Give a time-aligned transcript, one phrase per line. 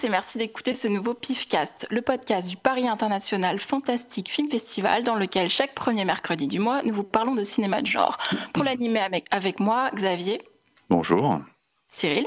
[0.00, 5.04] Tous et merci d'écouter ce nouveau PIFcast, le podcast du Paris International Fantastic Film Festival
[5.04, 8.16] dans lequel chaque premier mercredi du mois, nous vous parlons de cinéma de genre.
[8.54, 10.40] Pour l'animer avec, avec moi, Xavier.
[10.88, 11.40] Bonjour.
[11.88, 12.26] Cyril.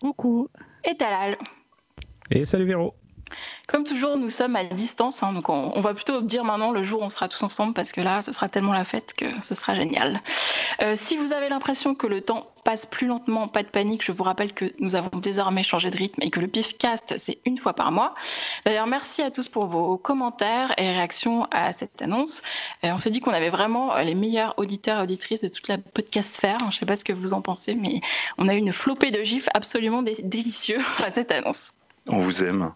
[0.00, 0.48] Coucou.
[0.84, 1.38] Et Talal.
[2.30, 2.94] Et salut Véro.
[3.72, 7.00] Comme toujours, nous sommes à distance, hein, donc on, va plutôt dire maintenant le jour
[7.00, 9.54] où on sera tous ensemble parce que là, ce sera tellement la fête que ce
[9.54, 10.20] sera génial.
[10.82, 14.12] Euh, si vous avez l'impression que le temps passe plus lentement, pas de panique, je
[14.12, 17.56] vous rappelle que nous avons désormais changé de rythme et que le PIFcast, c'est une
[17.56, 18.14] fois par mois.
[18.66, 22.42] D'ailleurs, merci à tous pour vos commentaires et réactions à cette annonce.
[22.84, 25.78] Euh, on s'est dit qu'on avait vraiment les meilleurs auditeurs et auditrices de toute la
[25.78, 26.58] podcast sphère.
[26.60, 28.02] Je ne sais pas ce que vous en pensez, mais
[28.36, 31.72] on a eu une flopée de gifs absolument délicieux à cette annonce.
[32.06, 32.74] On vous aime.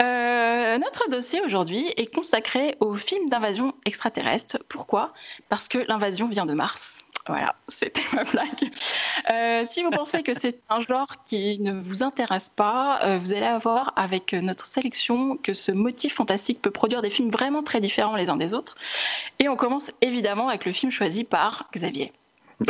[0.00, 4.58] Euh, notre dossier aujourd'hui est consacré au film d'invasion extraterrestre.
[4.68, 5.12] Pourquoi?
[5.48, 6.98] Parce que l'invasion vient de Mars.
[7.26, 8.70] Voilà, c'était ma blague.
[9.30, 13.32] Euh, si vous pensez que c'est un genre qui ne vous intéresse pas, euh, vous
[13.32, 17.80] allez avoir avec notre sélection que ce motif fantastique peut produire des films vraiment très
[17.80, 18.76] différents les uns des autres.
[19.38, 22.12] Et on commence évidemment avec le film choisi par Xavier.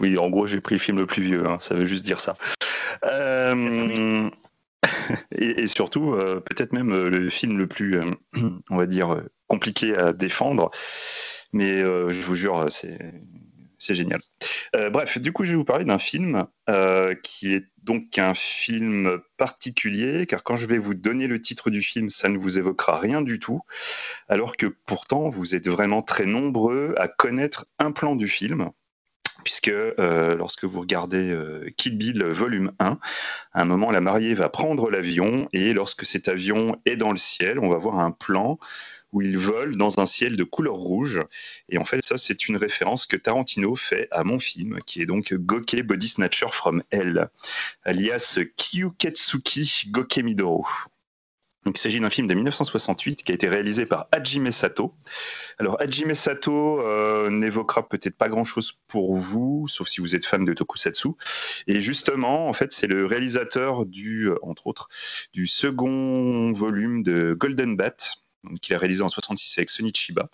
[0.00, 2.20] oui, en gros, j'ai pris le film le plus vieux, hein, ça veut juste dire
[2.20, 2.36] ça.
[5.32, 8.10] et, surtout, euh, peut-être même euh, le film le plus, euh,
[8.70, 10.70] on va dire, compliqué à défendre.
[11.52, 12.98] Mais je vous jure, c'est
[13.78, 14.20] c'est génial.
[14.90, 16.46] bref, du coup, je vais vous parler d'un film
[17.22, 21.82] qui est donc un film particulier, car quand je vais vous donner le titre du
[21.82, 23.60] film, ça ne vous évoquera rien du tout,
[24.28, 28.70] alors que pourtant, vous êtes vraiment très nombreux à connaître un plan du film
[29.46, 32.98] puisque euh, lorsque vous regardez euh, Kill Bill volume 1,
[33.52, 37.16] à un moment la mariée va prendre l'avion et lorsque cet avion est dans le
[37.16, 38.58] ciel, on va voir un plan
[39.12, 41.22] où il vole dans un ciel de couleur rouge.
[41.68, 45.06] Et en fait, ça, c'est une référence que Tarantino fait à mon film, qui est
[45.06, 47.28] donc Goke Body Snatcher from Hell,
[47.84, 50.66] alias Kyuketsuki Goke Midoro
[51.74, 54.94] il s'agit d'un film de 1968 qui a été réalisé par Hajime Sato.
[55.58, 60.44] Alors Hajime Sato euh, n'évoquera peut-être pas grand-chose pour vous, sauf si vous êtes fan
[60.44, 61.08] de tokusatsu.
[61.66, 64.88] Et justement, en fait, c'est le réalisateur du, euh, entre autres,
[65.32, 67.96] du second volume de Golden Bat,
[68.62, 70.28] qu'il a réalisé en 66 avec Sony Chiba.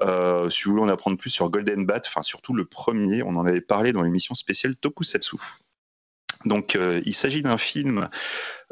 [0.00, 3.46] Euh, si vous voulez en apprendre plus sur Golden Bat, surtout le premier, on en
[3.46, 5.36] avait parlé dans l'émission spéciale Tokusatsu.
[6.44, 8.08] Donc, euh, il s'agit d'un film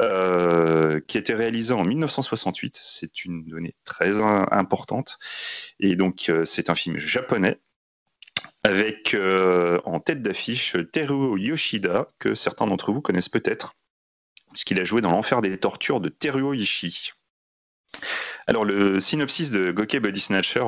[0.01, 2.79] euh, qui a été réalisé en 1968.
[2.81, 5.19] C'est une donnée très importante.
[5.81, 7.61] Et donc, euh, c'est un film japonais
[8.63, 9.17] avec
[9.85, 13.75] en tête d'affiche Teruo Yoshida, que certains d'entre vous connaissent peut-être,
[14.51, 17.13] puisqu'il a joué dans L'Enfer des Tortures de Teruo Ishii.
[18.49, 20.65] Alors, le synopsis de Goke Body Snatcher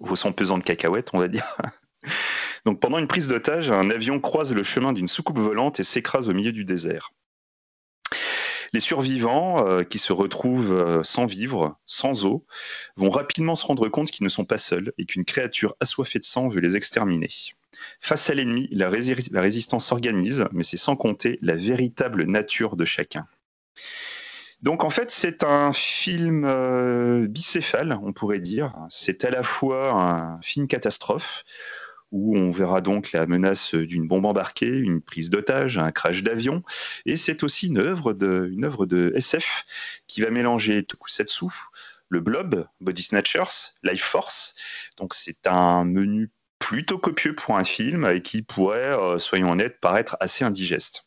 [0.00, 1.56] vaut son pesant de cacahuètes, on va dire.
[2.66, 6.28] Donc pendant une prise d'otage, un avion croise le chemin d'une soucoupe volante et s'écrase
[6.28, 7.12] au milieu du désert.
[8.72, 12.44] Les survivants, euh, qui se retrouvent euh, sans vivre, sans eau,
[12.96, 16.24] vont rapidement se rendre compte qu'ils ne sont pas seuls et qu'une créature assoiffée de
[16.24, 17.28] sang veut les exterminer.
[18.00, 23.28] Face à l'ennemi, la, résistance s'organise, mais c'est sans compter la véritable nature de chacun.
[24.60, 28.74] Donc en fait, c'est un film euh, bicéphale, on pourrait dire.
[28.88, 31.44] C'est à la fois un film catastrophe,
[32.12, 36.62] où on verra donc la menace d'une bombe embarquée, une prise d'otage, un crash d'avion.
[37.04, 39.64] Et c'est aussi une œuvre, de, une œuvre de SF
[40.06, 41.46] qui va mélanger Tokusatsu,
[42.08, 44.54] le Blob, Body Snatchers, Life Force.
[44.96, 49.80] Donc c'est un menu plutôt copieux pour un film et qui pourrait, euh, soyons honnêtes,
[49.80, 51.06] paraître assez indigeste.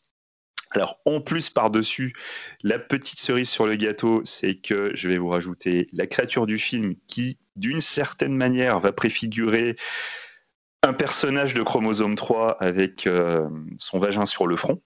[0.72, 2.14] Alors, en plus, par-dessus,
[2.62, 6.58] la petite cerise sur le gâteau, c'est que je vais vous rajouter la créature du
[6.58, 9.74] film qui, d'une certaine manière, va préfigurer
[10.82, 14.80] un personnage de chromosome 3 avec euh, son vagin sur le front.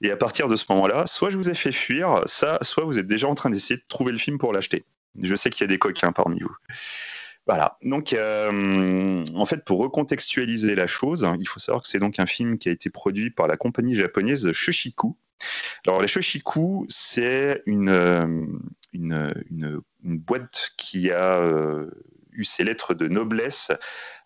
[0.00, 2.98] Et à partir de ce moment-là, soit je vous ai fait fuir ça, soit vous
[2.98, 4.84] êtes déjà en train d'essayer de trouver le film pour l'acheter.
[5.20, 6.54] Je sais qu'il y a des coquins parmi vous.
[7.46, 7.78] Voilà.
[7.82, 12.26] Donc, euh, en fait, pour recontextualiser la chose, il faut savoir que c'est donc un
[12.26, 15.16] film qui a été produit par la compagnie japonaise Shoshiku.
[15.86, 18.46] Alors, la Shoshiku, c'est euh,
[18.92, 21.38] une, boîte qui a
[22.34, 23.72] eu ses lettres de noblesse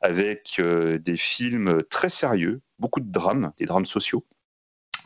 [0.00, 4.24] avec euh, des films très sérieux, beaucoup de drames, des drames sociaux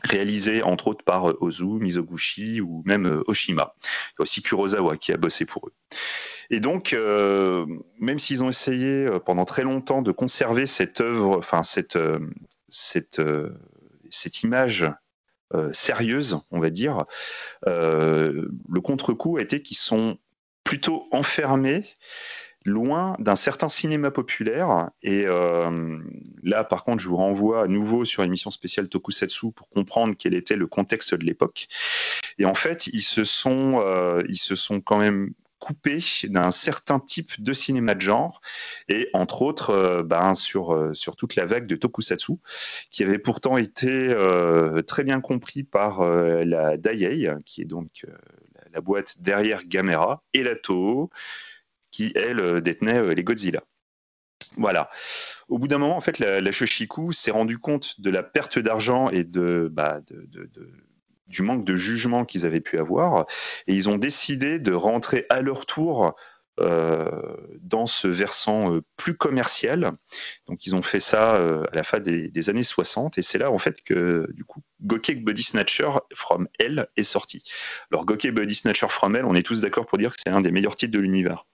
[0.03, 3.75] réalisés entre autres par euh, Ozu, Mizoguchi ou même euh, Oshima.
[3.81, 5.73] Il y a aussi Kurosawa qui a bossé pour eux.
[6.49, 11.97] Et donc, même s'ils ont essayé pendant très longtemps de conserver cette œuvre, enfin cette,
[12.67, 13.21] cette,
[14.09, 14.85] cette image
[15.71, 17.05] sérieuse, on va dire,
[17.65, 20.19] le contre-coup a été qu'ils sont
[20.63, 21.85] plutôt enfermés
[22.65, 24.89] loin d'un certain cinéma populaire.
[25.01, 25.99] Et euh,
[26.43, 30.33] là, par contre, je vous renvoie à nouveau sur l'émission spéciale Tokusatsu pour comprendre quel
[30.33, 31.67] était le contexte de l'époque.
[32.37, 36.99] Et en fait, ils se sont, euh, ils se sont quand même coupés d'un certain
[36.99, 38.41] type de cinéma de genre,
[38.89, 42.33] et entre autres euh, ben, sur, sur toute la vague de Tokusatsu,
[42.91, 44.13] qui avait pourtant été
[44.85, 48.05] très bien compris par la Daiei, qui est donc
[48.73, 51.09] la boîte derrière Gamera, et la Toho,
[51.93, 53.63] qui, elle, euh, détenait euh, les Godzilla.
[54.57, 54.89] Voilà.
[55.47, 58.59] Au bout d'un moment, en fait, la, la Shoshiku s'est rendu compte de la perte
[58.59, 60.01] d'argent et de, bah,
[61.27, 63.25] du manque de jugement qu'ils avaient pu avoir,
[63.67, 66.15] et ils ont décidé de rentrer à leur tour
[66.59, 67.09] euh,
[67.61, 69.91] dans ce versant plus commercial.
[70.45, 73.57] Donc ils ont fait ça à la fin des, années 60 et c'est là en
[73.57, 77.41] fait que du coup Gokek Body Snatcher from Hell est sorti.
[77.91, 80.41] Alors Gokek Body Snatcher from Hell, on est tous d'accord pour dire que c'est un
[80.41, 81.45] des meilleurs titres de l'univers.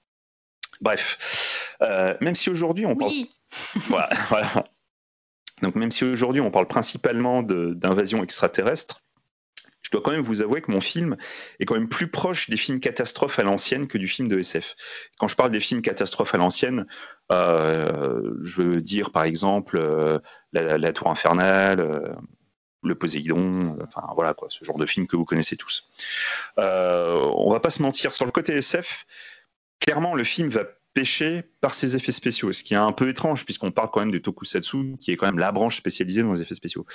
[0.81, 3.11] Bref, euh, même si aujourd'hui on parle.
[3.75, 4.09] voilà,
[5.61, 9.01] Donc même si aujourd'hui on parle principalement d'invasion extraterrestre,
[9.81, 11.17] je dois quand même vous avouer que mon film
[11.59, 14.75] est quand même plus proche des films catastrophes à l'ancienne que du film de SF.
[15.17, 16.85] Quand je parle des films catastrophes à l'ancienne,
[17.31, 20.19] euh, je veux dire par exemple euh,
[20.53, 22.17] la, Tour infernale.
[22.83, 25.89] le Poséidon, enfin voilà quoi, ce genre de film que vous connaissez tous.
[26.57, 29.05] on va pas se mentir, sur le côté SF,
[29.79, 33.45] clairement, le film va pêcher par ses effets spéciaux, ce qui est un peu étrange
[33.45, 36.41] puisqu'on parle quand même de Tokusatsu, qui est quand même la branche spécialisée dans les
[36.41, 36.85] effets spéciaux.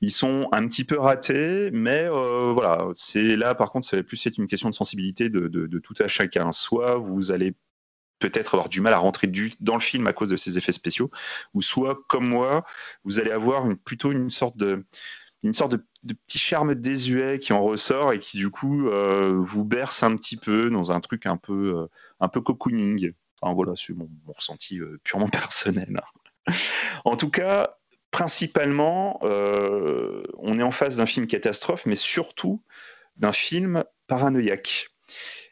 [0.00, 4.02] Ils sont un petit peu ratés, mais euh, voilà, c'est là par contre, ça va
[4.02, 6.52] plus être une question de sensibilité de, tout à chacun.
[6.52, 7.54] Soit vous allez
[8.18, 11.10] peut-être avoir du mal à rentrer dans le film à cause de ces effets spéciaux,
[11.54, 12.64] ou soit comme moi,
[13.04, 14.84] vous allez avoir plutôt une sorte de
[15.42, 19.64] une sorte de, petit charme désuet qui en ressort et qui du coup euh, vous
[19.64, 21.86] berce un petit peu dans un truc un peu euh,
[22.20, 23.12] un peu cocooning.
[23.40, 26.00] Enfin voilà, c'est mon, ressenti euh, purement personnel.
[27.04, 27.76] en tout cas,
[28.10, 32.62] principalement, on est en face d'un film catastrophe, mais surtout
[33.16, 34.88] d'un film paranoïaque.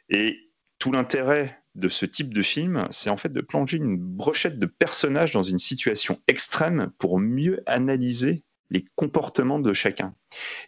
[0.09, 4.59] Et tout l'intérêt de ce type de film, c'est en fait de plonger une brochette
[4.59, 10.15] de personnages dans une situation extrême pour mieux analyser les comportements de chacun.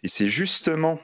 [0.03, 0.99] Et c'est justement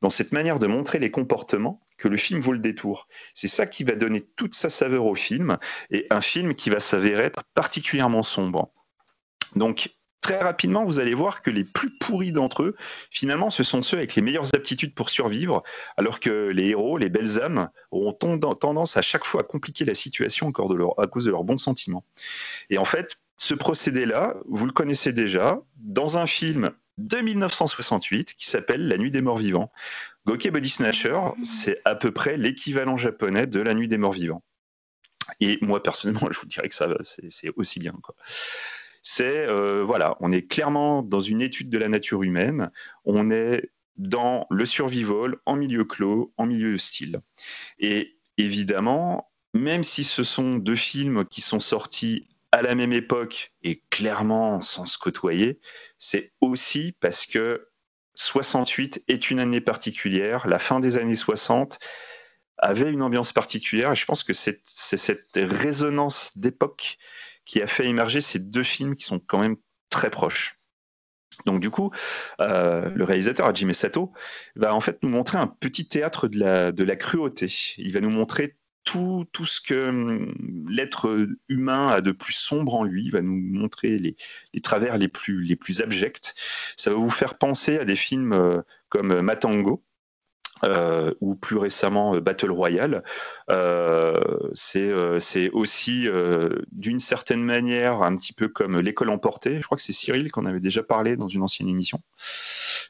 [0.00, 3.08] dans cette manière de montrer les comportements que le film vaut le détour.
[3.34, 5.58] C'est ça qui va donner toute sa saveur au film,
[5.90, 8.70] et un film qui va s'avérer être particulièrement sombre.
[9.56, 9.90] Donc,
[10.20, 12.76] très rapidement, vous allez voir que les plus pourris d'entre eux,
[13.10, 15.64] finalement, ce sont ceux avec les meilleures aptitudes pour survivre,
[15.96, 19.94] alors que les héros, les belles âmes, auront tendance à chaque fois à compliquer la
[19.94, 22.04] situation encore à cause de leurs bons sentiments.
[22.70, 28.46] Et en fait, ce procédé-là, vous le connaissez déjà, dans un film de 1968 qui
[28.46, 29.70] s'appelle La Nuit des Morts Vivants.
[30.26, 31.44] Gokey Body Snatcher, mmh.
[31.44, 34.42] c'est à peu près l'équivalent japonais de La Nuit des Morts Vivants.
[35.40, 37.94] Et moi, personnellement, je vous dirais que ça c'est aussi bien.
[39.02, 42.70] C'est, euh, voilà, on est clairement dans une étude de la nature humaine,
[43.04, 47.20] on est dans le survival, en milieu clos, en milieu hostile.
[47.78, 53.52] Et évidemment, même si ce sont deux films qui sont sortis à la même époque
[53.62, 55.60] et clairement sans se côtoyer,
[55.98, 57.68] c'est aussi parce que
[58.14, 61.78] 68 est une année particulière, la fin des années 60
[62.58, 66.98] avait une ambiance particulière et je pense que c'est cette résonance d'époque
[67.44, 69.56] qui a fait émerger ces deux films qui sont quand même
[69.90, 70.58] très proches.
[71.46, 71.92] Donc du coup,
[72.40, 74.12] euh, le réalisateur Hajime Sato
[74.56, 77.46] va en fait nous montrer un petit théâtre de la, de la cruauté.
[77.76, 78.56] Il va nous montrer
[78.88, 80.34] tout, tout ce que hum,
[80.66, 84.16] l'être humain a de plus sombre en lui, va nous montrer les,
[84.54, 86.34] les, travers les plus, les plus abjects.
[86.76, 89.84] Ça va vous faire penser à des films euh, comme Matango,
[90.64, 93.04] euh, ou plus récemment euh, Battle Royale.
[93.50, 94.18] Euh,
[94.54, 96.06] c'est aussi
[96.72, 99.60] d'une certaine manière un petit peu comme l'école emportée.
[99.60, 102.00] Je crois que c'est Cyril qu'on avait déjà parlé dans une ancienne émission.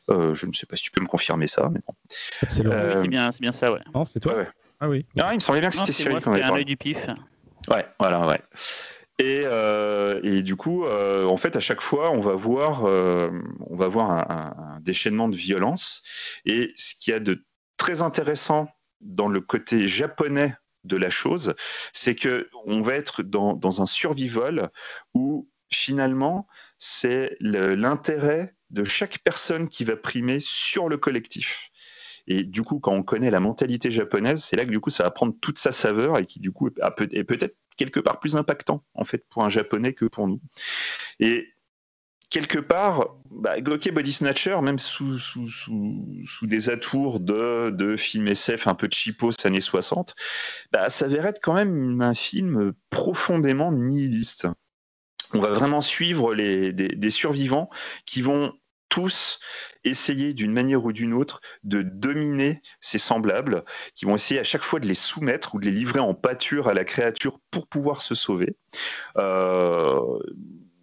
[0.08, 1.94] je ne sais pas si tu peux me confirmer ça, mais bon.
[2.48, 2.62] C'est
[3.08, 3.80] bien, bien, ça, ouais.
[3.92, 4.44] Non, c'est toi.
[4.80, 5.06] Ah oui.
[5.18, 6.62] Ah, il me semblait bien que c'était Cyril qu'on avait parlé.
[6.62, 7.06] un du pif.
[7.68, 8.40] Ouais, voilà, ouais.
[9.18, 9.42] Et,
[10.23, 14.76] et, du coup, en fait, à chaque fois, on va voir, on va voir un,
[14.76, 16.02] un, déchaînement de violence.
[16.44, 17.44] Et ce qu'il y a de
[17.76, 18.68] très intéressant
[19.00, 20.54] dans le côté japonais
[20.85, 21.54] de la chose,
[21.92, 24.70] c'est que on va être dans, dans un survival
[25.14, 26.47] où finalement
[26.78, 31.70] c'est l'intérêt de chaque personne qui va primer sur le collectif.
[32.28, 35.02] Et du coup, quand on connaît la mentalité japonaise, c'est là que du coup ça
[35.02, 38.85] va prendre toute sa saveur et qui du coup est peut-être quelque part plus impactant
[38.94, 40.40] en fait pour un japonais que pour nous.
[41.20, 41.49] Et
[42.28, 45.18] quelque part, bah, Gokey Body Snatcher, même sous,
[46.42, 50.14] des atours de, de films SF un peu cheapos années 60,
[50.70, 54.49] bah, s'avérait être quand même un film profondément nihiliste.
[55.35, 57.68] On va vraiment suivre les, des, survivants
[58.06, 58.54] qui vont
[58.88, 59.40] tous
[59.88, 63.64] essayer d'une manière ou d'une autre de dominer ces semblables,
[63.95, 66.68] qui vont essayer à chaque fois de les soumettre ou de les livrer en pâture
[66.68, 68.57] à la créature pour pouvoir se sauver.
[69.16, 70.00] Euh,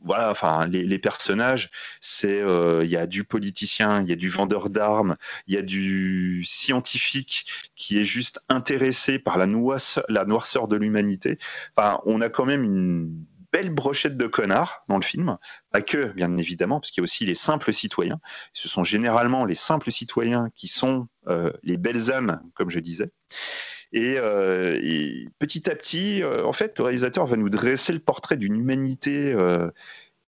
[0.06, 4.30] voilà, enfin, les, personnages, c'est, euh, il y a du politicien, il y a du
[4.30, 5.16] vendeur d'armes,
[5.48, 7.46] il y a du scientifique
[7.76, 9.48] qui est juste intéressé par la,
[10.08, 11.40] la noirceur de l'humanité.
[12.06, 15.38] On a quand même une belle brochette de connards dans le film.
[15.72, 18.20] Pas que, bien évidemment, parce qu'il y a aussi les simples citoyens.
[18.52, 23.14] Ce sont généralement les simples citoyens qui sont euh, les belles âmes, comme je disais.
[23.96, 28.36] Euh, et, petit à petit, euh, en fait, le réalisateur va nous dresser le portrait
[28.36, 29.72] d'une humanité euh,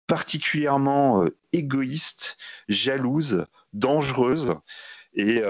[0.06, 4.54] particulièrement égoïste, jalouse, dangereuse.
[5.14, 5.42] Et,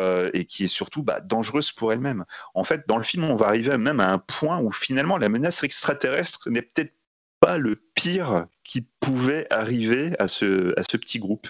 [0.49, 2.25] qui est surtout bah, dangereuse pour elle-même.
[2.55, 5.29] En fait, dans le film, on va arriver même à un point où finalement la
[5.29, 6.95] menace extraterrestre n'est peut-être
[7.41, 11.49] pas le pire qui pouvait arriver à ce, à ce petit groupe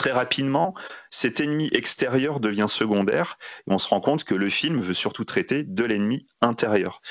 [0.00, 0.72] très rapidement,
[1.10, 5.26] cet ennemi extérieur devient secondaire et on se rend compte que le film veut surtout
[5.26, 7.02] traiter de l'ennemi intérieur.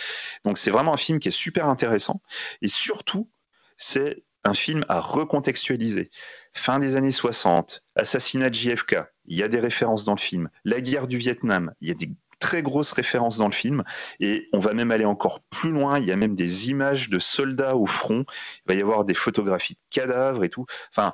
[0.44, 2.20] Donc c'est vraiment un film qui est super intéressant
[2.64, 3.30] et surtout,
[3.78, 6.10] c'est un film à recontextualiser.
[6.54, 8.96] Fin des années 60, assassinat de JFK,
[9.26, 10.50] il y a des références dans le film.
[10.66, 12.10] La guerre du Vietnam, il y a des
[12.40, 13.84] très grosses références dans le film
[14.20, 16.00] et on va même aller encore plus loin.
[16.00, 18.26] Il y a même des images de soldats au front.
[18.66, 20.66] Il va y avoir des photographies de cadavres et tout.
[20.92, 21.14] Enfin,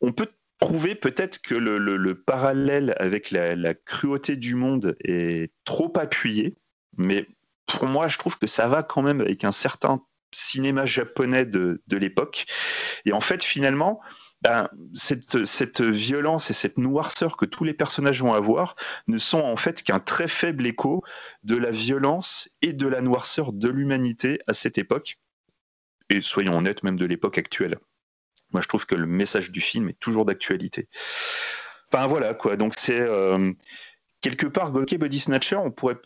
[0.00, 6.56] on peut prouver peut-être que le, parallèle avec la, cruauté du monde est trop appuyé,
[6.96, 7.26] mais
[7.66, 11.80] pour moi, je trouve que ça va quand même avec un certain cinéma japonais de,
[11.90, 12.46] l'époque.
[13.04, 14.00] Et en fait, finalement,
[14.42, 18.76] ben, cette, violence et cette noirceur que tous les personnages vont avoir
[19.08, 21.02] ne sont en fait qu'un très faible écho
[21.42, 25.18] de la violence et de la noirceur de l'humanité à cette époque,
[26.10, 27.78] et soyons honnêtes, même de l'époque actuelle.
[28.52, 30.88] Moi, je trouve que le message du film est toujours d'actualité.
[31.92, 32.56] Enfin, voilà, quoi.
[32.56, 33.52] Donc, c'est euh,
[34.20, 35.98] quelque part, Gokey Body Snatcher, on pourrait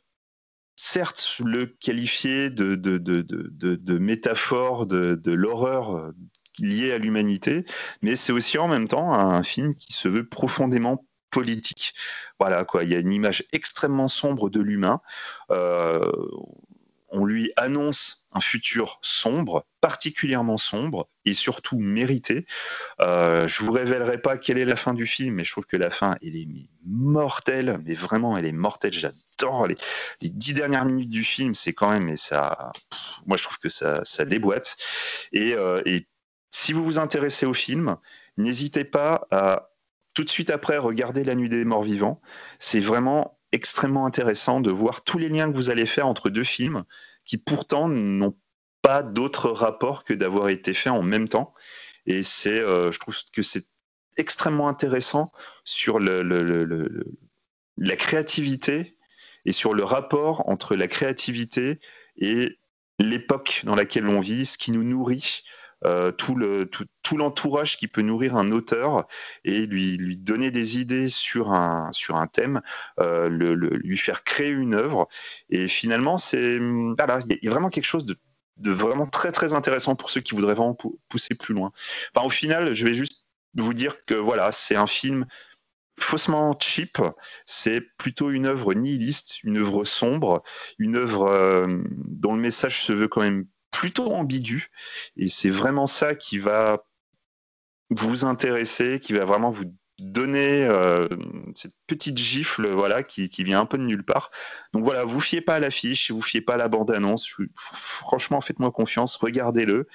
[0.76, 6.12] certes le qualifier de métaphore de, l'horreur
[6.60, 7.64] liée à l'humanité,
[8.02, 11.94] mais c'est aussi en même temps un film qui se veut profondément politique.
[12.38, 12.84] Voilà, quoi.
[12.84, 15.00] Il y a une image extrêmement sombre de l'humain.
[15.50, 16.10] Euh,
[17.12, 22.46] on lui annonce un futur sombre, particulièrement sombre et surtout mérité.
[23.00, 25.76] Euh, je vous révélerai pas quelle est la fin du film, mais je trouve que
[25.76, 26.48] la fin elle est
[26.84, 28.92] mortelle, mais vraiment elle est mortelle.
[28.92, 29.76] J'adore les,
[30.22, 32.70] dix dernières minutes du film, c'est quand même et ça,
[33.26, 34.76] moi je trouve que ça, ça déboîte.
[35.32, 36.06] Et, euh, et
[36.50, 37.96] si vous vous intéressez au film,
[38.36, 39.70] n'hésitez pas à
[40.14, 42.20] tout de suite après regarder La Nuit des Morts Vivants.
[42.58, 46.44] C'est vraiment extrêmement intéressant de voir tous les liens que vous allez faire entre deux
[46.44, 46.84] films
[47.24, 48.36] qui pourtant n'ont
[48.82, 51.54] pas d'autre rapport que d'avoir été faits en même temps.
[52.06, 53.66] Et c'est, euh, je trouve que c'est
[54.16, 55.30] extrêmement intéressant
[55.64, 58.96] sur la créativité
[59.44, 61.78] et sur le rapport entre la créativité
[62.16, 62.58] et
[62.98, 65.42] l'époque dans laquelle on vit, ce qui nous nourrit,
[65.84, 69.06] euh, tout, le, tout, l'entourage qui peut nourrir un auteur
[69.44, 71.90] et lui, donner des idées sur un,
[72.32, 72.60] thème,
[72.98, 75.08] euh, lui faire créer une œuvre.
[75.48, 76.58] Et finalement, c'est
[76.98, 78.16] voilà, il y a vraiment quelque chose de,
[78.58, 80.76] de, vraiment très très intéressant pour ceux qui voudraient vraiment
[81.08, 81.72] pousser plus loin.
[82.14, 85.26] Enfin, au final, je vais juste vous dire que voilà, c'est un film
[85.98, 86.98] faussement cheap,
[87.44, 90.42] c'est plutôt une œuvre nihiliste, une œuvre sombre,
[90.78, 94.70] une œuvre euh, dont le message se veut quand même plutôt ambigu.
[95.16, 96.84] Et c'est vraiment ça qui va
[97.90, 99.64] vous intéresser, qui va vraiment vous
[99.98, 101.08] donner euh,
[101.54, 104.30] cette petite gifle voilà qui, vient un peu de nulle part.
[104.72, 107.28] Donc voilà, vous fiez pas à l'affiche, vous fiez pas à la bande-annonce.
[107.56, 109.86] Franchement, faites-moi confiance, regardez-le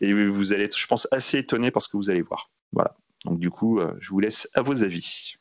[0.00, 2.50] et vous allez être, je pense, assez étonné par ce que vous allez voir.
[2.72, 2.96] Voilà.
[3.24, 5.36] Donc du coup, euh, je vous laisse à vos avis.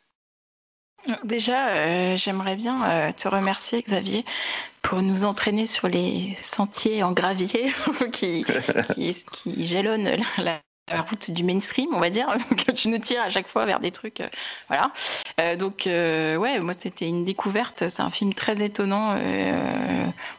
[1.23, 4.25] Déjà, euh, j'aimerais bien te remercier, Xavier,
[4.81, 7.73] pour nous entraîner sur les sentiers en gravier
[8.11, 8.45] qui,
[8.95, 9.65] qui,
[10.37, 10.61] la
[10.91, 12.27] route du mainstream, on va dire,
[12.65, 14.27] que tu nous tires à chaque fois vers des trucs, euh,
[14.67, 14.91] voilà.
[15.39, 17.87] Euh, donc euh, ouais, moi c'était une découverte.
[17.89, 19.15] C'est un film très étonnant.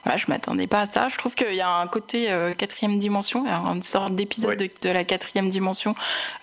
[0.05, 1.09] voilà, je m'attendais pas à ça.
[1.09, 5.51] Je trouve qu'il y a un côté quatrième dimension, une sorte d'épisode de, la quatrième
[5.51, 5.95] dimension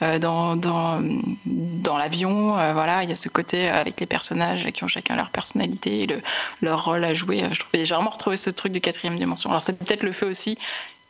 [0.01, 1.01] dans dans,
[1.45, 2.51] dans l'avion.
[2.73, 6.07] voilà, il y a ce côté avec les personnages qui ont chacun leur personnalité et
[6.07, 6.21] le,
[6.61, 7.43] leur rôle à jouer.
[7.51, 9.49] Je j'ai vraiment retrouvé ce truc de quatrième dimension.
[9.49, 10.57] Alors c'est peut-être le fait aussi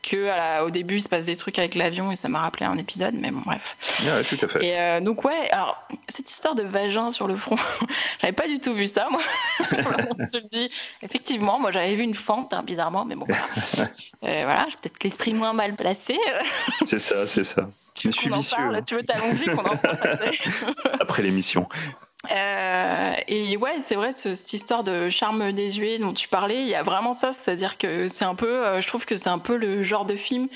[0.03, 2.77] que au début il se passe des trucs avec l'avion et ça m'a rappelé un
[2.77, 3.75] épisode, mais bon bref.
[4.03, 4.65] Ouais, tout à fait.
[4.65, 7.55] Et euh, donc ouais, alors cette histoire de vagin sur le front,
[8.21, 9.21] j'avais pas du tout vu ça moi.
[9.59, 10.69] je dis,
[11.01, 13.43] effectivement, moi j'avais vu une fente hein, bizarrement, mais bon voilà.
[14.23, 16.17] euh, voilà, j'ai peut-être l'esprit moins mal placé.
[16.83, 17.67] c'est ça, c'est ça.
[17.95, 18.57] Tu, je suis vicieux.
[18.57, 19.97] Parle, tu veux ta longue vie qu'on en parle
[20.99, 21.67] Après l'émission.
[22.31, 26.75] Euh, et ouais, c'est vrai, cette histoire de charme désuet dont tu parlais, il y
[26.75, 29.57] a vraiment ça, c'est-à-dire que c'est un peu, euh, je trouve que c'est un peu
[29.57, 30.47] le genre de film.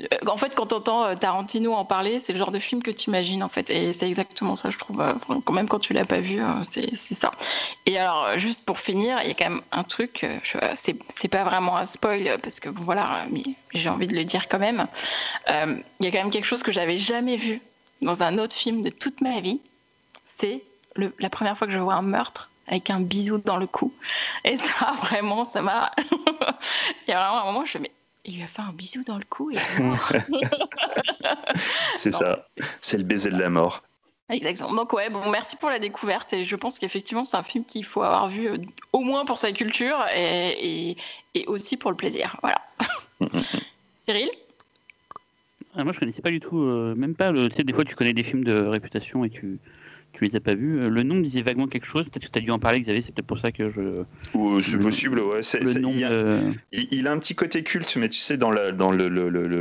[0.00, 2.92] Euh, en fait, quand tu entends Tarantino en parler, c'est le genre de film que
[2.92, 3.68] tu imagines, en fait.
[3.70, 5.02] Et c'est exactement ça, je trouve.
[5.44, 6.40] Quand même, quand tu l'as pas vu,
[6.70, 7.32] c'est ça.
[7.86, 10.24] Et alors, juste pour finir, il y a quand même un truc,
[10.76, 13.42] c'est pas vraiment un spoil, parce que voilà, mais
[13.74, 14.86] j'ai envie de le dire quand même.
[15.48, 17.60] Il y a quand même quelque chose que j'avais jamais vu
[18.02, 19.60] dans un autre film de toute ma vie.
[20.26, 20.62] C'est
[21.18, 23.92] la première fois que je vois un meurtre avec un bisou dans le cou.
[24.44, 25.90] Et ça, vraiment, ça m'a.
[27.06, 27.86] il y a vraiment un moment, je me
[28.28, 29.52] il lui a fait un bisou dans le cou.
[31.96, 32.48] c'est ça,
[32.80, 33.84] c'est le baiser de la mort.
[34.28, 34.74] Exactement.
[34.74, 37.84] Donc ouais, bon, merci pour la découverte et je pense qu'effectivement c'est un film qu'il
[37.84, 38.56] faut avoir vu euh,
[38.92, 40.96] au moins pour sa culture et,
[41.36, 42.36] et, aussi pour le plaisir.
[42.42, 42.60] Voilà.
[44.00, 44.28] Cyril?
[45.76, 47.48] Ah, Moi je connaissais pas du tout, euh, même pas le.
[47.48, 49.60] Tu sais, des fois tu connais des films de réputation et tu
[50.16, 50.80] tu les as pas vus.
[50.80, 52.04] Euh, le nom disait vaguement quelque chose.
[52.08, 53.02] Peut-être que tu as dû en parler, Xavier.
[53.02, 54.04] C'est peut-être pour ça que je.
[54.62, 55.40] c'est possible, ouais.
[56.72, 59.08] il, a, un petit côté culte, mais tu sais, dans la, dans le,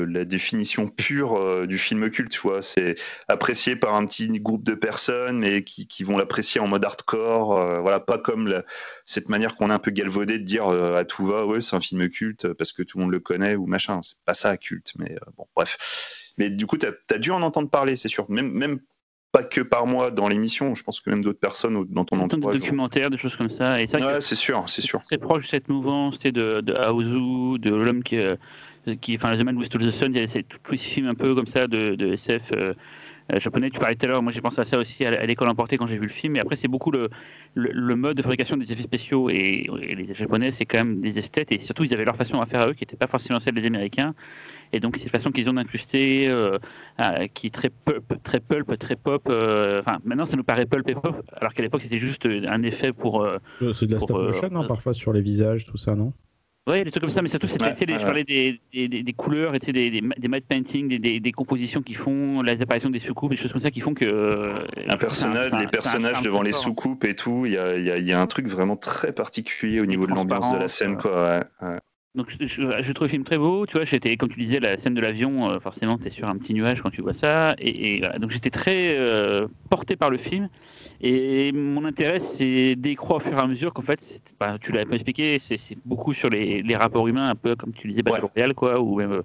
[0.06, 2.96] la définition pure euh, du film culte, tu vois, c'est
[3.28, 7.58] apprécié par un petit groupe de personnes, mais qui, qui vont l'apprécier en mode hardcore.
[7.58, 8.64] Euh, voilà, pas comme
[9.06, 11.82] cette manière qu'on a un peu galvaudé de dire à tout va, ouais, c'est un
[11.82, 14.02] film culte parce que tout le monde le connaît ou machin.
[14.02, 16.24] C'est pas ça culte, mais bon, bref.
[16.38, 18.30] Mais du coup, tu as, dû en entendre parler, c'est sûr.
[18.30, 18.80] Même, même
[19.36, 22.56] pas que par moi dans l'émission, je pense que même d'autres personnes dans ton entourage.
[22.56, 23.82] Des documentaires, des choses comme ça.
[23.82, 25.02] Et ça ouais, c'est sûr, c'est sûr.
[25.02, 28.38] Très proche de cette mouvance, de, de Aozu, de l'homme qui, euh,
[29.02, 31.36] qui, enfin, The Man with the Sun, il y a tous ces films un peu
[31.36, 32.44] comme ça de, de SF.
[32.54, 32.74] Euh,
[33.34, 35.50] euh, japonais, tu parlais tout à l'heure, moi j'ai pensé à ça aussi à l'école
[35.50, 37.10] emportée quand j'ai vu le film, et après c'est beaucoup le,
[37.56, 41.52] le, mode de fabrication des effets spéciaux, et, les japonais c'est quand même des esthètes,
[41.52, 43.56] et surtout ils avaient leur façon à faire à eux qui n'était pas forcément celle
[43.56, 44.14] des américains,
[44.76, 46.58] et donc c'est la façon qu'ils ont d'incruster, euh,
[47.00, 50.88] euh, qui est très pulp, très pulp, très pop, enfin maintenant ça nous paraît pulp
[50.90, 53.28] et pop, alors qu'à l'époque c'était juste un effet pour...
[53.74, 56.14] c'est de la stop motion hein, parfois sur les visages, tout ça, non?
[56.68, 59.60] Oui, des trucs comme ça, mais surtout, c'est je parlais des, des, des, couleurs, et
[59.60, 63.38] des, des, des matte painting, des, des, compositions qui font, les apparitions des soucoupes, des
[63.38, 64.04] choses comme ça qui font que.
[64.04, 68.00] Euh, un personnage, les personnages devant les soucoupes et tout, il y a, y, a,
[68.00, 71.46] y a, un truc vraiment très particulier au niveau de l'ambiance de la scène, quoi.
[71.62, 71.80] Ouais,
[72.16, 74.78] donc je, je, trouve le film très beau, tu vois, j'étais, comme tu disais, la
[74.78, 77.56] scène de l'avion, euh, forcément, tu es sur un petit nuage quand tu vois ça,
[77.58, 80.48] et, donc j'étais très euh, porté par le film,
[81.02, 84.86] et mon intérêt s'est décroît au fur et à mesure qu'en fait, bah, tu l'avais
[84.86, 88.26] pas expliqué, c'est, beaucoup sur les, les, rapports humains, un peu comme tu disais, Battle
[88.34, 89.22] Royale, quoi, ou même,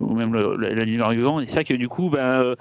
[0.00, 2.56] ou même l'univers vivant, et c'est ça que du coup, bah,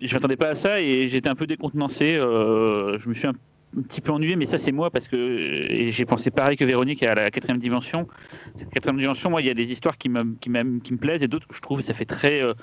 [0.00, 3.34] je m'attendais pas à ça, et j'étais un peu décontenancé, euh, je me suis un
[3.76, 7.02] un petit peu ennuyé, mais ça c'est moi parce que j'ai pensé pareil que Véronique
[7.02, 8.08] à la quatrième dimension.
[8.54, 10.50] Cette quatrième dimension, moi, il y a des histoires qui me, qui
[10.82, 12.54] qui me plaisent et d'autres que je trouve ça fait très euh,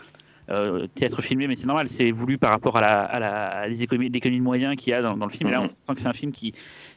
[0.49, 3.67] euh, théâtre filmé, mais c'est normal, c'est voulu par rapport à, la, à, la, à
[3.67, 5.49] les économies, l'économie de moyens qu'il y a dans, dans le film.
[5.49, 6.53] Et là, on sent que c'est un film qui,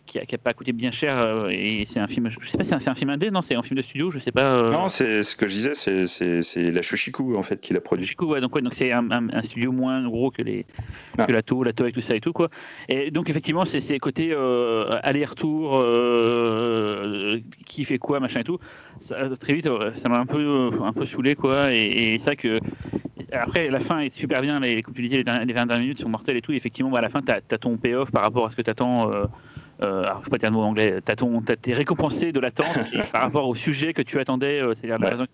[0.09, 2.75] qui a, pas coûté bien cher euh, et c'est un film je sais pas c'est
[2.75, 4.73] un, un, film indé non c'est un film de studio je sais pas euh.
[4.73, 8.27] non c'est ce que je disais c'est la Shoshiku en fait qui l'a produit Shoshiku
[8.27, 10.67] ouais donc ouais donc c'est un, un, studio moins gros que les
[11.19, 11.27] ah.
[11.27, 12.49] que la Tour la avec tout ça et tout quoi
[12.89, 15.85] et donc effectivement c'est ces côtés euh, aller-retour
[17.67, 18.59] qui fait quoi machin et tout
[19.01, 22.59] ça, très vite ça m'a un peu un peu saoulé quoi et, et ça que
[23.33, 24.61] après, la fin est super bien.
[24.61, 26.53] Les, comme tu disais, les, 20 dernières minutes sont mortelles et tout.
[26.53, 29.11] effectivement, à la fin, tu as, ton payoff par rapport à ce que tu attends
[29.81, 32.67] euh, alors, je pas dire le mot anglais, tu as, été récompensé de l'attente
[33.13, 35.25] par rapport au sujet que tu attendais, euh, c'est-à-dire la raison.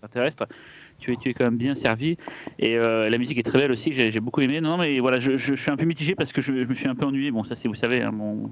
[0.97, 2.17] Tu es, tu es quand même bien servi.
[2.57, 4.61] Et euh, la musique est très belle aussi, j'ai beaucoup aimé.
[4.61, 6.87] Non, mais voilà, je, je, suis un peu mitigé parce que je, je me suis
[6.87, 7.31] un peu ennuyé.
[7.31, 8.49] Bon, ça, c'est, vous savez, hein, mon,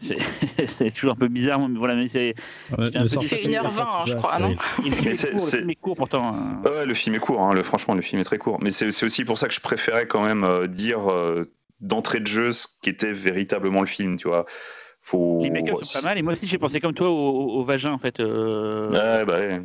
[0.78, 2.34] c'est toujours un peu bizarre, mais voilà, mais c'est.
[2.78, 6.32] Ouais, un peu fait 1h20, hein, je crois, non le, film est, court, pourtant.
[6.34, 6.62] Hein.
[6.64, 8.58] Ouais, le film est court, hein, le, franchement, le film est très court.
[8.62, 12.26] Mais c'est aussi pour ça que je préférais quand même euh, dire euh, d'entrée de
[12.26, 14.46] jeu ce qu'était véritablement le film, tu vois.
[15.12, 17.98] Les make-up sont pas mal, et moi aussi j'ai pensé comme toi au, vagin en
[17.98, 18.20] fait.
[18.20, 18.88] Euh...
[18.90, 19.60] Ouais, bah ouais.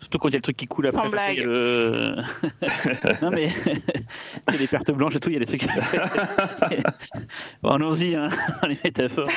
[0.00, 1.02] Surtout quand il y a le truc qui coule après.
[1.02, 1.44] Sans blague.
[3.22, 5.66] non mais il y a des pertes blanches et tout, il y a des trucs.
[7.62, 8.28] bon, allons-y, hein,
[8.62, 9.28] les métaphores.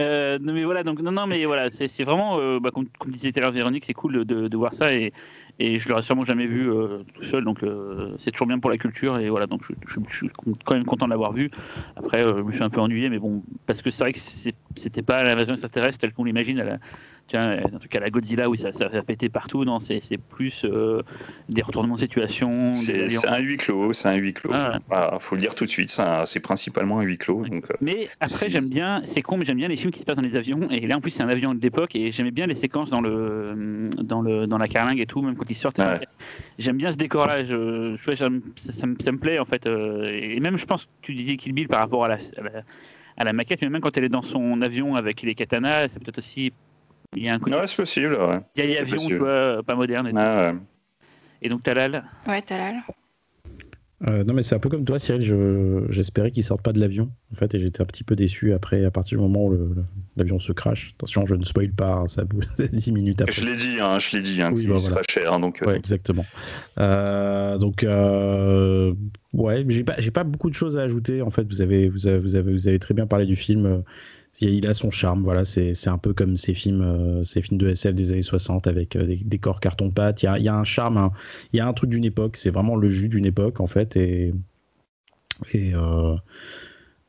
[0.00, 3.12] euh, non mais voilà, donc non, non mais voilà, c'est vraiment, euh, bah, comme, comme,
[3.12, 5.12] disait tout à l'heure Véronique, c'est cool de, de, voir ça et,
[5.58, 8.70] et je l'aurais sûrement jamais vu euh, tout seul, donc euh, c'est toujours bien pour
[8.70, 10.30] la culture et voilà, donc je, suis
[10.64, 11.50] quand même content de l'avoir vu.
[11.96, 14.18] Après, euh, je me suis un peu ennuyé, mais bon, parce que c'est vrai que
[14.18, 16.78] c'était pas la version extraterrestre telle qu'on l'imagine
[17.34, 19.64] en tout cas la Godzilla, oui, ça, ça va péter partout.
[19.64, 21.02] Non, c'est plus euh,
[21.48, 22.72] des retournements de situation.
[22.74, 24.52] C'est un huis clos, c'est un huis clos.
[24.52, 27.44] Ah, faut le dire tout de suite, c'est principalement un huis clos.
[27.44, 30.04] Donc, euh, mais après, j'aime bien, c'est con, mais j'aime bien les films qui se
[30.04, 30.68] passent dans les avions.
[30.70, 33.00] Et là, en plus, c'est un avion de l'époque, et j'aimais bien les séquences dans
[33.00, 35.80] le, dans le, dans la carlingue et tout, même quand ils sortent.
[36.58, 37.44] J'aime bien ce décor-là.
[37.44, 38.28] Je, je, ça,
[38.72, 39.66] ça, me plaît en fait.
[39.66, 42.16] Euh, et même, je pense que tu disais Kill Bill par rapport à la,
[43.16, 46.02] à la, maquette, mais même quand elle est dans son avion avec les katanas, c'est
[46.02, 46.52] peut-être aussi.
[47.14, 47.50] Il y a un coup.
[47.50, 48.14] Ouais, c'est possible.
[48.14, 48.40] Ouais.
[48.56, 50.08] Il y a l'avion, tu vois, pas moderne.
[50.08, 50.54] Et, ah,
[51.42, 52.04] et donc Talal.
[52.26, 52.82] Ouais, Talal.
[54.06, 55.22] Euh, non, mais c'est un peu comme toi, Cyril.
[55.88, 58.84] J'espérais qu'ils sortent pas de l'avion, en fait, et j'étais un petit peu déçu après,
[58.84, 59.74] à partir du moment où
[60.16, 60.92] l'avion se crache.
[60.98, 63.32] Attention, je ne spoil pas, hein, ça bouge 10 minutes après.
[63.32, 65.62] Je l'ai dit, hein, je l'ai dit, hein, oui, bah, crachait, hein, donc.
[65.62, 66.26] Euh, ouais, exactement.
[66.78, 68.92] Euh, donc, euh,
[69.32, 71.22] ouais, j'ai pas, pas beaucoup de choses à ajouter.
[71.22, 73.82] En fait, vous avez, vous avez, vous avez, vous avez très bien parlé du film
[74.40, 75.22] il a son charme.
[75.22, 78.66] Voilà, c'est un peu comme ces films, euh, ces films de SF des années 60
[78.66, 80.22] avec euh, des décors carton-pâte.
[80.22, 81.10] Il, y a, un charme,
[81.52, 82.36] il y a un truc d'une époque.
[82.36, 83.96] C'est vraiment le jus d'une époque en fait.
[83.96, 84.34] Et,
[85.52, 86.14] et euh,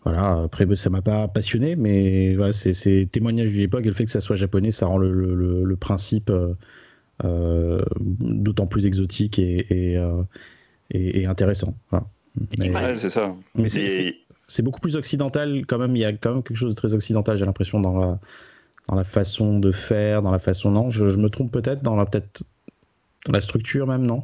[0.03, 0.43] voilà.
[0.43, 3.85] Après, bah, ça m'a pas passionné, mais voilà, c'est témoignage d'une époque.
[3.85, 6.31] Et le fait que ça soit japonais, ça rend le, principe
[7.23, 9.97] d'autant plus exotique et,
[10.91, 11.75] et, intéressant.
[12.95, 13.35] c'est ça.
[13.55, 14.15] Mais c'est
[14.61, 15.95] beaucoup plus occidental quand même.
[15.95, 18.19] Il y a quand même quelque chose de très occidental, j'ai l'impression, dans la,
[18.87, 20.71] dans la façon de faire, dans la façon.
[20.71, 22.43] Non, je, me trompe peut-être dans la, peut-être
[23.25, 24.23] dans la structure même, non?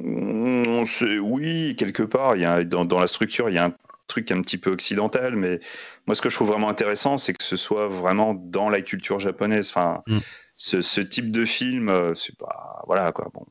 [0.00, 2.36] Mmh, Oui, quelque part.
[2.36, 3.74] Il y a, dans, dans, la structure, il y a un
[4.06, 5.60] truc un petit peu occidental, mais
[6.06, 9.20] moi, ce que je trouve vraiment intéressant, c'est que ce soit vraiment dans la culture
[9.20, 9.68] japonaise.
[9.70, 10.02] Enfin.
[10.06, 10.18] Mmh.
[10.60, 12.82] Ce, ce, type de film, euh, c'est pas.
[12.88, 13.30] Voilà, quoi.
[13.32, 13.46] Bon,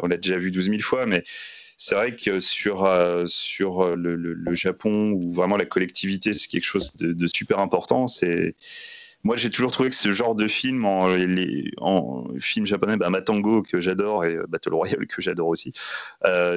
[0.00, 1.22] on l'a déjà vu 12 000 fois, mais
[1.76, 6.64] c'est vrai que sur, euh, sur euh, le, Japon, où vraiment la collectivité, c'est quelque
[6.64, 8.54] chose de, super important, c'est.
[9.24, 13.10] Moi, j'ai toujours trouvé que ce genre de film, en, les, en film japonais, bah,
[13.10, 15.72] Matango que j'adore et euh, Battle Royale que j'adore aussi.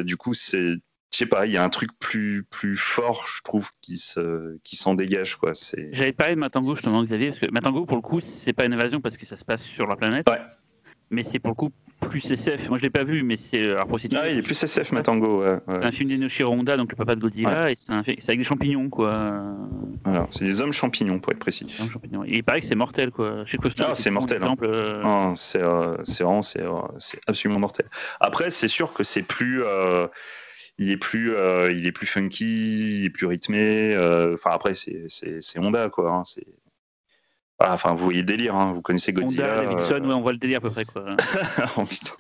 [0.02, 0.76] du coup, c'est,
[1.12, 4.58] je sais pas, il y a un truc plus plus fort, je trouve, qui se
[4.64, 5.56] qui s'en dégage quoi.
[5.56, 5.90] C'est.
[5.94, 8.74] J'avais parlé de Matango justement, Xavier, parce que Matango pour le coup, c'est pas une
[8.74, 10.30] invasion parce que ça se passe sur la planète.
[10.30, 10.40] Ouais.
[11.12, 12.70] Mais c'est pour le coup plus SF.
[12.70, 13.62] Moi, je l'ai pas vu, mais c'est.
[13.62, 15.44] Euh, ah, il est plus SF, Matango.
[15.44, 18.44] Ouais, C'est un film d'Enoshiro Honda, donc le papa de Godzilla, et c'est avec des
[18.44, 19.44] champignons, quoi.
[20.06, 21.68] Alors, c'est des hommes champignons, pour être précis.
[21.92, 22.24] champignons.
[22.24, 23.46] Et il paraît que c'est mortel, quoi.
[23.46, 24.44] Chez ah, c'est mortel.
[24.44, 24.56] Hein.
[24.64, 27.86] Euh, ah, c'est euh, vraiment, c'est absolument mortel.
[28.20, 29.64] Après, c'est sûr que c'est plus.
[30.78, 31.34] il est plus,
[31.72, 33.96] il est plus funky, il est plus rythmé.
[34.34, 36.12] Enfin, après, c'est Honda, quoi.
[36.12, 36.46] Hein, c'est
[37.60, 38.74] enfin, vous voyez le délire, hein.
[38.74, 39.62] vous connaissez Godzilla.
[39.62, 40.00] Honda, euh...
[40.00, 40.86] ouais, on voit le délire à peu près.
[40.86, 41.16] Quoi.
[41.78, 42.14] oh putain.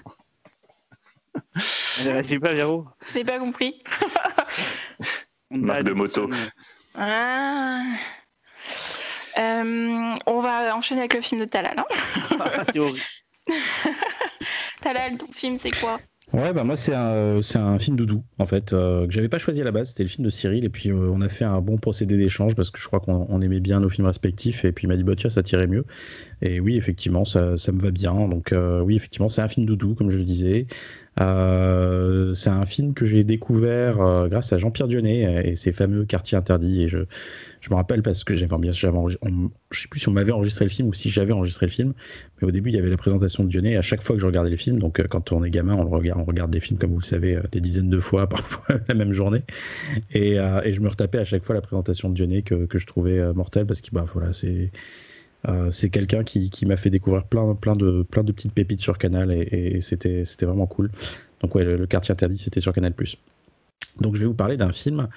[2.23, 3.81] J'ai pas, Véro J'ai pas compris.
[5.51, 6.29] Marque de moto.
[6.95, 7.83] Ah.
[9.37, 11.79] Euh, on va enchaîner avec le film de Talal.
[11.79, 11.85] Hein
[12.39, 12.99] ah, c'est horrible.
[14.81, 15.99] Talal, ton film, c'est quoi?
[16.31, 19.39] Ouais, bah moi c'est un, c'est un film doudou en fait euh, que j'avais pas
[19.39, 19.89] choisi à la base.
[19.89, 22.53] C'était le film de Cyril et puis euh, on a fait un bon procédé d'échange
[22.53, 25.03] parce que je crois qu'on aimait bien nos films respectifs et puis il m'a dit
[25.03, 25.85] bah tiens ça tirait mieux.
[26.43, 28.27] Et oui effectivement ça, ça me va bien.
[28.27, 30.67] Donc euh, oui effectivement c'est un film doudou comme je le disais.
[31.19, 36.05] Euh, c'est un film que j'ai découvert euh, grâce à Jean-Pierre Dionnet et ses fameux
[36.05, 36.83] quartiers interdits.
[36.83, 36.99] Et je,
[37.61, 38.87] je me rappelle parce que j'avais bien, je
[39.71, 41.93] sais plus si on m'avait enregistré le film ou si j'avais enregistré le film,
[42.41, 43.75] mais au début il y avait la présentation de Dionnet.
[43.75, 45.89] à chaque fois que je regardais le film, donc euh, quand on est gamin, on
[45.89, 49.41] regarde, des films comme vous le savez des dizaines de fois, parfois la même journée.
[50.11, 53.33] Et, et, je me retapais à chaque fois la présentation de Dionnet que, je trouvais
[53.33, 54.71] mortelle parce que bah voilà c'est
[55.47, 58.97] euh, c'est quelqu'un qui, m'a fait découvrir plein, plein, de, plein de petites pépites sur
[58.97, 60.91] Canal et, c'était, c'était vraiment cool.
[61.41, 62.93] Donc ouais, le, quartier interdit, c'était sur Canal+.
[64.01, 65.07] Donc je vais vous parler d'un film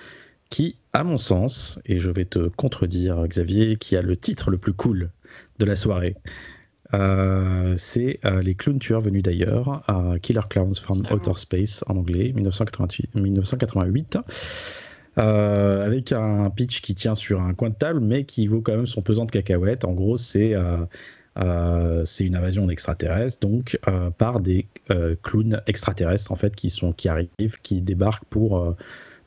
[0.52, 4.58] qui, à mon sens, et je vais te contredire Xavier, qui a le titre le
[4.58, 5.10] plus cool
[5.58, 6.14] de la soirée.
[6.92, 9.82] Euh, c'est euh, Les Clowns Tueurs venus d'ailleurs,
[10.20, 13.14] Killer Clowns from Outer Space en anglais, 1988.
[13.14, 14.18] 1988.
[15.18, 18.76] Euh, avec un pitch qui tient sur un coin de table, mais qui vaut quand
[18.76, 19.84] même son pesant de cacahuètes.
[19.84, 20.84] En gros, c'est euh,
[21.38, 23.78] euh, c'est une invasion d'extraterrestres, donc
[24.18, 24.66] par des
[25.22, 28.74] clowns extraterrestres en fait qui sont qui arrivent, qui débarquent pour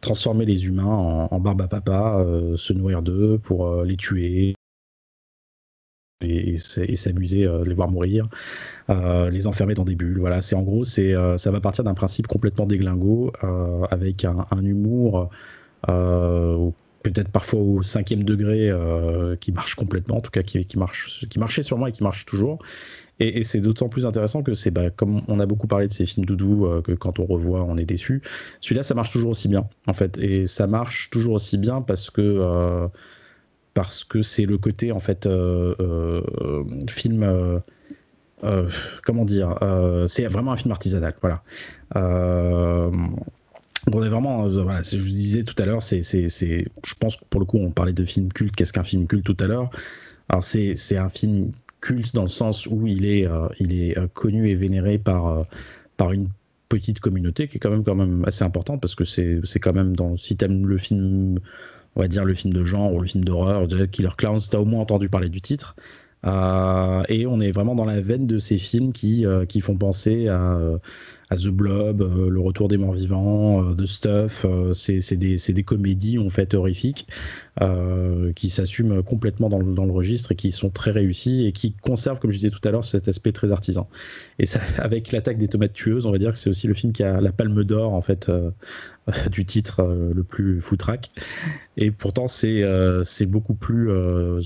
[0.05, 4.55] transformer les humains en, barbe à papa, se nourrir d'eux, pour les tuer,
[6.21, 8.27] et, s'amuser, les voir mourir,
[8.89, 10.19] les enfermer dans des bulles.
[10.19, 13.33] Voilà, c'est en gros, ça va partir d'un principe complètement déglingo
[13.89, 15.29] avec un, humour
[15.89, 16.69] euh,
[17.03, 20.41] peut-être parfois au cinquième degré, euh, qui marche complètement, en tout cas
[20.75, 22.59] marche, qui marchait sûrement et qui marche toujours.
[23.19, 26.05] Et, c'est d'autant plus intéressant que c'est, bah, comme on a beaucoup parlé de ces
[26.05, 28.21] films doudou, euh, que quand on revoit, on est déçu.
[28.59, 30.17] Celui-là, ça marche toujours aussi bien, en fait.
[30.17, 32.89] Et ça marche toujours aussi bien parce que
[33.73, 35.27] parce que c'est le côté en fait
[36.89, 37.61] film.
[39.05, 39.57] comment dire
[40.07, 41.43] C'est vraiment un film artisanal, voilà.
[41.95, 47.39] on est vraiment, voilà, je vous disais tout à l'heure, c'est, je pense que pour
[47.39, 48.55] le coup, on parlait de film culte.
[48.55, 49.69] Qu'est-ce qu'un film culte tout à l'heure?
[50.29, 51.51] Alors c'est, c'est un film
[51.81, 53.27] culte dans le sens où il est,
[53.59, 55.45] il est connu et vénéré par,
[55.97, 56.27] par une
[56.69, 59.95] petite communauté qui est quand même, quand même assez importante parce que c'est quand même
[59.95, 60.15] dans.
[60.15, 61.39] Si t'aimes le film,
[61.95, 64.65] on va dire le film de genre ou le film d'horreur, Killer Clowns, t'as au
[64.65, 65.75] moins entendu parler du titre.
[66.25, 69.77] Euh, et on est vraiment dans la veine de ces films qui, euh, qui font
[69.77, 70.59] penser à,
[71.29, 74.45] à The Blob, euh, Le Retour des Morts Vivants, The Stuff.
[74.73, 77.07] c'est des, des, comédies en fait horrifiques
[78.35, 81.71] qui s'assument complètement dans le, dans le, registre et qui sont très réussies et qui
[81.71, 83.87] conservent, comme je disais tout à l'heure, cet aspect très artisan.
[84.39, 86.91] Et ça, avec l'attaque des tomates tueuses, on va dire que c'est aussi le film
[86.91, 88.29] qui a la palme d'or en fait
[89.31, 91.11] du titre le plus foutraque.
[91.77, 92.63] Et pourtant, c'est
[93.03, 93.89] c'est beaucoup plus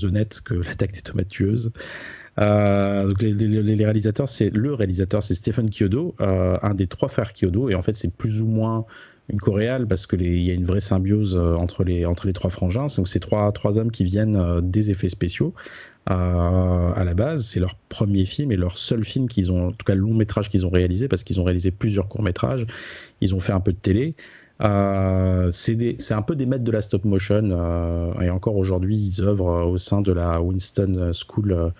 [0.04, 1.72] honnête que l'attaque des tomates tueuses.
[2.38, 7.32] Euh, donc les, réalisateurs, c'est le réalisateur, c'est Stephen Kyodo, euh, un des trois frères
[7.32, 8.84] Kyodo, et en fait c'est plus ou moins
[9.28, 12.32] une coréale parce que il y a une vraie symbiose euh, entre les entre les
[12.32, 12.86] trois frangins.
[12.96, 15.54] Donc c'est trois trois hommes qui viennent des effets spéciaux.
[16.06, 19.84] à la base, c'est leur premier film et leur seul film qu'ils ont, en tout
[19.84, 22.66] cas long métrage qu'ils ont réalisé, parce qu'ils ont réalisé plusieurs courts métrages.
[23.20, 24.14] Ils ont fait un peu de télé.
[24.62, 29.66] Euh, c'est un peu des maîtres de la stop motion et encore aujourd'hui ils œuvrent
[29.66, 31.72] au sein de la Winston School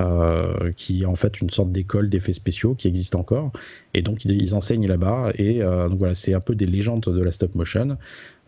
[0.00, 3.52] euh, qui est en fait une sorte d'école d'effets spéciaux qui existe encore.
[3.94, 5.30] Et donc ils, enseignent là-bas.
[5.36, 7.96] Et euh, donc voilà, c'est un peu des légendes de la stop motion,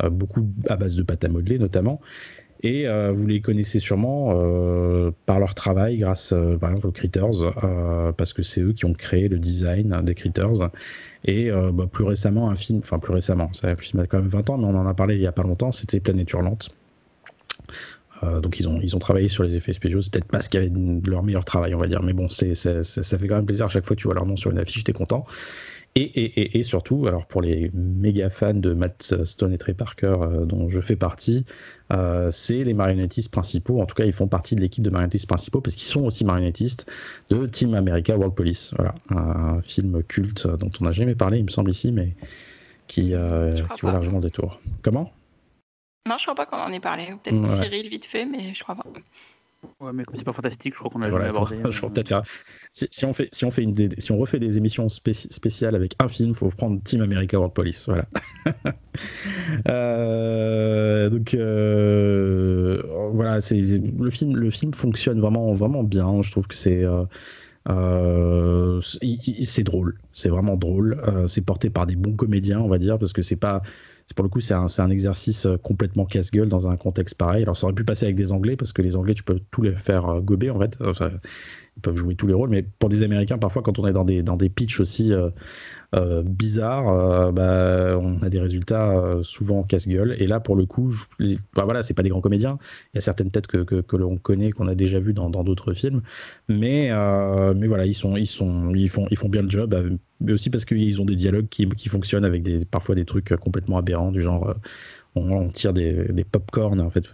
[0.02, 2.00] euh, beaucoup à base de pâte à modeler notamment.
[2.62, 4.34] Et vous les connaissez sûrement
[5.26, 7.52] par leur travail grâce par exemple aux Critters,
[8.16, 10.70] parce que c'est eux qui ont créé le design des Critters.
[11.26, 14.58] Et bah, plus récemment, un film, enfin plus récemment, ça a quand même 20 ans,
[14.58, 16.74] mais on en a parlé il n'y a pas longtemps, c'était Planète Hurlante.
[18.22, 20.00] Euh, donc ils ont, ils ont travaillé sur les effets spéciaux.
[20.00, 20.72] C'est peut-être pas ce qui avait
[21.06, 22.02] leur meilleur travail, on va dire.
[22.02, 24.26] Mais bon, c'est, ça fait quand même plaisir à chaque fois que tu vois leur
[24.26, 25.26] nom sur une affiche, t'es content.
[25.98, 30.16] Et, et, et, surtout, alors pour les méga fans de Matt Stone et Trey Parker,
[30.20, 31.46] euh, dont je fais partie,
[31.90, 33.80] euh, c'est les marionnettistes principaux.
[33.80, 36.26] En tout cas, ils font partie de l'équipe de marionnettistes principaux parce qu'ils sont aussi
[36.26, 36.86] marionnettistes
[37.30, 38.74] de Team America World Police.
[38.76, 42.14] Voilà, un film culte dont on n'a jamais parlé, il me semble ici, mais
[42.88, 43.14] qui,
[43.74, 44.60] qui vaut largement des tours.
[44.82, 45.10] Comment?
[46.06, 47.14] Non, je crois pas qu'on en ait parlé.
[47.22, 48.84] Peut-être Cyril vite fait, mais je crois pas.
[49.80, 51.56] Ouais, mais comme c'est pas fantastique, je crois qu'on a jamais abordé.
[51.68, 52.22] Je crois peut-être
[52.72, 56.08] si, on fait, si on fait une, si on refait des émissions spéciales avec un
[56.08, 58.06] film, faut prendre Team America World Police, voilà.
[59.68, 66.22] euh, donc euh, voilà, c'est le film, le film fonctionne vraiment, vraiment bien.
[66.22, 67.04] Je trouve que c'est euh,
[67.68, 71.00] euh, c'est drôle, c'est vraiment drôle.
[71.06, 73.62] Euh, c'est porté par des bons comédiens, on va dire, parce que c'est pas
[74.14, 77.42] pour le coup, c'est un, exercice euh, complètement casse-gueule dans un contexte pareil.
[77.42, 79.62] Alors, ça aurait pu passer avec des Anglais, parce que les Anglais, tu peux tous
[79.62, 80.78] les faire euh, gober, en fait.
[81.76, 84.04] Ils peuvent jouer tous les rôles, mais pour des Américains, parfois, quand on est dans
[84.04, 85.12] des, dans des pitchs aussi
[85.94, 90.16] euh, bizarre, euh, bah, on a des résultats euh, souvent casse-gueule.
[90.18, 90.92] Et là, pour le coup,
[91.54, 92.58] bah, voilà, c'est pas des grands comédiens.
[92.92, 95.74] Il y a certaines têtes que, que, l'on connaît, qu'on a déjà vu dans d'autres
[95.74, 96.02] films,
[96.48, 96.90] mais
[97.54, 100.50] mais voilà, ils sont ils sont ils font ils font bien le job, mais aussi
[100.50, 104.12] parce qu'ils ont des dialogues qui, qui fonctionnent avec des parfois des trucs complètement aberrants
[104.12, 104.54] du genre
[105.16, 106.80] on, tire des, des pop-corns.
[106.80, 107.08] En fait,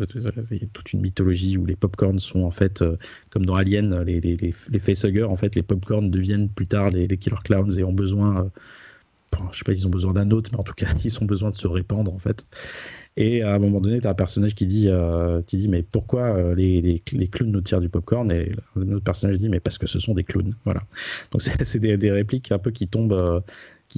[0.50, 2.96] il y a toute une mythologie où les pop-corns sont en fait, euh,
[3.30, 7.78] comme dans Alien, les, facehuggers, en fait, les pop-corns deviennent plus tard les, killer clowns
[7.78, 10.74] et ont besoin, euh, je sais pas s'ils ont besoin d'un autre, mais en tout
[10.74, 12.46] cas, ils ont besoin de se répandre en fait.
[13.16, 15.82] Et à un moment donné, tu as un personnage qui dit, euh, qui dit mais
[15.82, 18.32] pourquoi les, les, clowns nous tirent du popcorn?
[18.32, 20.56] Et un autre personnage dit mais parce que ce sont des clowns.
[20.64, 20.80] Voilà.
[21.30, 23.42] Donc c'est des, répliques un peu qui tombent,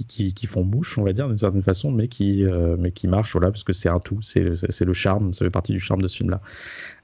[0.03, 3.33] qui, font bouche, on va dire, d'une certaine façon, mais qui, euh, mais qui marchent,
[3.33, 6.09] voilà, parce que c'est un tout, c'est le charme, ça fait partie du charme de
[6.09, 6.41] ce film-là.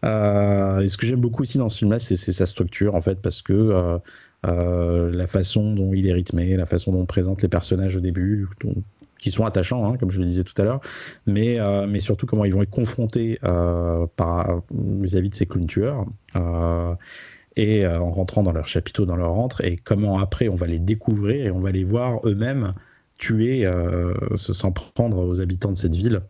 [0.04, 3.20] Euh, et ce que j'aime beaucoup aussi dans ce film-là, c'est sa structure, en fait,
[3.20, 4.00] parce que
[4.46, 8.00] euh, la façon dont il est rythmé, la façon dont on présente les personnages au
[8.00, 8.48] début,
[9.18, 10.80] qui sont attachants, hein, comme je le disais tout à l'heure,
[11.26, 16.06] mais, mais surtout comment ils vont être confrontés vis-à-vis -vis de ces clowns tueurs
[17.56, 20.66] et euh, en rentrant dans leur chapiteau, dans leur rentre, et comment après on va
[20.66, 22.74] les découvrir et on va les voir eux-mêmes
[23.18, 26.22] tuer, euh, s'en prendre aux habitants de cette ville.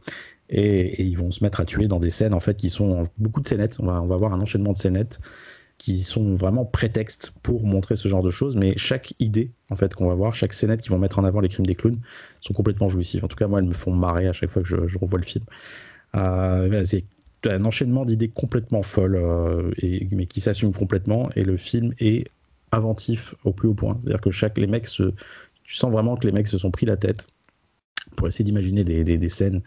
[0.48, 3.40] Et, ils vont se mettre à tuer dans des scènes en fait qui sont beaucoup
[3.40, 3.78] de scénettes.
[3.80, 5.20] On va, on va voir un enchaînement de scénettes
[5.78, 9.94] qui sont vraiment prétextes pour montrer ce genre de choses, mais chaque idée en fait
[9.94, 12.00] qu'on va voir, chaque scénette qui vont mettre en avant les crimes des clowns
[12.42, 13.24] sont complètement jouissives.
[13.24, 15.24] En tout cas, moi, elles me font marrer à chaque fois que je, revois le
[15.24, 15.44] film.
[16.16, 16.84] Euh,
[17.46, 21.30] un enchaînement d'idées complètement folles, euh, et, mais qui s'assument complètement.
[21.36, 22.28] Et le film est
[22.72, 23.98] inventif au plus haut point.
[24.00, 25.12] C'est-à-dire que chaque, les mecs se,
[25.64, 27.26] tu sens vraiment que les mecs se sont pris la tête
[28.16, 29.62] pour essayer d'imaginer des, des, scènes.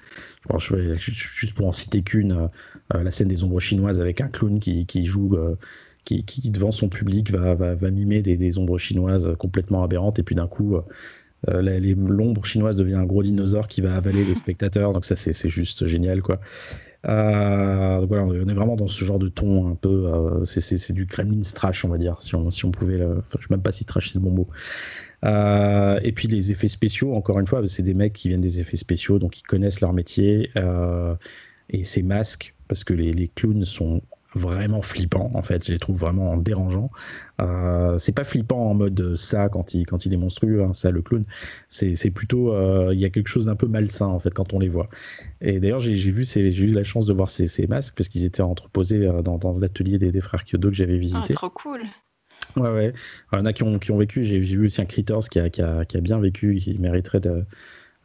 [0.98, 2.50] juste pour en citer qu'une,
[2.94, 5.38] la scène des ombres chinoises avec un clown qui, qui joue
[6.04, 10.20] qui, qui, devant son public va, va, va mimer des, des, ombres chinoises complètement aberrantes
[10.20, 10.76] et puis d'un coup
[11.50, 15.50] euh, l'ombre chinoise devient un gros dinosaure qui va avaler les spectateurs donc ça c'est
[15.50, 16.40] juste génial quoi
[17.06, 20.08] euh, voilà, on est vraiment dans ce genre de ton un peu.
[20.08, 22.98] Euh, c'est du Kremlin trash, on va dire, si on, si on pouvait.
[22.98, 24.48] Le, enfin, je sais même pas si trash c'est le bon mot.
[25.26, 28.60] Euh, et puis les effets spéciaux, encore une fois, c'est des mecs qui viennent des
[28.60, 30.52] effets spéciaux, donc ils connaissent leur métier.
[31.70, 34.02] et ces masques, parce que les, les clowns sont
[34.36, 35.66] vraiment flippant en fait.
[35.66, 36.92] Je les trouve vraiment dérangeants.
[37.42, 40.92] Euh, c'est pas flippant en mode ça quand il quand il est monstrueux hein, ça
[40.92, 41.26] le clown.
[41.68, 44.60] C'est plutôt euh, il y a quelque chose d'un peu malsain en fait quand on
[44.60, 44.90] les voit.
[45.42, 48.26] Et d'ailleurs j'ai vu j'ai eu la chance de voir ces, ces masques parce qu'ils
[48.26, 51.50] étaient entreposés euh, dans, dans l'atelier des, des, frères Kyodo que j'avais visité ah, trop
[51.50, 51.82] cool.
[52.56, 52.94] Ouais, ouais.
[53.32, 54.24] il y en a qui ont, qui ont vécu.
[54.24, 57.20] J'ai vu aussi un Critters qui a, qui, a, qui a bien vécu, qui mériterait
[57.20, 57.46] de,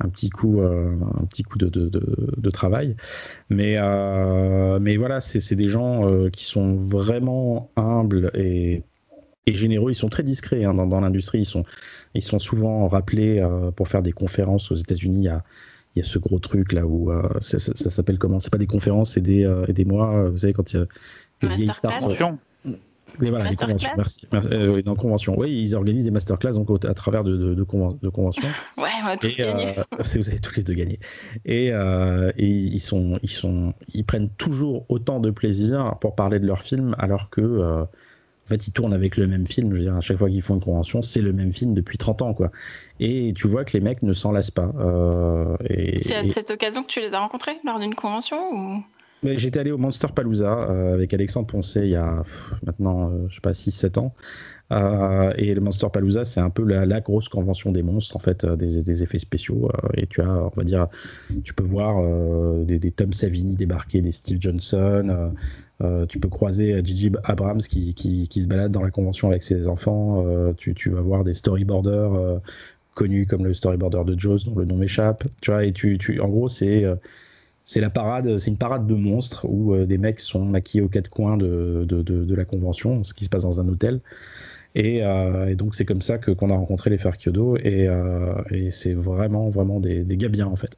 [0.00, 2.96] un petit coup, euh, un petit coup de, de, de, travail.
[3.50, 8.82] Mais, euh, mais voilà, c'est des gens euh, qui sont vraiment humbles et,
[9.46, 9.90] et, généreux.
[9.90, 11.40] Ils sont très discrets hein, dans, dans l'industrie.
[11.40, 11.64] Ils sont,
[12.14, 13.44] ils sont souvent rappelés
[13.76, 15.22] pour faire des conférences aux États-Unis.
[15.22, 15.42] Il y a,
[15.96, 18.38] il y a ce gros truc là où ça, ça, s'appelle comment?
[18.38, 20.28] C'est pas des conférences, c'est des, des mois.
[20.30, 20.86] Vous savez, quand il y a
[21.48, 22.00] des vieilles stars.
[23.20, 23.90] Oui, voilà, les conventions.
[23.96, 24.26] Merci.
[24.32, 25.38] Euh, dans convention.
[25.38, 27.62] Oui, ils organisent des masterclass donc, à travers de, de, de,
[28.08, 28.48] conventions.
[28.78, 29.74] ouais, on va tous gagner.
[29.98, 31.00] Euh, vous avez tous les deux gagné.
[31.44, 36.38] Et, euh, et, ils, sont, ils, sont, ils prennent toujours autant de plaisir pour parler
[36.38, 37.86] de leur film, alors que.
[38.48, 39.70] En fait, ils tournent avec le même film.
[39.72, 41.98] Je veux dire, à chaque fois qu'ils font une convention, c'est le même film depuis
[41.98, 42.50] 30 ans, quoi.
[42.98, 44.72] Et tu vois que les mecs ne s'en lassent pas.
[44.78, 45.54] Euh,
[46.00, 48.82] c'est à cette occasion que tu les as rencontrés lors d'une convention ou?
[49.24, 52.22] J'étais allé au Monster Palooza euh, avec Alexandre Poncet il y a
[52.64, 54.14] maintenant, euh, je sais pas, 6-7 ans.
[54.70, 58.46] Euh, et le Monster Palooza, c'est un peu la, grosse convention des monstres, en fait,
[58.46, 59.70] des, effets spéciaux.
[59.94, 60.88] et tu as, on va dire,
[61.42, 62.02] tu peux voir
[62.64, 65.32] des, Tom Savini débarquer, des Steve Johnson.
[66.08, 69.68] tu peux croiser Gigi Abrams qui, qui, qui, se balade dans la convention avec ses
[69.68, 70.22] enfants.
[70.58, 72.42] Tu, tu, vas voir des storyboarders
[72.94, 75.24] connus comme le storyboarder de Jaws, dont le nom m'échappe.
[75.40, 76.84] Tu vois, et tu, tu, en gros, c'est
[77.68, 80.88] c'est la parade, c'est une parade de monstres où euh, des mecs sont maquillés aux
[80.88, 84.00] quatre coins de, la convention, ce qui se passe dans un hôtel.
[84.74, 87.86] Et, euh, et donc c'est comme ça que qu'on a rencontré les frères Kyodo et,
[87.86, 88.32] euh,
[88.70, 90.74] c'est vraiment vraiment des, des, en fait.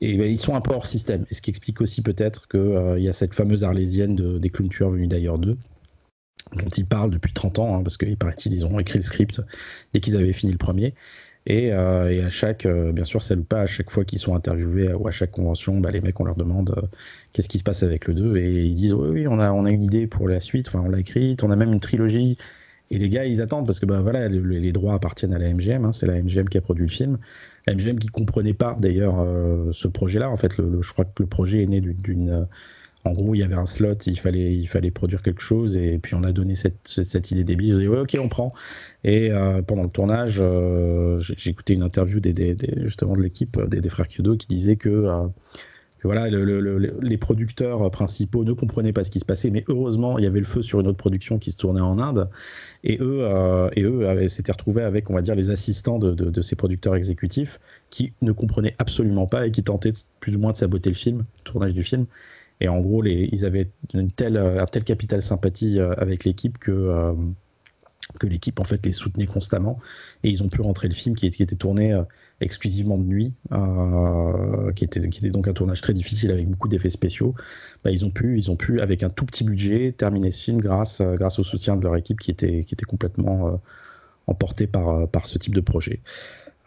[0.00, 3.02] Et ben, ils sont un peu hors système, et ce qui explique aussi peut-être qu'il
[3.02, 5.58] y a cette fameuse arlésienne de, des clowns tueurs venus d'ailleurs d'eux,
[6.54, 9.42] dont ils parlent depuis 30 ans, hein, parce qu'il paraît-il, ils ont écrit le script
[9.92, 10.94] dès qu'ils avaient fini le premier.
[11.46, 14.34] Et, euh, et, à chaque, euh, bien sûr, ça pas à chaque fois qu'ils sont
[14.34, 16.86] interviewés ou à chaque convention, bah, les mecs, on leur demande euh,
[17.32, 19.64] qu'est-ce qui se passe avec le 2 et ils disent oui, oui, on a, on
[19.64, 22.36] a une idée pour la suite, enfin, on l'a écrite, on a même une trilogie.
[22.90, 25.84] Et les gars, ils attendent parce que bah, voilà, les, droits appartiennent à la MGM,
[25.84, 27.18] hein, c'est la MGM qui a produit le film.
[27.66, 29.26] La MGM qui comprenait pas d'ailleurs
[29.72, 30.30] ce projet-là.
[30.30, 32.46] En fait, le, je crois que le projet est né d'une
[33.06, 36.24] en gros, il y avait un slot, il fallait, produire quelque chose, et puis on
[36.24, 37.72] a donné cette, cette idée des billes.
[37.72, 38.52] J'ai dit, ouais, ok, on prend.
[39.04, 42.20] Et euh, pendant le tournage, euh, j'ai écouté une interview
[42.82, 45.28] justement de l'équipe des, frères Kyodo qui disait que, euh,
[47.02, 50.38] les producteurs principaux ne comprenaient pas ce qui se passait, mais heureusement, il y avait
[50.38, 52.28] le feu sur une autre production qui se tournait en Inde,
[52.84, 53.26] et eux,
[53.76, 57.58] eux s'étaient retrouvés avec, on va dire, les assistants de, de, ces producteurs exécutifs
[57.90, 61.24] qui ne comprenaient absolument pas et qui tentaient plus ou moins de saboter le film,
[61.38, 62.06] le tournage du film.
[62.60, 66.58] Et en gros, ils avaient une telle, euh, un tel capital sympathie euh, avec l'équipe
[66.58, 67.12] que, euh,
[68.18, 69.78] que l'équipe en fait les soutenait constamment.
[70.24, 72.00] Et ils ont pu rentrer le film qui, était tourné
[72.40, 73.34] exclusivement de nuit,
[74.74, 77.34] qui, était, donc un tournage très difficile avec beaucoup d'effets spéciaux.
[77.84, 80.58] Bah, ils, ont pu, ils ont pu, avec un tout petit budget, terminer ce film
[80.58, 83.60] grâce, grâce au soutien de leur équipe qui était, qui était complètement
[84.28, 86.00] emportée par, par ce type de projet.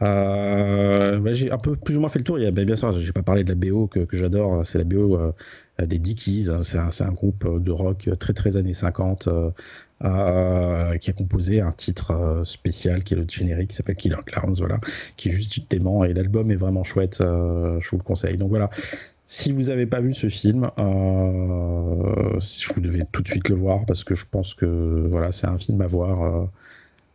[0.02, 2.38] Bah, j'ai un peu plus ou moins fait le tour.
[2.52, 4.66] Bah, bien sûr, j'ai pas parlé de la BO que, que j'adore.
[4.66, 5.34] C'est la BO
[5.86, 6.48] des Dickies.
[6.50, 6.62] Hein.
[6.64, 9.50] C'est un, groupe de rock très très années 50 euh,
[10.04, 14.56] euh, qui a composé un titre spécial qui est le générique, qui s'appelle Killer Clowns,
[14.60, 14.80] voilà,
[15.18, 16.04] qui est juste dément.
[16.04, 17.18] Et l'album est vraiment chouette.
[17.20, 18.38] je vous le conseille.
[18.38, 18.70] Donc voilà.
[19.28, 24.04] Si vous n'avez pas vu ce film, vous devez tout de suite le voir parce
[24.04, 24.66] que je pense que
[25.10, 26.50] voilà, c'est un film à voir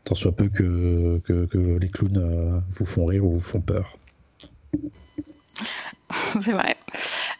[0.04, 3.98] tant soit peu que, que, les clowns euh, vous font rire ou vous font peur.
[6.40, 6.76] C'est vrai.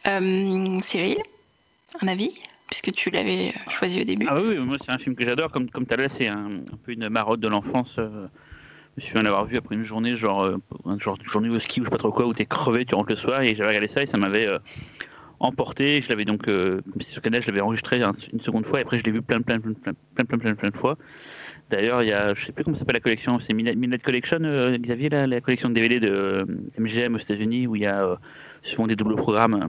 [0.07, 1.19] Euh, Cyril,
[2.03, 2.33] un avis
[2.69, 4.27] Puisque tu l'avais choisi au début.
[4.29, 5.53] Ah oui, moi c'est un film que j'adore.
[5.53, 7.97] Comme, comme tu as là, c'est un, peu une marotte de l'enfance.
[7.99, 8.27] Euh,
[8.97, 10.57] je me souviens l'avoir vu après une journée, genre,
[10.87, 12.95] une journée au ski ou je sais pas trop quoi, où tu es crevé, tu
[12.95, 14.49] rentres le soir et j'avais regardé ça et ça m'avait
[15.41, 16.01] emporté.
[16.01, 18.01] Je l'avais donc, euh, sur Canal, je l'avais enregistré
[18.33, 19.95] une seconde fois et après je l'ai vu plein, plein, plein, plein,
[20.25, 20.97] plein, plein, plein, de fois.
[21.71, 24.77] D'ailleurs, il y a, je sais plus comment s'appelle la collection, c'est Midnight Collection, euh,
[24.77, 26.47] Xavier, la, collection de DVD de
[26.79, 28.19] MGM euh, aux États-Unis où il y a
[28.65, 29.69] souvent des doubles programmes.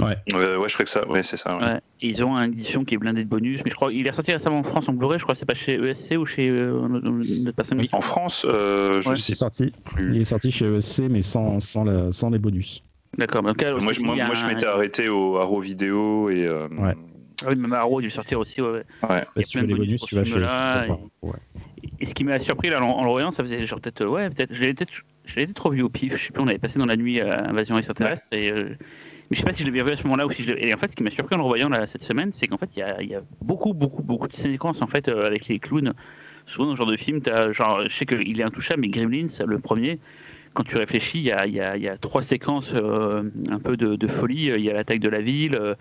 [0.00, 0.16] Ouais.
[0.32, 1.58] ouais, je crois que ça, ouais, c'est ça.
[1.58, 1.80] Ouais.
[2.00, 4.32] ils ont une édition qui est blindée de bonus, mais je crois il est sorti
[4.32, 7.54] récemment en France en Blu-ray, je crois que c'est pas chez ESC ou chez notre
[7.54, 7.82] personne.
[7.92, 9.72] En France, je sais sorti.
[9.98, 12.82] Il est sorti chez ESC, mais sans, sans, la, sans les bonus.
[13.18, 13.42] D'accord.
[13.42, 16.46] moi, je, moi, je m'étais arrêté au Arrow Vidéo et.
[16.46, 16.94] Euh, ouais.
[17.42, 18.60] Ah oui, même Arrow, il dû sortir aussi.
[18.60, 18.84] Ouais.
[19.08, 19.24] ouais.
[19.34, 20.86] Parce que les bonus, tu vas chez là,
[22.00, 22.06] et...
[22.06, 24.04] ce qui m'a surpris là, en, le voyant, ça faisait genre peut-être.
[24.04, 24.52] Ouais, peut-être.
[24.52, 24.92] Je l'avais peut-être
[25.54, 26.16] trop vu au pif.
[26.16, 28.28] Je sais plus, on avait passé dans la nuit à Invasion extraterrestre.
[28.32, 28.76] Et, euh,
[29.30, 30.74] mais je sais pas si je l'avais vu à ce moment-là ou si je Et
[30.74, 32.70] en fait, ce qui m'a surpris en le revoyant là, cette semaine, c'est qu'en fait,
[32.76, 35.58] il y a, y a, beaucoup, beaucoup, beaucoup de séquences en fait, euh, avec les
[35.58, 35.94] clowns.
[36.46, 39.28] Souvent, dans ce genre de film, as, genre, je sais qu'il est intouchable, mais Gremlins,
[39.46, 40.00] le premier,
[40.54, 44.46] quand tu réfléchis, il y a, y a, trois séquences euh, un peu de, folie.
[44.56, 45.74] Il y a l'attaque de la ville, euh,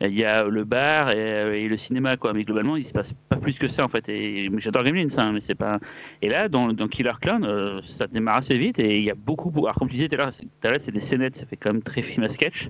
[0.00, 2.32] il y a le bar et, le cinéma, quoi.
[2.32, 4.08] Mais globalement, il se passe pas plus que ça, en fait.
[4.08, 5.78] Et j'adore Gremlins, hein, mais c'est pas.
[6.22, 9.50] Et là, dans, Killer Clown, euh, ça démarre assez vite et il y a beaucoup.
[9.58, 12.02] Alors, comme tu disais tout à l'heure, c'est des scénettes, ça fait quand même très
[12.02, 12.68] film à sketch.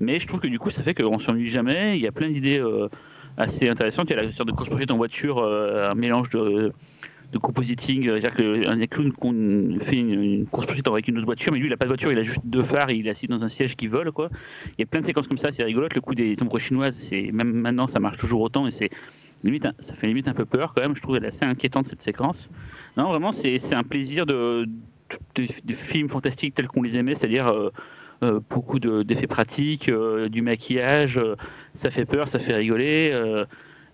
[0.00, 1.96] Mais je trouve que du coup, ça fait qu'on s'ennuie jamais.
[1.96, 2.62] Il y a plein d'idées
[3.36, 4.10] assez intéressantes.
[4.10, 6.72] Il y a la sorte de course en voiture, un mélange de
[7.32, 11.66] de compositing, c'est-à-dire qu'un clown fait une, course poursuite avec une autre voiture, mais lui
[11.66, 13.42] il a pas de voiture, il a juste deux phares, et il est assis dans
[13.42, 14.28] un siège qui vole quoi.
[14.78, 15.88] Il y a plein de séquences comme ça, c'est rigolo.
[15.92, 18.90] Le coup des ombres chinoises, c'est même maintenant ça marche toujours autant et c'est
[19.42, 20.96] limite, ça fait limite un peu peur quand même.
[20.96, 22.48] Je trouve elle assez inquiétante cette séquence.
[22.96, 24.66] Non, vraiment c'est un plaisir de,
[25.34, 27.70] de, films fantastiques tels qu'on les aimait, c'est-à-dire euh,
[28.22, 31.20] euh, beaucoup d'effets pratiques, euh, du maquillage,
[31.74, 33.12] ça fait peur, ça fait rigoler.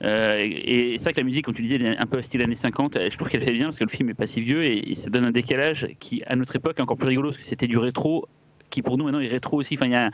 [0.02, 2.98] Euh, et c'est vrai que la musique, comme tu disais, un peu style années 50.
[3.10, 5.10] Je trouve qu'elle fait bien parce que le film est pas si vieux et, ça
[5.10, 7.78] donne un décalage qui, à notre époque, est encore plus rigolo parce que c'était du
[7.78, 8.26] rétro
[8.70, 9.74] qui, pour nous, maintenant, est rétro aussi.
[9.74, 10.10] Enfin,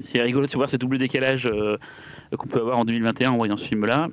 [0.00, 1.76] c'est rigolo de voir ce double décalage euh,
[2.36, 4.08] qu'on peut avoir en 2021 en voyant ce film-là.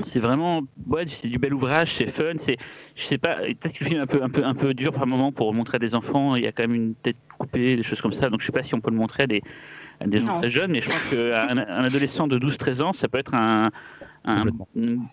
[0.00, 2.56] C'est vraiment, ouais, c'est du bel ouvrage, c'est fun, c'est,
[2.94, 5.76] je sais pas, peut-être que le film est un peu dur par moment pour montrer
[5.76, 6.36] à des enfants.
[6.36, 8.30] Il y a quand même une tête coupée, des choses comme ça.
[8.30, 9.42] Donc je sais pas si on peut le montrer à des,
[10.06, 13.18] des gens très jeunes, mais je pense qu'un un adolescent de 12-13 ans, ça peut
[13.18, 13.70] être un,
[14.24, 14.44] un,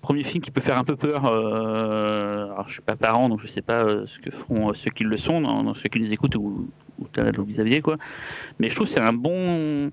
[0.02, 1.26] premier film qui peut faire un peu peur.
[1.26, 4.74] Euh, alors, je suis pas parent, donc je sais pas euh, ce que feront euh,
[4.74, 6.70] ceux qui le sont, dans, ceux qui nous écoutent ou,
[7.00, 7.08] ou
[7.46, 7.98] Xavier, quoi.
[8.60, 9.92] Mais je trouve que c'est un bon,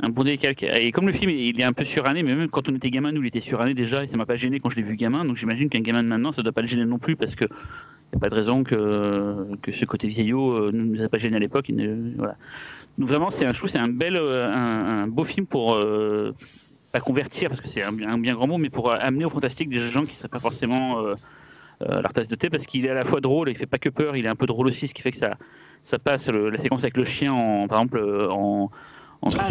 [0.00, 0.62] un bon décalque.
[0.64, 3.12] Et comme le film, il est un peu suranné, mais même quand on était gamin,
[3.12, 5.24] nous, il était suranné déjà, et ça m'a pas gêné quand je l'ai vu gamin.
[5.24, 7.44] Donc j'imagine qu'un gamin de maintenant, ça doit pas le gêner non plus, parce que
[7.44, 11.36] n'y a pas de raison que, que ce côté vieillot ne nous a pas gêné
[11.36, 11.70] à l'époque.
[12.16, 12.36] Voilà.
[12.98, 15.76] Donc vraiment, c'est un, je c'est un bel, un, un, beau film pour
[17.00, 20.04] convertir, parce que c'est un, bien grand mot, mais pour amener au fantastique des gens
[20.04, 21.14] qui ne seraient pas forcément euh,
[21.82, 23.66] euh, leur tasse de thé, parce qu'il est à la fois drôle, et il fait
[23.66, 25.34] pas que peur, il est un peu drôle aussi, ce qui fait que ça,
[25.82, 28.70] ça passe la séquence avec le chien, en, par exemple, euh, en,
[29.22, 29.48] en, ah,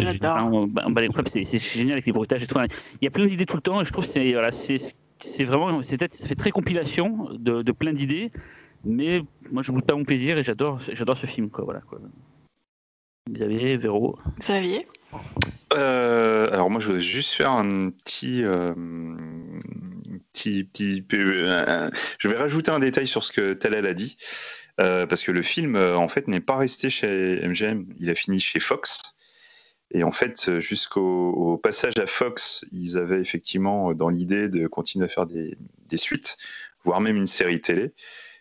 [1.24, 2.58] c'est génial avec les bruitages et tout.
[3.00, 5.44] Il y a plein d'idées tout le temps, et je trouve que c'est voilà, c'est
[5.44, 8.30] vraiment, ça fait très compilation de, de plein d'idées,
[8.84, 11.64] mais moi je goûte pas mon plaisir et j'adore, j'adore ce film, quoi.
[11.64, 11.98] Voilà, quoi.
[13.28, 14.18] Xavier, Véro.
[14.40, 14.86] Xavier
[15.72, 18.72] euh, alors moi je voudrais juste faire un petit, euh,
[20.32, 24.16] petit, petit euh, je vais rajouter un détail sur ce que Talal a dit
[24.76, 28.60] parce que le film en fait n'est pas resté chez MGM, il a fini chez
[28.60, 29.00] Fox.
[29.92, 35.08] Et en fait, jusqu'au passage à Fox, ils avaient effectivement dans l'idée de continuer à
[35.08, 35.56] faire des,
[35.88, 36.36] des, suites,
[36.84, 37.94] voire même une série télé.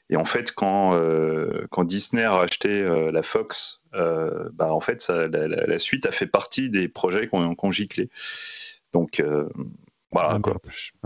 [0.10, 1.00] Et en fait, quand,
[1.72, 6.70] quand Disney a racheté la Fox euh, bah, en fait, la, suite a fait partie
[6.70, 8.10] des projets qu'on qu giclé.
[8.94, 9.48] Donc, euh,
[10.12, 10.40] voilà.
[10.40, 10.58] Quoi.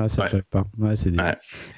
[0.07, 0.65] ça pas.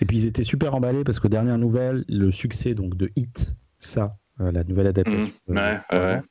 [0.02, 3.56] Et puis, ils étaient super emballés parce que, dernière nouvelle, le succès donc, de Hit,
[3.78, 6.22] ça, euh, la nouvelle adaptation, mmh.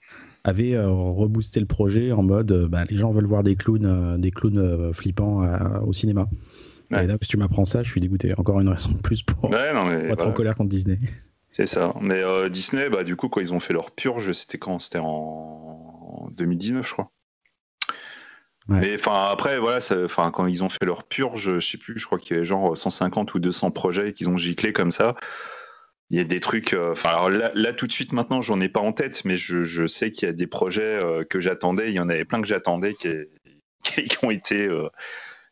[0.45, 4.93] avait reboosté le projet en mode bah, les gens veulent voir des clowns, des clowns
[4.95, 5.43] flippants
[5.82, 6.28] au cinéma.
[6.91, 8.34] Et là, si tu m'apprends ça, je suis dégoûté.
[8.36, 10.99] Encore une raison de plus pour, être en colère contre Disney.
[11.53, 11.95] C'est ça.
[12.01, 14.78] Mais euh, Disney, bah, du coup, quand ils ont fait leur purge, c'était quand?
[14.78, 17.11] C'était en 2019, je crois.
[18.68, 22.07] Mais enfin, après, voilà, enfin, quand ils ont fait leur purge, je sais plus, je
[22.07, 25.16] crois qu'il y avait genre 150 ou 200 projets qu'ils ont giclés comme ça.
[26.11, 26.72] Il y a des trucs.
[26.72, 30.12] Euh, enfin, là, tout de suite, maintenant, j'en ai pas en tête, mais je, sais
[30.12, 31.88] qu'il y a des projets euh, que j'attendais.
[31.88, 33.09] Il y en avait plein que j'attendais qui,
[33.82, 34.68] qui, ont été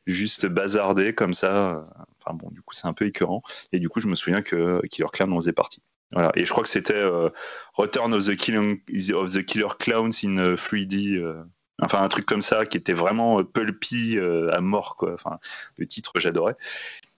[0.08, 1.86] juste bazardés comme ça.
[2.20, 3.42] Enfin bon, du coup, c'est un peu écœurant.
[3.72, 5.82] Et du coup, je me souviens que Killer Clown en faisait partie.
[6.12, 6.32] Voilà.
[6.34, 7.28] Et je crois que c'était euh,
[7.74, 8.80] Return of the, Killing,
[9.12, 11.16] of the Killer Clowns in 3D.
[11.16, 11.44] Euh, euh,
[11.82, 14.96] enfin, un truc comme ça qui était vraiment pulpy à mort.
[14.96, 15.14] Quoi.
[15.14, 15.38] Enfin,
[15.76, 16.56] le titre, j'adorais.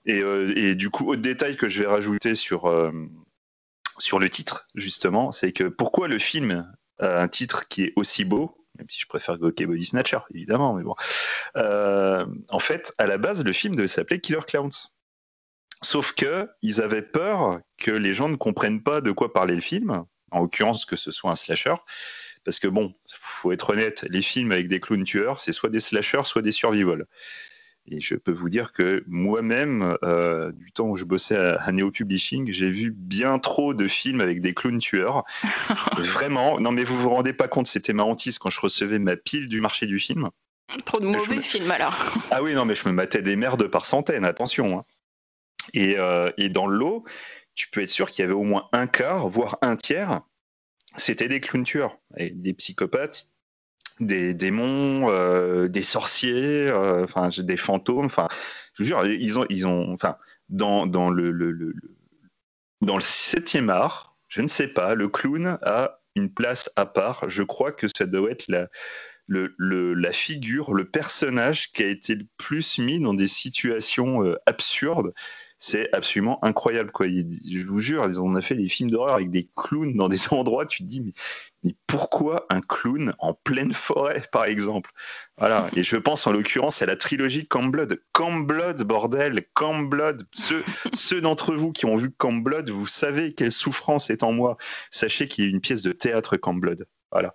[0.06, 0.18] Et,
[0.56, 2.72] et, du coup, autre détail que je vais rajouter sur,
[3.98, 8.24] sur le titre, justement, c'est que pourquoi le film a un titre qui est aussi
[8.24, 10.94] beau même si je préfère Gokey Body Snatcher, évidemment, mais bon.
[11.56, 14.70] Euh, en fait, à la base, le film devait s'appeler Killer Clowns.
[15.82, 19.60] Sauf que ils avaient peur que les gens ne comprennent pas de quoi parlait le
[19.60, 21.74] film, en l'occurrence que ce soit un slasher,
[22.44, 25.80] parce que bon, faut être honnête, les films avec des clowns tueurs, c'est soit des
[25.80, 27.06] slashers, soit des survival.
[27.90, 31.90] Et je peux vous dire que moi-même, euh, du temps où je bossais à, Neo
[31.90, 35.24] Publishing, j'ai vu bien trop de films avec des clowns tueurs.
[35.98, 39.16] Vraiment, non mais vous vous rendez pas compte, c'était ma hantise quand je recevais ma
[39.16, 40.30] pile du marché du film.
[40.84, 42.14] Trop de mauvais films alors.
[42.30, 44.78] Ah oui, non mais je me matais des merdes par centaines, attention.
[44.78, 44.84] Hein.
[45.74, 47.04] Et, euh, et dans le lot,
[47.56, 50.20] tu peux être sûr qu'il y avait au moins un quart, voire un tiers,
[50.96, 53.29] c'était des clowns tueurs, et des psychopathes
[54.00, 58.06] des démons, euh, des sorciers, euh, enfin des fantômes.
[58.06, 58.28] Enfin,
[58.74, 60.16] je vous jure, ils ont, ils ont, enfin,
[60.48, 61.74] dans, dans le, le,
[62.80, 67.28] dans le septième art, je ne sais pas, le clown a une place à part.
[67.28, 68.68] Je crois que ça doit être la,
[69.26, 74.36] le, la figure, le personnage qui a été le plus mis dans des situations euh,
[74.46, 75.12] absurdes.
[75.58, 76.90] C'est absolument incroyable.
[76.90, 77.06] Quoi.
[77.08, 80.66] je vous jure, ils ont fait des films d'horreur avec des clowns dans des endroits,
[80.66, 81.12] tu te dis, mais
[81.62, 84.90] mais pourquoi un clown en pleine forêt, par exemple?
[85.36, 85.68] Voilà.
[85.76, 88.00] Et je pense en l'occurrence à la trilogie Camp Blood.
[88.12, 90.22] Camp Blood, bordel, Camp Blood.
[90.32, 94.32] Ceux, ceux d'entre vous qui ont vu Camp Blood, vous savez quelle souffrance est en
[94.32, 94.56] moi.
[94.90, 96.86] Sachez qu'il y a une pièce de théâtre Camp Blood.
[97.12, 97.34] Voilà.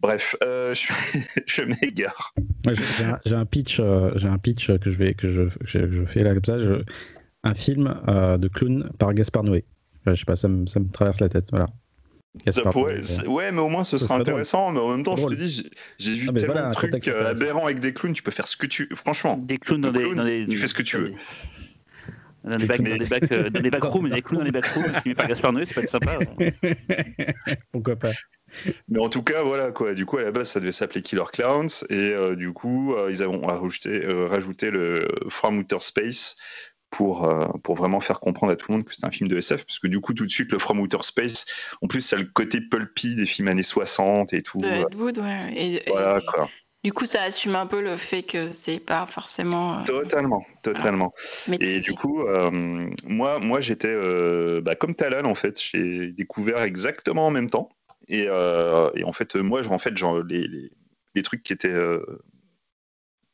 [0.00, 2.34] Bref, euh, je, m'égare.
[3.26, 6.34] J'ai un, pitch, euh, j'ai un pitch que je vais que je, je fais là
[6.34, 6.56] comme ça.
[7.44, 9.64] un film euh, de clown par Gaspard Noé.
[10.06, 11.48] je sais pas, ça me, ça me traverse la tête.
[11.50, 11.68] Voilà.
[13.26, 14.70] Ouais, mais au moins ce, sera, intéressant.
[14.70, 15.68] Mais en même temps, je te dis,
[15.98, 18.12] j'ai vu ah, tellement de trucs euh, aberrants avec des clowns.
[18.12, 18.88] Tu peux faire ce que tu.
[18.94, 21.12] Franchement, des clowns dans, des, Tu fais ce que tu veux.
[22.42, 24.94] Dans les, bacs, dans, les bacs, euh, dans les backrooms, des clowns dans les backrooms,
[25.02, 26.18] filmé par Gaspard Noé, ça peut être sympa.
[27.72, 28.12] Pourquoi pas
[28.88, 29.94] mais en tout cas, voilà quoi.
[29.94, 33.22] Du coup, à la base, ça devait s'appeler Killer Clowns, et euh, du coup, ils
[33.22, 36.34] ont rajouté, rajouté le From Outer Space
[36.90, 39.36] pour, euh, pour vraiment faire comprendre à tout le monde que c'est un film de
[39.36, 41.46] SF, parce que du coup, tout de suite, le From Outer Space,
[41.82, 44.58] en plus, ça a le côté pulpy des films années 60 et tout.
[44.58, 45.52] De ouais.
[45.54, 46.48] Et, voilà, quoi.
[46.82, 49.80] Du coup, ça assume un peu le fait que c'est pas forcément.
[49.80, 51.12] Euh, totalement, totalement.
[51.60, 52.50] Et du coup, euh,
[53.04, 53.94] moi, moi j'étais
[54.62, 55.60] bah, comme Talal, en fait.
[55.60, 57.68] J'ai découvert exactement en même temps.
[58.08, 60.70] Et, et en fait, moi, en fait, genre, les, les,
[61.14, 61.78] les trucs qui étaient.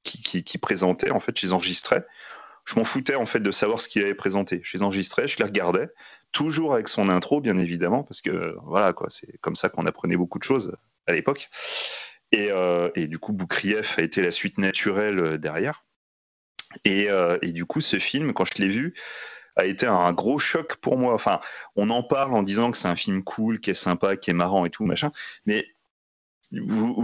[0.02, 2.06] Qui, qui, qui, présentaient, en fait, je les enregistrais
[2.66, 4.60] je m'en foutais en fait de savoir ce qu'il avait présenté.
[4.64, 5.88] Je les enregistrais, je les regardais,
[6.32, 10.16] toujours avec son intro bien évidemment, parce que voilà quoi, c'est comme ça qu'on apprenait
[10.16, 11.48] beaucoup de choses à l'époque.
[12.32, 15.84] Et, euh, du coup, Boukrieff a été la suite naturelle euh, derrière.
[16.86, 18.94] Euh, et, du coup, ce film, quand je l'ai vu,
[19.56, 21.14] a été un gros choc pour moi.
[21.14, 21.40] Enfin,
[21.76, 24.34] on en parle en disant que c'est un film cool, qui est sympa, qui est
[24.34, 25.12] marrant et tout, machin.
[25.46, 25.66] Mais
[26.52, 26.94] vous,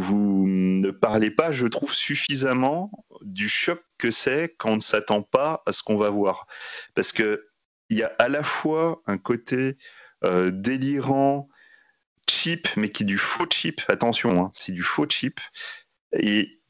[0.00, 2.90] vous, ne parlez pas, je trouve, suffisamment
[3.22, 6.46] du choc que c'est quand on ne s'attend pas à ce qu'on va voir.
[6.94, 7.48] Parce que
[7.88, 9.76] il y a à la fois un côté
[10.24, 11.48] euh, délirant,
[12.28, 13.82] cheap, mais qui est du faux cheap.
[13.88, 15.40] Attention, hein, c'est du faux cheap.
[16.12, 16.60] Et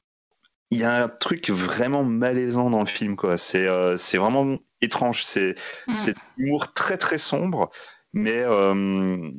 [0.70, 3.36] il y a un truc vraiment malaisant dans le film, quoi.
[3.36, 5.24] C'est euh, vraiment étrange.
[5.24, 5.54] C'est
[5.86, 5.94] mm.
[5.94, 7.70] un humour très très sombre,
[8.12, 9.30] mais euh,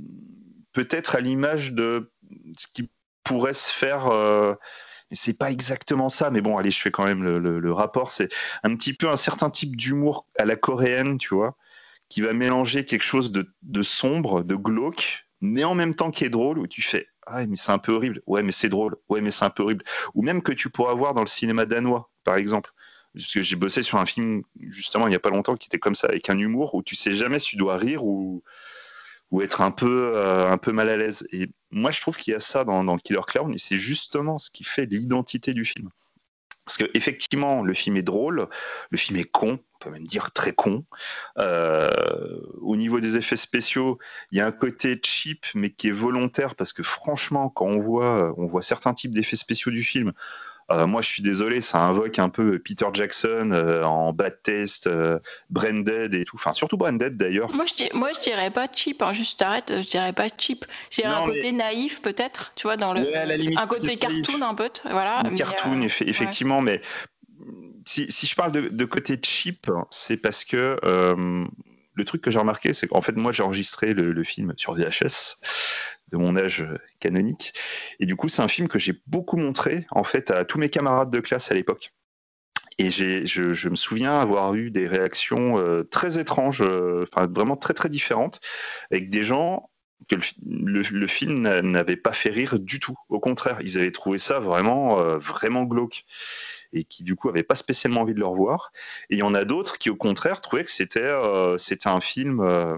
[0.73, 2.11] peut-être à l'image de
[2.57, 2.89] ce qui
[3.23, 4.07] pourrait se faire.
[4.07, 4.55] Euh,
[5.11, 8.11] c'est pas exactement ça, mais bon, allez, je fais quand même le, rapport.
[8.11, 8.29] C'est
[8.63, 11.55] un petit peu un certain type d'humour à la coréenne, tu vois,
[12.09, 16.29] qui va mélanger quelque chose de, sombre, de glauque, mais en même temps qui est
[16.29, 18.21] drôle, où tu fais Ah, mais c'est un peu horrible.
[18.27, 18.97] Ouais, mais c'est drôle.
[19.09, 19.85] Ouais, mais c'est un peu horrible.
[20.13, 22.71] Ou même que tu pourras voir dans le cinéma danois, par exemple.
[23.13, 25.79] Parce que j'ai bossé sur un film, justement, il n'y a pas longtemps, qui était
[25.79, 28.43] comme ça, avec un humour où tu sais jamais si tu dois rire ou,
[29.41, 31.27] être un peu, euh, un peu mal à l'aise.
[31.71, 34.63] Moi, je trouve qu'il y a ça dans, Killer Clown, et c'est justement ce qui
[34.63, 35.89] fait l'identité du film.
[36.65, 38.49] Parce que effectivement, le film est drôle,
[38.89, 40.83] le film est con, on peut même dire très con.
[41.37, 43.99] Euh, au niveau des effets spéciaux,
[44.31, 47.79] il y a un côté cheap, mais qui est volontaire, parce que franchement, quand on
[47.79, 50.11] voit, on voit certains types d'effets spéciaux du film,
[50.69, 55.19] moi, je suis désolé, ça invoque un peu Peter Jackson euh, en Bad Taste, euh,
[55.49, 56.35] Branded et tout.
[56.35, 57.53] Enfin, surtout Branded d'ailleurs.
[57.53, 59.01] Moi, je, moi, je dirais pas cheap.
[59.01, 59.13] Hein.
[59.13, 60.65] Juste arrête, je dirais pas cheap.
[60.89, 63.05] J'ai un côté naïf peut-être, tu vois, dans le.
[63.57, 65.23] un côté cartoon un peu, voilà.
[65.35, 66.81] cartoon, effectivement, mais
[67.85, 70.77] si, si, je parle de, de côté cheap, c'est parce que
[71.97, 75.37] le truc que j'ai remarqué, c'est qu'en fait, moi, j'ai enregistré le, film sur VHS
[76.11, 76.65] de mon âge
[76.99, 77.53] canonique.
[77.99, 80.69] Et du coup, c'est un film que j'ai beaucoup montré en fait à tous mes
[80.69, 81.93] camarades de classe à l'époque.
[82.77, 87.57] Et je, je, me souviens avoir eu des réactions euh, très étranges, euh, enfin vraiment
[87.57, 88.39] très très différentes,
[88.91, 89.71] avec des gens
[90.07, 92.95] que le, film n'avait pas fait rire du tout.
[93.09, 96.05] Au contraire, ils avaient trouvé ça vraiment, euh, vraiment glauque
[96.73, 98.71] et qui du coup n'avaient pas spécialement envie de le revoir.
[99.09, 102.39] Et il y en a d'autres qui au contraire trouvaient que c'était euh, un film
[102.39, 102.77] euh,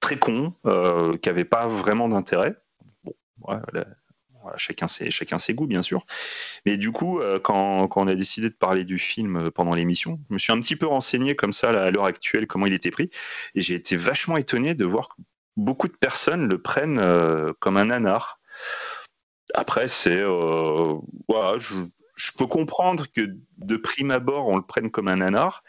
[0.00, 2.54] très con, qui n'avait pas vraiment d'intérêt.
[3.38, 3.60] Bon,
[4.56, 6.04] chacun, ses, chacun ses goûts bien sûr.
[6.66, 10.38] Mais du coup, quand, on a décidé de parler du film pendant l'émission, je me
[10.38, 13.10] suis un petit peu renseigné comme ça à l'heure actuelle comment il était pris,
[13.54, 15.16] et j'ai été vachement étonné de voir
[15.56, 18.40] beaucoup de personnes le prennent euh, comme un nanar.
[19.54, 20.16] Après, c'est.
[20.16, 20.94] Euh,
[21.28, 21.58] voilà,
[22.36, 25.62] peux comprendre que de prime abord, on le prenne comme un nanar,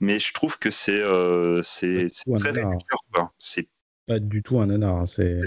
[0.00, 3.32] mais je trouve que c'est euh, c'est très réducteur.
[3.38, 3.68] C'est
[4.06, 4.96] pas du tout un nanar.
[4.96, 5.40] Hein, c'est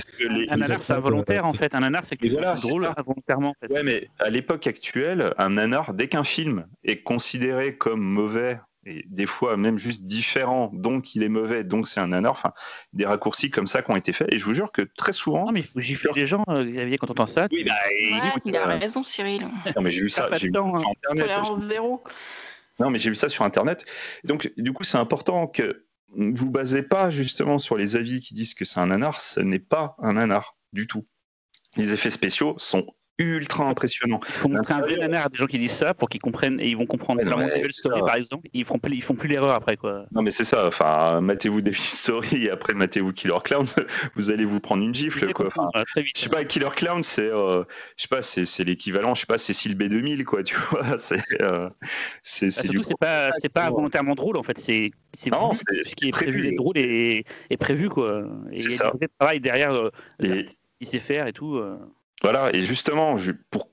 [0.49, 1.73] un nanar, c'est involontaire en fait.
[1.73, 3.49] Un nanar, c'est que c'est drôle involontairement.
[3.49, 3.73] En fait.
[3.73, 9.05] Ouais, mais à l'époque actuelle, un nanar, dès qu'un film est considéré comme mauvais et
[9.07, 12.31] des fois même juste différent, donc il est mauvais, donc c'est un nanar.
[12.31, 12.53] Enfin,
[12.93, 14.31] des raccourcis comme ça qui ont été faits.
[14.33, 15.45] Et je vous jure que très souvent.
[15.45, 17.47] Non, mais il faut gifler les gens, euh, Xavier, quand on entend ça.
[17.51, 17.73] Oui, bah,
[18.45, 19.47] il a euh, raison, Cyril.
[19.75, 20.93] Non, mais j'ai vu ça, j'ai vu temps, sur hein.
[21.11, 21.61] Internet.
[21.61, 22.03] zéro.
[22.79, 23.85] Non, mais j'ai vu ça sur Internet.
[24.23, 28.55] Donc, du coup, c'est important que vous basez pas justement sur les avis qui disent
[28.55, 29.19] que c'est un nanar.
[29.19, 31.05] Ce n'est pas un nanar du tout.
[31.77, 32.87] Les effets spéciaux sont
[33.23, 34.19] ultra impressionnant.
[34.27, 36.59] Il faut montrer un vrai nanar à des gens qui disent ça pour qu'ils comprennent
[36.59, 38.47] et ils vont comprendre clairement Story par exemple.
[38.53, 40.05] Ils font plus, ils font plus l'erreur après quoi.
[40.11, 40.67] Non mais c'est ça.
[40.67, 43.65] Enfin, matez-vous Devil Story et après matez-vous Killer Clown.
[44.15, 45.47] vous allez vous prendre une gifle quoi.
[45.47, 47.63] Enfin, je sais pas Killer Clown c'est, euh,
[47.97, 50.43] je sais pas c'est, l'équivalent, je sais pas Cécile B2000 quoi.
[50.43, 51.69] Tu vois, c'est euh,
[52.23, 52.83] c'est bah, du.
[52.83, 54.57] C'est pas c'est pas volontairement drôle en fait.
[54.57, 58.23] C'est c'est ce qui est prévu d'être drôle et est prévu quoi.
[58.51, 59.73] Et il y a travail derrière.
[59.73, 60.43] Euh,
[60.79, 61.61] il sait faire et tout.
[62.21, 63.15] Voilà, et justement,
[63.49, 63.71] pour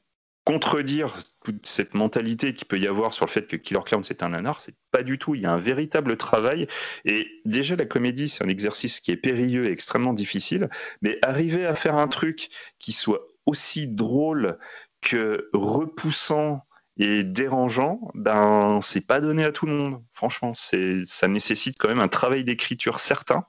[0.49, 4.23] contredire toute cette mentalité qu'il peut y avoir sur le fait que Killer Clown c'est
[4.23, 5.35] un nanar, c'est pas du tout.
[5.35, 6.67] Il y a un véritable travail.
[7.05, 10.71] Et déjà, la comédie, c'est un exercice qui est périlleux et extrêmement difficile.
[11.03, 14.59] Mais arriver à faire un truc qui soit aussi drôle
[15.03, 16.63] que repoussant
[16.99, 20.03] et dérangeant, ben c'est pas donné à tout le monde.
[20.13, 23.45] Franchement, c'est ça nécessite quand même un travail d'écriture certain.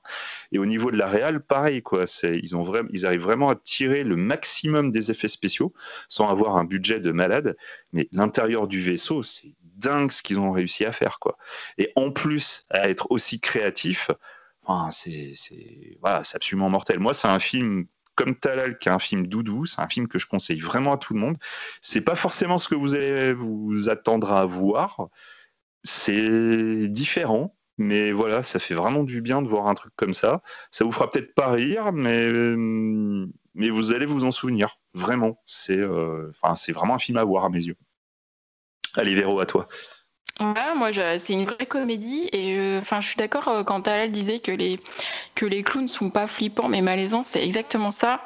[0.52, 2.06] Et au niveau de la réal, pareil quoi.
[2.06, 5.74] C'est ils ont vraiment, ils arrivent vraiment à tirer le maximum des effets spéciaux
[6.08, 7.58] sans avoir un budget de malade.
[7.92, 11.38] Mais l'intérieur du vaisseau, c'est dingue ce qu'ils ont réussi à faire quoi.
[11.80, 14.12] Et en plus à être aussi créatif,
[14.64, 15.34] enfin c'est
[16.02, 17.00] voilà, absolument mortel.
[17.00, 17.88] Moi, c'est un film
[18.20, 20.98] comme Talal, qui est un film doudou, c'est un film que je conseille vraiment à
[20.98, 21.38] tout le monde.
[21.82, 25.08] C'est pas forcément ce que vous allez vous attendre à voir.
[25.84, 30.42] C'est différent, mais voilà, ça fait vraiment du bien de voir un truc comme ça.
[30.70, 32.30] Ça vous fera peut-être pas rire, mais
[33.56, 34.80] mais vous allez vous en souvenir.
[34.94, 37.78] Vraiment, c'est euh, c'est vraiment un film à voir à mes yeux.
[38.96, 39.70] Allez Véro, à toi.
[40.40, 44.40] Ouais, moi, c'est une vraie comédie et enfin, je suis d'accord euh, quand Talal disait
[44.40, 44.80] que les
[45.36, 48.22] que les clowns sont pas flippants mais malaisants, c'est exactement ça.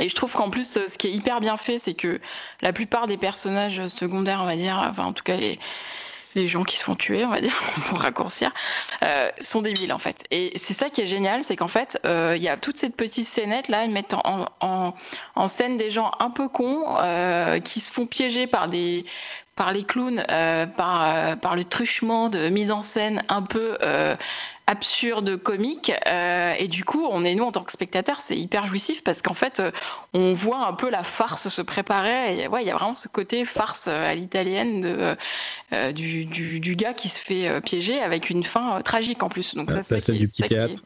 [0.00, 2.20] Et je trouve qu'en plus, euh, ce qui est hyper bien fait, c'est que
[2.62, 5.60] la plupart des personnages secondaires, on va dire, enfin en tout cas les
[6.34, 7.56] les gens qui se font tuer, on va dire,
[7.88, 8.52] pour raccourcir,
[9.04, 10.24] euh, sont débiles en fait.
[10.32, 13.26] Et c'est ça qui est génial, c'est qu'en fait, il y a toute cette petite
[13.26, 14.94] scénette là, ils mettent en, en,
[15.36, 16.96] en scène des gens un peu cons
[17.64, 19.06] qui se font piéger par des
[19.56, 23.78] par les clowns, euh, par, euh, par le truchement de mise en scène un peu
[23.80, 24.14] euh,
[24.66, 25.92] absurde, comique.
[26.06, 29.34] et du coup, on est nous en tant que spectateurs, c'est hyper jouissif parce qu'en
[29.34, 29.62] fait,
[30.12, 32.40] on voit un peu la farce se préparer.
[32.40, 36.94] Et, ouais, il y a vraiment ce côté farce à l'italienne de, du, du, gars
[36.94, 39.54] qui se fait piéger avec une fin tragique en plus.
[39.54, 40.82] Donc ça, c'est du petit théâtre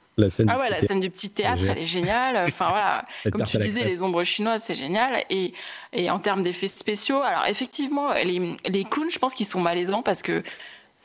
[0.48, 2.36] ah ouais, la scène du petit théâtre, elle est géniale.
[2.46, 5.24] Enfin voilà, comme tu disais, les ombres chinoises, c'est génial.
[5.30, 5.52] Et,
[5.92, 10.02] et en termes d'effets spéciaux, alors effectivement, les, les clowns, je pense qu'ils sont malaisants
[10.02, 10.42] parce que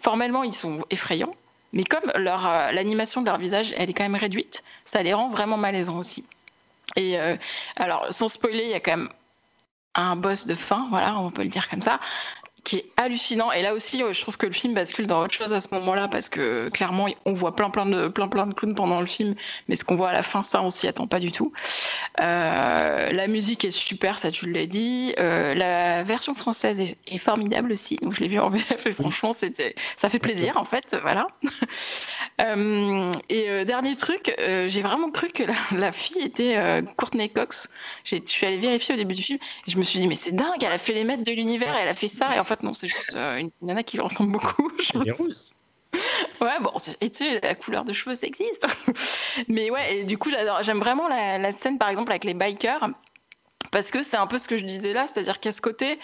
[0.01, 1.35] formellement, ils sont effrayants.
[1.73, 5.13] Mais comme leur euh, l'animation de leur visage, elle est quand même réduite, ça les
[5.13, 6.25] rend vraiment malaisants aussi.
[6.95, 7.35] Et euh,
[7.75, 9.09] alors, sans spoiler, il y a quand même
[9.95, 11.99] un boss de fin, voilà, on peut le dire comme ça,
[12.65, 13.51] qui est hallucinant.
[13.51, 16.09] Et là aussi, je trouve que le film bascule dans autre chose à ce moment-là
[16.09, 19.35] parce que clairement, on voit plein plein de plein plein de clowns pendant le film,
[19.69, 21.53] mais ce qu'on voit à la fin, ça, on s'y attend pas du tout.
[22.19, 25.13] Euh, la musique est super, ça tu l'as dit.
[25.19, 27.97] Euh, la version française est, formidable aussi.
[27.97, 31.27] Donc je l'ai vu en VF et franchement, c'était ça fait plaisir en fait, voilà.
[32.41, 35.43] Euh, et dernier truc, j'ai vraiment cru que
[35.73, 37.69] la, fille était Courtney Cox.
[38.03, 40.35] Je suis allée vérifier au début du film et je me suis dit mais c'est
[40.35, 42.54] dingue, elle a fait les maîtres de l'univers, elle a fait ça et en fait
[42.63, 44.71] non, c'est juste euh, une nana qui lui ressemble beaucoup.
[44.93, 45.53] Elle est rousse.
[46.41, 48.65] Ouais, bon, et tu sais, la couleur de cheveux, ça existe.
[49.47, 52.89] Mais ouais, et du coup, j'adore, j'aime vraiment la, scène, par exemple, avec les bikers
[53.75, 55.99] parce que c'est un peu ce que je disais là, c'est-à-dire qu'à ce côté,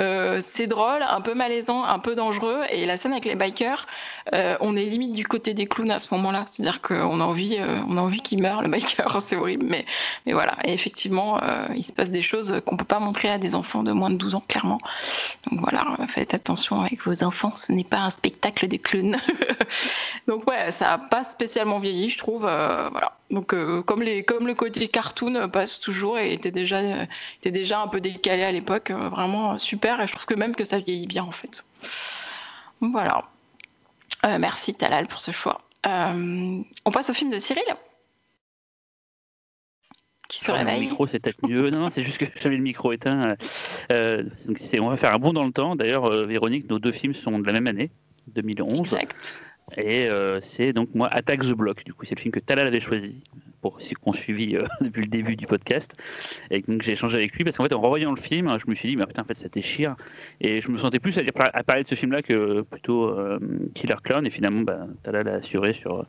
[0.00, 3.88] euh, c'est drôle, un peu malaisant, un peu dangereux, et la scène avec les bikers,
[4.32, 7.56] euh, on est limite du côté des clowns à ce moment-là, c'est-à-dire qu'on a envie,
[7.58, 9.86] euh, on envie qu'il meure le biker, c'est horrible, mais,
[10.24, 10.56] mais voilà.
[10.62, 11.40] Et effectivement,
[11.74, 14.16] il se passe des choses qu'on peut pas montrer à des enfants de moins de
[14.16, 14.78] 12 ans, clairement.
[15.50, 19.16] Donc voilà, faites attention avec vos enfants, ce n'est pas un spectacle des clowns.
[20.28, 22.42] Donc ouais, ça a pas spécialement vieilli, je trouve.
[22.42, 23.16] voilà.
[23.32, 23.52] Donc
[23.84, 26.80] comme les, comme le côté cartoon passe toujours et était déjà,
[27.38, 30.00] était déjà un peu décalé à l'époque, vraiment super.
[30.00, 31.64] Et je trouve que même que ça vieillit bien en fait.
[32.80, 33.24] Voilà.
[34.24, 35.62] Euh, merci Talal pour ce choix.
[35.86, 37.64] Euh, on passe au film de Cyril
[40.28, 40.80] qui se réveille.
[40.80, 41.70] Le micro, c'est peut-être mieux.
[41.70, 43.36] non, non, c'est juste que j'avais le micro éteint.
[43.92, 45.76] Euh, donc on va faire un bond dans le temps.
[45.76, 47.90] D'ailleurs, Véronique, nos deux films sont de la même année,
[48.28, 48.92] 2011.
[48.94, 49.40] Exact.
[49.76, 50.08] Et
[50.40, 51.84] c'est donc moi Attack the Block.
[51.84, 53.22] Du coup, c'est le film que Talal avait choisi
[53.70, 55.96] pour ceux qui ont suivi euh, depuis le début du podcast.
[56.50, 58.74] Et donc j'ai échangé avec lui parce qu'en fait, en revoyant le film, je me
[58.74, 59.96] suis dit, mais putain, en fait, ça déchire.
[60.40, 63.38] Et je me sentais plus à, parler de ce film-là que plutôt euh,
[63.74, 64.26] Killer Clown.
[64.26, 66.06] Et finalement, bah, Talal a assuré sur,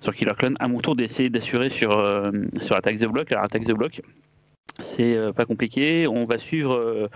[0.00, 0.54] sur Killer Clown.
[0.60, 2.30] À mon tour d'essayer d'assurer sur, euh,
[2.60, 3.32] sur Attack the Block.
[3.32, 4.00] Alors, Attack the Block,
[4.78, 6.06] c'est pas compliqué.
[6.06, 7.08] On va suivre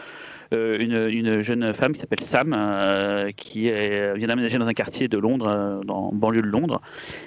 [0.53, 5.19] euh, une, jeune femme qui s'appelle Sam, euh, qui vient d'aménager dans un quartier de
[5.19, 6.81] Londres, euh, dans banlieue de Londres,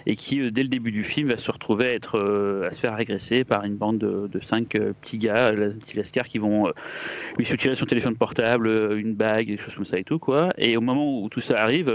[0.06, 3.64] et qui, dès le début du film, va se retrouver à, se faire agresser par
[3.66, 6.72] une bande de, cinq petits gars, petits lascars, qui vont
[7.38, 10.54] lui soutirer son téléphone portable, une bague, des choses comme ça et tout, quoi.
[10.58, 11.94] Et au moment où tout ça arrive,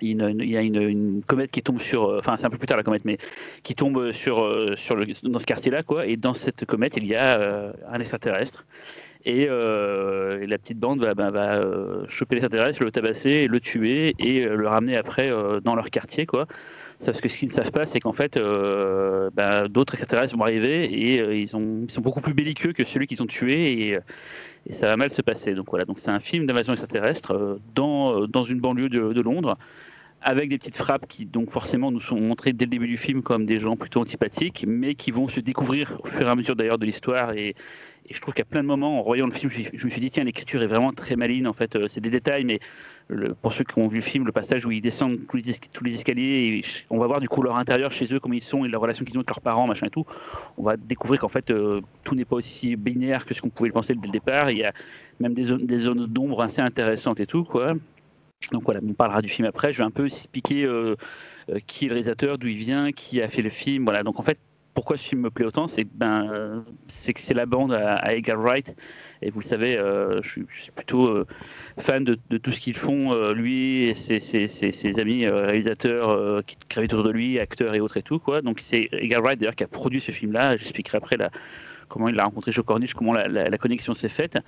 [0.00, 2.82] il y a une, comète qui tombe sur, enfin c'est un peu plus tard la
[2.82, 3.18] comète, mais
[3.62, 4.36] qui tombe sur,
[5.22, 6.06] dans ce quartier-là, quoi.
[6.06, 8.64] Et dans cette comète, il y a un extraterrestre
[9.26, 13.60] euh, et, la petite bande va, bah, va euh, choper les extraterrestres, le tabasser, le
[13.60, 15.30] tuer et euh, le ramener après
[15.64, 16.26] dans leur quartier.
[16.26, 16.46] Quoi.
[17.04, 18.38] Que ce qu'ils ne savent pas, c'est qu'en fait,
[19.34, 23.06] bah, d'autres extraterrestres vont arriver et ils, ont, ils, sont beaucoup plus belliqueux que celui
[23.06, 23.98] qu'ils ont tué et,
[24.70, 25.54] ça va mal se passer.
[25.54, 29.56] Donc voilà, donc c'est un film d'invasion extraterrestre dans, dans une banlieue de, de, Londres
[30.22, 33.22] avec des petites frappes qui donc forcément nous sont montrées dès le début du film
[33.22, 36.56] comme des gens plutôt antipathiques, mais qui vont se découvrir au fur et à mesure
[36.56, 37.54] d'ailleurs de l'histoire et,
[38.08, 40.10] et je trouve qu'à plein de moments, en voyant le film, je, me suis dit,
[40.10, 41.46] tiens, l'écriture est vraiment très maligne.
[41.46, 42.60] En fait, euh, c'est des détails, mais
[43.42, 45.36] pour ceux qui ont vu le film, le passage où ils descendent tous
[45.84, 48.68] les, escaliers, on va voir du coup leur intérieur chez eux, comment ils sont et
[48.68, 50.04] la relation qu'ils ont avec leurs parents, machin et tout.
[50.56, 53.68] On va découvrir qu'en fait, euh, tout n'est pas aussi binaire que ce qu'on pouvait
[53.68, 54.50] le penser dès le départ.
[54.50, 54.72] Il y a
[55.20, 57.46] même des zones, d'ombre assez intéressantes et tout.
[58.52, 59.72] Donc voilà, on parlera du film après.
[59.72, 60.96] Je vais un peu expliquer euh,
[61.66, 63.84] qui est le réalisateur, d'où il vient, qui a fait le film.
[63.84, 64.38] Voilà, donc en fait,
[64.76, 68.38] pourquoi ce film me plaît autant, c'est ben, c'est que c'est la bande à, Edgar
[68.38, 68.76] Wright.
[69.22, 71.26] Et vous le savez, euh, je, suis, plutôt euh,
[71.78, 76.92] fan de, tout ce qu'ils font, euh, lui et ses, ses, amis réalisateurs qui gravitent
[76.92, 78.18] autour de lui, acteurs et autres et tout.
[78.18, 78.42] Quoi.
[78.42, 80.58] Donc c'est Edgar Wright d'ailleurs qui a produit ce film-là.
[80.58, 81.30] J'expliquerai après la,
[81.88, 84.38] comment il a rencontré Joe Cornish, comment la, connexion s'est faite.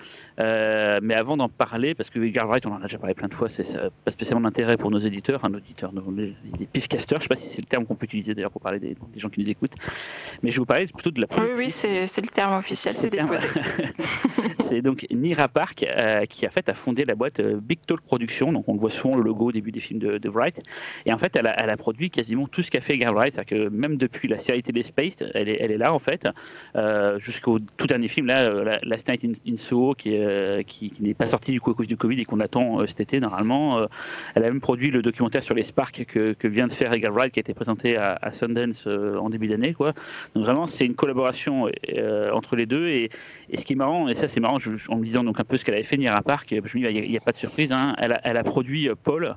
[0.41, 3.29] Euh, mais avant d'en parler, parce que Edgar Wright, on en a déjà parlé plein
[3.29, 3.65] de fois, c'est
[4.05, 7.49] pas spécialement d'intérêt pour nos éditeurs, un auditeur, les, les pifcasters, je sais pas si
[7.49, 9.75] c'est le terme qu'on peut utiliser d'ailleurs pour parler des, gens qui nous écoutent.
[10.43, 11.27] Mais je vais vous parler plutôt de la.
[11.39, 13.49] Oui, oui, c'est le terme officiel, c'est déposé.
[14.63, 18.01] c'est donc Nira Park euh, qui a fait a fondé la boîte euh, Big Talk
[18.01, 18.53] Productions.
[18.53, 20.61] Donc on le voit souvent le logo au début des films de, Wright.
[21.07, 23.69] Et en fait, elle a, produit quasiment tout ce qu'a fait Edgar Wright, c'est-à-dire que
[23.69, 26.29] même depuis la série télé Space, elle est, elle est là en fait
[27.29, 31.27] jusqu'au tout dernier film, là, euh, Last Night in, Soho, euh, qui, qui, n'est pas
[31.27, 33.87] sorti du coup à cause du Covid et qu'on attend euh, cet été normalement.
[34.35, 37.13] elle a même produit le documentaire sur les Sparks que, que vient de faire Edgar
[37.13, 39.75] Wright, qui a été présenté à, Sundance en début d'année.
[39.75, 39.93] Quoi.
[40.35, 41.69] Donc vraiment, c'est une collaboration
[42.33, 42.89] entre les deux.
[42.89, 43.11] Et,
[43.57, 44.59] ce qui est marrant, et ça c'est marrant,
[44.89, 46.99] en me disant donc un peu ce qu'elle avait fait Nira Park, je me dis,
[46.99, 47.73] il n'y a, pas de surprise.
[47.73, 47.95] Hein.
[47.99, 49.35] Elle, a, elle, a, produit Paul.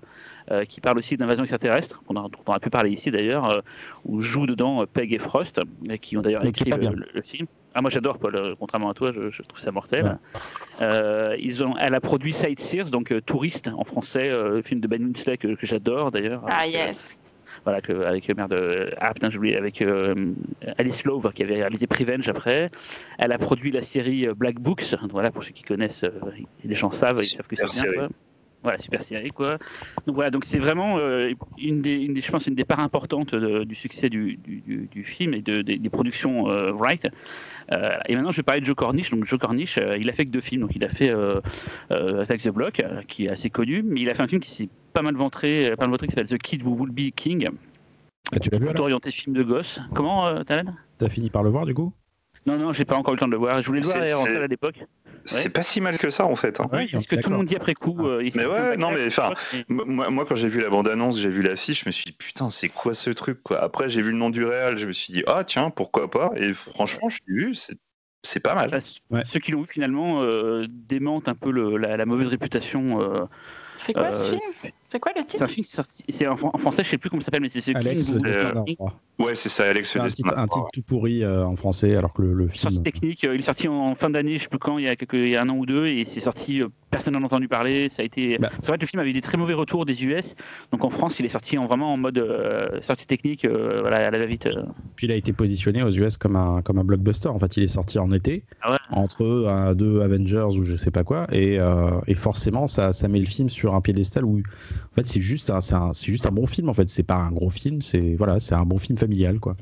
[0.68, 3.64] qui parle aussi d'invasion extraterrestre, qu'on a, pu parler ici d'ailleurs,
[4.06, 5.62] où joue dedans Peg et Frost,
[6.02, 7.48] qui ont d'ailleurs écrit le, film.
[7.74, 10.18] Ah, moi j'adore Paul, euh, contrairement à toi, je, trouve ça mortel.
[10.82, 14.88] Euh, ils ont, elle a produit Sightseers, donc euh, Touriste en français, le film de
[14.88, 16.44] Ben Winslet que, j'adore d'ailleurs.
[16.48, 17.18] Ah, yes.
[17.64, 18.56] Voilà, que, avec merde,
[19.00, 19.84] ah putain, j'oublie, avec
[20.78, 22.72] Alice Love qui avait réalisé Prevenge après.
[23.18, 24.96] Elle a produit la série Black Books.
[25.10, 26.06] Voilà, pour ceux qui connaissent,
[26.64, 28.10] les gens savent, ils savent que c'est bien.
[28.64, 29.58] Voilà, super série quoi.
[30.06, 31.00] Donc voilà, donc c'est vraiment
[31.58, 35.04] une, des, une, des, je pense, une des parts importantes du succès du, du, du,
[35.04, 37.08] film et de, des productions Wright.
[37.72, 39.10] Euh, et maintenant, je vais parler de Joe Cornish.
[39.12, 40.62] Donc, Joe Cornish, euh, il a fait que deux films.
[40.62, 41.42] Donc, il a fait euh,
[41.90, 44.70] Attack the Block, qui est assez connu, mais il a fait un film qui s'est
[44.94, 47.50] pas mal ventré, pas mal ventré, qui s'appelle The Kid Who Will Be King.
[48.34, 49.82] Ah, tu l'as vu Plutôt orienté film de gosse.
[49.94, 50.44] Comment, euh,
[50.98, 51.94] T'as fini par le voir, du coup?
[52.46, 53.62] Non, non, j'ai pas encore eu le temps de le voir.
[53.62, 54.84] Je voulais le voir en salle à l'époque.
[55.26, 56.60] C'est pas si mal que ça en fait.
[56.60, 56.68] Hein.
[56.90, 58.08] c'est ce que tout le monde dit après coup.
[58.08, 59.34] Euh, mais ouais, non mais enfin,
[59.68, 62.70] moi, quand j'ai vu la bande-annonce, j'ai vu l'affiche, je me suis dit putain c'est
[62.70, 63.62] quoi ce truc quoi?
[63.62, 66.32] Après j'ai vu le nom du réal, je me suis dit ah tiens pourquoi pas?
[66.36, 67.56] Et franchement je l'ai vu,
[68.24, 68.72] c'est pas mal.
[69.10, 73.02] Bah, ceux qui l'ont vu finalement euh, démentent un peu le, la, mauvaise réputation.
[73.02, 73.26] Euh,
[73.76, 74.74] c'est quoi ce film?
[74.92, 76.04] C'est quoi le titre C'est un film qui est sorti.
[76.10, 78.14] C'est en, français, je sais plus comment ça s'appelle, mais c'est ce Alex
[79.18, 79.96] Ouais, c'est ça, Alex.
[79.96, 82.74] Un, titre, un titre tout pourri euh, en français, alors que le, le film.
[82.74, 84.98] Sorti technique, il est sorti en fin d'année, je sais plus quand, il y a,
[84.98, 86.62] quelques, il y a un an ou deux, et c'est sorti
[86.92, 87.90] personne n'en a entendu parler.
[87.90, 88.38] Ça a été.
[88.38, 88.52] Bah.
[88.60, 90.36] C'est vrai que le film avait des très mauvais retours des US.
[90.72, 94.08] Donc en France, il est sorti en, vraiment en mode euh, sortie technique, euh, voilà,
[94.08, 94.46] à la va-vite.
[94.46, 94.64] Euh.
[94.96, 97.30] Puis il a été positionné aux US comme un comme un blockbuster.
[97.30, 100.92] En fait, il est sorti en été ah entre un, deux Avengers ou je sais
[100.92, 101.60] pas quoi, et,
[102.08, 104.42] et forcément ça, ça met le film sur un piédestal où
[104.92, 106.70] en fait c'est juste un, c'est juste un bon film.
[106.70, 109.56] En fait, c'est pas un gros film, c'est voilà, un bon film familial quoi.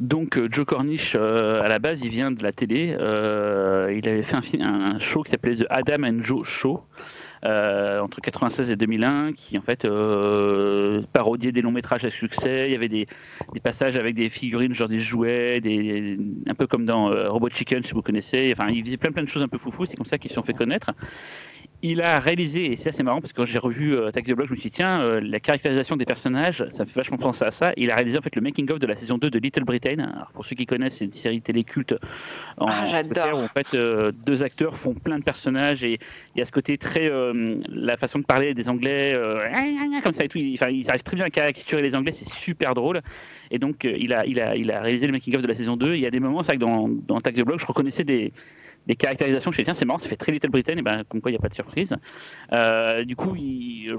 [0.00, 2.96] Donc Joe Cornish, à la base, il vient de la télé.
[2.96, 6.84] il avait fait un, un show qui s'appelait The Adam and Joe Show.
[7.44, 12.66] Euh, entre 96 et 2001, qui en fait euh, parodiait des longs métrages à succès.
[12.66, 13.06] Il y avait des,
[13.62, 15.60] passages avec des figurines, genre des jouets,
[16.46, 18.52] un peu comme dans euh, Robot Chicken, si vous connaissez.
[18.52, 19.86] Enfin, il faisait plein plein de choses un peu foufou.
[19.86, 20.90] C'est comme ça qu'ils se sont fait connaître
[21.82, 24.48] il a réalisé, et c'est assez marrant parce que quand j'ai revu euh, Taxi Block,
[24.48, 27.44] je me suis dit, tiens, euh, la caractérisation des personnages, ça me fait vachement penser
[27.44, 27.72] à ça.
[27.76, 29.98] Il a réalisé en fait le making-of de la saison 2 de Little Britain.
[29.98, 31.94] Alors, pour ceux qui connaissent, c'est une série téléculte
[32.56, 36.00] en ah, où en fait euh, deux acteurs font plein de personnages et
[36.34, 37.10] il y a ce côté très.
[37.68, 39.16] la façon de parler des Anglais,
[40.02, 40.38] comme ça et tout.
[40.38, 43.02] Ils, ils arrivent très bien à caricaturer les Anglais, c'est super drôle.
[43.50, 45.94] Et donc, il, a, il, a, il a réalisé le making-of de la saison 2.
[45.94, 48.32] Il y a des moments, c'est vrai que dans, dans Taxi Block, je reconnaissais des
[48.88, 51.20] les caractérisations, je me tiens, c'est marrant, ça fait très Little Britain, et ben, comme
[51.20, 51.94] quoi il n'y a pas de surprise.
[52.52, 53.36] Euh, du coup,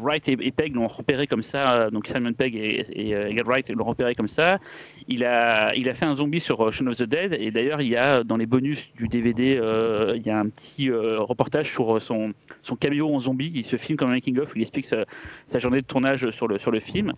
[0.01, 3.69] Wright et, Pegg l'ont repéré comme ça, euh, donc Simon Pegg et, et, euh, Wright
[3.69, 4.57] l'ont repéré comme ça.
[5.07, 8.23] Il a, fait un zombie sur Shaun of the Dead, et d'ailleurs, il y a
[8.23, 9.61] dans les bonus du DVD,
[10.15, 12.33] il y a un petit reportage sur son,
[12.63, 13.51] son caméo en zombie.
[13.53, 17.13] Il se filme comme un making-of, il explique sa, journée de tournage sur le film.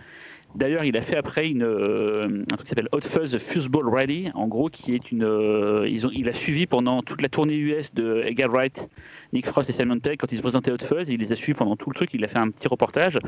[0.55, 4.31] D'ailleurs, il a fait après une, euh, un truc qui s'appelle Hot Fuzz Fuseball Rally,
[4.33, 5.23] en gros, qui est une.
[5.23, 8.89] Euh, ils ont, il a suivi pendant toute la tournée US de Edgar Wright,
[9.31, 11.09] Nick Frost et Simon Pegg quand ils se présentaient Hot Fuzz.
[11.09, 12.09] Il les a suivis pendant tout le truc.
[12.13, 13.19] Il a fait un petit reportage.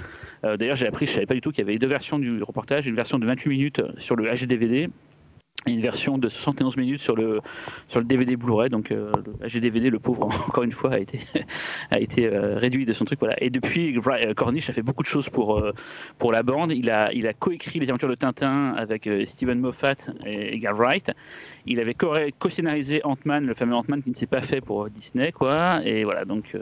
[0.43, 2.43] Euh, d'ailleurs, j'ai appris, je savais pas du tout qu'il y avait deux versions du
[2.43, 4.89] reportage, une version de 28 minutes sur le HDVD
[5.65, 7.39] une version de 71 minutes sur le
[7.87, 8.69] sur le DVD Blu-ray.
[8.69, 9.11] Donc euh,
[9.41, 11.19] le HDVD le pauvre encore une fois a été
[11.91, 13.19] a été euh, réduit de son truc.
[13.19, 13.41] Voilà.
[13.41, 15.73] Et depuis euh, Cornish a fait beaucoup de choses pour euh,
[16.19, 16.71] pour la bande.
[16.71, 19.95] Il a il a coécrit les aventures de Tintin avec Steven Moffat
[20.25, 21.11] et Edgar Wright.
[21.65, 25.81] Il avait co-scénarisé Ant-Man le fameux Ant-Man qui ne s'est pas fait pour Disney quoi.
[25.85, 26.25] Et voilà.
[26.25, 26.55] Donc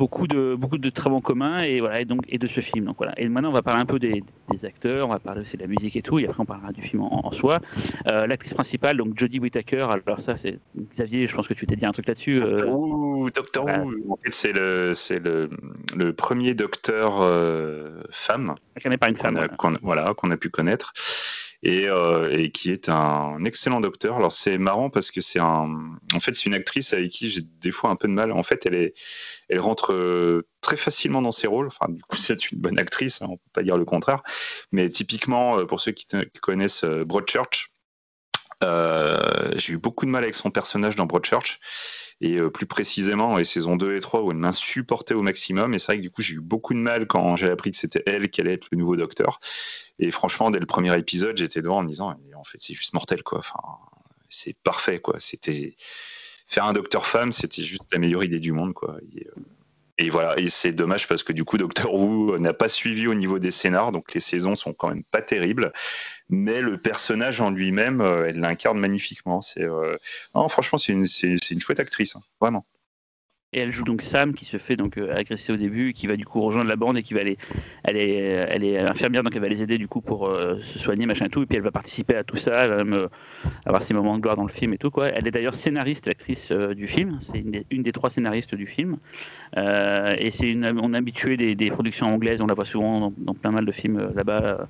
[0.00, 2.86] beaucoup de beaucoup de travaux en commun et voilà et donc et de ce film.
[2.86, 3.12] Donc voilà.
[3.20, 4.22] Et maintenant on va parler un peu des,
[4.64, 6.82] acteurs on va parler aussi de la musique et tout et après on parlera du
[6.82, 7.60] film en, soi.
[8.06, 10.58] Euh, l'actrice principale donc Jodie Whittaker alors ça c'est
[10.92, 14.92] Xavier je pense que tu t'es dit un truc là-dessus euh, Docteur Who c'est le
[14.94, 15.50] c'est le,
[15.94, 18.54] le premier docteur euh, femme.
[18.84, 19.38] N'est pas une femme
[19.82, 20.92] voilà qu'on a pu connaître
[21.62, 24.16] et, euh, et, qui est un excellent docteur.
[24.16, 27.42] Alors c'est marrant parce que c'est un, en fait c'est une actrice avec qui j'ai
[27.42, 28.32] des fois un peu de mal.
[28.32, 28.94] En fait, elle est,
[29.48, 31.66] elle rentre euh, très facilement dans ses rôles.
[31.66, 34.22] Enfin, du coup, c'est une bonne actrice, hein, on peut pas dire le contraire.
[34.72, 36.06] Mais typiquement, euh, pour ceux qui,
[36.40, 37.70] connaissent Broadchurch,
[38.62, 41.60] j'ai eu beaucoup de mal avec son personnage dans Broadchurch
[42.20, 45.74] et euh, plus précisément les saisons 2 et 3 où elle m'insupportait au maximum.
[45.74, 47.76] Et c'est vrai que du coup j'ai eu beaucoup de mal quand j'ai appris que
[47.76, 49.40] c'était elle qui allait être le nouveau docteur.
[49.98, 52.92] Et franchement dès le premier épisode j'étais devant en me disant en fait c'est juste
[52.92, 53.38] mortel quoi.
[53.38, 53.60] Enfin
[54.28, 55.16] c'est parfait quoi.
[55.18, 55.76] C'était
[56.46, 58.96] faire un docteur femme c'était juste la meilleure idée du monde quoi.
[58.96, 59.40] Euh,
[60.00, 63.12] et voilà, et c'est dommage parce que du coup, Doctor Who n'a pas suivi au
[63.12, 65.74] niveau des scénars, donc les saisons sont quand même pas terribles.
[66.30, 69.42] Mais le personnage en lui-même, euh, elle l'incarne magnifiquement.
[69.42, 69.98] C'est, euh,
[70.48, 72.64] franchement, c'est une, c'est, une chouette actrice, hein, vraiment.
[73.52, 76.14] Et elle joue donc Sam qui se fait donc euh, agresser au début, qui va
[76.14, 77.36] du coup rejoindre la bande et qui va aller,
[77.82, 81.04] elle est, est infirmière donc elle va les aider du coup pour euh, se soigner
[81.04, 81.42] machin et tout.
[81.42, 83.08] Et puis elle va participer à tout ça, elle va même euh,
[83.66, 85.08] avoir ses moments de gloire dans le film et tout quoi.
[85.08, 87.18] Elle est d'ailleurs scénariste, l'actrice du film.
[87.20, 88.98] C'est une, des trois scénaristes du film.
[89.56, 93.12] et c'est une, on est habitué des, des, productions anglaises, on la voit souvent dans,
[93.18, 94.68] dans plein mal de films là-bas.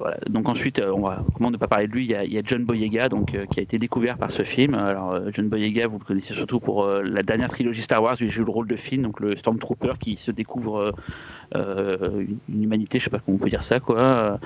[0.00, 2.42] Voilà, Donc ensuite, euh, on va, comment ne pas parler de lui il y, a,
[2.44, 4.74] John Boyega, donc euh, qui a été découvert par ce film.
[4.74, 8.24] Alors euh, John Boyega, vous le connaissez surtout pour la dernière trilogie Star Wars, où
[8.24, 10.92] il joue le rôle de Finn, donc le Stormtrooper qui se découvre
[11.54, 14.38] une humanité, je sais pas comment on peut dire ça, quoi.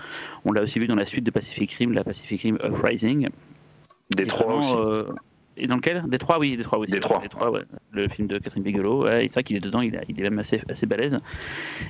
[0.44, 3.28] on l'a aussi vu dans la suite de Pacific Rim, la Pacific Rim Uprising.
[4.14, 4.72] Détroit aussi.
[5.56, 6.02] Et dans lequel?
[6.08, 6.86] Détroit, oui, Détroit, oui.
[6.88, 7.20] Détroit.
[7.20, 7.62] Détroit, ouais.
[7.92, 9.04] le film de Catherine Bigelow.
[9.04, 11.16] Ouais, c'est vrai qu'il est dedans, il, il, est même assez, assez balèze.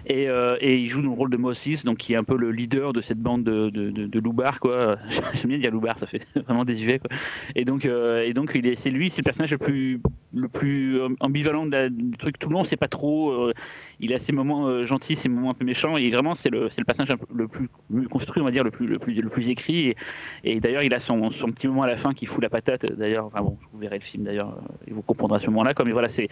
[0.06, 2.36] Et, euh, et, il joue dans le rôle de Moses, donc qui est un peu
[2.36, 4.96] le leader de cette bande de, de, de, quoi.
[5.34, 7.10] J'aime bien dire loupards, ça fait vraiment désuet, quoi.
[7.54, 10.00] Et donc, euh, et donc il est, c'est lui, c'est le personnage le plus,
[10.34, 12.64] le plus ambivalent de la, du truc tout le long.
[12.64, 13.30] C'est pas trop.
[13.30, 13.52] Euh,
[14.00, 16.80] il a ses moments gentils, ses moments un peu méchants, et vraiment c'est le, c'est
[16.80, 17.68] le personnage le plus
[18.08, 19.88] construit, on va dire, le plus, le plus, le plus écrit.
[19.88, 19.96] Et,
[20.44, 22.86] et d'ailleurs, il a son, son petit moment à la fin qui fout la patate.
[22.86, 25.74] D'ailleurs, enfin bon, vous verrez le film d'ailleurs, et vous comprendrez à ce moment-là.
[25.74, 26.28] Comme voilà, c'est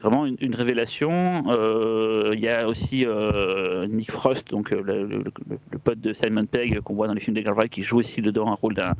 [0.00, 1.44] vraiment une, révélation.
[1.48, 6.80] Euh, il y a aussi euh, Nick Frost, donc le, le, pote de Simon Pegg
[6.80, 8.94] qu'on voit dans les films d'Edgar Wright, qui joue aussi dedans un rôle d'un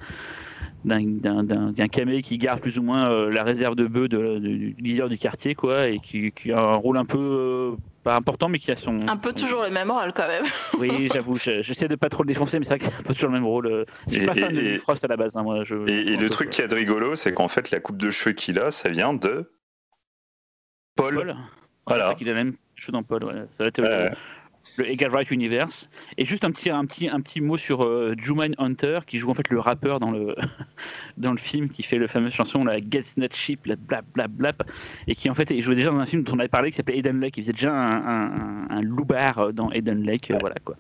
[0.85, 5.19] d'un camé qui garde plus ou moins euh, la réserve de bœufs du leader du
[5.19, 8.71] quartier quoi et qui, qui a un rôle un peu euh, pas important mais qui
[8.71, 10.45] a son un peu toujours le même rôle quand même
[10.79, 13.13] oui j'avoue j'essaie de pas trop le défoncer mais c'est vrai que c'est un peu
[13.13, 13.85] toujours le même rôle euh.
[14.07, 16.13] je suis et, pas fan et, de Frost à la base hein, moi je, et,
[16.13, 18.71] et le truc qui est rigolo c'est qu'en fait la coupe de cheveux qu'il a
[18.71, 19.53] ça vient de
[20.97, 21.37] Paul, Paul.
[21.87, 23.45] voilà il a même cheveux dans Paul ouais.
[23.51, 24.17] ça va être euh le
[24.85, 25.89] Edgar Wright Universe.
[26.19, 29.31] Et juste un petit, un petit, un petit mot sur euh, Juman Hunter, qui joue
[29.31, 30.35] en fait le rappeur dans le,
[31.17, 34.31] dans le film, qui fait la fameuse chanson la Gets Not Cheap, la blap blap
[34.31, 34.71] blap,
[35.07, 36.77] et qui en fait il jouait déjà dans un film dont on avait parlé qui
[36.77, 37.37] s'appelait Eden Lake.
[37.37, 40.77] Il faisait déjà un, un, un loupard dans Eden Lake, euh, voilà quoi.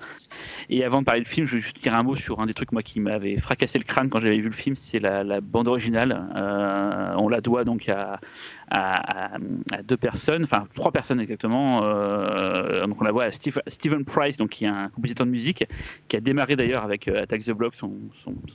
[0.68, 2.54] Et avant de parler du film, je vais juste dire un mot sur un des
[2.54, 5.40] trucs moi qui m'avait fracassé le crâne quand j'avais vu le film, c'est la, la,
[5.40, 6.28] bande originale.
[6.36, 8.20] Euh, on la doit donc à,
[8.70, 9.38] à,
[9.84, 11.82] deux personnes, enfin trois personnes exactement.
[11.84, 15.30] Euh, donc on la voit à Steve, Stephen Price, donc qui est un compositeur de
[15.30, 15.64] musique,
[16.08, 17.92] qui a démarré d'ailleurs avec euh, Attack the Block son,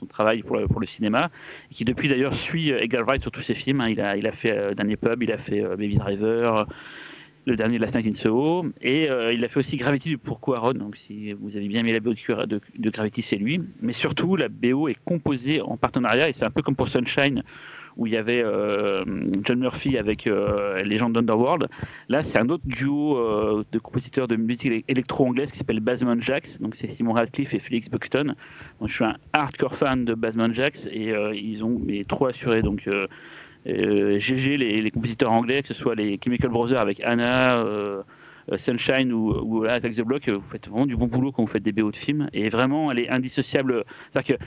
[0.08, 1.30] travail pour le, cinéma,
[1.70, 3.80] et qui depuis d'ailleurs suit Edgar Wright sur tous ses films.
[3.80, 3.90] Hein.
[3.90, 6.66] Il, a, fait euh, Dernier Pub, il a fait euh, Baby Driver
[7.46, 10.72] le dernier Last Night in Soho, et euh, il a fait aussi Gravity pour Quaron,
[10.72, 13.60] donc si vous avez bien aimé la BO de, de, de Gravity, c'est lui.
[13.80, 17.44] Mais surtout, la BO est composée en partenariat, et c'est un peu comme pour Sunshine,
[17.96, 19.04] où il y avait euh,
[19.42, 21.68] John Murphy avec euh, les gens d'Underworld.
[22.08, 26.60] Là, c'est un autre duo euh, de compositeurs de musique électro-anglaise qui s'appelle Basman Jax,
[26.60, 28.34] donc c'est Simon Radcliffe et Felix Buxton.
[28.84, 32.88] Je suis un hardcore fan de Basman Jax, et ils ont mais, trop assuré, donc
[33.64, 37.64] GG, les, compositeurs anglais, que ce soit les Chemical Brothers avec Anna,
[38.54, 41.62] Sunshine ou, ou Attack the Block, vous faites vraiment du bon boulot quand vous faites
[41.62, 42.28] des BO de films.
[42.32, 43.84] Et vraiment, elle est indissociable.
[44.10, 44.44] C'est-à-dire que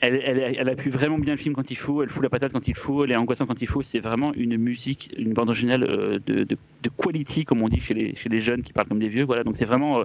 [0.00, 2.52] elle, elle, elle, appuie vraiment bien le film quand il faut, elle fout la patate
[2.52, 3.82] quand il faut, elle est angoissante quand il faut.
[3.82, 6.56] C'est vraiment une musique, une bande originale euh, de, de,
[6.96, 9.24] quality, comme on dit chez les, jeunes qui parlent comme des vieux.
[9.24, 10.00] Voilà, donc c'est vraiment.
[10.00, 10.04] Euh,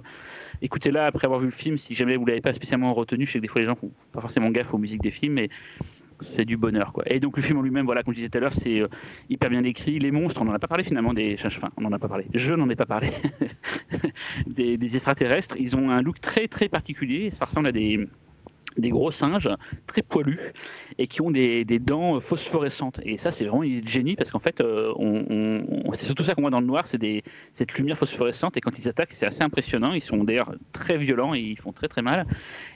[0.62, 3.26] écoutez-la après avoir vu le film, si jamais vous l'avez pas spécialement retenu.
[3.26, 5.34] Je sais que des fois les gens font pas forcément gaffe aux musiques des films,
[5.34, 5.48] mais
[6.20, 6.92] c'est du bonheur.
[7.06, 8.88] Et donc le film en lui-même, voilà, comme je disais tout à l'heure, c'est euh,
[9.28, 9.98] hyper bien écrit.
[9.98, 12.26] Les monstres, on n'en a pas parlé finalement des, enfin, on n'en a pas parlé.
[12.34, 13.10] Je n'en ai pas parlé
[14.46, 15.56] des, extraterrestres.
[15.58, 17.30] Ils ont un look très très particulier.
[17.30, 18.08] Ça ressemble à des
[18.76, 19.50] des gros singes
[19.86, 20.52] très poilus
[20.98, 23.00] et qui ont des, dents phosphorescentes.
[23.04, 24.92] Et ça, c'est vraiment une génie parce qu'en fait, euh,
[25.92, 27.22] c'est surtout ça qu'on voit dans le noir, c'est
[27.52, 28.56] cette lumière phosphorescente.
[28.56, 29.92] Et quand ils attaquent, c'est assez impressionnant.
[29.92, 32.26] Ils sont d'ailleurs très violents et ils font très très mal.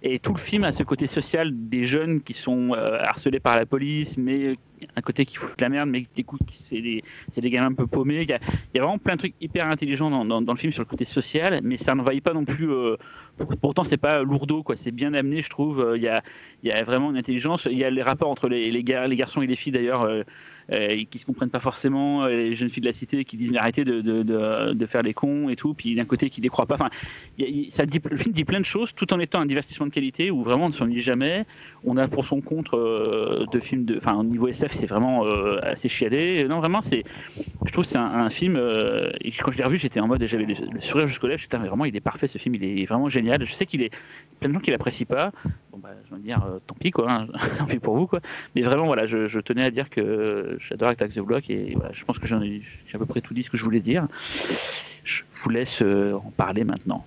[0.03, 3.57] Et tout le film a ce côté social des jeunes qui sont euh, harcelés par
[3.57, 4.57] la police, mais
[4.97, 7.03] un côté qui fout de la merde, mais coup, c'est des,
[7.37, 8.23] des gamins un peu paumés.
[8.23, 8.39] Il y, a,
[8.75, 11.77] vraiment plein de trucs hyper intelligents dans, dans, le film sur le côté social, mais
[11.77, 12.71] ça n'envahit pas non plus.
[12.71, 12.97] Euh,
[13.61, 14.77] pourtant, c'est pas lourdeau, quoi.
[14.77, 15.93] C'est bien amené, je trouve.
[15.97, 16.23] Il y, a,
[16.63, 17.67] il y a vraiment une intelligence.
[17.71, 20.03] Il y a les rapports entre les, les, gar les garçons et les filles, d'ailleurs.
[20.03, 20.23] Euh,
[20.73, 23.59] euh, qui se comprennent pas forcément, les jeunes filles de la cité qui disent mais
[23.59, 24.23] arrêtez de, de,
[24.73, 26.75] de, faire les cons et tout, puis d'un côté qui les croient pas.
[26.75, 26.91] Enfin,
[27.71, 30.31] ça dit, le film dit plein de choses tout en étant un divertissement de qualité
[30.31, 31.47] où vraiment on ne s'ennuie jamais.
[31.85, 35.25] On a pour son compte euh, de films de, enfin au niveau SF c'est vraiment
[35.25, 36.47] euh, assez chiadé.
[36.49, 37.05] Non vraiment c'est,
[37.65, 38.57] je trouve c'est un, film.
[38.57, 41.41] Euh, et quand je l'ai revu j'étais en mode j'avais le, sourire jusqu'aux lèvres.
[41.41, 43.45] J'étais vraiment il est parfait ce film, il est vraiment génial.
[43.45, 43.91] Je sais qu'il est
[44.41, 45.33] plein de gens qui l'apprécient pas.
[45.73, 47.27] Bon bah je vais dire tant pis quoi, hein,
[47.59, 48.21] tant pis pour vous quoi.
[48.55, 51.93] Mais vraiment voilà je, je tenais à dire que j'adore Attack the Block et voilà,
[51.93, 53.81] je pense que j'en ai, j'ai à peu près tout dit ce que je voulais
[53.81, 54.07] dire.
[55.05, 57.05] Je vous laisse euh, en parler maintenant.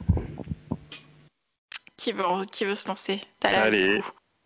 [1.97, 3.21] Qui veut, qui veut se lancer?
[3.39, 4.01] Talal, Allez.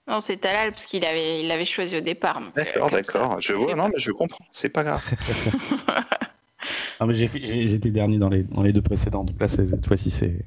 [0.08, 2.42] Non, c'est Talal parce qu'il avait, il l'avait choisi au départ.
[2.56, 3.42] D'accord, euh, d'accord.
[3.42, 4.46] Je vois, non, mais je comprends.
[4.50, 5.04] C'est pas grave.
[7.00, 9.86] non, mais j'ai, j'ai, j'étais dernier dans les, dans les deux précédents, donc là, cette
[9.86, 10.46] fois-ci, c'est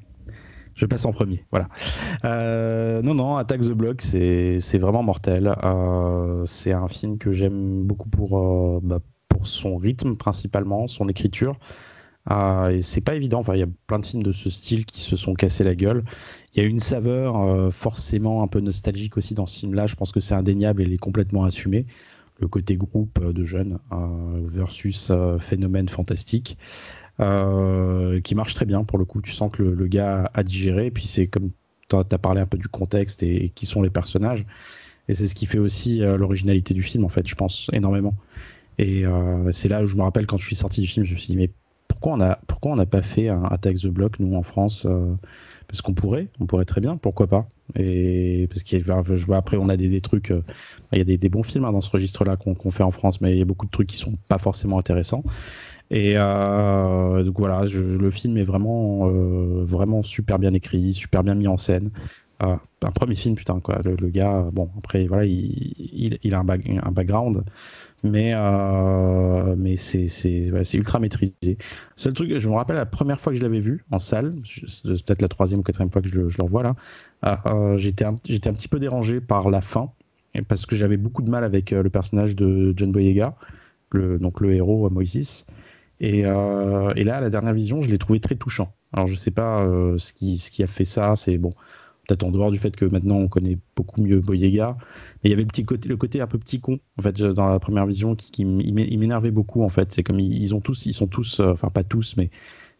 [0.79, 1.43] je passe en premier.
[1.51, 1.67] Voilà.
[2.23, 5.53] Euh, non, non, Attack the Block, c'est vraiment mortel.
[5.63, 11.09] Euh, c'est un film que j'aime beaucoup pour, euh, bah, pour son rythme principalement, son
[11.09, 11.59] écriture.
[12.71, 13.39] Et c'est pas évident.
[13.39, 15.75] Enfin, il y a plein de films de ce style qui se sont cassés la
[15.75, 16.03] gueule.
[16.53, 19.87] Il y a une saveur forcément un peu nostalgique aussi dans ce film-là.
[19.87, 21.87] Je pense que c'est indéniable et il est complètement assumé.
[22.39, 23.79] Le côté groupe de jeunes
[24.45, 26.55] versus phénomène fantastique.
[27.21, 29.21] Euh, qui marche très bien pour le coup.
[29.21, 31.51] Tu sens que le, le gars a digéré, puis c'est comme
[31.89, 34.45] tu as parlé un peu du contexte et, qui sont les personnages.
[35.07, 38.15] Et c'est ce qui fait aussi euh, l'originalité du film, en fait, je pense, énormément.
[38.77, 41.13] Et euh, c'est là où je me rappelle quand je suis sorti du film, je
[41.13, 41.49] me suis dit, mais
[41.87, 44.85] pourquoi on a, pourquoi on n'a pas fait un Attack the Block, nous, en France
[44.85, 45.13] euh,
[45.67, 49.57] Parce qu'on pourrait, on pourrait très bien, pourquoi pas Et parce qu'il je vois après,
[49.57, 50.31] on a des, des trucs,
[50.93, 52.91] il y a des, des bons films hein, dans ce registre-là qu'on qu'on fait en
[52.91, 55.23] France, mais il y a beaucoup de trucs qui sont pas forcément intéressants.
[55.91, 61.35] Et euh, donc voilà, le film est vraiment, euh, vraiment super bien écrit, super bien
[61.35, 61.91] mis en scène.
[62.41, 63.81] Euh, un premier film, putain, quoi.
[63.83, 67.43] Le, gars, bon, après, voilà, il, il, a un, back- un background,
[68.03, 71.57] mais, euh, mais c'est ouais, ultra maîtrisé.
[71.97, 74.83] Seul truc, je me rappelle la première fois que je l'avais vu en salle, c'est
[74.83, 76.75] peut-être la troisième ou quatrième fois que je, je le revois là,
[77.45, 79.91] euh, j'étais un, un petit peu dérangé par la fin,
[80.47, 83.35] parce que j'avais beaucoup de mal avec le personnage de John Boyega,
[83.91, 85.45] le, donc le héros Moïse.
[85.99, 88.73] Et, euh, et là, la dernière vision, je l'ai trouvé très touchant.
[88.93, 91.15] Alors, je sais pas euh, ce, qui, a fait ça.
[91.15, 91.51] C'est bon,
[92.07, 94.77] peut-être en dehors du fait que maintenant on connaît beaucoup mieux Boyega,
[95.23, 97.21] mais il y avait le petit côté, le côté un peu petit con en fait
[97.21, 99.91] dans la première vision qui, qui m'énervait beaucoup en fait.
[99.91, 102.29] C'est comme ils, ont tous, ils sont tous, euh, enfin pas tous, mais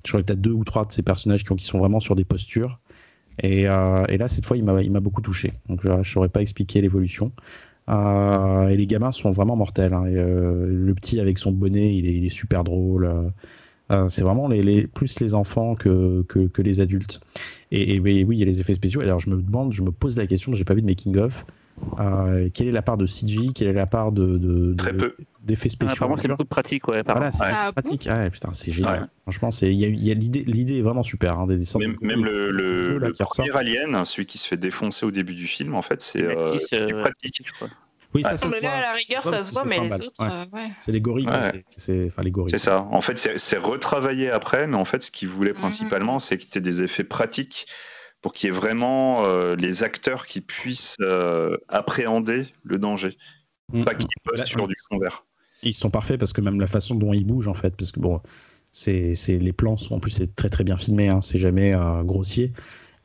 [0.05, 1.99] je crois que t'as deux ou trois de ces personnages qui, ont- qui sont vraiment
[1.99, 2.80] sur des postures.
[3.41, 5.53] Et, euh, là, cette fois, il m'a beaucoup touché.
[5.70, 7.32] Donc, je ne saurais pas expliquer l'évolution.
[7.90, 9.94] Euh, et les gamins sont vraiment mortels.
[9.94, 10.06] hein.
[10.06, 13.10] Euh, le petit avec son bonnet, il est, super drôle.
[13.92, 16.24] Euh, c'est vraiment les, plus les enfants que,
[16.58, 17.20] les adultes.
[17.72, 19.02] Et, oui, il y a les effets spéciaux.
[19.02, 21.46] Alors, je me demande, je me pose la question, j'ai pas vu de making of.
[22.54, 25.16] Quelle est la part de CG Quelle est la part de, Très peu.
[25.42, 26.98] D'effets Ah, spéciaux apparemment, c'est beaucoup de pratique, ouais.
[27.00, 27.30] apparemment.
[27.30, 27.52] Voilà, c'est Ouais.
[27.68, 28.08] Ah, pratique.
[28.10, 29.02] Ah, putain, c'est génial.
[29.02, 29.08] Ouais.
[29.24, 31.40] Franchement, c'est il y a, il y a l'idée, l'idée est vraiment super.
[31.40, 34.48] Hein, des, Même, de- même le, le- là, le qui premier Alien, celui qui se
[34.48, 37.42] fait défoncer au début du film, en fait, c'est euh, euh, pratique.
[37.46, 37.70] je crois.
[38.16, 38.38] Oui, ça, Ouais.
[38.38, 38.78] ça Non, se mais là, voit.
[38.78, 40.02] à la rigueur, Ouais, ça parce se que voit, c'est mais pas les mal.
[40.04, 40.24] autres,
[40.54, 40.60] Ouais.
[40.62, 40.72] ouais.
[40.80, 41.40] C'est les gorilles, quoi.
[41.42, 41.52] Ouais.
[41.52, 42.50] C'est- c'est enfin les gorilles.
[42.50, 42.82] C'est ça.
[42.90, 45.60] En fait, c'est c'est retravaillé après, mais en fait, ce qu'ils voulaient Mhm.
[45.60, 47.68] principalement, c'est qu'il y ait des effets pratiques
[48.22, 53.16] pour qu'il y ait vraiment euh, les acteurs qui puissent euh, appréhender le danger,
[53.72, 53.98] Mm, pas mm.
[54.00, 55.24] qu'ils bossent Là, sur du fond vert.
[55.64, 57.99] Ils sont parfaits parce que même la façon dont ils bougent en fait, parce que
[57.99, 58.22] bon,
[58.72, 62.03] c'est les plans sont en plus c'est très très bien filmé, hein, c'est jamais euh,
[62.03, 62.53] grossier.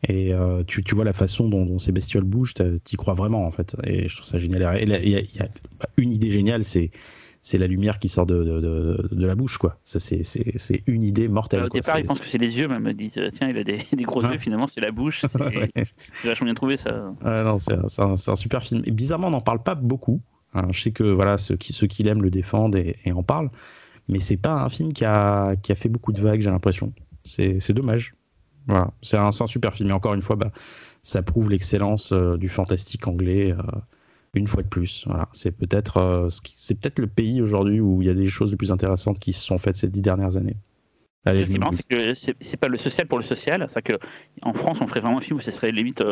[0.06, 3.46] Et euh, tu, tu vois la façon dont, dont ces bestioles bougent, t'y crois vraiment
[3.46, 3.74] en fait.
[3.84, 4.76] Et je trouve ça génial.
[4.78, 5.48] Et il y a, il y a
[5.96, 6.90] une idée géniale, c'est
[7.46, 9.78] c'est la lumière qui sort de, de, de, de la bouche quoi.
[9.84, 10.22] Ça c'est
[10.86, 11.64] une idée mortelle.
[11.64, 11.80] Au quoi.
[11.80, 12.86] départ, ils pensent que c'est les yeux, même.
[12.88, 15.24] Ils disent, euh, tiens, il a des, des gros yeux, finalement, c'est la bouche.
[15.32, 15.68] C'est Ouais.
[16.24, 17.12] vachement bien trouvé, ça.
[17.22, 18.82] Ouais, non, c'est un, un super film.
[18.86, 20.22] Et bizarrement, on n'en parle pas beaucoup.
[20.54, 23.22] Hein, je sais que voilà, ceux qui, ceux qui l'aiment le défendent et, et en
[23.22, 23.50] parlent.
[24.08, 26.92] Mais c'est pas un film qui a, qui a fait beaucoup de vagues, j'ai l'impression.
[27.24, 28.14] C'est dommage.
[28.66, 28.92] Voilà.
[29.02, 29.90] C'est un, un super film.
[29.90, 30.50] Et encore une fois, bah,
[31.02, 33.52] ça prouve l'excellence euh, du fantastique anglais.
[33.52, 33.62] euh,
[34.34, 35.28] une fois de plus, voilà.
[35.32, 38.56] c'est peut-être euh, c'est peut-être le pays aujourd'hui où il y a des choses les
[38.56, 40.56] plus intéressantes qui se sont faites ces dix dernières années.
[41.24, 43.64] C'est que c'est pas le social pour le social.
[43.70, 43.98] C'est que
[44.42, 46.02] en France, on ferait vraiment un film où ce serait limite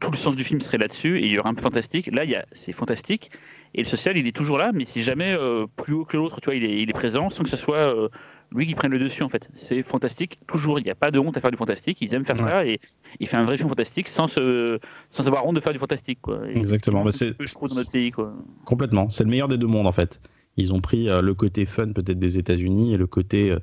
[0.00, 2.08] tout le sens du film serait là-dessus et il y aurait un fantastique.
[2.12, 3.30] Là, il c'est fantastique
[3.74, 6.40] et le social, il est toujours là, mais c'est jamais euh, plus haut que l'autre.
[6.40, 8.08] Tu vois, il est, il est présent sans que ce soit euh,
[8.52, 9.22] lui qui prenne le dessus.
[9.22, 10.78] En fait, c'est fantastique toujours.
[10.80, 11.98] Il n'y a pas de honte à faire du fantastique.
[12.00, 12.80] Ils aiment faire ça et
[13.20, 14.78] il fait un vrai film fantastique sans se,
[15.10, 16.18] sans avoir honte de faire du fantastique.
[16.22, 16.40] Quoi.
[16.48, 17.04] Et Exactement.
[17.04, 18.10] Bah, c'est c'est- ce que je trouve dans notre pays.
[18.10, 18.32] Quoi.
[18.64, 19.10] Complètement.
[19.10, 20.20] C'est le meilleur des deux mondes en fait.
[20.56, 23.54] Ils ont pris euh, le côté fun peut-être des États-Unis et le côté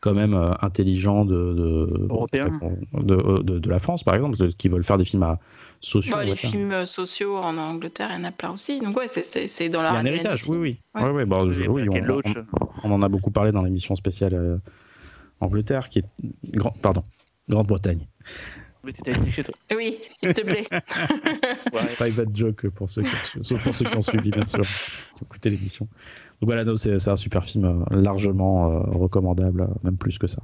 [0.00, 2.58] quand même euh, intelligent de de, Européen.
[2.94, 5.38] de, de- de- de la France par exemple, qui veulent faire des films à
[5.80, 6.14] sociaux.
[6.14, 8.80] Bah, on les films euh, sociaux en Angleterre, il y en a plein aussi.
[8.80, 10.80] Donc ouais, c'est- dans Il leur y a un héritage, oui, oui.
[10.94, 11.02] Ouais.
[11.04, 11.86] Ouais, ouais, bah, je- oui,
[12.82, 14.58] on, en a beaucoup parlé dans l'émission spéciale euh,
[15.40, 16.04] Angleterre, qui est
[16.44, 17.02] grand, pardon,
[17.48, 18.06] Grande-Bretagne.
[18.82, 19.54] Mais t'étais allé chez toi.
[19.76, 20.66] Oui, s'il te plaît.
[21.72, 21.94] Ouais.
[21.96, 23.08] Private joke pour ceux qui,
[23.42, 25.86] sauf pour ceux qui ont suivi, bien sûr, qui ont écouté l'émission.
[26.40, 30.42] Donc voilà, c'est un super film, euh, largement euh, recommandable, même plus que ça.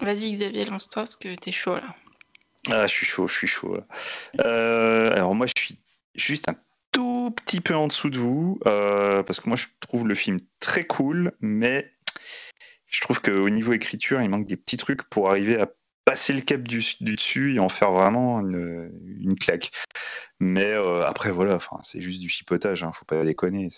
[0.00, 1.94] Vas-y Xavier, lance-toi parce que t'es chaud là.
[2.70, 3.78] Ah, je suis chaud, je suis chaud.
[4.44, 5.78] Euh, alors moi, je suis
[6.14, 6.56] juste un
[6.92, 10.40] tout petit peu en dessous de vous, euh, parce que moi, je trouve le film
[10.60, 11.92] très cool, mais
[12.86, 15.68] je trouve qu'au niveau écriture, il manque des petits trucs pour arriver à
[16.06, 18.90] passer le cap du, dessus et en faire vraiment une,
[19.20, 19.70] une claque.
[20.40, 23.68] Mais euh, après, voilà, c'est juste du chipotage, hein, faut pas déconner.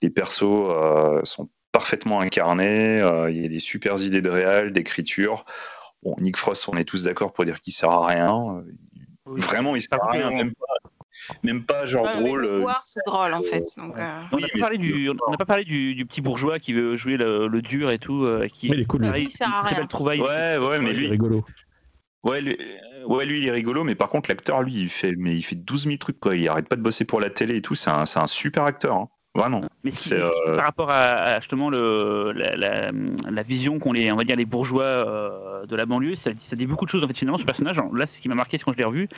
[0.00, 5.44] Les persos sont parfaitement incarnés, il y a des super idées de réal, d'écriture.
[6.04, 8.62] Bon, Nick Frost, on est tous d'accord pour dire qu'il sert à rien.
[9.26, 9.40] Oui.
[9.40, 10.90] Vraiment, il sert à rien, même pas,
[11.42, 12.42] même pas genre Ouais, drôle.
[12.42, 13.64] le euh, c'est drôle en fait.
[13.78, 16.04] Donc, euh, On Oui, n'a pas mais parlé, du, on n'a pas parlé du, du
[16.04, 18.24] petit bourgeois qui veut jouer le, le dur et tout.
[18.24, 19.22] euh, qui, Mais il est cool, lui.
[19.22, 19.78] Il sert à rien.
[19.78, 20.20] belle trouvaille.
[20.20, 21.42] Ouais, ouais, mais Il est lui, rigolo.
[22.22, 22.58] ouais, lui,
[23.06, 25.56] ouais, lui, il est rigolo, mais par contre, l'acteur, lui, il fait, mais il fait
[25.56, 26.36] 12 000 trucs, quoi.
[26.36, 27.74] Il arrête pas de bosser pour la télé et tout.
[27.74, 28.94] C'est un, c'est un super acteur.
[28.96, 29.08] hein.
[29.34, 29.62] Vraiment.
[29.82, 29.90] Mais
[30.56, 35.76] par rapport à, justement le, la, vision qu'ont les, on va dire les bourgeois de
[35.76, 37.80] la banlieue, ça, ça, dit beaucoup de choses en fait finalement ce personnage.
[37.92, 39.08] Là, ce qui m'a marqué, c'est quand je l'ai revu,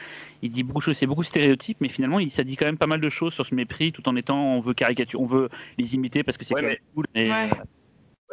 [0.40, 2.66] il dit beaucoup de choses, c'est beaucoup de stéréotypes, mais finalement, il, ça dit quand
[2.66, 5.26] même pas mal de choses sur ce mépris, tout en étant, on veut caricature, on
[5.26, 7.06] veut les imiter parce que c'est cool.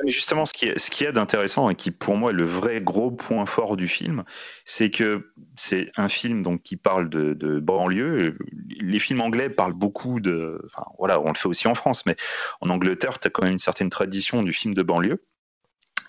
[0.06, 2.82] Justement, ce qui, est, ce qui est d'intéressant et qui pour moi est le vrai
[2.82, 4.24] gros point fort du film,
[4.65, 8.36] c'est que c'est un film donc qui parle de, banlieue.
[8.82, 12.15] Les films anglais parlent beaucoup de, enfin voilà, on le fait aussi en France, mais
[12.60, 15.24] en Angleterre, tu as quand même une certaine tradition du film de banlieue.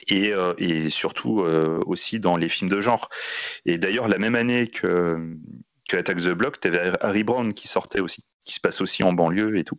[0.08, 3.08] Et, euh, et surtout euh, aussi dans les films de genre.
[3.64, 5.34] Et d'ailleurs, la même année que,
[5.88, 9.02] que Attack the Block, tu avais Harry Brown qui sortait aussi, qui se passe aussi
[9.02, 9.78] en banlieue et tout.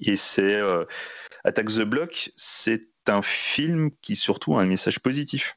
[0.00, 0.84] Et c'est euh,
[1.44, 2.30] Attack the Block,
[3.08, 5.56] c'est un film qui surtout a un message positif.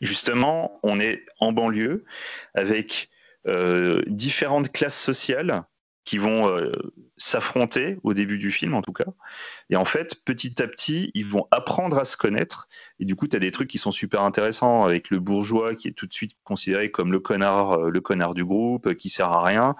[0.00, 2.06] Justement, on est en banlieue
[2.54, 3.10] avec
[3.46, 5.64] euh, différentes classes sociales
[6.06, 6.72] qui vont euh,
[7.18, 9.04] s'affronter au début du film en tout cas.
[9.68, 12.68] Et en fait, petit à petit, ils vont apprendre à se connaître.
[13.00, 15.88] Et du coup, tu as des trucs qui sont super intéressants avec le bourgeois qui
[15.88, 19.28] est tout de suite considéré comme le connard, euh, le connard du groupe, qui sert
[19.28, 19.76] à rien,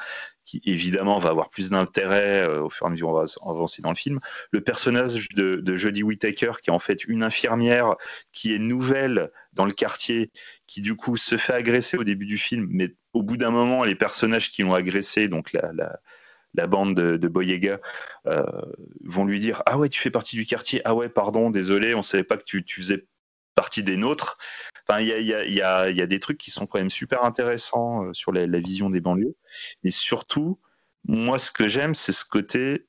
[0.47, 3.27] qui évidemment va avoir plus d'intérêt euh, au fur et à mesure où on va
[3.51, 4.21] avancer dans le film.
[4.53, 7.97] Le personnage de, de Jodie Whittaker, qui est en fait une infirmière
[8.33, 10.31] qui est nouvelle dans le quartier,
[10.69, 13.83] qui du coup se fait agresser au début du film, mais au bout d'un moment,
[13.83, 17.81] les personnages qui l'ont agressé, donc la, bande de, Boyega,
[18.27, 18.45] euh,
[19.05, 22.03] vont lui dire Ah ouais, tu fais partie du quartier, ah ouais, pardon, désolé, on
[22.03, 23.05] savait pas que tu, tu faisais
[23.57, 24.39] partie des nôtres.
[24.89, 28.47] Enfin, il y a, des trucs qui sont quand même super intéressants euh, sur la,
[28.61, 29.35] vision des banlieues.
[29.83, 30.61] Mais surtout,
[31.09, 32.87] moi, ce que j'aime, c'est ce côté,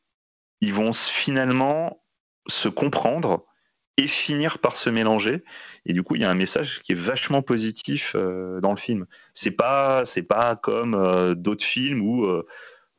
[0.61, 2.03] ils vont finalement
[2.47, 3.45] se comprendre
[3.97, 5.43] et finir par se mélanger.
[5.85, 8.77] Et du coup, il y a un message qui est vachement positif euh, dans le
[8.77, 9.07] film.
[9.33, 12.27] C'est pas, c'est pas comme euh, d'autres films où,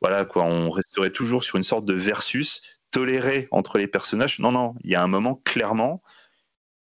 [0.01, 4.39] voilà, quoi, on resterait toujours sur une sorte de versus toléré entre les personnages.
[4.39, 6.01] Non, non, il y a un moment clairement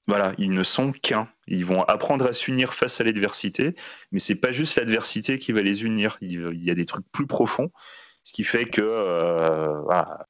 [0.06, 1.28] voilà, ils ne sont qu'un.
[1.47, 3.74] Ils vont apprendre à s'unir face à l'adversité,
[4.12, 6.18] mais c'est pas juste l'adversité qui va les unir.
[6.20, 7.70] Il y a des trucs plus profonds,
[8.22, 10.26] ce qui fait que euh, à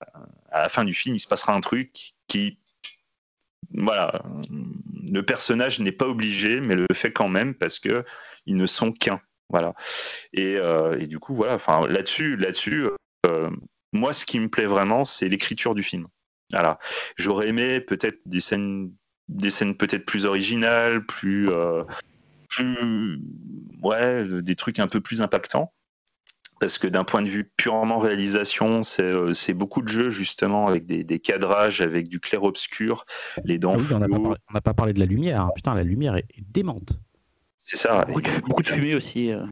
[0.53, 2.59] la fin du film, il se passera un truc qui,
[3.73, 4.23] voilà,
[5.11, 8.05] le personnage n'est pas obligé, mais le fait quand même parce que
[8.47, 9.21] ils ne sont qu'un.
[9.49, 9.75] Voilà.
[10.33, 11.59] Et, euh, du coup, voilà.
[11.89, 12.89] Là-dessus, là-dessus,
[13.27, 13.51] euh,
[13.93, 16.07] moi, ce qui me plaît vraiment, c'est l'écriture du film.
[16.51, 16.79] Voilà.
[17.17, 18.93] J'aurais aimé peut-être des scènes
[19.29, 21.85] des scènes peut-être plus originales, plus, euh,
[22.49, 23.21] plus,
[23.83, 25.73] ouais, des trucs un peu plus impactants.
[26.61, 30.87] Parce que d'un point de vue purement réalisation, c'est euh, beaucoup de jeux justement avec
[30.87, 33.05] des, des cadrages, avec du clair-obscur,
[33.45, 33.75] les dents.
[33.77, 35.51] Ah oui, on n'a pas, parlé de la lumière.
[35.57, 37.01] Putain, la lumière est, démente.
[37.59, 38.05] C'est ça.
[38.05, 39.33] Beaucoup, beaucoup de fumée aussi.
[39.33, 39.45] Euh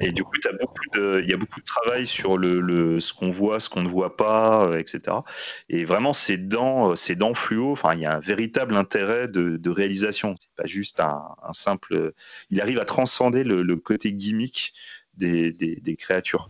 [0.00, 3.68] et du coup, il y a beaucoup de travail sur le, ce qu'on voit, ce
[3.68, 5.18] qu'on ne voit pas, euh, etc.
[5.68, 10.34] Et vraiment, ces dents, euh, dents fluo, il y a un véritable intérêt de, réalisation.
[10.40, 12.12] C'est pas juste un, simple.
[12.50, 14.72] Il arrive à transcender le, côté gimmick
[15.14, 16.48] des, créatures.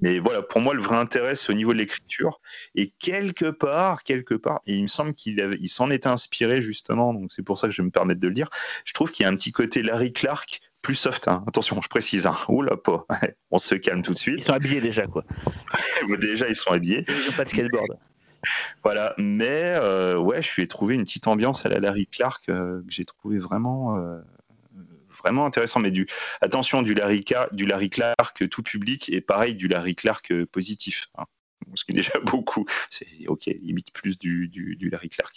[0.00, 2.40] Mais voilà, pour moi, le vrai intérêt, c'est au niveau de l'écriture.
[2.76, 7.12] Et quelque part, quelque part, et il me semble qu'il il s'en était inspiré justement,
[7.12, 8.48] donc c'est pour ça que je vais me permettre de le lire.
[8.84, 11.28] Je trouve qu'il y a un petit côté Larry Clark plus soft.
[11.28, 11.44] Hein.
[11.46, 12.26] Attention, je précise.
[12.26, 12.34] Hein.
[12.48, 13.06] Oula, pas.
[13.50, 14.38] On se calme tout de suite.
[14.38, 15.24] Ils sont habillés déjà, quoi.
[16.20, 17.04] déjà, ils sont habillés.
[17.08, 17.88] Ils n'ont pas de skateboard.
[18.84, 22.80] Voilà, mais euh, ouais, je suis trouvé une petite ambiance à la Larry Clark euh,
[22.82, 24.20] que j'ai trouvé vraiment, euh,
[25.18, 25.80] vraiment intéressant.
[25.80, 26.06] Mais du,
[26.40, 31.08] attention, du Larry, du Larry Clark tout public et pareil du Larry Clark positif.
[31.18, 31.24] Hein
[31.74, 32.66] ce qui est déjà beaucoup.
[32.90, 35.36] C'est ok, limite plus du, du, du Larry Clark.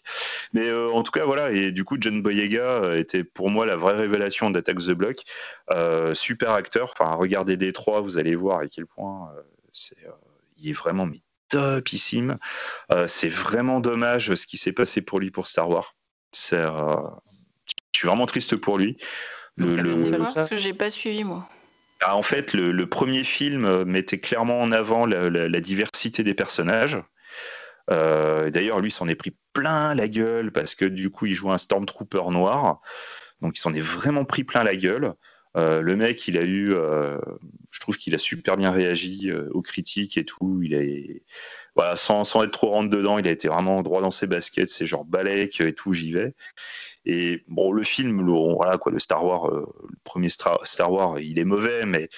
[0.53, 1.51] Mais euh, en tout cas, voilà.
[1.51, 5.17] Et du coup, John Boyega euh, était pour moi la vraie révélation d'Attack the Block.
[5.71, 6.93] Euh, super acteur.
[6.97, 9.41] Enfin, regardez Détroit, vous allez voir à quel point euh,
[9.71, 10.11] c'est, euh,
[10.57, 12.37] il est vraiment mais topissime.
[13.07, 15.95] c'est vraiment dommage ce qui s'est passé pour lui pour Star Wars.
[16.31, 18.95] C'est, je suis vraiment triste pour lui.
[19.57, 20.17] Le, le...
[20.17, 21.49] parce que j'ai pas suivi moi.
[22.03, 26.97] Ah, en fait, le, premier film euh, mettait clairement en avant la, diversité des personnages.
[27.91, 31.51] Euh, D'ailleurs, lui s'en est pris plein la gueule parce que du coup, il joue
[31.51, 32.81] un Stormtrooper noir.
[33.41, 35.13] Donc, il s'en est vraiment pris plein la gueule.
[35.57, 40.17] Euh, le mec, il a eu, je trouve qu'il a super bien réagi aux critiques
[40.17, 40.61] et tout.
[40.63, 41.23] Il est,
[41.95, 44.69] sans, être trop rentre dedans, il a été vraiment droit dans ses baskets.
[44.69, 46.33] C'est genre balèque et tout, j'y vais.
[47.05, 50.91] Et bon, le film, le, voilà quoi, le Star Wars, euh, le premier Star, Star,
[50.91, 52.09] Wars, il est mauvais, mais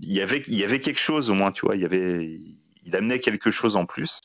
[0.00, 1.76] il y avait, il y avait quelque chose au moins, tu vois.
[1.76, 2.38] Il y avait,
[2.84, 4.20] il amenait quelque chose en plus.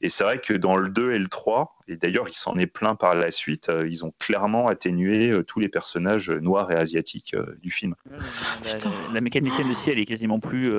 [0.00, 2.66] Et c'est vrai que dans le 2 et le 3, et d'ailleurs il s'en est
[2.66, 6.76] plein par la suite, euh, ils ont clairement atténué euh, tous les personnages noirs et
[6.76, 7.94] asiatiques euh, du film.
[8.64, 10.72] La, la, la, mécanicienne de ciel est quasiment plus.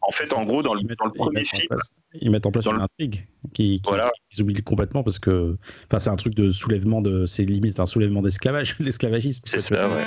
[0.00, 1.66] En fait, en gros, dans le, dans le premier film.
[1.68, 4.12] Place, ils mettent en place une intrigue qui, qui, voilà.
[4.30, 5.56] qui oublient complètement parce que.
[5.86, 7.26] Enfin, c'est un truc de soulèvement de.
[7.26, 9.42] C'est limite un soulèvement d'esclavage, l'esclavagisme.
[9.44, 10.04] C'est ça, ouais.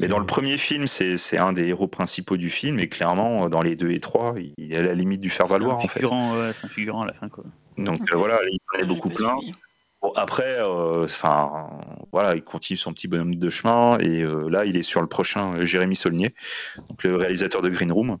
[0.00, 3.62] Mais dans le premier film, c'est un des héros principaux du film, et clairement, dans
[3.62, 5.80] les deux et trois, il est à la limite du faire valoir.
[5.80, 6.40] C'est un figurant, en fait.
[6.40, 7.44] ouais, c'est un figurant à la fin, quoi.
[7.76, 9.36] Donc euh, voilà, il en est beaucoup plein.
[10.00, 14.64] Bon, après, enfin, euh, voilà, il continue son petit bonhomme de chemin, et euh, là,
[14.66, 16.34] il est sur le prochain euh, Jérémy Saulnier,
[16.88, 18.18] donc le réalisateur de Green Room.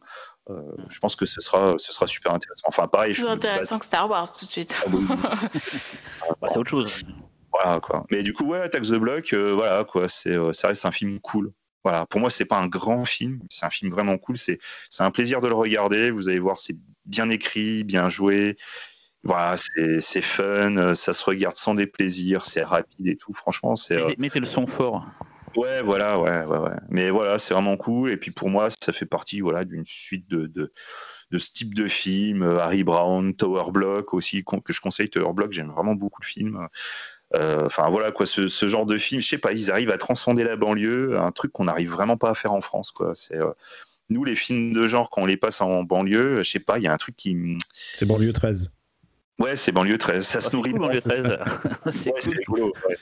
[0.50, 2.66] Euh, je pense que ce sera, ce sera super intéressant.
[2.68, 3.14] Enfin, pareil.
[3.14, 4.76] Plus intéressant que Star Wars tout de suite.
[4.80, 5.04] Ah, oui.
[6.40, 7.02] bah, c'est autre chose.
[7.50, 8.04] Voilà quoi.
[8.10, 11.20] Mais du coup, ouais, Attack the Block, euh, voilà quoi, c'est, ça reste un film
[11.20, 11.52] cool.
[11.84, 14.38] Voilà, pour moi, c'est pas un grand film, c'est un film vraiment cool.
[14.38, 14.58] C'est,
[14.98, 16.10] un plaisir de le regarder.
[16.10, 18.56] Vous allez voir, c'est bien écrit, bien joué.
[19.22, 23.34] Voilà, c'est, fun, ça se regarde sans déplaisir, c'est rapide et tout.
[23.34, 23.96] Franchement, c'est.
[23.96, 25.06] Mettez, mettez le son fort.
[25.56, 26.76] Ouais, voilà, ouais, ouais, ouais.
[26.88, 28.10] Mais voilà, c'est vraiment cool.
[28.10, 30.72] Et puis pour moi, ça fait partie, voilà, d'une suite de, de,
[31.30, 32.42] de, ce type de film.
[32.42, 35.10] Harry Brown, Tower Block aussi, que je conseille.
[35.10, 36.68] Tower Block, j'aime vraiment beaucoup le film.
[37.66, 39.98] Enfin euh, voilà quoi, ce, ce, genre de film, je sais pas, ils arrivent à
[39.98, 43.12] transcender la banlieue, un truc qu'on n'arrive vraiment pas à faire en France quoi.
[43.14, 43.50] C'est euh,
[44.10, 46.84] nous les films de genre quand on les passe en banlieue, je sais pas, il
[46.84, 47.36] y a un truc qui.
[47.72, 48.70] C'est banlieue 13.
[49.40, 50.24] Ouais, c'est banlieue 13.
[50.24, 50.86] Ça Ah, se nourrit cool, pas.
[50.86, 51.26] banlieue 13.
[52.06, 52.96] Ouais, c'est rigolo, ouais.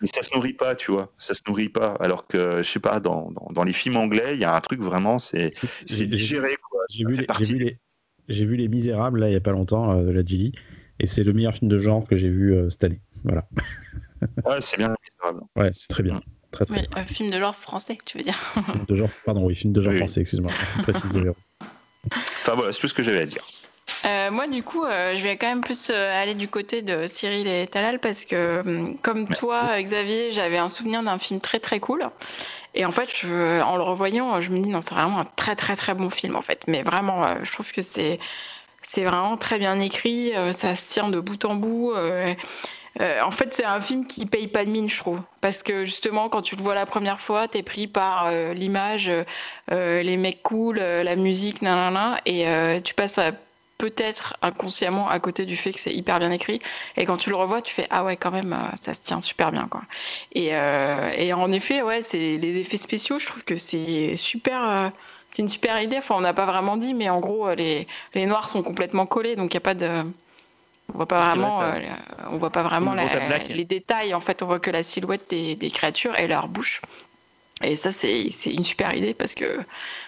[0.00, 1.12] Mais ça se nourrit pas, tu vois.
[1.16, 1.94] Ça se nourrit pas.
[2.00, 4.60] Alors que, je sais pas, dans, dans, dans les films anglais, il y a un
[4.60, 5.54] truc vraiment, c'est
[5.86, 6.80] J'ai- digéré, quoi.
[6.88, 7.78] J'ai vu, vu les,
[8.28, 10.52] j'ai vu les Misérables là il y a pas longtemps euh, de la Gilly
[10.98, 13.00] et c'est le meilleur film de genre que j'ai vu euh, cette année.
[13.24, 13.42] Voilà.
[14.44, 14.94] Ouais, c'est bien.
[15.56, 16.20] Ouais, c'est très bien.
[16.50, 18.36] Très très Oui, un film de genre français, tu veux dire.
[18.72, 19.98] Film de genre, pardon, oui, film de genre Oui.
[19.98, 20.52] français, excuse-moi.
[20.82, 21.20] Préciser.
[21.20, 21.36] Véro.
[22.42, 23.46] Enfin voilà, c'est tout ce que j'avais à dire.
[24.06, 27.06] Euh, moi, du coup, euh, je vais quand même plus euh, aller du côté de
[27.06, 31.60] Cyril et Talal parce que, hum, comme toi, Xavier, j'avais un souvenir d'un film très
[31.60, 32.08] très cool.
[32.74, 35.56] Et en fait, je, en le revoyant, je me dis non, c'est vraiment un très
[35.56, 36.62] très très bon film en fait.
[36.68, 38.18] Mais vraiment, euh, je trouve que c'est
[38.82, 41.92] c'est vraiment très bien écrit, euh, ça se tient de bout en bout.
[43.00, 45.20] Euh, en fait, c'est un film qui paye pas de mine, je trouve.
[45.40, 49.10] Parce que justement, quand tu le vois la première fois, t'es pris par euh, l'image,
[49.70, 52.46] euh, les mecs cool, la musique, nanana, et
[52.82, 53.20] tu passes
[53.78, 56.60] peut-être inconsciemment à côté du fait que c'est hyper bien écrit.
[56.96, 59.52] Et quand tu le revois, tu fais ah ouais, quand même, ça se tient super
[59.52, 59.82] bien, quoi.
[60.32, 60.52] Et,
[61.32, 63.18] en effet, ouais, c'est les effets spéciaux.
[63.18, 64.92] Je trouve que c'est super.
[65.30, 65.98] c'est une super idée.
[65.98, 69.36] Enfin, on n'a pas vraiment dit, mais en gros, les, les noirs sont complètement collés,
[69.36, 70.04] donc il n'y a pas de.
[70.92, 71.80] On voit pas vraiment, euh,
[72.30, 74.14] on voit pas vraiment la- les détails.
[74.14, 76.80] En fait, on voit que la silhouette des, des créatures et leur bouche.
[77.62, 79.60] Et ça, c'est c'est une super idée parce que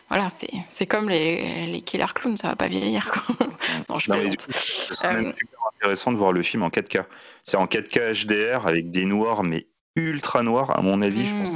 [0.09, 3.10] voilà, c'est c'est comme les, les killer clowns, ça va pas vieillir.
[3.10, 3.46] Quoi.
[3.90, 4.46] non, je Non, mais du plaisante.
[4.46, 4.52] coup,
[4.88, 7.04] ce serait Euh, même super intéressant de voir le film en 4K.
[7.42, 11.50] C'est en 4K HDR avec des noirs, mais ultra noirs, à mon avis, je pense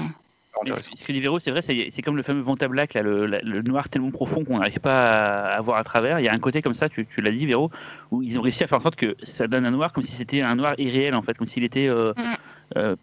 [0.57, 0.65] Hmm.
[0.65, 0.93] c'est Mais intéressant.
[0.97, 3.41] Ce que dit Véro, c'est vrai, c'est comme le fameux Vanta Black, là, le, la-
[3.41, 6.19] le noir tellement profond qu'on n'arrive pas à, à voir à travers.
[6.21, 7.71] Il y a un côté comme ça, tu, tu l'as dit Véro,
[8.11, 10.13] où ils ont réussi à faire en sorte que ça donne un noir comme si
[10.13, 12.79] c'était un noir irréel en fait, comme s'il était euh, Mm.
[12.79, 12.97] euh,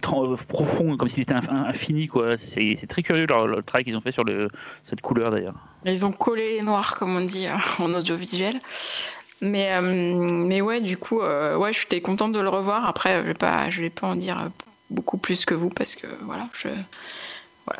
[0.00, 2.36] tr- profond, comme s'il était inf- infini quoi.
[2.38, 4.48] C'est c'est très curieux leur, le travail qu'ils ont fait sur le,
[4.84, 5.54] cette couleur d'ailleurs.
[5.84, 8.60] Ils ont collé les noirs, comme on dit euh, en audiovisuel.
[9.42, 12.86] Mais, euh, mais ouais, du coup, euh, ouais, j'étais contente de le revoir.
[12.86, 14.48] Après, je vais pas, je vais pas en dire euh,
[14.90, 16.68] beaucoup plus que vous parce que voilà, je,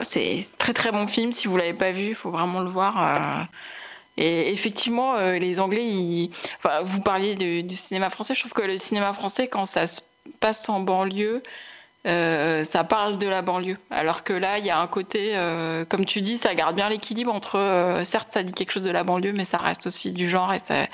[0.03, 1.33] c'est très très bon film.
[1.33, 2.97] Si vous l'avez pas vu, il faut vraiment le voir.
[2.99, 3.45] euh.
[4.17, 6.31] Et effectivement, euh, les Anglais,
[6.83, 8.35] vous parliez du, cinéma français.
[8.35, 10.01] Je trouve que le cinéma français, quand ça se
[10.41, 11.43] passe en banlieue,
[12.07, 13.79] euh, ça parle de la banlieue.
[13.91, 15.35] Alors que là, il y a un côté,
[15.89, 19.05] comme tu dis, ça garde bien l'équilibre entre, certes, ça dit quelque chose de la
[19.05, 20.87] banlieue, mais ça reste aussi du genre et ça,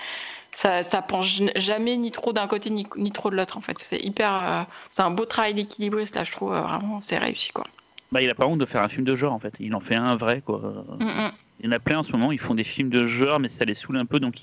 [0.57, 3.59] ça, ça penche jamais ni trop d'un côté ni, ni trop de l'autre.
[3.59, 7.03] En fait, c'est hyper, euh, c'est un beau travail d'équilibriste là, je trouve euh, vraiment,
[7.03, 7.65] c'est réussi quoi.
[8.11, 9.53] Bah, il a pas honte de faire un film de genre en fait.
[9.61, 10.87] Il en fait un vrai quoi.
[10.99, 11.33] Mm, mm.
[11.61, 13.49] Il y en a plein en ce moment, ils font des films de genre, mais
[13.49, 14.37] ça les saoule un peu, donc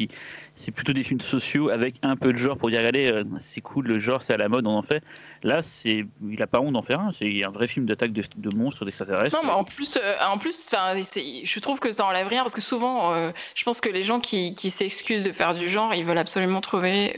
[0.55, 3.61] c'est plutôt des films sociaux avec un peu de genre pour dire regardez, euh, c'est
[3.61, 5.03] cool, le genre c'est à la mode, on en fait.
[5.43, 8.55] Là, c'est, il a pas honte d'en faire un, c'est un vrai film d'attaque de,
[8.55, 9.35] monstres, d'extraterrestres.
[9.35, 12.61] Non, mais en plus, euh, en plus, je trouve que ça enlève rien parce que
[12.61, 16.17] souvent, euh, je pense que les gens qui, s'excusent de faire du genre, ils veulent
[16.17, 17.15] absolument trouver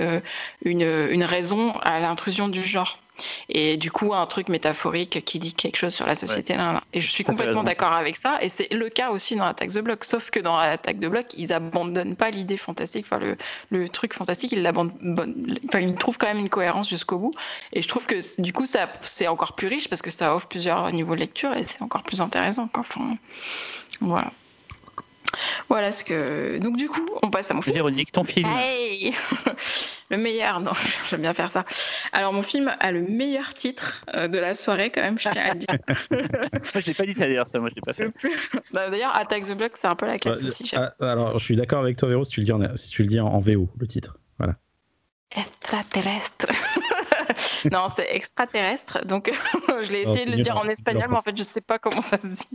[0.65, 2.99] une raison à l'intrusion du genre.
[3.49, 6.55] Et du coup, un truc métaphorique qui dit quelque chose sur la société.
[6.55, 6.83] là, là.
[6.93, 8.37] Et je suis complètement d'accord avec ça.
[8.41, 10.03] Et c'est le cas aussi dans l'attaque de bloc.
[10.03, 13.37] Sauf que dans l'attaque de bloc, ils abandonnent pas l'idée fantastique, enfin le,
[13.69, 15.57] le truc fantastique, ils l'abandonnent.
[15.67, 17.33] Enfin, ils trouvent quand même une cohérence jusqu'au bout.
[17.73, 20.47] Et je trouve que du coup, ça, c'est encore plus riche parce que ça offre
[20.47, 22.67] plusieurs niveaux de lecture et c'est encore plus intéressant.
[22.67, 22.81] Quoi.
[22.81, 23.17] Enfin,
[24.01, 24.31] voilà.
[25.69, 26.57] Voilà ce que.
[26.59, 27.75] Donc, du coup, on passe à mon film.
[27.75, 28.47] Véronique, ton film.
[28.57, 29.13] Hey
[30.09, 30.71] le meilleur, non,
[31.09, 31.65] j'aime bien faire ça.
[32.11, 35.41] Alors, mon film a le meilleur titre euh, de la soirée, quand même, je tiens
[35.41, 35.77] à le dire.
[36.11, 38.09] moi, je l'ai pas dit ça d'ailleurs, ça, moi, je l'ai pas fait.
[38.73, 40.71] Bah, d'ailleurs, Attack the Block, c'est un peu la classe Bah, aussi.
[40.75, 43.01] ah, alors, je suis d'accord avec toi, Véro, si tu le dis en, si tu
[43.03, 44.17] le dis en, en VO, le titre.
[44.37, 44.55] Voilà.
[45.35, 46.47] Extraterrestre.
[47.71, 49.05] non, c'est extraterrestre.
[49.05, 49.31] Donc,
[49.83, 51.61] je l'ai Oh, essayé c'est de le dire en espagnol, mais en fait, je sais
[51.61, 52.47] pas comment ça se dit.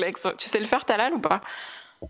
[0.00, 0.32] l'accent.
[0.36, 1.40] tu sais le faire, Talal, ou pas?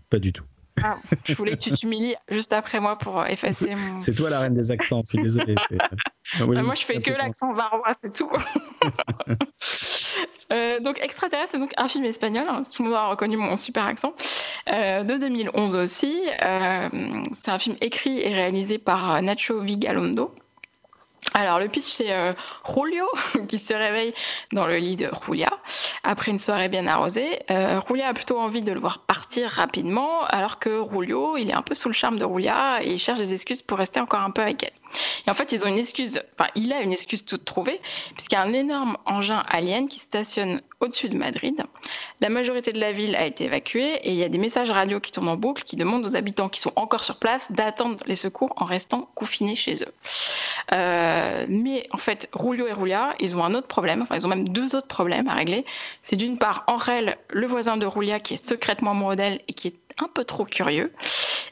[0.09, 0.43] Pas du tout.
[0.83, 4.01] Ah, Je voulais que tu t'humilies juste après moi pour effacer mon.
[4.01, 5.55] C'est toi la reine des accents, je suis désolé.
[5.69, 8.29] c'est- Ah oui, Ah, moi, oui, je fais que l'accent varois, c'est tout.
[10.53, 12.45] Euh, donc, Extraterrestre, c'est donc un film espagnol.
[12.47, 14.13] hein, tout le monde a reconnu mon super accent.
[14.71, 16.21] euh, de 2011 aussi.
[16.43, 16.87] Euh,
[17.33, 20.33] c'est un film écrit et réalisé par Nacho Vigalondo.
[21.33, 22.33] Alors, le pitch, c'est euh,
[22.65, 23.05] Julio
[23.47, 24.13] qui se réveille
[24.53, 25.49] dans le lit de Julia
[26.03, 27.39] après une soirée bien arrosée.
[27.51, 31.53] Euh, Julia a plutôt envie de le voir partir rapidement, alors que Julio, il est
[31.53, 34.21] un peu sous le charme de Julia et il cherche des excuses pour rester encore
[34.21, 34.84] un peu avec elle.
[35.27, 37.79] Et en fait, ils ont une excuse, enfin, il a une excuse toute trouvée,
[38.13, 41.63] puisqu'il y a un énorme engin alien qui stationne au-dessus de Madrid.
[42.21, 44.99] La majorité de la ville a été évacuée et il y a des messages radio
[44.99, 48.15] qui tournent en boucle qui demandent aux habitants qui sont encore sur place d'attendre les
[48.15, 49.93] secours en restant confinés chez eux.
[50.73, 54.29] Euh, mais en fait, Julio et Julia, ils ont un autre problème, enfin, ils ont
[54.29, 55.65] même deux autres problèmes à régler.
[56.03, 59.69] C'est d'une part, Aurel, le voisin de Julia, qui est secrètement amoureux d'elle et qui
[59.69, 60.91] est un peu trop curieux,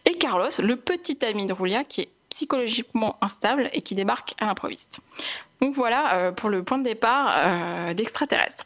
[0.05, 4.45] et Carlos, le petit ami de Julia, qui est psychologiquement instable et qui débarque à
[4.45, 5.01] l'improviste.
[5.61, 8.65] Donc voilà euh, pour le point de départ euh, d'extraterrestre.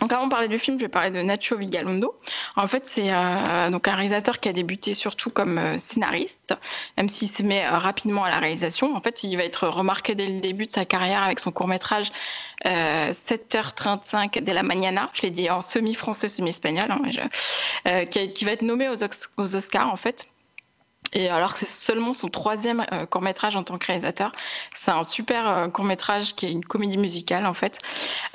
[0.00, 2.14] Donc avant de parler du film, je vais parler de Nacho Vigalondo.
[2.56, 6.54] En fait, c'est euh, donc un réalisateur qui a débuté surtout comme scénariste,
[6.98, 8.94] même s'il se met rapidement à la réalisation.
[8.94, 12.12] En fait, il va être remarqué dès le début de sa carrière avec son court-métrage
[12.66, 18.62] euh, 7h35 de la mañana, je l'ai dit en semi-français, semi-espagnol, hein, qui, va être
[18.62, 19.02] nommé aux,
[19.38, 20.26] aux Oscars en fait.
[21.12, 24.32] Et alors que c'est seulement son troisième euh, court métrage en tant que réalisateur,
[24.74, 27.78] c'est un super euh, court métrage qui est une comédie musicale en fait.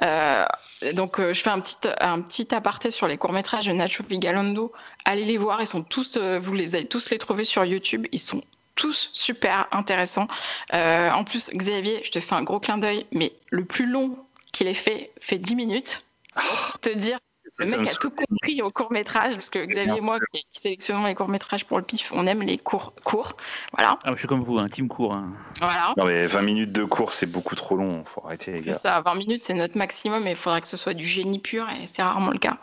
[0.02, 0.46] Euh,
[0.94, 4.72] donc je fais un petit un petit aparté sur les courts métrages de Nacho Vigalondo.
[5.06, 8.08] Allez les voir, ils sont tous, vous les allez tous les trouver sur YouTube.
[8.12, 8.42] Ils sont
[8.76, 10.28] tous super intéressants.
[10.72, 14.18] En plus, Xavier, je te fais un gros clin d'œil, mais le plus long
[14.52, 16.04] qu'il ait fait fait 10 minutes.
[16.36, 17.20] Pour te dire
[17.60, 20.62] le mec a tout compris au court métrage, parce que Xavier et moi, qui, qui
[20.62, 23.34] sélectionnons les courts métrages pour le pif, on aime les courts courts.
[23.74, 24.00] Voilà.
[24.04, 25.14] Ah, je suis comme vous, un team court.
[25.14, 25.34] hein.
[25.60, 25.94] voilà.
[25.98, 28.04] Non, mais 20 minutes de cours, c'est beaucoup trop long.
[28.06, 30.78] Faut arrêter, les C'est ça, 20 minutes, c'est notre maximum, et il faudrait que ce
[30.78, 32.58] soit du génie pur, et c'est rarement le cas.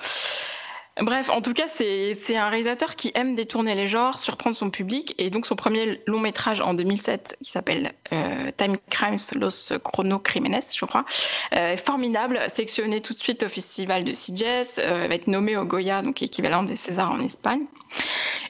[1.01, 5.15] Bref, en tout cas, c'est un réalisateur qui aime détourner les genres, surprendre son public,
[5.19, 10.61] et donc son premier long métrage en 2007, qui s'appelle euh, Time Crimes Los Chronocrímenes,
[10.77, 11.05] je crois,
[11.53, 15.57] euh, est formidable, sélectionné tout de suite au festival de Sitges, euh, va être nommé
[15.57, 17.63] au Goya, donc équivalent des Césars en Espagne.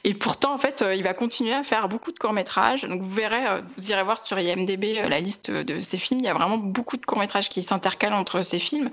[0.03, 2.83] Et pourtant, en fait, euh, il va continuer à faire beaucoup de courts-métrages.
[2.83, 6.21] Donc, vous verrez, vous irez voir sur IMDb la liste de ses films.
[6.21, 8.89] Il y a vraiment beaucoup de courts-métrages qui s'intercalent entre ses films.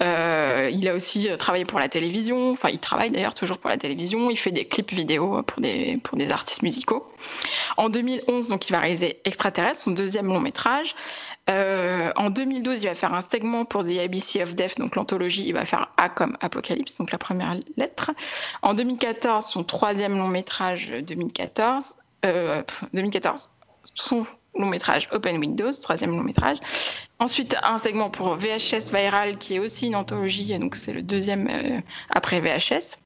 [0.00, 2.52] Il a aussi travaillé pour la télévision.
[2.52, 4.30] Enfin, il d'ailleurs toujours pour la télévision.
[4.30, 7.06] Il fait des clips vidéo pour des, pour des artistes musicaux.
[7.76, 10.94] En 2011, donc, il va réaliser Extraterrestre, son deuxième long-métrage.
[11.50, 15.44] Euh, en 2012, il va faire un segment pour The ABC of Death, donc l'anthologie.
[15.46, 18.12] Il va faire A comme Apocalypse, donc la première lettre.
[18.62, 21.96] En 2014, son troisième long métrage 2014.
[22.24, 22.62] Euh,
[22.94, 23.50] 2014,
[23.94, 26.58] son long métrage Open Windows, troisième long métrage.
[27.18, 31.48] Ensuite, un segment pour VHS Viral, qui est aussi une anthologie, donc c'est le deuxième
[31.48, 31.80] euh,
[32.10, 32.96] après VHS.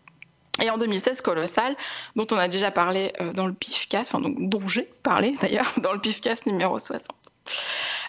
[0.63, 1.77] Et en 2016, Colossal,
[2.15, 5.73] dont on a déjà parlé euh, dans le PIFcast, enfin donc, dont j'ai parlé d'ailleurs
[5.83, 7.05] dans le PIFcast numéro 60.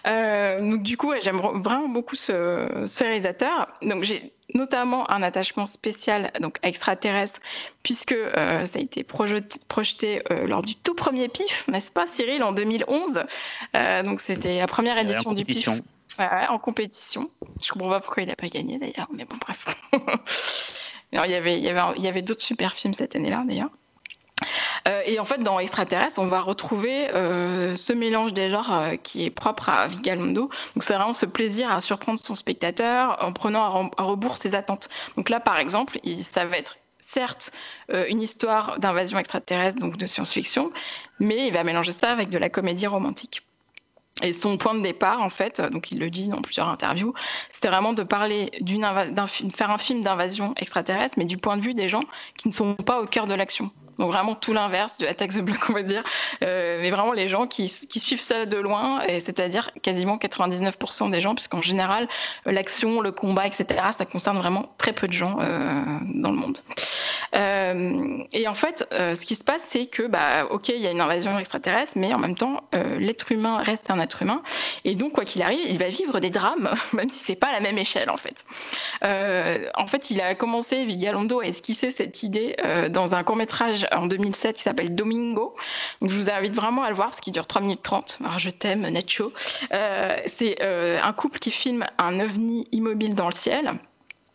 [0.06, 3.68] Euh, donc du coup, j'aime vraiment beaucoup ce, ce réalisateur.
[3.82, 7.40] Donc j'ai notamment un attachement spécial donc extraterrestre
[7.82, 12.06] puisque euh, ça a été projeté, projeté euh, lors du tout premier PIF, n'est-ce pas
[12.06, 13.24] Cyril, en 2011.
[13.76, 15.68] Euh, donc c'était la première édition du PIF.
[16.18, 17.30] ouais, en compétition.
[17.62, 19.66] Je comprends pas pourquoi il n'a pas gagné d'ailleurs, mais bon bref.
[21.12, 23.42] Alors, il y avait, il y avait, il y avait d'autres super films cette année-là
[23.46, 23.70] d'ailleurs.
[24.86, 28.96] Euh, et en fait, dans Extraterrestre, on va retrouver euh, ce mélange des genres euh,
[28.96, 30.50] qui est propre à Vigalondo.
[30.74, 34.88] Donc, c'est vraiment ce plaisir à surprendre son spectateur en prenant à, rebours ses attentes.
[35.16, 37.52] Donc là, par exemple, il, ça va être certes
[37.90, 40.70] une histoire d'invasion extraterrestre, donc de science-fiction,
[41.20, 43.42] mais il va mélanger ça avec de la comédie romantique.
[44.22, 47.14] Et son point de départ, en fait, donc il le dit dans plusieurs interviews,
[47.50, 48.86] c'était vraiment de parler d'une
[49.54, 52.02] faire un film d'invasion extraterrestre, mais du point de vue des gens
[52.36, 53.70] qui ne sont pas au cœur de l'action.
[53.98, 56.02] Donc vraiment tout l'inverse du Attack the Block, on va dire.
[56.42, 61.34] Euh, mais vraiment les gens qui, suivent ça de loin, c'est-à-dire quasiment 99% des gens,
[61.34, 62.08] puisqu'en général,
[62.46, 65.82] l'action, le combat, etc., ça concerne vraiment très peu de gens euh,
[66.14, 66.58] dans le monde.
[67.34, 70.90] Euh, et en fait, ce qui se passe, c'est que, bah, ok, il y a
[70.90, 74.42] une invasion extraterrestre, mais en même temps, l'être humain reste un être humain,
[74.84, 77.52] et donc quoi qu'il arrive, il va vivre des drames, même si c'est pas à
[77.52, 78.44] la même échelle en fait.
[79.02, 82.56] en fait, il a commencé Vigalondo à esquisser cette idée
[82.90, 85.54] dans un court métrage en 2007 qui s'appelle Domingo.
[86.02, 88.18] Je vous invite vraiment à le voir parce qu'il dure 3 minutes 30.
[88.24, 89.32] Alors je t'aime, Nacho.
[90.26, 93.78] c'est un couple qui filme un ovni immobile dans le ciel.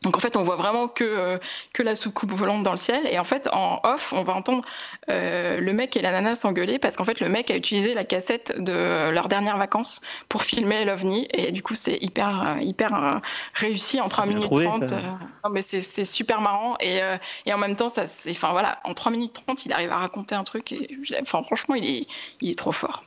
[0.04, 1.38] Donc en fait, on voit vraiment que, euh,
[1.72, 3.08] que la soucoupe volante dans le ciel.
[3.08, 4.64] Et en fait, en off, on va entendre
[5.10, 8.04] euh, le mec et la nana s'engueuler parce qu'en fait, le mec a utilisé la
[8.04, 11.28] cassette de leurs dernières vacances pour filmer l'OVNI.
[11.32, 13.22] Et du coup, c'est hyper, euh, hyper
[13.54, 14.92] réussi en 3 minutes 30.
[14.92, 16.76] non, mais c'est super marrant.
[16.82, 17.00] Et,
[17.46, 20.36] et, en même temps, ça, enfin, voilà, en 3 minutes 30, il arrive à raconter
[20.36, 20.74] un truc.
[20.74, 20.90] Et,
[21.22, 22.08] enfin, franchement, il est,
[22.42, 23.06] il est trop fort.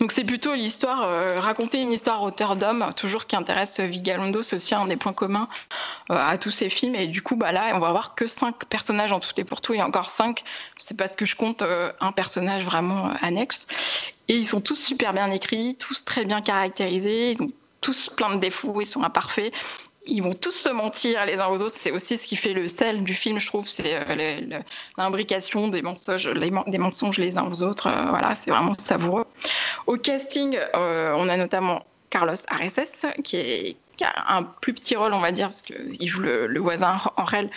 [0.00, 4.56] Donc c'est plutôt l'histoire, euh, raconter une histoire auteur d'homme, toujours qui intéresse Vigalondo, c'est
[4.56, 5.48] aussi un des points communs
[6.10, 6.94] euh, à tous ces films.
[6.94, 9.60] Et du coup, bah là, on va avoir que cinq personnages en tout et pour
[9.60, 10.44] tout, et encore cinq,
[10.78, 13.66] c'est parce que je compte euh, un personnage vraiment annexe.
[14.28, 17.50] Et ils sont tous super bien écrits, tous très bien caractérisés, ils ont
[17.80, 19.52] tous plein de défauts, ils sont imparfaits
[20.06, 21.74] ils vont tous se mentir les uns aux autres.
[21.74, 23.68] C'est aussi ce qui fait le sel du film, je trouve.
[23.68, 24.60] C'est euh,
[24.98, 27.88] l'imbrication des mensonges, les, des mensonges les uns aux autres.
[27.88, 29.26] Euh, voilà, c'est vraiment savoureux.
[29.86, 35.14] Au casting, euh, on a notamment Carlos Areces, qui, est, a un plus petit rôle,
[35.14, 37.50] on va dire, parce qu'il joue le, voisin en réel,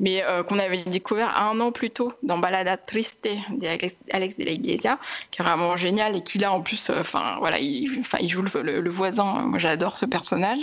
[0.00, 4.98] mais qu'on avait découvert un an plus tôt dans Balada Triste d'Alex de la Iglesia,
[5.30, 9.24] qui est vraiment génial et qui là en plus, enfin voilà, il, joue le voisin.
[9.24, 10.60] Moi, j'adore ce personnage.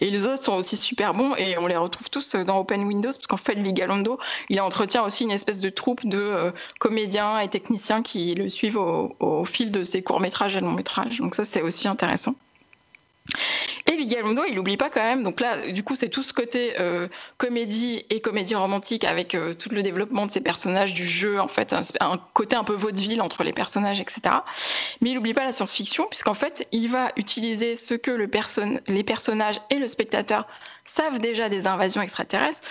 [0.00, 3.10] Et les autres sont aussi super bons et on les retrouve tous dans Open Windows
[3.10, 4.18] parce qu'en fait, Ligalondo,
[4.48, 8.78] il entretient aussi une espèce de troupe de euh, comédiens et techniciens qui le suivent
[8.78, 11.18] au, fil de ses courts-métrages et longs-métrages.
[11.18, 12.34] Donc ça, c'est aussi intéressant.
[13.86, 15.22] Et Vigalondo, il n'oublie pas quand même.
[15.22, 17.08] Donc là, du coup, c'est tout ce côté euh,
[17.38, 21.48] comédie et comédie romantique avec euh, tout le développement de ces personnages, du jeu, en
[21.48, 24.20] fait, un, côté un peu vaudeville entre les personnages, etc.
[25.00, 28.28] Mais il n'oublie pas la science-fiction, puisqu'en fait, il va utiliser ce que le
[28.88, 30.46] les personnages et le spectateur
[30.84, 32.62] savent déjà des invasions extraterrestres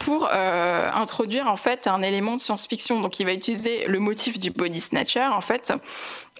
[0.00, 3.00] pour euh, introduire en fait un élément de science-fiction.
[3.00, 5.72] Donc il va utiliser le motif du body snatcher en fait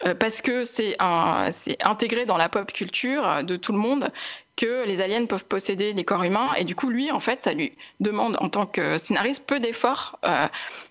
[0.05, 4.11] euh, parce que c'est intégré dans la pop culture de tout le monde
[4.57, 6.51] que les aliens peuvent posséder des corps humains.
[6.57, 10.19] Et du coup, lui, en fait, ça lui demande, en tant que scénariste, peu d'efforts.
[10.25, 10.47] Euh,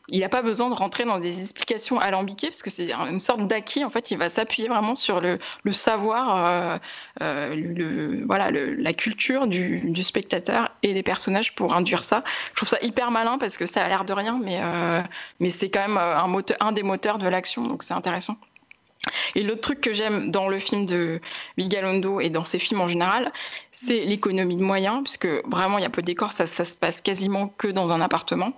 [0.09, 3.45] il n'a pas besoin de rentrer dans des explications alambiquées, parce que c'est une sorte
[3.47, 3.83] d'acquis.
[3.85, 5.39] En fait, il va s'appuyer vraiment sur le,
[5.71, 6.77] savoir, euh,
[7.21, 12.23] euh, voilà, la culture du, spectateur et des personnages pour induire ça.
[12.51, 14.59] Je trouve ça hyper malin, parce que ça a l'air de rien, mais,
[15.39, 18.35] mais c'est quand même un, moteur, un des moteurs de l'action, donc c'est intéressant.
[19.35, 21.19] Et l'autre truc que j'aime dans le film de
[21.57, 23.31] Vigalondo et dans ses films en général,
[23.71, 26.73] c'est l'économie de moyens, puisque vraiment il y a peu de décors, ça, ça, se
[26.73, 28.51] passe quasiment que dans un appartement.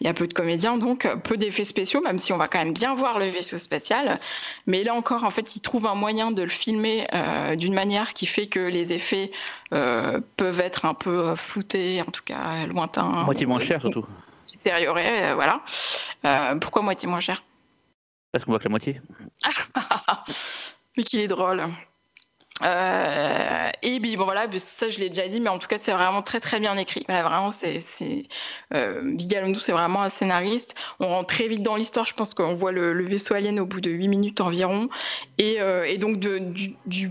[0.00, 2.58] Il y a peu de comédiens, donc peu d'effets spéciaux, même si on va quand
[2.58, 4.18] même bien voir le vaisseau spatial.
[4.66, 8.14] Mais là encore, en fait, il trouve un moyen de le filmer euh, d'une manière
[8.14, 9.30] qui fait que les effets
[9.74, 13.24] euh, peuvent être un peu floutés, en tout cas lointains.
[13.24, 14.06] Moitié moins cher surtout.
[14.52, 15.60] Détériorés, euh, voilà.
[16.60, 17.42] pourquoi moitié moins cher?
[18.32, 19.00] Parce qu'on voit que la moitié.
[20.96, 21.64] Vu qu'il est drôle.
[22.62, 25.92] Euh, et puis bon voilà, ça je l'ai déjà dit, mais en tout cas c'est
[25.92, 27.04] vraiment très très bien écrit.
[27.08, 27.78] vraiment, c'est
[28.74, 29.16] euh,
[29.60, 30.74] c'est vraiment un scénariste.
[31.00, 32.06] On rentre très vite dans l'histoire.
[32.06, 34.88] Je pense qu'on voit le, vaisseau alien au bout de 8 minutes environ,
[35.38, 37.10] et, euh, donc du,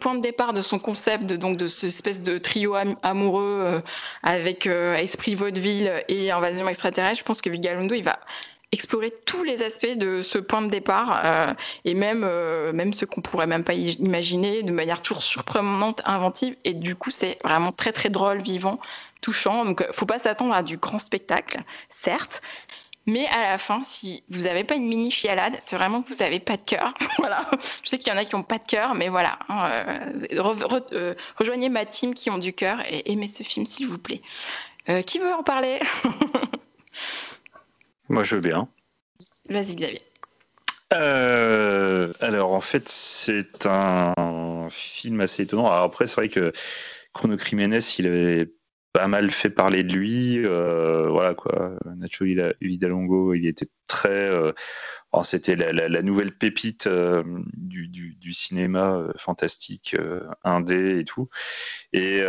[0.00, 3.80] point de départ de son concept, de, donc de cette espèce de trio amoureux euh,
[4.22, 8.20] avec esprit vaudeville et invasion extraterrestre, je pense que Vigalondo il va
[8.72, 11.54] explorer tous les aspects de ce point de départ euh,
[11.84, 16.54] et même euh, même ce qu'on pourrait même pas imaginer de manière toujours surprenante, inventive
[16.64, 18.78] et du coup c'est vraiment très très drôle, vivant,
[19.22, 19.64] touchant.
[19.64, 22.42] Donc faut pas s'attendre à du grand spectacle, certes,
[23.06, 26.18] mais à la fin, si vous n'avez pas une mini chialade, c'est vraiment que vous
[26.18, 26.92] n'avez pas de cœur.
[27.18, 27.50] voilà.
[27.82, 29.38] Je sais qu'il y en a qui n'ont pas de cœur, mais voilà.
[29.48, 29.70] Hein,
[30.92, 34.20] euh, rejoignez ma team qui ont du cœur et aimez ce film, s'il vous plaît.
[35.06, 35.80] qui veut en parler?
[38.08, 38.68] Moi, je veux bien.
[39.48, 40.02] Vas-y, Xavier.
[40.94, 45.66] Euh, alors, en fait, c'est un film assez étonnant.
[45.66, 46.52] Alors, après, c'est vrai que
[47.12, 48.52] Chrono Crimenes, il avait
[48.92, 50.44] pas mal fait parler de lui.
[50.44, 51.76] Euh, voilà, quoi.
[51.96, 52.24] Nacho
[52.60, 54.08] Vidalongo, il était très.
[54.08, 54.52] Euh,
[55.24, 59.96] c'était la, nouvelle pépite du, du, cinéma fantastique,
[60.44, 61.28] indé et tout.
[61.92, 62.22] Et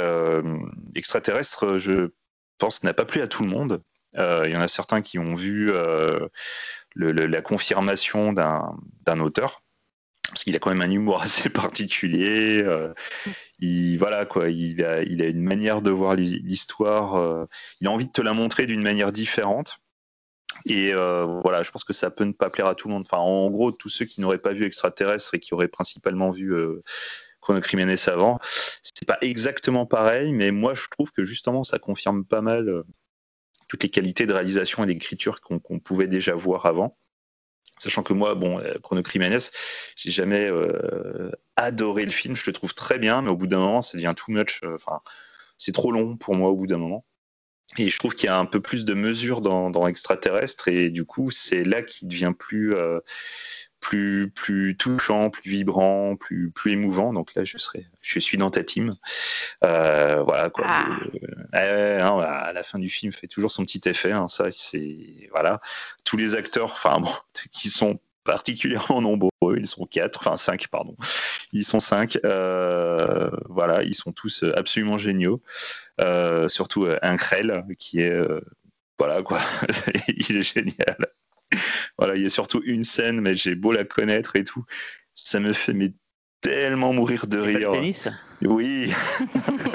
[0.96, 2.10] extraterrestre, je
[2.58, 3.84] pense, n'a pas plu à tout le monde.
[4.16, 5.72] Il y en a certains qui ont vu
[6.96, 9.62] la confirmation d'un auteur
[10.30, 12.64] parce qu'il a quand même un humour assez particulier.
[13.60, 17.48] il voilà quoi, il a, une manière de voir l'histoire.
[17.82, 19.80] il a envie de te la montrer d'une manière différente.
[20.66, 23.06] Et voilà, je pense que ça peut ne pas plaire à tout le monde.
[23.06, 26.54] Enfin, en gros, tous ceux qui n'auraient pas vu Extraterrestre et qui auraient principalement vu
[27.42, 27.62] Chrono
[28.08, 28.40] avant.
[28.84, 32.84] C'est pas exactement pareil, mais moi je trouve que justement ça confirme pas mal euh,
[33.70, 36.98] toutes les qualités de réalisation et d'écriture qu'on pouvait déjà voir avant.
[37.78, 42.74] Sachant que moi, bon, euh, Chrono j'ai jamais euh, adoré le film, je le trouve
[42.74, 44.62] très bien, mais au bout d'un moment, ça devient too much.
[44.64, 45.00] Enfin,
[45.56, 47.06] c'est trop long pour moi au bout d'un moment.
[47.78, 50.90] Et je trouve qu'il y a un peu plus de mesure dans, dans Extraterrestre, et
[50.90, 52.76] du coup, c'est là qu'il devient plus
[53.80, 57.14] plus plus touchant, plus vibrant, plus plus émouvant.
[57.14, 58.96] Donc là, je serai, je suis dans ta team.
[59.64, 60.66] Euh, voilà quoi.
[60.68, 61.00] Ah.
[61.56, 64.12] Euh, hein, à la fin du film, fait toujours son petit effet.
[64.12, 65.62] Hein, ça, c'est voilà.
[66.04, 67.12] Tous les acteurs, enfin bon,
[67.52, 69.30] qui sont particulièrement nombreux.
[69.58, 70.96] Ils sont quatre, enfin cinq, pardon.
[71.54, 72.20] Ils sont cinq.
[72.26, 75.42] Euh, voilà, ils sont tous absolument géniaux.
[76.48, 78.22] surtout Increl, qui est
[79.00, 79.40] voilà quoi,
[80.10, 81.08] il est génial
[82.00, 84.64] voilà, il y a surtout une scène, mais j'ai beau la connaître et tout,
[85.14, 85.92] ça me fait mais
[86.42, 87.72] tellement mourir de rire.
[87.72, 88.08] tennis
[88.42, 88.94] oui.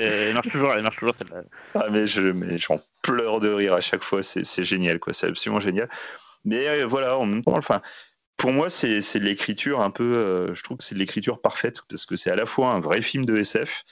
[0.00, 1.42] elle marche toujours, elle marche toujours celle-là.
[1.74, 4.22] Ah mais je, mais j'en pleure de rire à chaque fois.
[4.22, 5.12] C'est génial, quoi.
[5.12, 5.88] C'est absolument génial.
[6.44, 7.82] Mais euh, voilà, en même temps, enfin,
[8.36, 10.14] pour moi, c'est de l'écriture un peu.
[10.16, 12.80] Euh, je trouve que c'est de l'écriture parfaite parce que c'est à la fois un
[12.80, 13.84] vrai film de SF,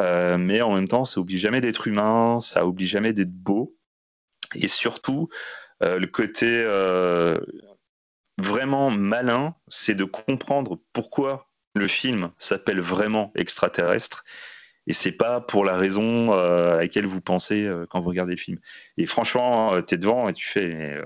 [0.00, 3.76] euh, mais en même temps, ça oublie jamais d'être humain, ça oublie jamais d'être beau,
[4.56, 5.28] et surtout,
[5.80, 7.38] le côté euh,
[8.38, 14.24] vraiment malin, c'est de comprendre pourquoi le film s'appelle vraiment extraterrestre
[14.86, 18.38] et c'est pas pour la raison euh, à laquelle vous pensez quand vous regardez le
[18.38, 18.58] film.
[18.96, 21.00] Et franchement, tu es devant et tu fais.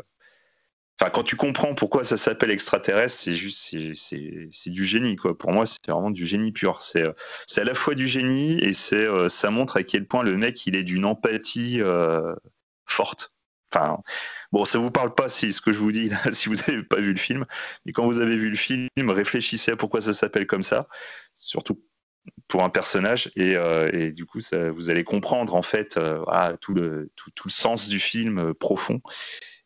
[0.98, 5.36] Enfin, quand tu comprends pourquoi ça s'appelle extraterrestre, c'est juste, c'est du génie, quoi.
[5.36, 6.80] Pour moi, c'est vraiment du génie pur.
[6.80, 7.04] C'est
[7.58, 10.76] à la fois du génie et c'est ça montre à quel point le mec, il
[10.76, 11.80] est d'une empathie
[12.86, 13.33] forte.
[13.74, 14.02] Enfin,
[14.54, 16.84] Bon, ça vous parle pas si ce que je vous dis là, si vous n'avez
[16.84, 17.44] pas vu le film,
[17.84, 20.86] mais quand vous avez vu le film, réfléchissez à pourquoi ça s'appelle comme ça,
[21.34, 21.84] surtout
[22.46, 24.38] pour un personnage, et, euh, du coup,
[24.76, 26.22] vous allez comprendre en fait euh,
[26.60, 29.00] tout, le, tout, le sens du film euh, profond.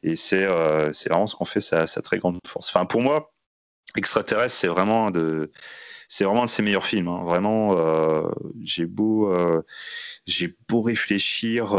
[0.03, 2.71] Et c'est vraiment ce qu'on fait sa, très grande force.
[2.71, 3.35] Enfin, pour moi,
[3.95, 5.51] Extraterrestre, c'est vraiment de
[6.09, 7.09] c'est vraiment un de ses meilleurs films.
[7.09, 7.25] Hein.
[7.25, 7.77] Vraiment,
[8.63, 9.31] j'ai beau,
[10.27, 11.75] j'ai beau réfléchir.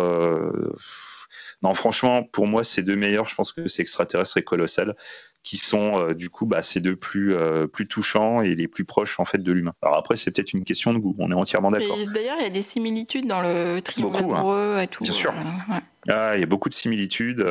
[1.61, 4.95] Non, franchement, pour moi, ces deux meilleurs, je pense que c'est Extraterrestre et Colossal,
[5.43, 8.85] qui sont euh, du coup bah, ces deux plus, euh, plus touchants et les plus
[8.85, 9.73] proches en fait de l'humain.
[9.81, 11.97] Alors après, c'est peut-être une question de goût, on est entièrement d'accord.
[12.13, 14.35] D'ailleurs, il y a des similitudes dans le triangle hein.
[14.35, 15.03] amoureux et tout.
[15.03, 15.31] Bien sûr.
[15.31, 15.79] Euh,
[16.09, 17.45] ah, il y a beaucoup de similitudes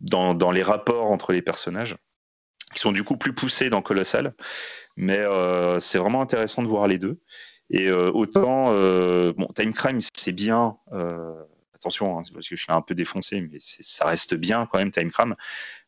[0.00, 1.96] dans, dans, les rapports entre les personnages,
[2.74, 4.34] qui sont du coup plus poussés dans Colossal,
[4.96, 5.20] mais
[5.78, 7.20] c'est vraiment intéressant de voir les deux.
[7.70, 8.72] Et autant,
[9.32, 10.76] bon, Time Crime, c'est bien
[11.82, 14.90] attention, hein, parce que je suis un peu défoncé, mais ça reste bien quand même,
[14.90, 15.36] Time Cram.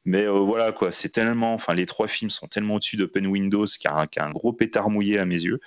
[0.04, 1.54] Mais euh, voilà, quoi, c'est tellement.
[1.54, 4.90] Enfin, les trois films sont tellement au-dessus d'Open Windows qu'il y, a un gros pétard
[4.90, 5.60] mouillé à mes yeux.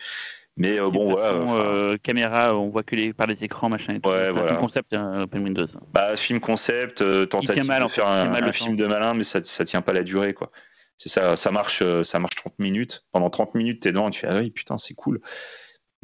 [0.57, 1.29] Mais euh, bon, voilà.
[1.29, 4.09] Euh, caméra, on voit que les, par les écrans, machin et tout.
[4.09, 4.49] Ouais, voilà.
[4.49, 5.67] Film concept, Open Windows.
[5.93, 9.81] Bah, film concept, tentative mal, de faire un, film de malin, mais ça, ça tient
[9.81, 10.51] pas la durée, quoi.
[10.99, 13.05] C'est ça, ça marche, ça marche 30 minutes.
[13.11, 15.21] Pendant 30 minutes, t'es dedans et tu fais, ah oui, putain, c'est cool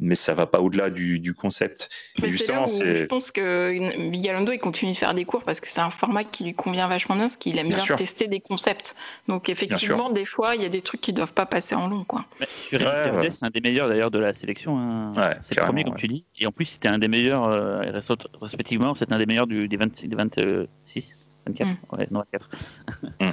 [0.00, 1.88] mais ça va pas au-delà du, concept.
[2.22, 5.90] justement, je pense que Bigalando il continue de faire des cours parce que c'est un
[5.90, 8.96] format qui lui convient vachement bien, parce qu'il aime bien, tester des concepts.
[9.28, 12.04] Donc effectivement, des fois, il y a des trucs qui doivent pas passer en long,
[12.04, 12.24] quoi.
[12.46, 14.78] sur c'est un des meilleurs d'ailleurs de la sélection.
[14.78, 15.14] Hein.
[15.40, 16.24] c'est le premier, comme tu dis.
[16.38, 17.82] Et en plus, c'était un des meilleurs, euh,
[18.40, 21.16] respectivement, c'est un des meilleurs du, des, 26.
[21.46, 21.76] 24, mm.
[21.92, 22.50] ouais, non, 24.
[23.20, 23.32] Mm.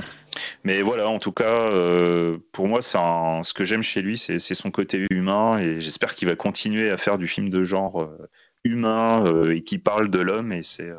[0.63, 4.39] Mais voilà, en tout cas, euh, pour moi, c'est ce que j'aime chez lui, c'est
[4.39, 8.29] son côté humain, et j'espère qu'il va continuer à faire du film de genre euh,
[8.63, 10.53] humain euh, et qui parle de l'homme.
[10.53, 10.91] Et c'est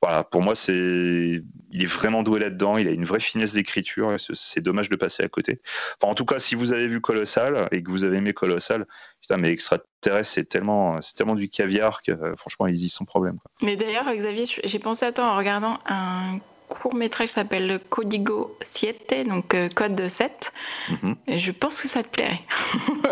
[0.00, 2.78] voilà, pour moi, c'est il est vraiment doué là-dedans.
[2.78, 5.60] Il a une vraie finesse d'écriture, c'est dommage de passer à côté.
[6.00, 8.86] Enfin, en tout cas, si vous avez vu Colossal et que vous avez aimé Colossal,
[9.20, 13.38] putain, mais extraterrestre, c'est tellement, c'est tellement du caviar que franchement, ils y sans problème.
[13.62, 16.38] Mais d'ailleurs, Xavier, j'ai pensé à toi en regardant un
[16.68, 20.52] court métrage s'appelle Codigo 7, donc euh, code 7.
[20.90, 21.16] Mhm.
[21.26, 22.40] Et je pense que ça te plairait.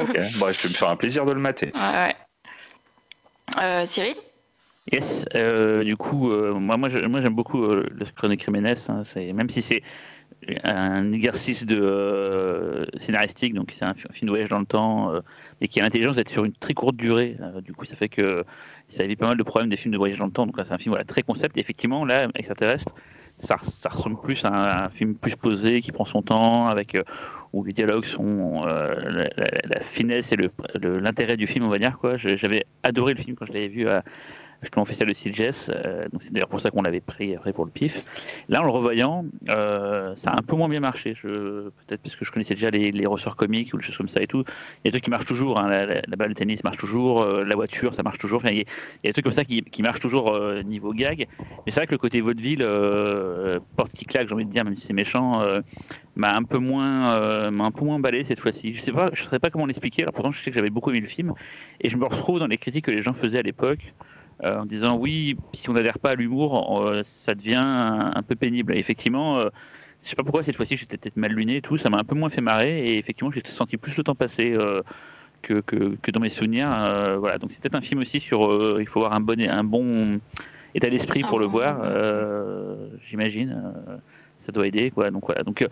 [0.01, 1.73] ok, bah, je vais me faire un plaisir de le mater.
[1.75, 2.17] Ouais,
[3.61, 4.17] euh, Cyril?
[4.93, 9.03] Yes, euh, du coup, moi, moi, j'aime beaucoup le Chronique Jiménez, hein,
[9.35, 9.83] même si c'est
[10.63, 15.21] un exercice de euh, scénaristique, donc c'est un, film de voyage dans le temps, euh,
[15.61, 17.37] et qui a l'intelligence d'être sur une très courte durée.
[17.41, 18.45] Euh, du coup, ça fait que
[18.89, 20.47] ça évite pas mal de problèmes des films de voyage dans le temps.
[20.47, 21.57] Donc là, c'est un film voilà, très concept.
[21.57, 22.95] Et effectivement, là, Extraterrestre,
[23.39, 26.97] ça, ça ressemble plus à un, film plus posé, qui prend son temps, avec
[27.53, 30.37] où les dialogues sont la, finesse et
[30.81, 31.99] l'intérêt du film, on va dire.
[32.17, 34.05] J'avais adoré le film quand je l'avais vu à
[34.63, 37.71] justement festival de Sitges, euh, donc c'est d'ailleurs pour ça qu'on l'avait pris pour le
[37.71, 38.05] pif.
[38.49, 41.13] Là, en le revoyant, euh, ça a un peu moins bien marché.
[41.23, 44.23] Peut-être parce que je connaissais déjà les, les ressorts comiques ou des choses comme ça
[44.23, 44.45] et tout.
[44.85, 45.59] Il y a des trucs qui marchent toujours.
[45.59, 45.69] Hein.
[45.69, 48.43] La, balle de tennis marche toujours, euh, la voiture, ça marche toujours.
[48.47, 48.65] il, y a,
[49.05, 51.29] des trucs comme ça qui, marchent toujours niveau gag.
[51.39, 52.67] Mais c'est vrai que le côté vaudeville,
[53.77, 55.45] porte qui claque, j'ai envie de dire, même si c'est méchant,
[56.17, 58.75] m'a un peu moins, m'a un peu moins emballé cette fois-ci.
[58.75, 60.05] Je sais sais pas comment l'expliquer.
[60.07, 61.35] Pourtant, je sais que j'avais beaucoup aimé le film
[61.81, 63.95] et je me retrouve dans les critiques que les gens faisaient à l'époque.
[64.45, 68.35] Euh, en disant oui, si on n'adhère pas à l'humour, euh, ça devient un, peu
[68.35, 68.77] pénible.
[68.77, 69.49] Effectivement, euh,
[70.03, 72.05] je sais pas pourquoi cette fois-ci j'étais peut-être mal luné et tout, ça m'a un
[72.05, 74.55] peu moins fait marrer et effectivement j'ai senti plus le temps passer
[75.41, 76.69] que, que, dans mes souvenirs.
[77.19, 80.21] voilà, donc c'est peut-être un film aussi sur il faut avoir un bon, un bon
[80.75, 81.81] état d'esprit pour le voir,
[83.05, 83.73] j'imagine.
[84.39, 85.11] ça doit aider quoi.
[85.11, 85.67] Donc voilà, donc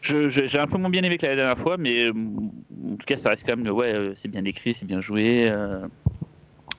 [0.00, 3.28] j'ai un peu moins bien aimé que la dernière fois, mais en tout cas, ça
[3.28, 5.52] reste quand même, ouais, c'est bien écrit, c'est bien joué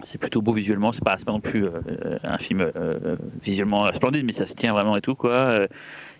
[0.05, 0.91] c'est plutôt beau visuellement.
[0.91, 4.73] C'est pas, pas non plus euh, un film euh, visuellement splendide, mais ça se tient
[4.73, 5.67] vraiment et tout quoi.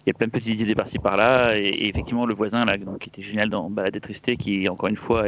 [0.06, 3.10] Il y a plein de petites idées par-ci par-là, et, effectivement le voisin là, qui
[3.10, 5.28] était génial dans Balade tristesse, qui encore une fois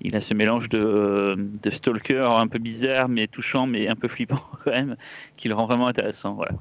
[0.00, 4.08] il a ce mélange de, de, stalker un peu bizarre, mais touchant, mais un peu
[4.08, 4.96] flippant quand même,
[5.36, 6.34] qui le rend vraiment intéressant.
[6.34, 6.52] Voilà.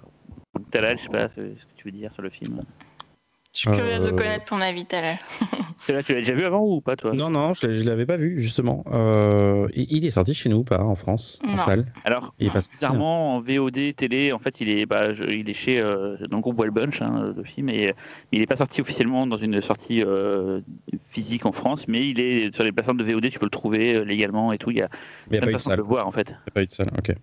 [0.71, 2.59] Talal, je sais pas ce que tu veux dire sur le film?
[3.53, 5.19] Je suis curieuse de euh, connaître ton avis, Talal.
[5.85, 7.13] tu l'as déjà vu avant ou pas, toi?
[7.13, 8.83] Non, non, je ne l'avais pas vu, justement.
[8.91, 11.85] Euh, il est sorti chez nous ou pas, en France, en salle?
[12.03, 15.79] Alors, il est bizarrement, en VOD, télé, en fait, il est, bah, il est chez,
[15.79, 17.93] euh, dans le groupe Well Bunch, hein, le film, et,
[18.31, 20.03] il n'est pas sorti officiellement dans une sortie
[21.11, 24.03] physique en France, mais il est sur les plateformes de VOD, tu peux le trouver
[24.03, 24.71] légalement et tout.
[24.71, 24.89] Il y a,
[25.29, 26.29] mais plein de façons de le voir, en fait.
[26.29, 27.15] Il n'y a pas eu de salle, ok.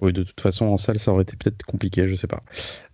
[0.00, 2.42] Oui, de toute façon, en salle, ça aurait été peut-être compliqué, je sais pas.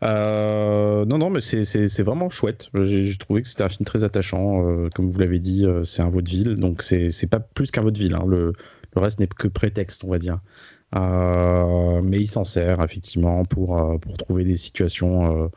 [0.03, 2.69] Euh, non, non, mais c'est vraiment chouette.
[2.75, 4.67] J'ai trouvé que c'était un film très attachant.
[4.67, 8.15] Euh, comme vous l'avez dit, euh, c'est un vaudeville, donc c'est pas plus qu'un vaudeville.
[8.15, 8.25] Hein.
[8.27, 8.53] Le,
[8.97, 10.41] reste n'est que prétexte, on va dire.
[10.95, 13.79] mais il s'en sert, effectivement, pour
[14.19, 15.51] trouver des situations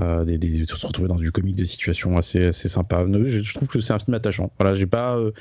[0.00, 3.04] euh, des, se retrouver dans du comique de situation assez, assez sympa.
[3.26, 4.50] Je, trouve que c'est un film attachant.
[4.58, 5.32] Voilà, j'ai pas, euh,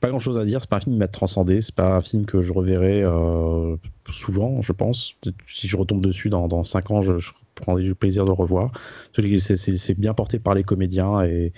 [0.00, 0.62] pas grand chose à dire.
[0.62, 1.60] C'est pas un film qui m'a transcendé.
[1.60, 3.76] C'est pas un film que je reverrai euh,
[4.08, 5.14] souvent, je pense.
[5.46, 7.12] Si je retombe dessus dans, dans 5 ans, je,
[7.54, 8.72] prendrai du plaisir de le revoir.
[9.14, 11.52] C'est bien porté par les comédiens et,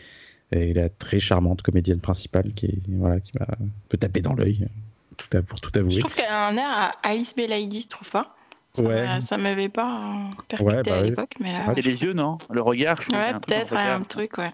[0.51, 3.47] et, la très charmante comédienne principale qui, voilà, qui m'a
[3.89, 4.67] peut taper dans l'œil.
[5.47, 5.97] Pour tout avouer.
[5.97, 8.35] Je trouve qu'elle a un air à Alice Belaïdi, tu trouves pas
[8.79, 9.21] ouais.
[9.21, 11.67] Ça m'avait pas percuté à bah l'époque, mais là.
[11.75, 12.39] C'est les yeux, non?
[12.51, 13.19] Le regard, je trouve.
[13.19, 14.53] Ouais, peut-être un truc, ouais.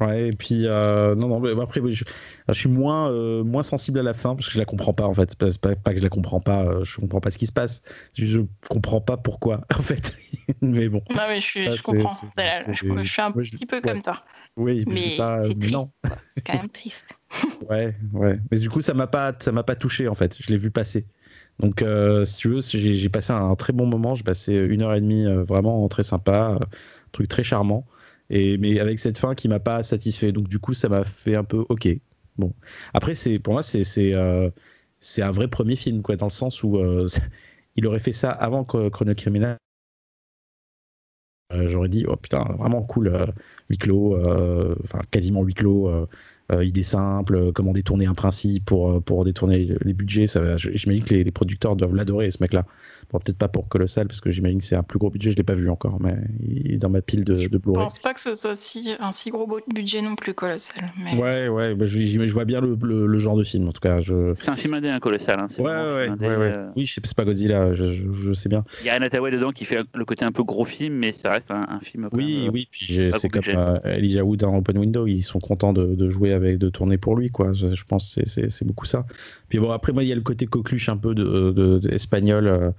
[0.00, 2.04] Ouais, et puis euh, non, non, mais après, je,
[2.48, 5.06] je suis moins, euh, moins sensible à la fin parce que je la comprends pas
[5.06, 5.30] en fait.
[5.30, 7.52] C'est pas, pas, que je la comprends pas, euh, je comprends pas ce qui se
[7.52, 7.82] passe.
[8.12, 10.12] Je, je comprends pas pourquoi en fait.
[10.60, 11.00] mais bon.
[11.10, 12.12] Non, mais je, suis, je comprends.
[12.12, 14.22] je, je, suis un petit peu comme toi.
[14.56, 15.86] Oui, mais pas, non.
[16.34, 17.14] C'est quand même triste.
[17.70, 18.38] ouais, ouais.
[18.50, 20.36] Mais du coup, ça m'a pas, ça m'a pas touché en fait.
[20.38, 21.06] Je l'ai vu passer.
[21.60, 24.14] Donc, euh, si tu veux, j'ai passé un très bon moment.
[24.14, 26.66] J'ai passé une heure et demie euh, vraiment très sympa, un
[27.12, 27.86] truc très charmant.
[28.30, 30.32] Et, mais avec cette fin qui m'a pas satisfait.
[30.32, 31.88] Donc, du coup, ça m'a fait un peu OK.
[32.36, 32.52] Bon.
[32.94, 33.84] Après, pour moi, c'est
[34.14, 34.50] euh,
[35.18, 36.78] un vrai premier film, quoi, dans le sens où
[37.76, 39.56] il aurait fait ça avant Chrono Criminal.
[41.54, 43.32] J'aurais dit, oh putain, vraiment cool,
[43.70, 44.16] huis clos,
[44.84, 46.06] enfin quasiment huis clos euh,
[46.52, 50.26] idée simple, euh, comment détourner un principe pour, euh, pour détourner les budgets.
[50.58, 52.64] J'imagine que les, les, producteurs doivent l'adorer, ce mec-là.
[53.12, 55.36] Bon, peut-être pas pour Colossal, parce que j'imagine que c'est un plus gros budget, je
[55.36, 57.80] l'ai pas vu encore, mais il est dans ma pile de, de Blu-ray.
[57.80, 60.92] Je pense pas que ce soit si, un si gros budget non plus, Colossal.
[60.98, 61.14] Mais...
[61.16, 64.00] Ouais, ouais, bah, je, je, vois bien le, le, genre de film, en tout cas.
[64.00, 64.34] Je...
[64.34, 65.38] C'est un film indé, un Colossal.
[65.38, 66.70] Hein, ouais, ouais, ouais, ouais, euh...
[66.74, 68.64] Oui, c'est pas Godzilla, je, je, sais bien.
[68.80, 71.30] Il y a Anataway dedans qui fait le côté un peu gros film, mais ça
[71.30, 72.08] reste un, un film.
[72.12, 75.94] Oui, oui, puis c'est comme euh, Elijah Wood dans Open Window, ils sont contents de,
[75.94, 77.52] de, jouer avec, de tourner pour lui, quoi.
[77.52, 79.06] Je, pense que c'est beaucoup ça.
[79.48, 82.48] Puis bon, après, moi, il y a le côté coqueluche un peu de, de, espagnol.
[82.48, 82.70] Euh,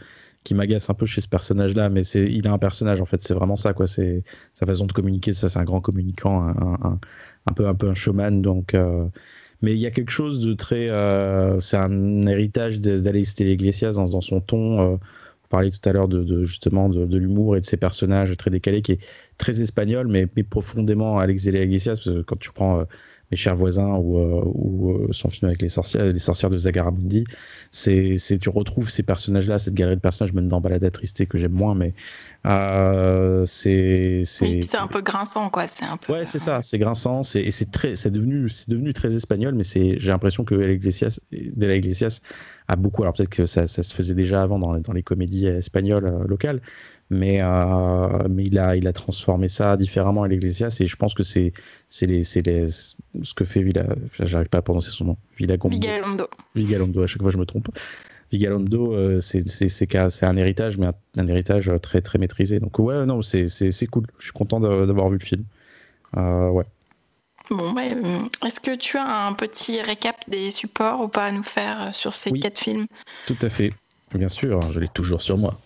[0.43, 3.21] qui m'agace un peu chez ce personnage-là, mais c'est, il a un personnage en fait,
[3.21, 4.23] c'est vraiment ça quoi, c'est
[4.53, 6.99] sa façon de communiquer, ça c'est un grand communicant, un,
[7.45, 8.73] un, peu un peu un showman, donc.
[8.73, 9.05] Euh,
[9.63, 14.05] mais il y a quelque chose de très, euh, c'est un héritage d'Alex Iglesias dans,
[14.05, 14.79] dans son ton.
[14.79, 14.97] Euh,
[15.45, 18.81] on parlait tout à l'heure de, justement de, l'humour et de ses personnages très décalés,
[18.81, 18.99] qui est
[19.37, 22.85] très espagnol, mais, profondément Alex Iglesias, parce que quand tu prends
[23.31, 27.25] mes chers voisins ou, ou son film avec les sorcières, les sorcières de Zagaramundi.
[27.71, 30.89] C'est, tu retrouves ces personnages-là, cette galerie de personnages, même dans Balade
[31.29, 31.93] que j'aime moins, mais
[33.45, 35.67] c'est, c'est, c'est un peu grinçant, quoi.
[35.67, 36.13] C'est un peu.
[36.13, 39.55] Ouais, c'est ça, c'est grinçant, c'est, et c'est très, c'est devenu, c'est devenu très espagnol,
[39.55, 42.21] mais c'est, j'ai l'impression que Iglesias, de la Iglesias
[42.67, 43.03] a beaucoup.
[43.03, 46.61] Alors peut-être que ça, ça, se faisait déjà avant dans, dans les comédies espagnoles locales,
[47.09, 51.13] mais, euh, mais il, a, il a transformé ça différemment à l'Eglesias et je pense
[51.13, 51.53] que c'est
[52.01, 53.85] les, les, ce que fait Villa.
[54.19, 55.17] J'arrive pas à prononcer son nom.
[55.37, 56.27] Vigalondo.
[56.55, 57.69] Vigalondo, à chaque fois je me trompe.
[58.31, 62.59] Vigalondo, euh, c'est un héritage, mais un, héritage très, très maîtrisé.
[62.59, 63.47] Donc, ouais, non, c'est
[63.89, 64.05] cool.
[64.17, 65.45] Je suis content d'avoir vu le film.
[66.17, 66.65] Euh, ouais.
[67.49, 67.73] Bon,
[68.45, 72.13] est-ce que tu as un petit récap des supports ou pas à nous faire sur
[72.13, 72.87] ces quatre films?
[73.27, 73.71] Tout à fait.
[74.13, 75.57] Bien sûr, je l'ai toujours sur moi.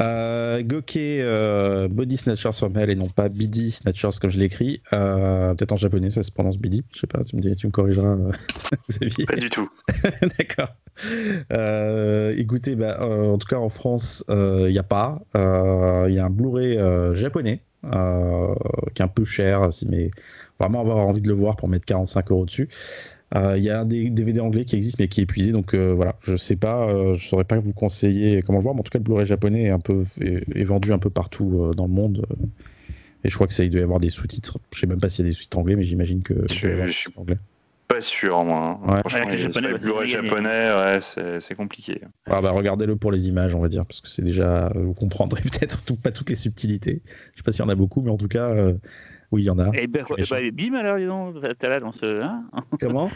[0.00, 4.82] Euh, Goke euh, Body Snatchers from Hell et non pas BD Snatchers comme je l'écris.
[4.92, 6.82] Euh, Peut-être en japonais, ça se prononce BD.
[6.92, 8.32] Je sais pas, tu me, dis, tu me corrigeras, euh,
[8.90, 9.26] Xavier.
[9.26, 9.68] Pas du tout.
[10.38, 10.74] D'accord.
[11.52, 15.20] Euh, écoutez, bah, en tout cas en France, il n'y a pas.
[15.34, 16.78] Il y a un Blu-ray
[17.14, 20.10] japonais qui est un peu cher, mais
[20.58, 22.68] vraiment avoir envie de le voir pour mettre 45 euros dessus.
[23.36, 25.92] Euh, il y a un DVD anglais qui existe mais qui est épuisé, donc euh,
[25.92, 28.84] voilà, je sais pas, euh, je saurais pas vous conseiller comment le voir, mais en
[28.84, 31.92] tout cas le Blu-ray japonais est un peu est, vendu un peu partout dans le
[31.92, 32.24] monde.
[33.24, 34.58] et je crois que ça il doit y avoir des sous-titres.
[34.74, 36.34] Je sais même pas s'il y a des sous-titres anglais, mais j'imagine que.
[36.50, 37.36] Je, je suis anglais.
[37.86, 38.80] Pas sûr, moi.
[38.86, 39.00] Hein.
[39.00, 40.98] Franchement, le Blu-ray japonais, ouais,
[41.40, 42.00] c'est compliqué.
[42.26, 44.72] Ah bah, regardez-le pour les images, on va dire, parce que c'est déjà.
[44.74, 47.02] Vous comprendrez peut-être pas toutes les subtilités.
[47.32, 48.54] Je sais pas s'il y en a beaucoup, mais en tout cas.
[49.30, 49.68] Oui, il y en a.
[49.68, 52.22] Et eh ben, bah, bim alors, dis donc, t'as là dans ce.
[52.22, 52.44] Hein
[52.80, 53.10] Comment?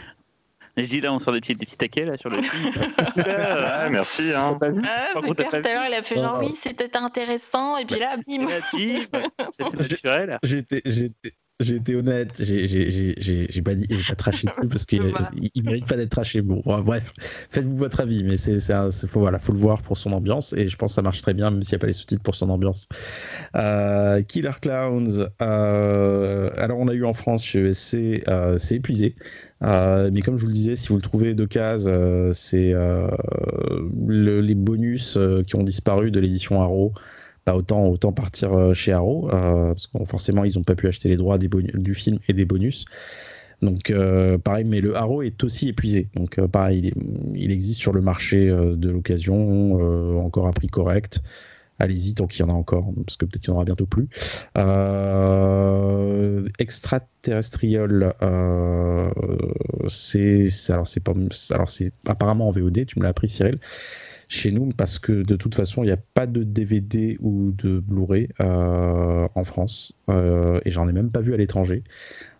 [0.75, 2.71] Je dis là, on sort des petits, des petits taquets là sur le film.
[3.17, 4.31] ouais, merci.
[4.33, 4.57] Hein.
[4.61, 7.99] Ah, c'est clair, tout à l'heure, il a fait genre, oui, c'était intéressant, et puis
[7.99, 8.47] là, bim.
[9.53, 10.39] C'est naturel.
[10.41, 10.81] J'étais,
[11.59, 15.01] j'ai été honnête, j'ai pas dit, pas traché dessus parce qu'il
[15.55, 16.41] il mérite pas d'être traché.
[16.41, 17.13] Bon, bref,
[17.51, 18.59] faites-vous votre avis, mais c'est,
[19.07, 21.33] faut, voilà, faut le voir pour son ambiance et je pense que ça marche très
[21.33, 22.87] bien, même s'il n'y a pas les sous-titres pour son ambiance.
[23.55, 29.15] Euh, Killer Clowns, euh, alors on a eu en France chez ESC, euh, c'est épuisé.
[29.61, 32.73] mais comme je vous le disais, si vous le trouvez d'occasion, c'est
[34.07, 36.93] les bonus qui ont disparu de l'édition Arrow
[37.51, 41.09] autant, autant partir euh, chez Arrow, euh, parce que forcément, ils n'ont pas pu acheter
[41.09, 42.85] les droits du film et des bonus.
[43.61, 46.07] Donc euh, pareil, mais le Arrow est aussi épuisé.
[46.15, 46.93] Donc pareil,
[47.35, 51.21] il, existe sur le marché de l'occasion, encore à prix correct.
[51.79, 53.85] Allez-y tant qu'il y en a encore, parce que peut-être qu'il n'y en aura bientôt
[53.85, 54.07] plus.
[56.59, 58.13] Extraterrestrial,
[59.87, 62.85] c'est c'est alors c'est apparemment en VOD.
[62.85, 63.57] Tu me l'as appris, Cyril
[64.33, 67.79] chez nous parce que de toute façon, il n'y a pas de DVD ou de
[67.79, 71.83] Blu-ray euh, en France euh, et j'en ai même pas vu à l'étranger.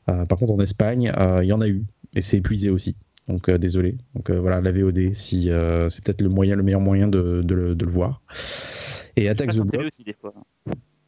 [0.10, 1.84] Euh, par contre, en Espagne, il y en a eu
[2.16, 2.96] et c'est épuisé aussi.
[3.28, 3.96] Donc désolé.
[4.16, 5.44] Donc voilà, la VOD, si
[5.90, 8.22] c'est peut-être le moyen, le meilleur moyen de, de, le, de le, voir.
[9.16, 9.86] Et Attack the Block.
[9.86, 10.34] aussi des fois.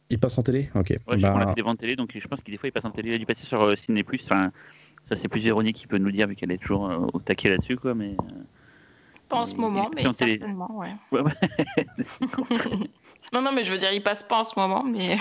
[0.08, 0.96] Il passe en télé Ok.
[1.08, 1.34] Ouais, bah...
[1.34, 2.90] on a fait des ventes télé, donc je pense qu'il des fois il passe en
[2.90, 3.10] télé.
[3.10, 4.22] Il a dû passer sur Ciné Plus.
[4.24, 4.52] Enfin,
[5.04, 7.76] ça c'est plus ironique qu'il peut nous dire vu qu'elle est toujours au taquet là-dessus,
[7.76, 7.94] quoi.
[7.94, 8.16] Mais
[9.28, 10.94] pas en ce moment, mais certainement, ouais.
[13.32, 15.16] non, non, mais je veux dire, il passe pas en ce moment, mais.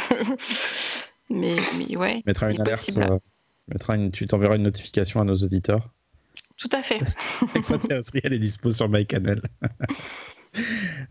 [1.30, 2.24] mais, mais ouais.
[2.26, 2.90] Mettra une alerte.
[2.98, 3.20] Euh,
[3.68, 5.90] mettra une, tu t'enverras une notification à nos auditeurs.
[6.58, 7.00] Tout à fait.
[8.24, 9.42] elle est dispo sur MyCanal.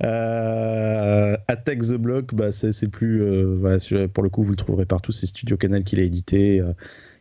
[0.03, 3.23] euh, Attack the Block, bah, c'est plus.
[3.23, 5.13] Euh, voilà, pour le coup, vous le trouverez partout.
[5.13, 6.63] C'est Studio Canal qui l'a édité.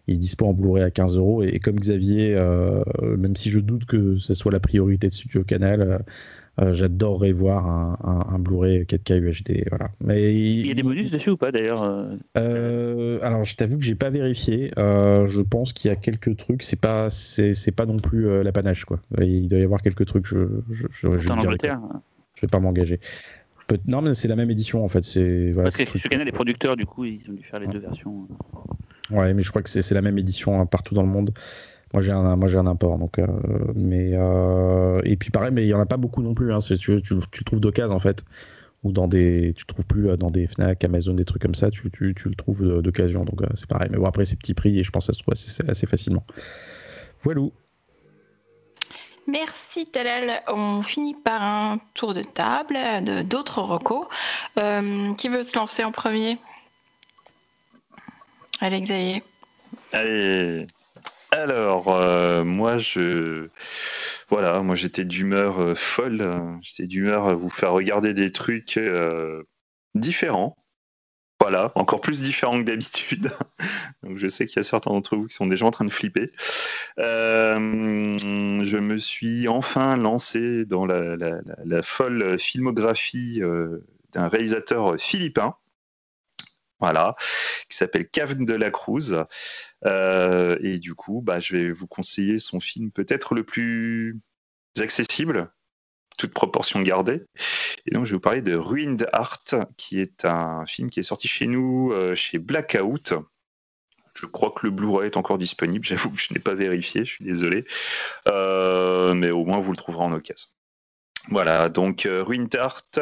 [0.08, 1.44] Il est dispo en Blu-ray à 15 euros.
[1.44, 2.84] Et, comme Xavier, euh,
[3.18, 5.98] même si je doute que ce soit la priorité de Studio Canal, euh,
[6.62, 9.66] euh, j'adorerais voir un, Blu-ray 4K UHD.
[9.70, 9.90] Voilà.
[10.02, 11.84] Mais il, y a des bonus dessus ou pas d'ailleurs
[12.36, 14.72] Alors je t'avoue que j'ai pas vérifié.
[14.78, 16.64] je pense qu'il y a quelques trucs.
[16.64, 19.00] C'est pas c'est pas non plus l'apanage quoi.
[19.20, 20.28] Il doit y avoir quelques trucs.
[20.28, 21.82] Je je, je, je, en Angleterre.
[22.36, 23.00] je vais pas m'engager.
[23.88, 25.04] Non, mais c'est la même édition en fait.
[25.04, 27.68] C'est voilà, Parce que Studio Canal est producteur, du coup, ils ont dû faire les
[27.68, 28.28] deux versions.
[29.12, 31.34] Ouais, mais je crois que c'est la même édition hein, partout dans le monde.
[31.94, 33.28] Moi j'ai un un import donc euh,
[33.76, 36.58] mais euh, et puis pareil mais il y en a pas beaucoup non plus hein,
[36.60, 38.26] tu, tu, tu, trouves d'occasion en fait
[38.84, 41.70] ou dans des tu trouves plus euh, dans des Fnac Amazon des trucs comme ça
[41.70, 44.84] tu, tu, le trouves d'occasion donc c'est pareil mais bon après c'est petit prix et
[44.84, 46.24] je pense que ça se trouve assez, assez facilement
[47.24, 47.42] voilà
[49.26, 50.42] Merci Talal.
[50.50, 52.76] On finit par un tour de table
[53.26, 54.06] d'autres recos.
[55.18, 56.40] qui veut se lancer en premier?
[58.60, 59.24] Allez, Xavier.
[59.92, 60.68] Allez.
[61.34, 63.48] Alors, euh, moi, je.
[64.30, 66.24] Voilà, j'étais d'humeur euh, folle.
[66.62, 69.44] J'étais d'humeur à vous faire regarder des trucs euh,
[69.96, 70.56] différents.
[71.42, 73.32] Voilà, encore plus différent que d'habitude.
[74.16, 76.32] Je sais qu'il y a certains d'entre vous qui sont déjà en train de flipper.
[76.98, 83.42] Je me suis enfin lancé dans la, folle filmographie
[84.14, 85.56] d'un réalisateur philippin.
[86.84, 87.16] Voilà,
[87.70, 89.26] qui s'appelle Cave de la Cruz.
[89.86, 94.20] Euh, et du coup, bah, je vais vous conseiller son film peut-être le plus
[94.82, 95.50] accessible,
[96.18, 97.24] toute proportion gardée.
[97.86, 101.04] Et donc, je vais vous parler de Ruined Heart, qui est un film qui est
[101.04, 103.14] sorti chez nous, euh, chez Blackout.
[104.14, 105.86] Je crois que le Blu-ray est encore disponible.
[105.88, 107.64] J'avoue que je n'ai pas vérifié, je suis désolé.
[108.28, 110.50] Euh, mais au moins, vous le trouverez en occasion.
[111.30, 113.00] Voilà, donc euh, Ruined Heart,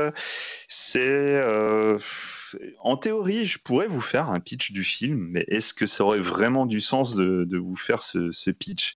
[0.68, 1.42] c'est
[2.80, 6.20] en théorie, je pourrais vous faire un pitch du film, mais est-ce que ça aurait
[6.20, 8.94] vraiment du sens de, vous faire ce, pitch?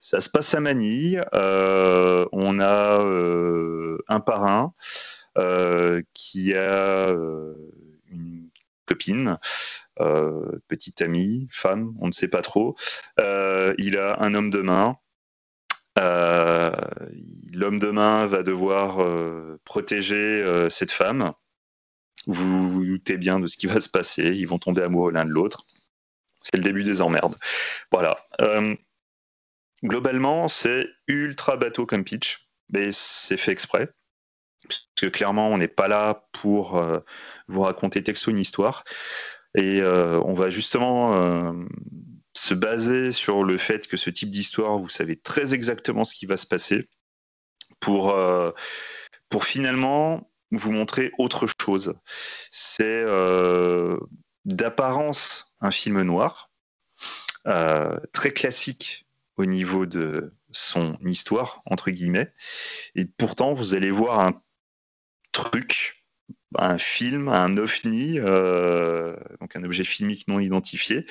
[0.00, 1.24] Ça se passe à Manille.
[1.34, 4.74] Euh, on a euh, un parrain
[5.38, 7.14] euh, qui a
[8.10, 8.48] une
[8.86, 9.38] copine.
[10.68, 12.76] petite amie, femme, on ne sait pas trop.
[13.18, 14.96] il a un homme de main.
[17.54, 18.98] L'homme de main va devoir
[19.64, 21.32] protéger cette femme
[22.26, 24.34] vous vous doutez bien de ce qui va se passer.
[24.36, 25.66] Ils vont tomber amoureux l'un de l'autre.
[26.40, 27.36] C'est le début des emmerdes.
[27.90, 28.18] Voilà.
[28.40, 28.74] Euh,
[29.84, 33.90] globalement, c'est ultra bateau comme pitch, mais c'est fait exprès.
[34.68, 37.00] Parce que clairement, on n'est pas là pour euh,
[37.48, 38.84] vous raconter texto une histoire.
[39.56, 41.54] Et euh, on va justement
[42.34, 46.26] se baser sur le fait que ce type d'histoire, vous savez très exactement ce qui
[46.26, 46.88] va se passer
[47.82, 48.16] pour,
[49.28, 51.98] pour finalement vous montrer autre chose.
[52.50, 53.98] C'est euh,
[54.44, 56.50] d'apparence un film noir,
[57.46, 59.06] euh, très classique
[59.36, 62.32] au niveau de son histoire, entre guillemets,
[62.94, 64.40] et pourtant vous allez voir un
[65.32, 66.01] truc
[66.58, 71.06] un film, un ovni, euh, donc un objet filmique non identifié,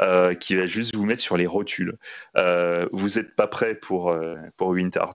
[0.00, 1.96] euh, qui va juste vous mettre sur les rotules.
[2.36, 4.16] Euh, vous n'êtes pas prêt pour,
[4.56, 5.14] pour Wintart.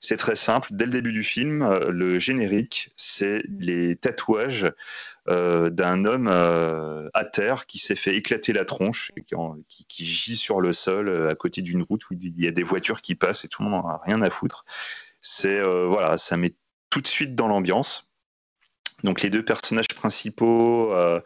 [0.00, 0.68] C'est très simple.
[0.72, 4.70] Dès le début du film, le générique, c'est les tatouages
[5.26, 9.12] d'un homme à terre qui s'est fait éclater la tronche,
[9.68, 12.64] qui, qui, gît sur le sol à côté d'une route où il y a des
[12.64, 14.64] voitures qui passent et tout le monde n'en a rien à foutre.
[15.20, 16.54] C'est voilà, ça met
[16.90, 18.11] tout de suite dans l'ambiance.
[19.04, 21.20] Donc les deux personnages principaux euh,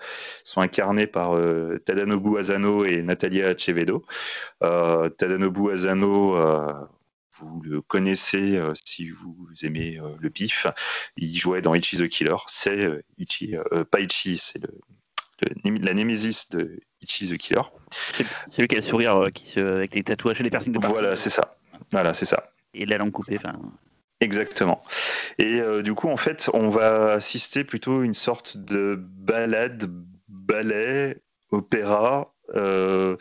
[0.45, 4.05] sont incarnés par euh, Tadanobu Asano et Natalia Acevedo.
[4.63, 6.37] Euh, Tadanobu Asano,
[7.41, 10.67] vous le connaissez si vous aimez le pif.
[11.17, 12.37] Il jouait dans Ichi the Killer.
[12.47, 13.55] C'est Ichi,
[13.91, 14.63] pas Ichi, c'est
[15.63, 17.63] la némésis de Ichi the Killer.
[18.51, 21.15] C'est lui qui a le sourire qui avec les tatouages et les personnes de Voilà,
[21.15, 21.59] c'est ça.
[21.93, 22.51] Voilà, c'est ça.
[22.73, 23.37] Et la langue coupée.
[23.37, 23.53] Enfin.
[24.21, 24.83] Exactement.
[25.39, 29.91] Et euh, du coup, en fait, on va assister plutôt à une sorte de balade,
[30.29, 31.21] ballet,
[31.51, 33.17] opéra, euh,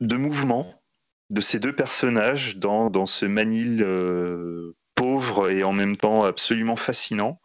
[0.00, 0.82] de mouvement
[1.30, 6.76] de ces deux personnages dans, dans ce Manil euh, pauvre et en même temps absolument
[6.76, 7.40] fascinant.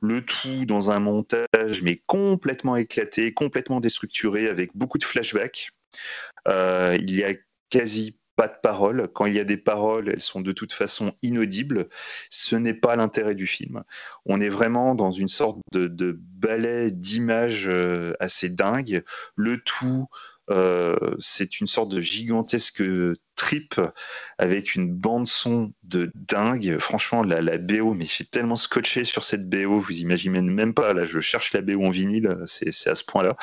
[0.00, 5.70] Le tout dans un montage mais complètement éclaté, complètement déstructuré, avec beaucoup de flashbacks.
[6.48, 7.34] il y a
[7.70, 9.08] quasi pas de paroles.
[9.14, 11.88] Quand il y a des paroles, elles sont de toute façon inaudibles.
[12.28, 13.84] Ce n'est pas l'intérêt du film.
[14.26, 19.04] On est vraiment dans une sorte de, ballet d'images euh, assez dingue.
[19.36, 20.08] Le tout,
[20.50, 22.82] euh, c'est une sorte de gigantesque
[23.36, 23.80] trip
[24.38, 26.78] avec une bande son de dingue.
[26.80, 30.92] Franchement, la, la BO, mais j'ai tellement scotché sur cette BO, vous imaginez même pas.
[30.94, 33.36] Là, je cherche la BO en vinyle, c'est à ce point-là.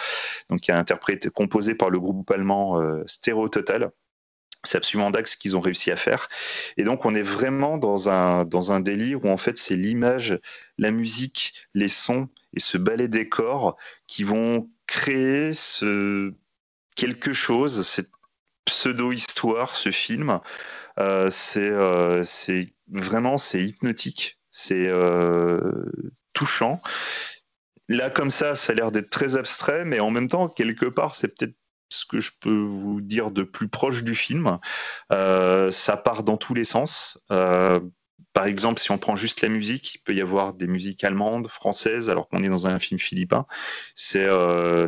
[0.49, 3.05] Donc, y a interprété, composé par le groupe allemand euh,
[3.49, 3.91] Total.
[4.63, 6.27] C'est absolument dingue ce qu'ils ont réussi à faire.
[6.77, 10.37] Et donc, on est vraiment dans un, dans un délire où, en fait, c'est l'image,
[10.77, 13.77] la musique, les sons et ce ballet des corps
[14.07, 16.33] qui vont créer ce
[16.95, 18.09] quelque chose, cette
[18.65, 20.39] pseudo-histoire, ce film.
[20.99, 25.61] Euh, euh, c'est vraiment, c'est hypnotique, c'est euh,
[26.33, 26.81] touchant.
[27.87, 31.15] Là, comme ça, ça a l'air d'être très abstrait, mais en même temps, quelque part,
[31.15, 31.55] c'est peut-être
[31.89, 34.59] ce que je peux vous dire de plus proche du film.
[35.11, 37.19] Euh, ça part dans tous les sens.
[37.31, 37.79] Euh,
[38.33, 41.47] par exemple, si on prend juste la musique, il peut y avoir des musiques allemandes,
[41.47, 43.45] françaises, alors qu'on est dans un film philippin.
[43.95, 44.85] C'est euh,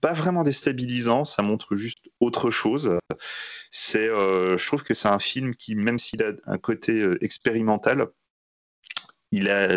[0.00, 2.98] pas vraiment déstabilisant, ça montre juste autre chose.
[3.70, 8.08] C'est, je trouve que c'est un film qui, même s'il a un côté expérimental,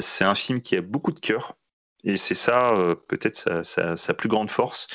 [0.02, 1.58] c'est un film qui a beaucoup de cœur.
[2.04, 2.74] Et c'est ça,
[3.08, 4.88] peut-être, sa, plus grande force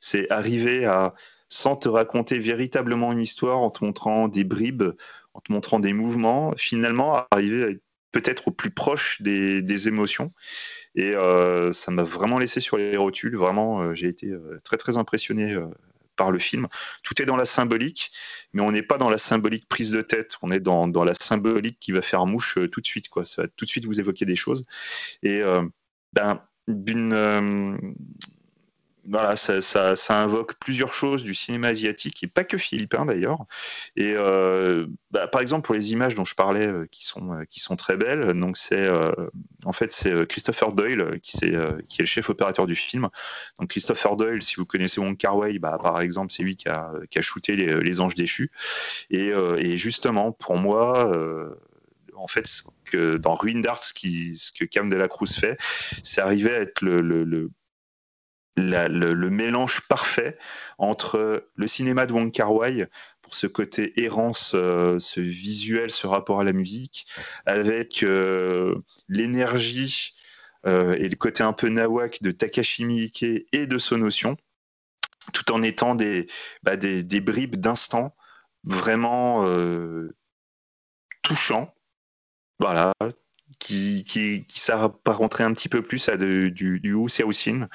[0.00, 1.14] c'est arriver à,
[1.48, 4.92] sans te raconter véritablement une histoire, en te montrant des bribes,
[5.34, 7.80] en te montrant des mouvements, finalement arriver
[8.12, 10.32] peut-être au plus proche des, émotions.
[10.94, 11.12] Et
[11.72, 13.36] ça m'a vraiment laissé sur les rotules.
[13.36, 14.32] Vraiment, j'ai été
[14.64, 15.56] très très impressionné
[16.16, 16.66] par le film.
[17.02, 18.10] Tout est dans la symbolique,
[18.52, 20.36] mais on n'est pas dans la symbolique prise de tête.
[20.42, 23.06] On est dans, dans la symbolique qui va faire mouche tout de suite.
[23.22, 24.66] Ça va tout de suite vous évoquer des choses.
[25.22, 25.40] Et
[26.12, 27.94] ben, d'une
[29.10, 33.44] voilà, ça, ça, invoque plusieurs choses du cinéma asiatique et pas que philippin d'ailleurs.
[33.96, 37.44] Et euh, bah, par exemple pour les images dont je parlais euh, qui sont euh,
[37.44, 38.88] qui sont très belles, donc c'est
[39.64, 41.52] en fait c'est Christopher Doyle qui c'est
[41.88, 43.08] qui est le chef opérateur du film.
[43.58, 46.92] Donc Christopher Doyle, si vous connaissez Wong Kar bah, par exemple c'est lui qui a
[47.10, 48.52] qui a shooté les, les Anges déchus.
[49.10, 51.10] Et, et, justement pour moi
[52.20, 52.44] en fait,
[52.84, 55.56] que dans Ruin d'Art, ce, ce, que Cam de la Cruz fait,
[56.02, 57.50] c'est arriver à être le,
[58.56, 60.36] mélange parfait
[60.78, 62.88] entre le cinéma de Wong Kar Wai
[63.22, 67.06] pour ce côté errance, euh, ce visuel, ce rapport à la musique,
[67.46, 68.74] avec euh,
[69.08, 70.14] l'énergie
[70.66, 74.36] euh, et le côté un peu nawak de Takashi Miike et de Sonotion,
[75.32, 76.26] tout en étant des,
[76.62, 78.16] bah, des, des, bribes d'instant
[78.64, 79.46] vraiment
[81.22, 81.74] touchants.
[82.58, 82.92] Voilà,
[83.60, 87.68] qui, qui, qui s'apparenterait un petit peu plus à du, du Wu Xiaoxin.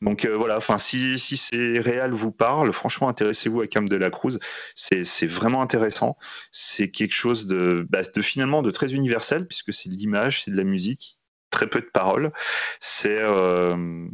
[0.00, 4.10] Donc euh, voilà, si, si ces réals vous parlent, franchement intéressez-vous à Cam de la
[4.10, 4.38] Cruz.
[4.74, 6.16] C'est vraiment intéressant.
[6.50, 10.50] C'est quelque chose de, bah, de finalement de très universel puisque c'est de l'image, c'est
[10.50, 12.32] de la musique, très peu de paroles.
[12.80, 14.08] C'est euh,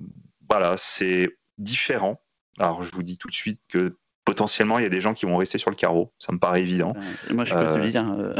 [0.48, 2.20] voilà, c'est différent.
[2.58, 5.26] Alors je vous dis tout de suite que potentiellement, il y a des gens qui
[5.26, 6.12] vont rester sur le carreau.
[6.18, 6.94] Ça me paraît évident.
[7.30, 8.06] moi, je peux te le dire.
[8.10, 8.34] Euh...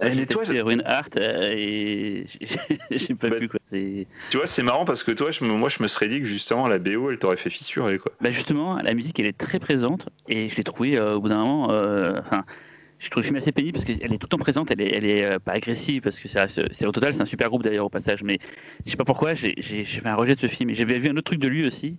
[0.02, 2.26] mais toi, j'ai une art et
[2.90, 3.60] j'ai pas bah, pu quoi.
[3.70, 6.68] Tu vois, c'est marrant parce que toi, je, moi, je me serais dit que justement
[6.68, 8.12] la BO, elle t'aurait fait fissurer quoi.
[8.20, 11.28] Bah justement, la musique, elle est très présente et je l'ai trouvée euh, au bout
[11.28, 11.70] d'un moment.
[11.70, 12.44] Euh, enfin.
[12.98, 14.94] je trouve le film assez pénible parce qu'elle est tout le temps présente, elle est,
[14.94, 17.86] elle est euh, pas agressive parce que c'est au total, c'est un super groupe d'ailleurs
[17.86, 18.38] au passage, mais
[18.84, 20.70] je sais pas pourquoi, j'ai fait un rejet de ce film.
[20.70, 21.98] Et j'avais vu un autre truc de lui aussi,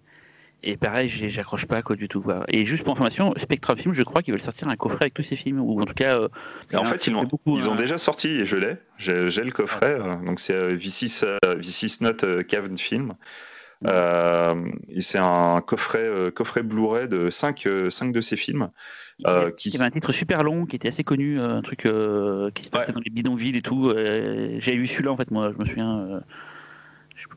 [0.64, 2.24] et pareil, j'accroche pas quoi du tout.
[2.48, 5.24] Et juste pour information, Spectrum Film, je crois qu'ils veulent sortir un coffret avec tous
[5.24, 6.18] ces films, ou en tout cas.
[6.18, 6.30] Euh,
[6.74, 8.78] en fait, ils, ont, ils ont déjà sorti et je l'ai.
[8.98, 10.00] J'ai le coffret.
[10.00, 13.14] Euh, donc c'est V6, V6 Note Caven Film.
[13.86, 14.56] Euh,
[15.02, 18.70] c'est un coffret, coffret Blu-ray de 5, 5 de ces films.
[19.28, 19.70] Euh, qui...
[19.70, 21.88] Il y avait un titre super long qui était assez connu, un truc
[22.54, 23.90] qui se passait dans les bidonvilles et tout.
[23.90, 26.22] J'avais vu celui-là en fait, moi, je me souviens.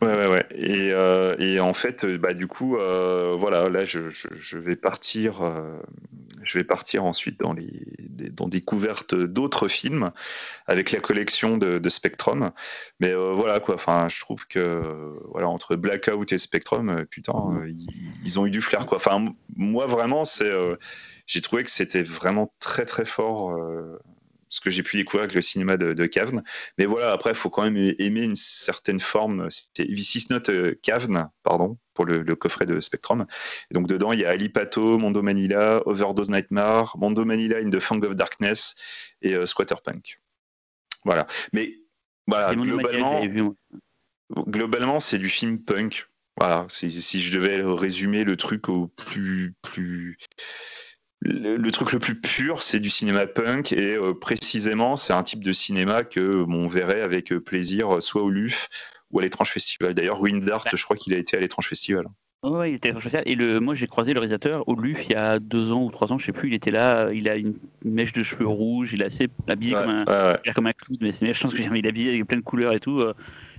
[0.03, 0.47] Ouais, ouais, ouais.
[0.55, 4.59] Et, euh, et, en fait, euh, bah, du coup, euh, voilà, là, je, je, je
[4.59, 5.79] vais partir, euh,
[6.43, 10.13] je vais partir ensuite dans les, des, dans d'autres films
[10.67, 12.51] avec la collection de, de Spectrum.
[13.01, 13.77] Mais voilà, quoi.
[13.77, 14.83] Enfin, je trouve que
[15.31, 17.87] voilà, entre Blackout et Spectrum, putain, ils,
[18.25, 18.97] ils, ont eu du flair, quoi.
[18.97, 20.51] Enfin, moi, vraiment, c'est,
[21.27, 23.57] j'ai trouvé que c'était vraiment très, très fort
[24.49, 26.43] ce que j'ai pu découvrir avec le cinéma de, de Cavne.
[26.79, 29.51] Mais voilà, après, il faut quand même aimer une certaine forme.
[29.51, 33.27] C'était V6 Note euh, Cavne, pardon, pour le, coffret de Spectrum.
[33.71, 37.71] Et donc dedans, il y a Ali Pato, Mondo Manila, Overdose Nightmare, Mondo Manila in
[37.71, 38.75] the Fang of Darkness
[39.23, 40.21] et euh, Squatter Punk.
[41.05, 41.27] Voilà.
[41.53, 41.75] Mais
[42.27, 43.23] voilà, globalement,
[44.49, 46.09] globalement, c'est du film punk.
[46.39, 50.19] Voilà, si je devais résumer le truc au plus, plus,
[51.27, 55.45] le, truc le plus pur, c'est du cinéma punk et euh, précisément, c'est un type
[55.45, 58.69] de cinéma que on verrait avec euh, plaisir soit au LUF
[59.11, 59.95] ou à l'étrange festival.
[59.95, 62.07] D'ailleurs, Ruin d'Art, je crois qu'il a été à l'étrange festival.
[62.43, 63.25] Oui, il était à l'étrange festival.
[63.27, 65.91] Et le, moi, j'ai croisé le réalisateur au LUF il y a deux ans ou
[65.91, 66.49] trois ans, je sais plus.
[66.49, 67.55] Il était là, il a une
[67.85, 71.33] mèche de cheveux rouges, il est assez habillé comme, un, comme un clown, mais c'est
[71.33, 73.03] je pense que j'ai il est habillé avec plein de couleurs et tout.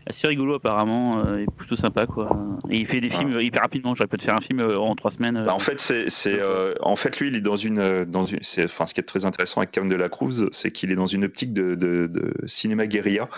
[0.08, 2.30] Euh, assez rigolo apparemment euh, et plutôt sympa quoi.
[2.70, 3.94] Et il fait des films hyper rapidement.
[3.94, 5.44] J'aurais pu te faire un film euh, en trois semaines.
[5.46, 6.42] Bah, en fait, c'est,
[6.82, 9.62] en fait lui, il est dans une, dans une, enfin, ce qui est très intéressant
[9.62, 12.88] avec Cam de la Cruz, c'est qu'il est dans une optique de, de, de, cinéma
[12.88, 13.30] guérilla.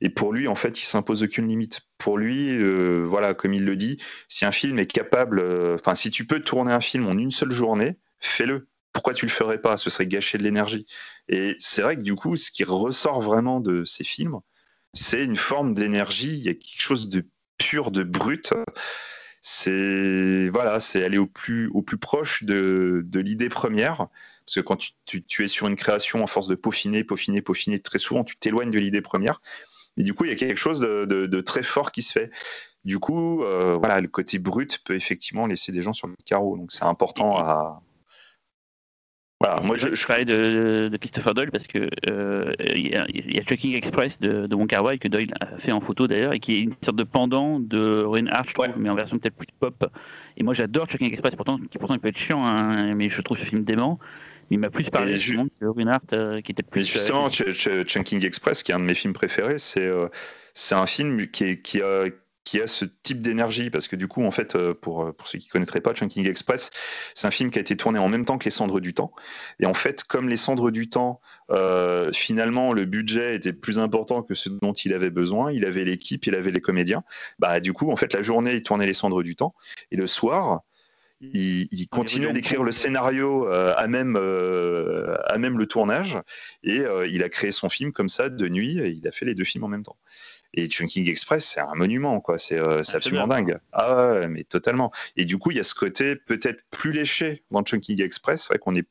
[0.00, 1.80] Et pour lui, en fait, il s'impose aucune limite.
[1.98, 3.98] Pour lui, euh, voilà, comme il le dit,
[4.28, 5.42] si un film est capable,
[5.74, 9.30] enfin, si tu peux tourner un film en une seule journée, fais-le pourquoi tu le
[9.30, 9.76] ferais pas?
[9.76, 10.86] Ce serait gâcher de l'énergie.
[11.28, 14.40] Et c'est vrai que du coup, ce qui ressort vraiment de ces films,
[14.94, 17.26] c'est une forme d'énergie, il y a quelque chose de
[17.58, 18.52] pur, de brut.
[19.40, 24.08] C'est voilà, c'est aller au plus, au plus proche de, de l'idée première.
[24.44, 27.42] Parce que quand tu, tu, tu, es sur une création, à force de peaufiner, peaufiner,
[27.42, 29.40] peaufiner, très souvent, tu t'éloignes de l'idée première.
[29.96, 32.12] Et du coup, il y a quelque chose de, de, de très fort qui se
[32.12, 32.30] fait.
[32.84, 36.56] Du coup, euh, voilà, le côté brut peut effectivement laisser des gens sur le carreau.
[36.56, 37.82] Donc, c'est important à,
[39.62, 43.38] moi je, je parlais de, de, Christopher Doyle parce que euh, il y, a, y
[43.38, 46.32] a Chucking Express de, de Wong Kar Wai que Doyle a fait en photo d'ailleurs
[46.32, 49.18] et qui est une sorte de pendant de Ruin Arch, je trouve, mais en version
[49.18, 49.86] peut-être plus pop.
[50.36, 53.20] Et moi j'adore Chucking Express, pourtant qui pourtant il peut être chiant, hein, mais je
[53.20, 53.98] trouve ce film dément.
[54.50, 56.86] il m'a plus parlé justement que Reinhardt, qui était plus.
[56.86, 59.90] justement, Chunking Express, qui est un de mes films préférés, c'est
[60.54, 62.04] c'est un film qui, qui, a,
[62.44, 65.28] qui a ce type d'énergie, parce que du coup, en fait, euh, pour, euh, pour
[65.28, 66.70] ceux qui ne connaîtraient pas, Chunking Express,
[67.14, 69.12] c'est un film qui a été tourné en même temps que Les Cendres du Temps.
[69.60, 71.20] Et en fait, comme Les Cendres du Temps,
[71.50, 75.84] euh, finalement, le budget était plus important que ce dont il avait besoin, il avait
[75.84, 77.04] l'équipe, il avait les comédiens,
[77.38, 79.54] bah, du coup, en fait, la journée, il tournait Les Cendres du Temps,
[79.90, 80.62] et le soir,
[81.20, 86.18] il, il continuait d'écrire le scénario à, même, à même le tournage,
[86.64, 89.36] et il a créé son film comme ça, de nuit, et il a fait les
[89.36, 89.96] deux films en même temps.
[90.54, 92.38] Et Chunking Express, c'est un monument, quoi.
[92.38, 93.58] C'est euh, absolument dingue.
[93.72, 94.92] Ah ouais, mais totalement.
[95.16, 98.42] Et du coup, il y a ce côté peut-être plus léché dans Chunking Express.
[98.42, 98.86] C'est vrai qu'on est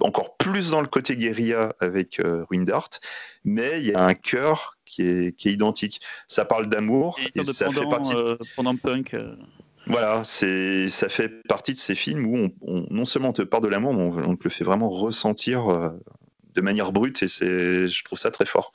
[0.00, 2.90] encore plus dans le côté guérilla avec euh, Windart,
[3.44, 6.00] mais il y a un cœur qui est, qui est identique.
[6.26, 8.14] Ça parle d'amour et, ça fait partie.
[8.14, 9.14] Euh, pendant punk.
[9.14, 9.36] Euh.
[9.86, 13.64] Voilà, c'est ça fait partie de ces films où on, non seulement on te parle
[13.64, 15.92] de l'amour, mais on, on, te le fait vraiment ressentir
[16.54, 18.72] de manière brute et c'est, je trouve ça très fort.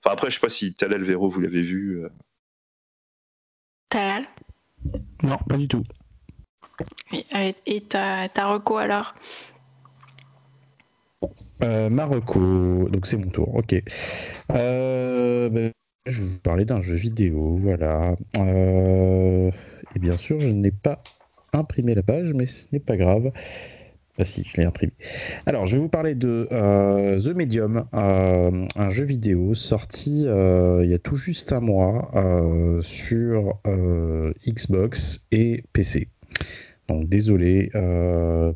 [0.00, 2.04] Enfin, après, je sais pas si Talal Véro, vous l'avez vu.
[2.04, 2.08] Euh.
[3.88, 4.26] Talal?
[5.22, 5.82] Non, pas du tout.
[7.66, 9.14] Et ta, reco alors?
[11.62, 13.74] Euh, Marocco, donc c'est mon tour, ok.
[14.52, 15.72] Euh, ben,
[16.04, 18.14] je vais vous parler d'un jeu vidéo, voilà.
[18.38, 19.50] Euh,
[19.94, 21.02] et bien sûr, je n'ai pas
[21.52, 23.32] imprimé la page, mais ce n'est pas grave.
[24.18, 24.92] Ah si, je l'ai imprimé.
[25.44, 30.80] Alors, je vais vous parler de euh, The Medium, euh, un jeu vidéo sorti euh,
[30.84, 32.10] il y a tout juste un mois
[32.82, 33.60] sur
[34.46, 36.08] Xbox et PC.
[36.88, 37.70] Donc désolé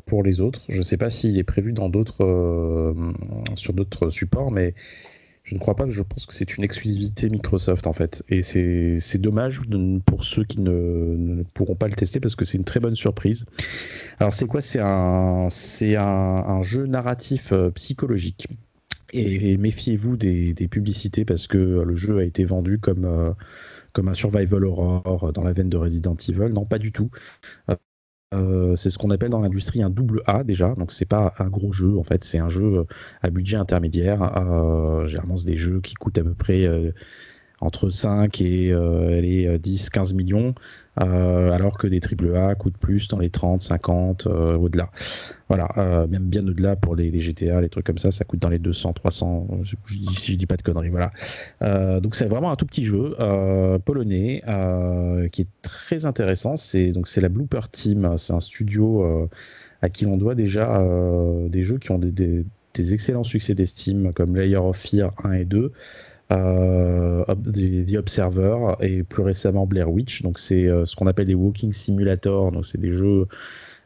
[0.05, 0.63] pour les autres.
[0.69, 2.95] Je ne sais pas s'il est prévu dans d'autres
[3.55, 4.73] sur d'autres supports, mais
[5.43, 8.23] je ne crois pas je pense que c'est une exclusivité Microsoft en fait.
[8.29, 9.61] Et c'est dommage
[10.05, 13.45] pour ceux qui ne, pourront pas le tester parce que c'est une très bonne surprise.
[14.19, 14.61] Alors c'est quoi?
[14.61, 18.47] C'est un, un, un, jeu narratif euh, psychologique.
[19.13, 23.33] Et, méfiez-vous des, des, publicités parce que le jeu a été vendu comme, euh,
[23.91, 26.53] comme un survival horror dans la veine de Resident Evil.
[26.53, 27.09] Non, pas du tout.
[28.33, 31.49] Euh, c'est ce qu'on appelle dans l'industrie un double A déjà, donc c'est pas un
[31.49, 32.83] gros jeu en fait, c'est un jeu euh,
[33.21, 34.37] à budget intermédiaire.
[34.37, 36.65] Euh, généralement, c'est des jeux qui coûtent à peu près
[37.61, 38.73] entre 5 et
[39.21, 40.53] les 10-15 millions.
[40.99, 44.91] Euh, alors que des AAA coûtent plus dans les 30, 50, euh, au-delà.
[45.47, 48.49] Voilà, euh, même bien au-delà pour les, GTA, les trucs comme ça, ça coûte dans
[48.49, 49.47] les 200, 300,
[50.17, 50.89] si je dis pas de conneries.
[50.89, 51.11] Voilà.
[52.01, 53.15] donc c'est vraiment un tout petit jeu
[53.85, 54.43] polonais
[55.31, 56.57] qui est très intéressant.
[56.57, 59.29] C'est donc c'est la Blooper Team, c'est un studio
[59.81, 60.83] à qui on doit déjà
[61.49, 62.43] des jeux qui ont des,
[62.73, 65.69] des excellents succès d'estime comme Layer of Fear 1 et 2 euh,
[66.35, 70.21] The Observer et plus récemment Blair Witch.
[70.21, 72.51] Donc c'est euh, ce qu'on appelle des walking simulators.
[72.51, 73.27] Donc c'est des jeux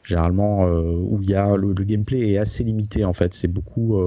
[0.04, 3.34] généralement euh, où il y a le, gameplay est assez limité en fait.
[3.34, 4.00] C'est beaucoup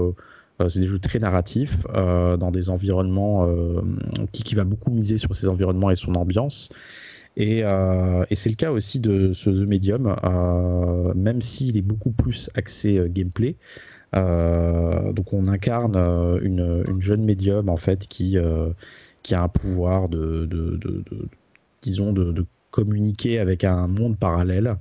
[0.68, 3.48] c'est des jeux très narratifs dans des environnements
[4.32, 6.70] qui, qui, va beaucoup miser sur ces environnements et son ambiance.
[7.36, 7.62] Et
[8.32, 10.16] c'est le cas aussi de ce The Medium,
[11.14, 13.56] même s'il est beaucoup plus axé gameplay.
[14.16, 18.70] Euh, donc on incarne euh, une, une, jeune médium en fait qui, euh,
[19.30, 20.48] a un pouvoir de,
[21.82, 24.76] disons de, communiquer avec un monde parallèle.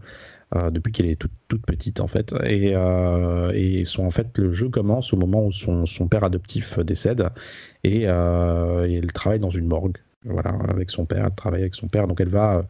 [0.72, 2.34] Depuis qu'elle est toute, petite en fait.
[2.46, 7.28] Et, euh, en fait, le jeu commence au moment où son, père adoptif décède
[7.84, 9.98] et, et, elle travaille dans une morgue.
[10.24, 12.08] Voilà, avec son père, elle travaille avec son père.
[12.08, 12.66] Donc elle va,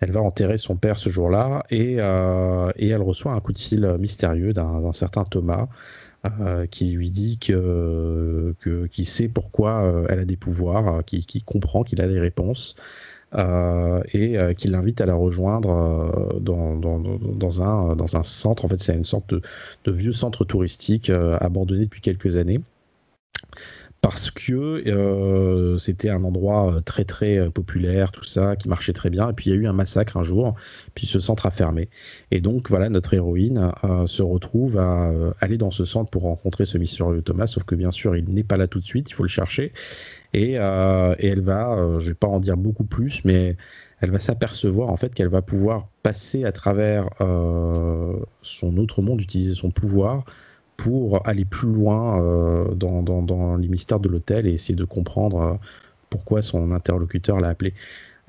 [0.00, 3.96] elle va enterrer son père ce jour-là et, et elle reçoit un coup de fil
[3.98, 5.68] mystérieux d'un certain Thomas
[6.40, 11.02] euh, qui lui dit que, que qui sait pourquoi euh, elle a des pouvoirs, euh,
[11.02, 12.76] qui, comprend qu'il a les réponses.
[13.34, 18.64] Euh, et euh, qui l'invite à la rejoindre dans, un, dans un centre.
[18.64, 21.10] En fait, c'est une sorte de, vieux centre touristique
[21.40, 22.60] abandonné depuis quelques années
[24.08, 28.92] parce que euh, c'était un endroit euh, très très euh, populaire, tout ça, qui marchait
[28.92, 29.30] très bien.
[29.30, 30.54] Et puis il y a eu un massacre un jour,
[30.94, 31.88] puis ce centre a fermé.
[32.30, 33.72] Et donc voilà, notre héroïne
[34.06, 35.10] se retrouve à
[35.40, 38.44] aller dans ce centre pour rencontrer ce mystérieux Thomas, sauf que bien sûr il n'est
[38.44, 39.72] pas là tout de suite, il faut le chercher.
[40.34, 43.56] Et, elle va, je vais pas en dire beaucoup plus, mais
[44.00, 47.08] elle va s'apercevoir en fait qu'elle va pouvoir passer à travers
[48.42, 50.24] son autre monde, utiliser son pouvoir
[50.76, 54.84] pour aller plus loin euh, dans, dans, dans, les mystères de l'hôtel et essayer de
[54.84, 55.54] comprendre euh,
[56.10, 57.74] pourquoi son interlocuteur l'a appelé.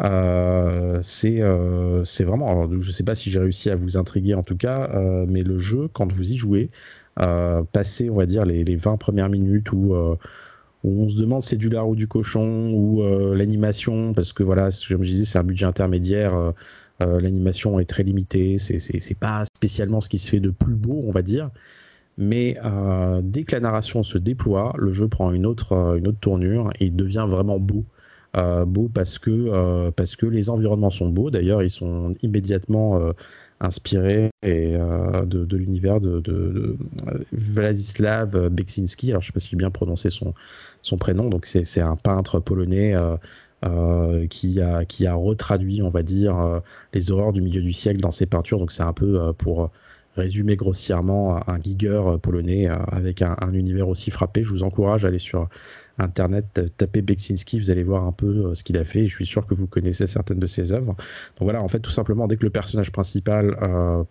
[0.03, 4.43] Euh, c'est euh, vraiment, je ne sais pas si j'ai réussi à vous intriguer en
[4.43, 4.89] tout cas,
[5.27, 6.69] mais le jeu, quand vous y jouez,
[7.15, 11.55] passez, on va dire, les, les 20 premières minutes où, où on se demande c'est
[11.57, 13.03] du lard ou du cochon, ou
[13.33, 16.53] l'animation, parce que voilà, comme je disais, c'est un budget intermédiaire.
[16.99, 21.11] l'animation est très limitée, c'est pas spécialement ce qui se fait de plus beau, on
[21.11, 21.49] va dire,
[22.17, 22.57] Mais
[23.21, 26.85] dès que la narration se déploie, le jeu prend une autre, une autre tournure et
[26.85, 27.85] il devient vraiment beau.
[28.65, 31.29] beau parce que, parce que les environnements sont beaux.
[31.29, 32.99] D'ailleurs, ils sont immédiatement
[33.59, 36.75] inspirés et, de, l'univers de,
[37.33, 39.11] Vladislav Beksinski.
[39.11, 40.33] Alors, je ne sais pas si j'ai bien prononcé son,
[40.81, 41.29] son prénom.
[41.29, 42.95] Donc, c'est un peintre polonais
[43.65, 46.59] euh, qui, a, qui a retraduit, on va dire, euh,
[46.93, 48.59] les horreurs du milieu du siècle dans ses peintures.
[48.59, 49.71] Donc c'est un peu euh, pour
[50.17, 54.43] résumer grossièrement un Giger polonais avec un, univers aussi frappé.
[54.43, 55.47] Je vous encourage à aller sur
[55.99, 59.07] internet, taper Beksinski, vous allez voir un peu ce qu'il a fait.
[59.07, 60.95] je suis sûr que vous connaissez certaines de ses œuvres.
[60.95, 63.55] Donc voilà, en fait, tout simplement, dès que le personnage principal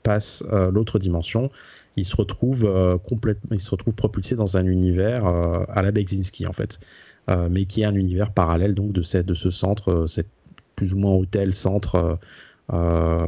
[0.02, 0.42] passe
[0.72, 1.50] l'autre dimension,
[1.96, 2.68] il se retrouve
[3.08, 6.80] complètement, il se retrouve propulsé dans un univers à la Beksinski en fait.
[7.28, 10.28] Euh, mais qui est un univers parallèle donc de, cette, de ce centre, euh, cette
[10.76, 12.18] plus ou moins hôtel centre
[12.72, 13.26] euh,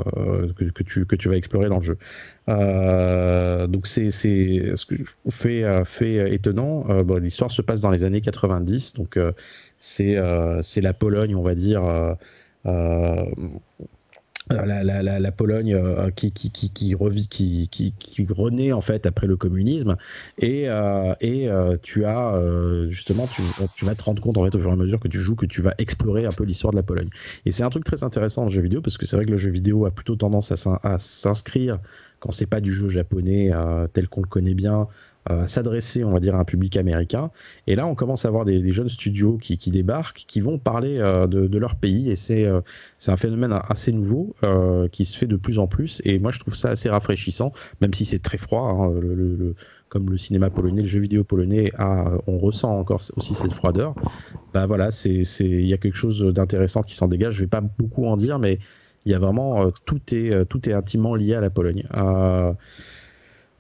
[0.54, 1.98] que, tu, que tu vas explorer dans le jeu.
[2.48, 4.94] Donc c'est ce que
[5.30, 6.86] fait, fait étonnant.
[7.18, 9.18] L'histoire se passe dans les années 90, donc
[9.78, 12.16] c'est la Pologne, on va dire.
[14.52, 19.26] Euh, la, la, Pologne euh, qui, qui, qui, revit, qui, qui, renaît en fait après
[19.26, 19.96] le communisme
[20.38, 21.48] et, euh, et
[21.82, 22.40] tu as
[22.88, 23.42] justement tu,
[23.76, 25.36] tu, vas te rendre compte en fait au fur et à mesure que tu joues
[25.36, 27.08] que tu vas explorer un peu l'histoire de la Pologne
[27.44, 29.38] et c'est un truc très intéressant le jeu vidéo parce que c'est vrai que le
[29.38, 31.78] jeu vidéo a plutôt tendance à s'inscrire
[32.20, 33.50] quand c'est pas du jeu japonais
[33.92, 34.88] tel qu'on le connaît bien
[35.30, 37.30] euh, s'adresser, on va dire, à un public américain.
[37.66, 41.26] Et là, on commence à avoir des, jeunes studios qui, débarquent, qui vont parler euh,
[41.26, 42.10] de, leur pays.
[42.10, 42.60] Et c'est euh,
[43.08, 44.34] un phénomène assez nouveau
[44.90, 46.00] qui se fait de plus en plus.
[46.04, 48.70] Et moi, je trouve ça assez rafraîchissant, même si c'est très froid.
[48.70, 48.92] Hein,
[49.90, 53.94] comme le cinéma polonais, le jeu vidéo polonais, on ressent encore aussi cette froideur.
[54.54, 57.34] Bah voilà, il y a quelque chose d'intéressant qui s'en dégage.
[57.34, 58.58] Je vais pas beaucoup en dire, mais
[59.08, 61.84] il y a vraiment tout est tout est intimement lié à la Pologne.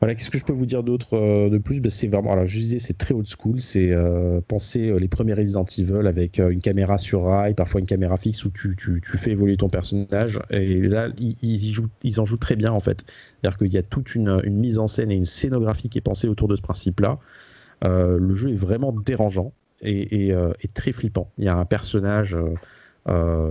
[0.00, 1.80] Voilà, qu'est-ce que je peux vous dire d'autre euh, de plus?
[1.80, 3.60] Ben, C'est vraiment, alors je disais, c'est très old school.
[3.60, 7.86] C'est euh, penser euh, les premiers Resident Evil avec une caméra sur rail, parfois une
[7.86, 10.40] caméra fixe où tu, tu, tu fais évoluer ton personnage.
[10.50, 13.04] Et là, ils, ils, jouent, ils en jouent très bien en fait.
[13.42, 16.02] C'est-à-dire qu'il y a toute une, une, mise en scène et une scénographie qui est
[16.02, 17.18] pensée autour de ce principe-là.
[17.82, 19.52] le jeu est vraiment dérangeant
[19.82, 21.32] et, et, et, très flippant.
[21.38, 22.36] Il y a un personnage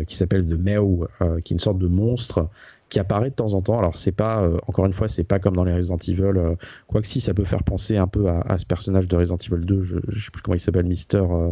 [0.06, 1.08] qui s'appelle The Meow,
[1.44, 2.50] qui est une sorte de monstre
[2.90, 3.78] qui apparaît de temps en temps.
[3.78, 6.38] Alors c'est pas, euh, encore une fois, c'est pas comme dans les Resident Evil.
[6.38, 6.56] Euh,
[6.88, 9.82] quoique si, ça peut faire penser un peu à, ce personnage de Resident Evil 2.
[9.82, 11.18] Je, je sais plus comment il s'appelle, Mister.
[11.18, 11.52] Euh,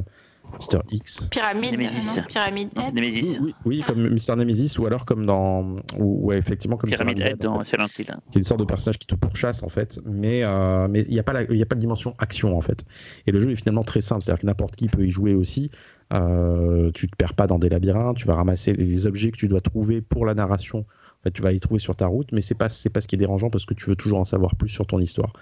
[0.59, 1.27] Mister X.
[1.31, 2.21] Pyramide, Nemesis.
[2.27, 3.39] Pyramide Nemesis.
[3.41, 5.77] Oui, oui, comme Mister Nemesis, ou alors comme dans.
[5.97, 8.15] Ou, ouais, effectivement, comme Pyramide Head dans Silent Hill.
[8.31, 9.99] C'est une sorte de personnage qui te pourchasse, en fait.
[10.05, 10.43] Mais
[10.87, 12.85] mais il n'y a, pas il a pas de dimension action, en fait.
[13.25, 14.21] Et le jeu est finalement très simple.
[14.23, 15.71] C'est-à-dire que n'importe qui peut y jouer aussi.
[16.13, 19.47] Euh, tu te perds pas dans des labyrinthes, tu vas ramasser les objets que tu
[19.47, 20.85] dois trouver pour la narration
[21.31, 23.17] tu vas y trouver sur ta route, mais c'est pas c'est pas ce qui est
[23.17, 25.33] dérangeant parce que tu veux toujours en savoir plus sur ton histoire.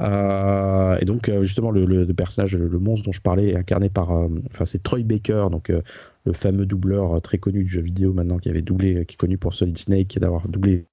[0.00, 4.12] Euh, et donc euh, justement le, personnage, le, monstre dont je parlais, est incarné par,
[4.12, 5.72] euh, enfin c'est Troy Baker, donc
[6.24, 9.38] le fameux doubleur très connu du jeu vidéo maintenant qui avait doublé, qui est connu
[9.38, 10.86] pour Solid Snake, d'avoir doublé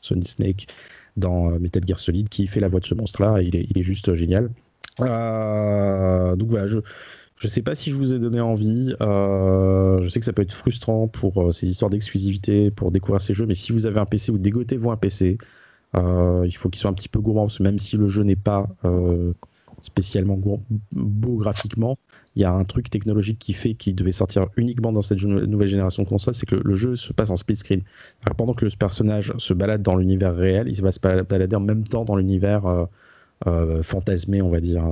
[0.00, 0.68] Solid Snake
[1.16, 3.42] dans Metal Gear Solid, qui fait la voix de ce monstre-là.
[3.42, 4.50] Il est, il est juste génial.
[4.98, 6.78] donc voilà, je,
[7.38, 8.94] je sais pas si je vous ai donné envie.
[9.00, 13.20] Euh, je sais que ça peut être frustrant pour euh, ces histoires d'exclusivité, pour découvrir
[13.20, 15.38] ces jeux, mais si vous avez un PC ou dégotez-vous un PC,
[15.96, 18.22] euh, il faut qu'il soit un petit peu gourmand, parce que même si le jeu
[18.24, 18.68] n'est pas
[19.80, 20.36] spécialement
[20.92, 21.96] beau graphiquement,
[22.34, 25.68] il y a un truc technologique qui fait qu'il devait sortir uniquement dans cette nouvelle
[25.68, 27.82] génération de consoles, c'est que le, jeu se passe en split screen.
[28.36, 31.86] Pendant que le personnage se balade dans l'univers réel, il va se balader en même
[31.86, 32.88] temps dans l'univers
[33.82, 34.82] fantasmé, on va dire.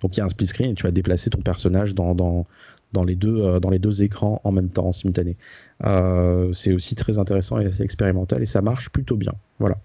[0.00, 2.46] Donc il y a un split screen et tu vas déplacer ton personnage dans, dans,
[2.92, 5.36] dans, les, deux, euh, dans les deux écrans en même temps, en simultané.
[5.84, 9.32] Euh, c'est aussi très intéressant et assez expérimental et ça marche plutôt bien.
[9.58, 9.76] Voilà.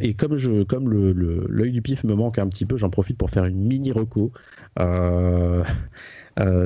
[0.00, 3.30] et comme, je, comme l'œil du pif me manque un petit peu, j'en profite pour
[3.30, 4.32] faire une mini reco.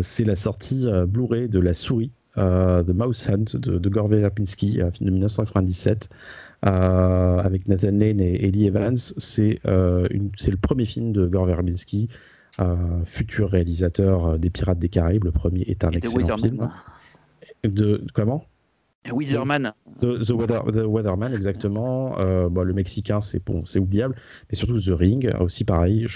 [0.02, 4.92] c'est la sortie Blu-ray de La Souris de Mouse Hunt de, de Gore Verbinski, film
[5.00, 6.10] de 1997.
[6.66, 8.96] Euh, avec Nathan Lane et Ellie Evans.
[8.96, 12.08] C'est euh, le premier film de Gore Verbinski,
[12.60, 12.74] euh,
[13.04, 15.24] futur réalisateur des Pirates des Caraïbes.
[15.24, 16.70] Le premier est un excellent film.
[17.62, 18.44] De comment?
[19.10, 19.72] Weatherman.
[20.00, 22.16] The, the, Weatherman, exactement.
[22.50, 24.16] bon, le Mexicain, c'est bon, c'est oubliable.
[24.50, 26.06] Mais surtout The Ring, aussi pareil,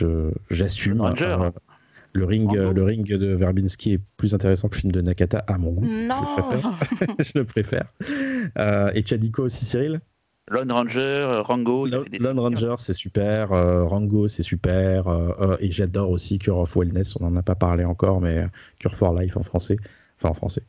[0.51, 1.03] j'assume.
[2.15, 5.57] le ring, le ring de Verbinski est plus intéressant que le film de Nakata à
[5.57, 5.87] mon goût.
[5.87, 6.37] Non.
[7.21, 7.95] Je le préfère.
[8.95, 10.01] et tu as dit quoi aussi, Cyril?
[10.51, 11.87] Lone Ranger, euh, Rango.
[11.87, 13.53] Lone Ranger, c'est super.
[13.53, 15.07] Euh, Rango, c'est super.
[15.07, 17.17] Euh, et j'adore aussi Cure of Wellness.
[17.21, 18.47] On n'en a pas parlé encore, mais
[18.79, 19.77] Cure for Life en français.
[20.19, 20.63] Enfin, en français.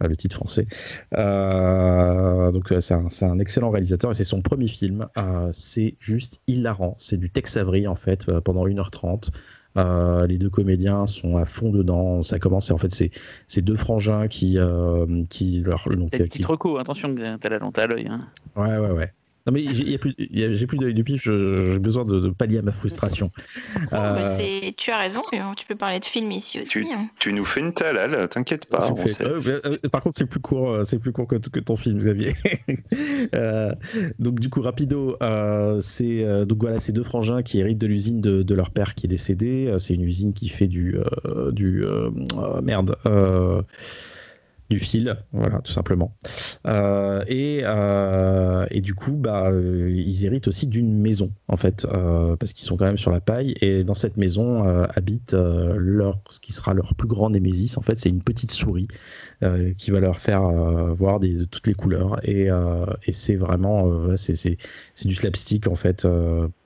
[0.00, 0.66] le titre français.
[1.12, 5.06] donc c'est un, un, excellent réalisateur et c'est son premier film.
[5.52, 6.94] c'est juste hilarant.
[6.98, 9.30] C'est du Tex Avery en fait pendant 1h30.
[9.76, 12.22] Euh, les deux comédiens sont à fond dedans.
[12.22, 13.10] Ça commence, en fait, c'est
[13.46, 15.88] ces deux frangins qui, euh, qui leur.
[15.88, 16.44] Donc, qui...
[16.44, 18.08] reco, attention, t'as la lente à l'œil.
[18.08, 18.28] Hein.
[18.56, 19.12] Ouais, ouais, ouais.
[19.46, 23.30] Non mais j'ai plus, plus d'œil du pif, j'ai besoin de, pallier à ma frustration.
[23.92, 24.70] euh...
[24.76, 25.22] tu as raison,
[25.56, 26.68] tu peux parler de film ici aussi.
[26.68, 27.08] Tu, hein.
[27.18, 28.90] tu nous fais une talale, t'inquiète pas.
[29.20, 32.34] Euh, par contre, c'est plus court, euh, c'est plus court que, que, ton film, Xavier.
[33.34, 33.72] euh,
[34.18, 38.20] donc du coup, rapido, euh, c'est donc voilà, ces deux frangins qui héritent de l'usine
[38.20, 39.74] de, de, leur père qui est décédé.
[39.78, 40.96] C'est une usine qui fait du
[41.52, 41.84] du
[42.62, 42.96] merde
[44.70, 46.14] du fil, voilà, tout simplement.
[46.66, 51.86] Euh, et, euh, et, du coup, bah, euh, ils héritent aussi d'une maison, en fait,
[52.38, 53.54] parce qu'ils sont quand même sur la paille.
[53.60, 54.62] Et dans cette maison
[54.94, 57.76] habite leur, ce qui sera leur plus grand némésis.
[57.76, 58.86] En fait, c'est une petite souris
[59.76, 60.42] qui va leur faire
[60.94, 62.20] voir des, de toutes les couleurs.
[62.22, 62.48] Et,
[63.06, 64.56] et c'est vraiment, c'est
[65.04, 66.06] du slapstick en fait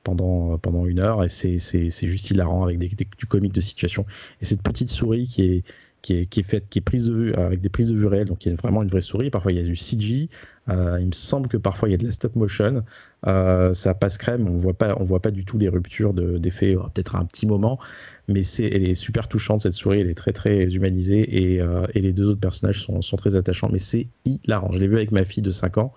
[0.02, 1.24] pendant pendant une heure.
[1.24, 1.58] Et c'est
[2.06, 4.04] juste hilarant avec des, du comique de situation.
[4.42, 5.64] Et cette petite souris qui est
[6.04, 8.44] qui est, faite, qui est prise de vue avec des prises de vue réelles, donc
[8.44, 9.30] il y a vraiment une vraie souris.
[9.30, 10.28] Parfois il y a du CG.
[10.68, 12.84] Euh, il me semble que parfois il y a de la stop motion.
[13.26, 14.46] Euh, ça passe crème.
[14.46, 16.74] On voit pas, on voit pas du tout les ruptures d'effets.
[16.74, 17.78] Peut-être un petit moment,
[18.28, 20.00] mais c'est, elle est super touchante cette souris.
[20.00, 23.70] Elle est très très humanisée et, euh, les deux autres personnages sont, très attachants.
[23.72, 24.72] Mais c'est hilarant.
[24.72, 25.94] Je l'ai vu avec ma fille de 5 ans.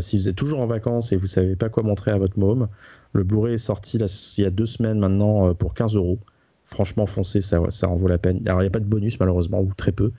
[0.00, 2.68] si vous êtes toujours en vacances et vous savez pas quoi montrer à votre môme,
[3.12, 6.18] le Blu-ray est sorti il y a deux semaines maintenant pour 15 euros
[6.66, 8.42] franchement foncez, ça, ça en vaut la peine.
[8.46, 10.12] Alors il n'y a pas de bonus malheureusement, ou très peu.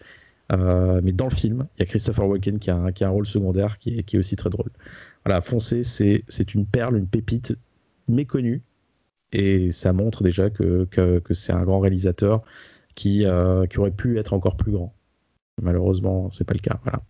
[0.54, 3.08] Euh, mais dans le film, il y a Christopher Walken qui a un, qui a
[3.08, 4.70] un rôle secondaire qui est, qui est, aussi très drôle.
[5.26, 7.56] Voilà, foncez, c'est une perle, une pépite
[8.08, 8.64] méconnue.
[9.34, 12.44] Et ça montre déjà que, que, que c'est un grand réalisateur
[12.96, 14.94] qui, euh, qui aurait pu être encore plus grand.
[15.62, 16.80] Malheureusement, c'est pas le cas.
[16.84, 17.02] Voilà.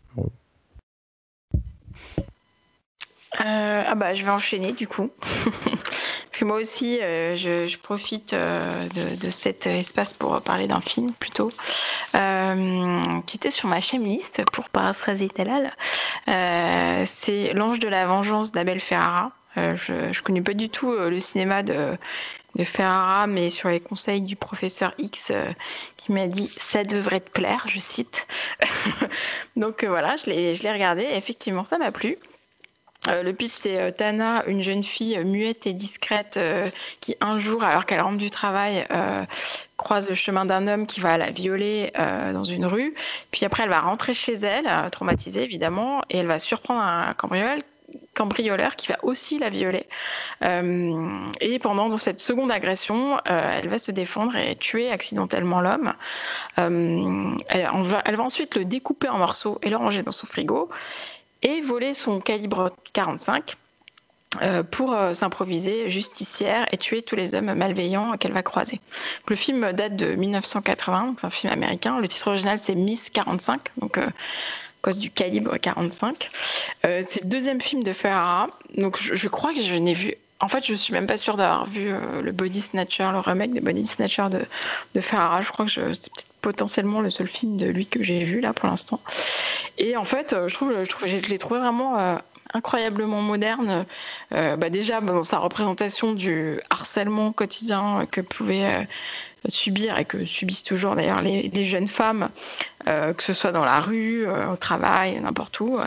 [3.39, 5.11] Euh, ah bah je vais enchaîner du coup.
[5.21, 10.81] Parce que moi aussi, euh, je, je, profite euh, de, cet espace pour parler d'un
[10.81, 11.49] film plutôt,
[12.13, 15.73] qui était sur ma chaîne liste pour paraphraser Talal.
[17.05, 19.31] C'est L'Ange de la Vengeance d'Abel Ferrara.
[19.55, 21.95] je ne connais pas du tout le cinéma de,
[22.55, 25.31] de Ferrara, mais sur les conseils du professeur X
[25.95, 28.27] qui m'a dit ça devrait te plaire, je cite.
[29.55, 32.17] Donc voilà, je l'ai regardé et effectivement ça m'a plu.
[33.07, 36.69] Euh, le pitch, c'est euh, Tana, une jeune fille muette et discrète euh,
[37.01, 38.85] qui, un jour, alors qu'elle rentre du travail,
[39.77, 42.93] croise le chemin d'un homme qui va la violer dans une rue.
[43.31, 47.59] Puis après, elle va rentrer chez elle, traumatisée évidemment, et elle va surprendre un cambrioleur
[48.13, 49.85] cambrioleur qui va aussi la violer.
[50.43, 55.93] Euh, et pendant cette seconde agression, euh, elle va se défendre et tuer accidentellement l'homme.
[56.57, 60.69] Euh, elle, va ensuite le découper en morceaux et le ranger dans son frigo
[61.43, 63.55] et voler son calibre 45
[64.41, 68.81] euh, pour euh, s'improviser justicière et tuer tous les hommes malveillants qu'elle va croiser.
[69.27, 71.99] Le film date de 1980, c'est un film américain.
[71.99, 74.11] Le titre original c'est Miss 45, donc euh, à
[74.81, 76.29] cause du calibre 45.
[76.85, 80.13] Euh, c'est le deuxième film de Ferrara, donc je, je crois que je n'ai vu
[80.39, 81.91] en fait, je suis même pas sûre d'avoir vu
[82.21, 84.27] le Body Snatcher, le remake de Body Snatcher
[84.93, 85.41] de, Ferrara.
[85.41, 88.53] Je crois que c'est peut-être potentiellement le seul film de lui que j'ai vu là
[88.53, 89.01] pour l'instant.
[89.77, 92.15] Et en fait, euh, je trouve, je, trouve, je l'ai trouvé vraiment euh,
[92.53, 93.85] incroyablement moderne.
[94.31, 98.87] Euh, bah déjà dans sa représentation du harcèlement quotidien que pouvait
[99.49, 102.29] subir et que subissent toujours d'ailleurs les, jeunes femmes,
[102.87, 105.77] euh, que ce soit dans la rue, euh, au travail, n'importe où.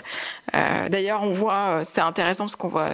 [0.54, 2.90] Euh, d'ailleurs, on voit, c'est intéressant parce qu'on voit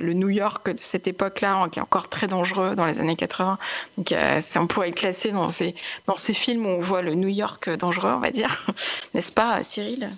[0.00, 3.16] le New York de cette époque-là, hein, qui est encore très dangereux dans les années
[3.16, 3.58] 80.
[3.96, 4.14] Donc,
[4.56, 5.74] on pourrait le classer dans ces,
[6.06, 8.66] dans ces films où on voit le New York dangereux, on va dire.
[9.14, 10.10] N'est-ce pas, Cyril?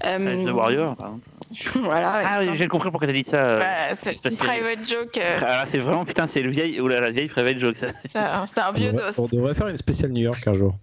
[0.00, 1.28] The Warrior, par exemple.
[1.82, 2.20] voilà.
[2.24, 3.58] Ah oui, j'ai compris pourquoi t'as dit ça.
[3.58, 5.20] Bah, c'est une private joke.
[5.44, 7.76] Ah, c'est vraiment, putain, c'est le vieil, ou la vieille private joke.
[7.76, 9.18] C'est un, vieux dos.
[9.18, 10.74] On devrait faire une spéciale New York un jour.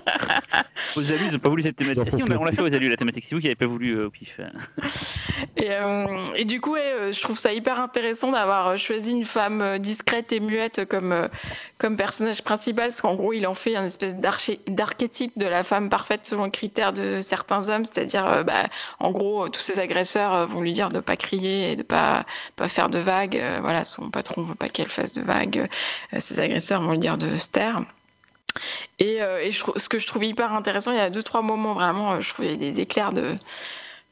[1.00, 2.10] aux alus, ils n'ont pas voulu cette thématique.
[2.10, 3.24] Si, on l'a fait aux alus, la thématique.
[3.26, 4.40] C'est vous qui n'avez pas voulu euh, au pif.
[5.56, 9.24] et, euh, et, du coup, ouais, euh, je trouve ça hyper intéressant d'avoir choisi une
[9.24, 11.28] femme discrète et muette comme,
[11.78, 15.88] comme personnage principal, parce qu'en gros, il en fait un espèce d'archétype de la femme
[15.88, 18.68] parfaite selon le critère de certains hommes, c'est-à-dire, bah,
[18.98, 22.24] en gros, tous ces agresseurs vont lui dire de pas crier et de pas
[22.56, 23.42] pas faire de vagues.
[23.60, 25.68] voilà, son patron veut pas qu'elle fasse de vagues.
[26.18, 27.82] ces agresseurs vont lui dire de se taire.
[28.98, 32.12] Et, euh, ce que je trouve hyper intéressant, il y a deux trois moments vraiment,
[32.12, 33.34] euh, je trouvais des éclairs de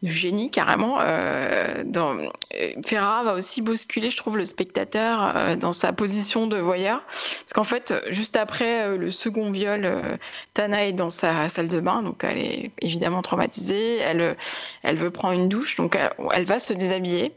[0.03, 1.01] génie carrément.
[1.01, 7.03] Euh, euh, Ferrara va aussi bousculer, je trouve, le spectateur dans sa position de voyeur.
[7.41, 10.19] Parce qu'en fait, juste après le second viol,
[10.55, 13.97] Tana est dans sa salle de bain, donc elle est évidemment traumatisée.
[13.97, 14.37] Elle,
[14.85, 15.99] elle veut prendre une douche, donc
[16.33, 17.33] elle va se déshabiller.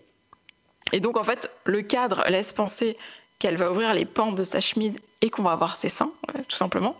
[0.91, 2.97] Et donc, en fait, le cadre laisse penser
[3.41, 6.41] qu'elle va ouvrir les pans de sa chemise et qu'on va voir ses seins, euh,
[6.47, 6.95] tout simplement.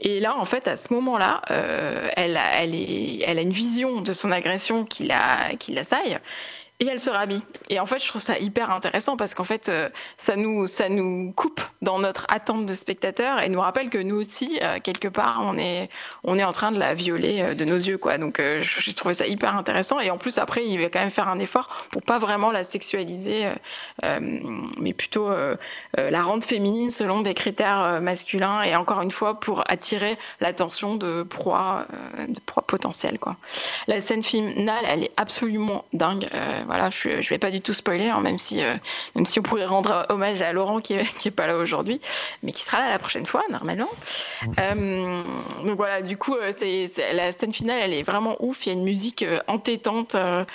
[0.00, 4.86] Et là, en fait, à ce moment-là, euh, elle, a une vision de son agression
[4.86, 6.18] qui l'assaille
[6.78, 7.42] et elle se rhabille.
[7.70, 9.88] Et en fait, je trouve ça hyper intéressant parce qu'en fait, euh,
[10.18, 14.16] ça, nous, ça nous coupe dans notre attente de spectateur et nous rappelle que nous
[14.16, 15.88] aussi, euh, quelque part, on est,
[16.22, 17.96] on est en train de la violer euh, de nos yeux.
[17.96, 18.18] Quoi.
[18.18, 20.00] Donc, j'ai trouvé ça hyper intéressant.
[20.00, 22.62] Et en plus, après, il va quand même faire un effort pour pas vraiment la
[22.62, 23.50] sexualiser,
[24.02, 25.30] mais plutôt
[25.96, 31.22] la rendre féminine selon des critères masculins et encore une fois, pour attirer l'attention de
[31.22, 31.86] proies,
[32.28, 33.18] de proies potentielles.
[33.86, 36.28] La scène finale, elle est absolument dingue
[36.66, 38.74] voilà, je ne vais pas du tout spoiler, hein, même, si, euh,
[39.14, 40.94] même si on pourrait rendre hommage à Laurent qui
[41.24, 42.00] n'est pas là aujourd'hui,
[42.42, 43.88] mais qui sera là la prochaine fois, normalement.
[44.58, 45.22] Euh,
[45.64, 48.66] donc voilà, du coup, euh, c'est, la scène finale, elle est vraiment ouf.
[48.66, 50.14] Il y a une musique entêtante.
[50.14, 50.46] Enfin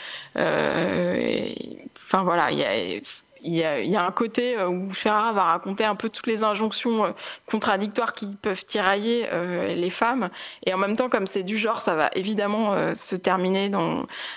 [2.24, 3.00] voilà, il y a
[3.44, 7.06] il y, a, un côté euh, où Ferrara va raconter un peu toutes les injonctions
[7.06, 7.10] euh,
[7.48, 10.30] contradictoires qui peuvent tirailler euh, les femmes.
[10.66, 13.72] Et en même temps, comme c'est du genre, ça va évidemment se terminer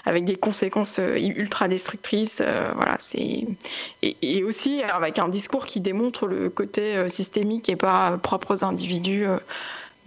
[0.04, 2.42] avec des conséquences ultra destructrices.
[2.74, 2.96] voilà,
[4.02, 9.26] et, aussi avec un discours qui démontre le côté systémique et pas propre aux individus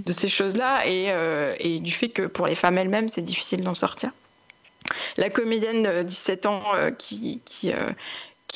[0.05, 4.11] de ces choses-là et, du fait que pour les femmes elles-mêmes, c'est difficile d'en sortir.
[5.17, 6.63] La comédienne de 17 ans
[6.97, 7.41] qui,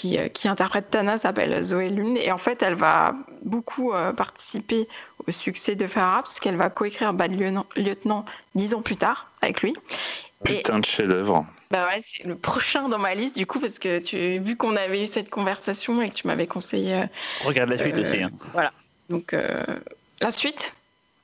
[0.06, 3.14] euh, qui, interprète Tana s'appelle Zoé Lune et en fait elle va
[3.44, 4.88] beaucoup euh, participer
[5.28, 9.62] au succès de Farah parce qu'elle va coécrire Bad Lieutenant, dix ans plus tard avec
[9.62, 9.76] lui.
[10.44, 11.46] Putain de chef-d'œuvre.
[11.70, 14.76] Bah ouais, c'est le prochain dans ma liste du coup parce que tu vu qu'on
[14.76, 16.96] avait eu cette conversation et que tu m'avais conseillé.
[16.96, 17.06] Euh,
[17.46, 18.24] Regarde la suite aussi.
[18.24, 18.32] Hein.
[18.54, 18.72] Voilà.
[19.10, 19.36] Donc
[20.22, 20.74] la suite?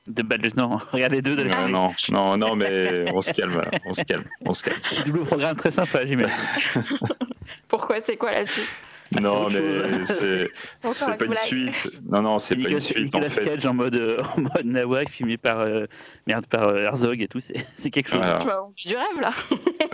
[0.06, 0.78] De Bad Lieutenant.
[0.92, 4.52] Regardez deux de la non, non, non, mais on se calme, on se calme, on
[4.52, 4.78] se calme.
[5.04, 6.36] Double programme très sympa, j'imagine.
[7.68, 8.68] Pourquoi C'est quoi la suite
[9.12, 10.50] non, mais c'est
[10.82, 11.90] pas une suite.
[12.04, 13.14] Non, non, c'est pas une suite.
[13.14, 13.44] en fait.
[13.44, 15.86] Cage en mode, euh, en mode Nawak, filmé par, euh,
[16.26, 18.18] merde, par euh, Herzog et tout, c'est quelque chose.
[18.18, 18.68] Voilà.
[18.76, 19.30] Du rêve, là.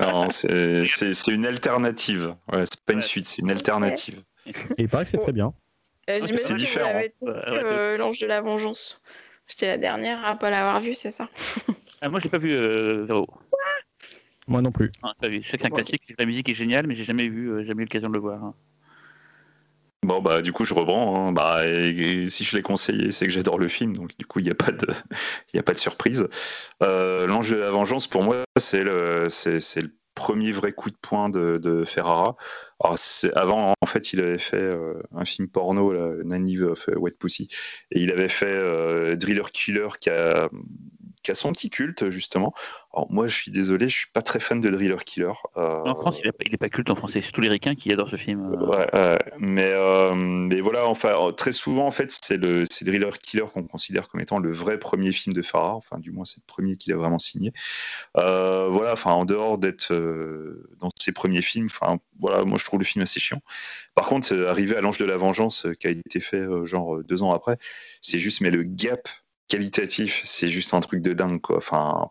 [0.00, 2.34] non, c'est une alternative.
[2.52, 4.22] Ouais, c'est pas une suite, c'est une alternative.
[4.46, 5.52] Et il paraît que c'est très bien.
[6.08, 9.00] J'imagine que vous avez l'ange de la vengeance.
[9.46, 11.28] J'étais la dernière à pas l'avoir vu, c'est ça
[12.00, 13.26] ah, Moi, je l'ai pas vu, euh, Véro.
[14.46, 14.90] Moi non plus.
[15.02, 15.40] Ah, pas vu.
[15.42, 17.64] Je sais que c'est un classique, la musique est géniale, mais j'ai jamais vu, euh,
[17.64, 18.42] jamais eu l'occasion de le voir.
[18.44, 18.54] Hein.
[20.04, 21.28] Bon bah du coup je reprends.
[21.28, 21.32] Hein.
[21.32, 21.62] Bah,
[22.28, 24.54] si je l'ai conseillé, c'est que j'adore le film, donc du coup il n'y a
[24.54, 24.86] pas de,
[25.54, 26.28] il a pas de surprise.
[26.82, 30.96] Euh, L'ange de la vengeance pour moi c'est le, c'est, le premier vrai coup de
[31.00, 32.36] poing de, de Ferrara.
[32.80, 32.96] Alors,
[33.34, 36.10] avant, en fait, il avait fait euh, un film porno, là,
[36.68, 37.48] of Wet Pussy,
[37.90, 40.48] et il avait fait euh, Driller Killer qui a,
[41.24, 42.54] qui a son petit culte justement.
[42.92, 45.32] Alors moi, je suis désolé, je suis pas très fan de Driller Killer.
[45.56, 47.22] Euh, en France, il est, pas, culte en français.
[47.22, 48.54] C'est tous les ricains qui adorent ce film.
[48.68, 48.86] Ouais,
[49.38, 49.74] mais
[50.14, 54.20] mais voilà, enfin très souvent en fait, c'est le c'est Driller Killer qu'on considère comme
[54.20, 55.76] étant le vrai premier film de Farrar.
[55.76, 57.52] Enfin, du moins, c'est le premier qu'il a vraiment signé.
[58.14, 59.92] voilà, enfin en dehors d'être
[60.78, 63.40] dans ses premiers films, enfin voilà, moi je trouve le film assez chiant.
[63.94, 67.32] Par contre, arriver à l'Ange de la Vengeance, qui a été fait genre deux ans
[67.32, 67.56] après,
[68.00, 69.08] c'est juste mais le gap
[69.48, 71.40] qualitatif, c'est juste un truc de dingue.
[71.50, 72.10] Enfin,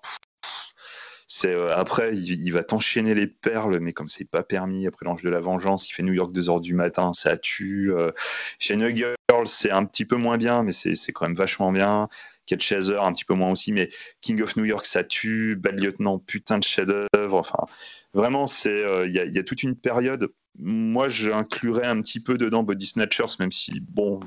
[1.45, 5.29] euh, après, il, va t'enchaîner les perles, mais comme c'est pas permis, après l'ange de
[5.29, 7.91] la vengeance, il fait New York 2 heures du matin, ça tue.
[7.93, 8.11] Euh,
[8.59, 9.15] chez New Girl,
[9.45, 12.07] c'est un petit peu moins bien, mais c'est quand même vachement bien.
[12.45, 13.89] Cat Chaser, un petit peu moins aussi, mais
[14.21, 15.55] King of New York, ça tue.
[15.55, 17.37] Bad Lieutenant, putain de chef-d'œuvre.
[17.37, 17.65] Enfin,
[18.13, 22.63] vraiment, c'est euh, il y, a toute une période moi, j'inclurais un petit peu dedans
[22.63, 24.19] Body Snatchers, même si, bon,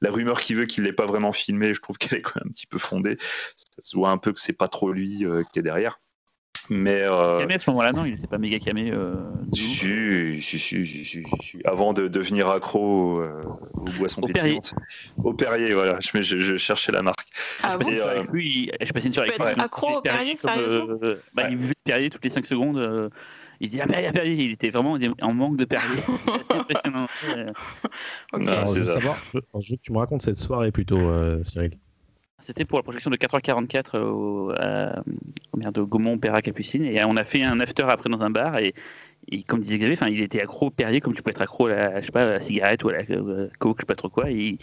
[0.00, 2.48] la rumeur qui veut qu'il l'ait pas vraiment filmé, je trouve qu'elle est quand même
[2.48, 3.16] un petit peu fondée.
[3.56, 6.00] Ça se voit un peu que c'est pas trop lui euh, qui est derrière.
[6.70, 7.38] Mais euh...
[7.38, 8.90] Camé à ce moment-là, non, il n'était pas méga camé.
[8.92, 9.16] Euh,
[9.52, 13.42] si, si, si, si, si, avant de devenir accro euh,
[13.74, 14.74] aux boissons au pétillantes.
[15.22, 15.98] Au Perrier, voilà.
[16.00, 17.28] Je, je, je, cherchais la marque.
[17.62, 19.62] Ah bon euh, lui, je passais une soirée avec lui.
[19.62, 23.10] Accro au Perrier, sérieusement euh, bah, Il buvait Perrier toutes les 5 secondes.
[23.62, 26.02] Il dit ah Perrier, Perrier, il était vraiment en manque de Perrier.
[26.42, 27.06] C'est impressionnant.
[28.32, 28.44] okay.
[28.44, 30.98] non, je, veux savoir, je, je, veux que tu me racontes cette soirée plutôt,
[31.44, 31.70] Cyril.
[32.42, 35.02] C'était pour la projection de 4h44 au, à,
[35.70, 36.84] de Gaumont, Opéra, Capucine.
[36.84, 38.58] Et on a fait un after après dans un bar.
[38.58, 38.74] Et,
[39.46, 42.00] comme disait Xavier, il était accro au Perrier, comme tu peux être accro à la,
[42.00, 43.04] je sais pas, à la cigarette ou à la,
[43.60, 44.28] coke, je sais pas trop quoi.
[44.28, 44.58] Et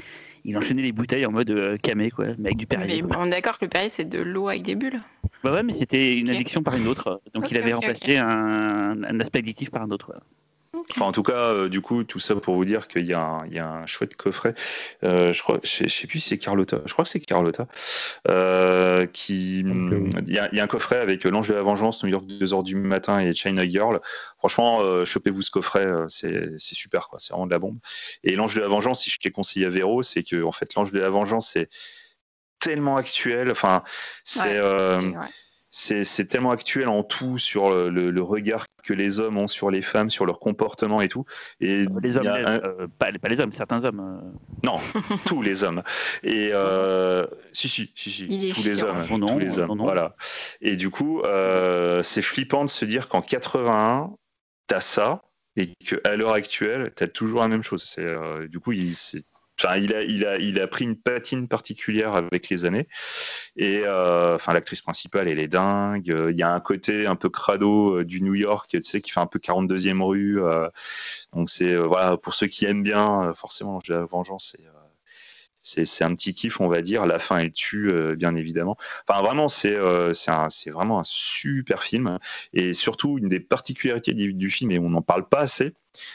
[0.50, 3.02] il, enchaînait les bouteilles en mode euh, camé, quoi, mais avec du Perrier.
[3.02, 5.02] Mais on est d'accord que le Perrier, c'est de l'eau avec des bulles
[5.44, 7.22] Bah ouais, mais c'était une addiction par une autre.
[7.34, 10.14] Donc il avait remplacé Un, un aspect addictif par un autre.
[10.92, 13.20] Enfin, en tout cas, euh, du coup, tout ça pour vous dire qu'il y, a
[13.22, 14.54] un- il y a un chouette coffret.
[15.04, 16.82] Euh, je crois, je sais, je sais plus si c'est Carlotta.
[16.86, 17.68] Je crois que c'est Carlotta.
[18.28, 21.62] Euh, qui, euh, il y, a, il y a un coffret avec L'Ange de la
[21.62, 24.00] Vengeance, New York 2h du matin et China Girl.
[24.38, 27.20] Franchement, euh, chopez-vous ce coffret, euh, c'est super, quoi.
[27.20, 27.78] C'est vraiment de la bombe.
[28.24, 30.74] Et L'Ange de la Vengeance, si je t'ai conseillé à Véro, c'est que, en fait,
[30.76, 31.70] L'Ange de la Vengeance, c'est
[32.60, 33.52] tellement actuel.
[33.52, 33.84] Enfin,
[34.24, 34.42] c'est.
[34.42, 34.48] Ouais.
[34.58, 35.26] euh, Et ouais.
[35.72, 39.70] C'est tellement actuel en tout sur le, le- le regard que les hommes ont sur
[39.70, 41.26] les femmes, sur leur comportement et tout.
[41.60, 44.00] Et Les hommes, un- euh, pas, pas les hommes, certains hommes.
[44.00, 44.40] euh.
[44.64, 44.78] non,
[45.26, 45.84] tous les hommes.
[46.24, 49.68] Et euh, si, si, si, tous les hommes, non, tous les hommes.
[49.68, 49.84] non, non.
[49.84, 50.16] Voilà.
[50.62, 54.12] Et du coup, euh, c'est flippant de se dire qu'en 81,
[54.68, 55.22] t'as ça
[55.56, 57.84] et qu'à l'heure actuelle, t'as toujours la même chose.
[57.86, 59.26] C'est euh, du coup, il, c'est-
[59.62, 62.88] Enfin, il a, il, a, il a pris une patine particulière avec les années.
[63.58, 66.08] Et euh, enfin, l'actrice principale, elle est dingue.
[66.30, 69.12] Il y a un côté un peu crado euh, du New York, tu sais, qui
[69.12, 70.42] fait un peu 42e rue.
[70.42, 70.70] euh,
[71.34, 74.64] donc c'est voilà, pour ceux qui aiment bien, forcément, la vengeance, c'est
[75.86, 77.06] c'est un petit kiff, on va dire.
[77.06, 78.78] La fin, elle tue, euh, bien évidemment.
[79.08, 82.18] Enfin, vraiment, c'est euh, c'est vraiment un super film.
[82.54, 85.74] Et surtout, une des particularités du, du film, et on n'en parle pas assez,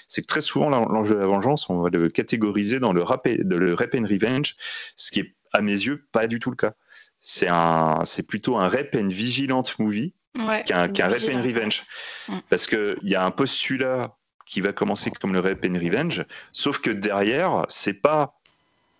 [0.08, 3.26] c'est que très souvent, l'Ange de la Vengeance, on va le catégoriser dans le rap,
[3.26, 4.54] et- le rap and revenge,
[4.96, 6.72] ce qui est, à mes yeux, pas du tout le cas.
[7.20, 11.40] C'est plutôt un rap and vigilante movie Ouais, qu'un rap and ouais.
[11.40, 11.84] revenge.
[12.28, 12.38] Mm.
[12.50, 14.16] Parce qu'il y a un postulat
[14.46, 18.34] qui va commencer comme le rap and revenge, sauf que derrière, c'est pas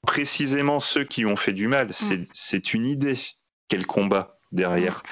[0.05, 3.19] précisément ceux qui ont fait du mal, c'est c'est une idée
[3.69, 5.03] qu'elle combat derrière.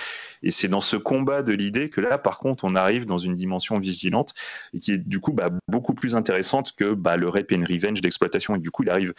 [0.42, 3.34] Et c'est dans ce combat de l'idée que là, par contre, on arrive dans une
[3.34, 4.34] dimension vigilante
[4.72, 8.00] et qui est du coup bah, beaucoup plus intéressante que bah, le rap and revenge
[8.00, 8.56] d'exploitation.
[8.56, 9.14] Et du coup, il arrive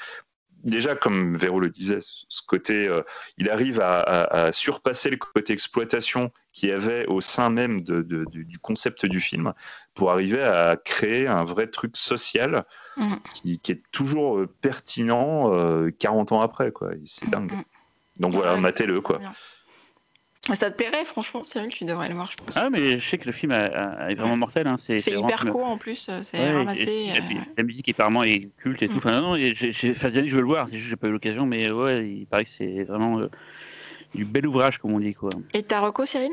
[0.63, 3.01] déjà, comme Véro le disait, ce côté, euh,
[3.37, 7.81] il arrive à, à- à surpasser le côté exploitation qu'il y avait au sein même
[7.83, 9.53] de- de- du, du concept du film
[9.93, 12.65] pour arriver à créer un vrai truc social
[12.97, 13.19] Mhm.
[13.33, 16.71] qui, qui est toujours euh, pertinent euh, 40 ans après.
[17.05, 17.51] C'est dingue.
[17.53, 17.63] Mhm.
[18.19, 19.01] Donc voilà, Ouais, matez-le.
[19.01, 19.17] Quoi.
[19.19, 19.33] bien.
[20.51, 22.57] Ça te plairait, franchement, Cyril, tu devrais le voir, je pense.
[22.57, 24.67] Ah, mais je sais que le film a- a- est vraiment mortel.
[24.67, 24.75] Hein.
[24.77, 27.11] C'est hyper court en plus, euh, c'est Ouais, ramassé.
[27.15, 27.21] euh,
[27.55, 28.95] La musique apparemment est culte et tout.
[28.95, 28.97] Mm.
[28.97, 30.75] Enfin, non, non, et j'ai j'ai fait des années que je veux le voir, c'est
[30.75, 33.29] juste que j'ai pas eu l'occasion, mais ouais, il paraît que c'est vraiment euh,
[34.13, 35.13] du bel ouvrage, comme on dit.
[35.13, 35.31] quoi.
[35.53, 36.31] Et ta reco, Cyril?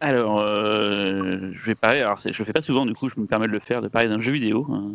[0.00, 3.26] Alors, euh, je vais parler, alors je le fais pas souvent, du coup, je me
[3.26, 4.64] permets de le faire, de parler d'un jeu vidéo.
[4.70, 4.86] hein.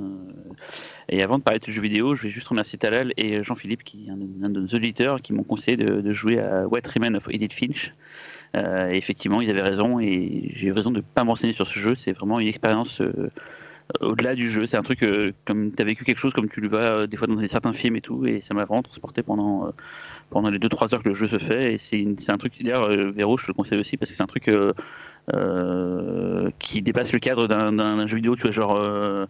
[1.10, 4.08] Et avant de parler de jeu vidéo, je vais juste remercier Talal et Jean-Philippe, qui
[4.08, 7.52] est un, de- nos auditeurs, qui m'ont conseillé de, jouer à What Remains of Edith
[7.52, 7.94] Finch.
[8.56, 11.96] Euh, effectivement, ils avaient raison, et j'ai raison de ne pas m'enseigner sur ce jeu.
[11.96, 13.30] C'est vraiment une expérience euh,
[14.00, 14.68] au-delà du jeu.
[14.68, 15.06] C'est un truc,
[15.46, 17.98] comme tu as vécu quelque chose, comme tu le vois des fois dans certains films
[17.98, 19.74] et tout, et ça m'a vraiment transporté pendant,
[20.34, 21.74] pendant les 2-3 heures que le jeu se fait.
[21.74, 24.28] Et c'est un truc, d'ailleurs, euh, Véro, je le conseille aussi, parce que c'est un
[24.28, 24.74] truc euh,
[25.34, 29.28] euh, qui dépasse le cadre d'un d'un jeu vidéo, tu vois, genre.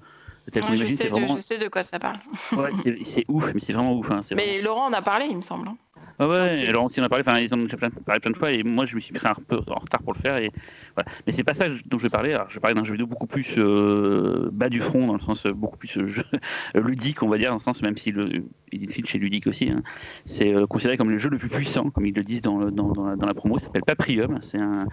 [0.55, 1.35] Ouais, je, sais de, vraiment.
[1.35, 2.17] je sais de quoi ça parle.
[2.57, 4.11] Ouais, c'est ouf, mais c'est vraiment ouf.
[4.11, 5.67] Hein, Mais Laurent en a parlé, il me semble.
[5.69, 5.77] hein.
[6.19, 8.37] ah ouais, alors on en a parlé, enfin, ils en ont déjà parlé plein de
[8.37, 10.37] fois, et moi je me suis pris un peu en retard pour le faire.
[10.37, 10.51] Et,
[10.95, 11.09] voilà.
[11.25, 12.33] Mais c'est pas ça dont je vais parler.
[12.33, 15.19] Alors, je vais parler d'un jeu vidéo beaucoup plus euh, bas du front, dans le
[15.21, 16.23] sens euh, beaucoup plus euh, jeu-
[16.75, 19.69] ludique, on va dire, dans le sens, même si le Edith Finch est ludique aussi.
[19.69, 19.81] hein.
[20.25, 22.71] C'est euh, considéré comme le jeu le plus puissant, comme ils le disent dans, le-
[22.71, 23.57] dans, dans la, dans la promo.
[23.57, 24.39] Il s'appelle Paprium.
[24.41, 24.87] C'est un,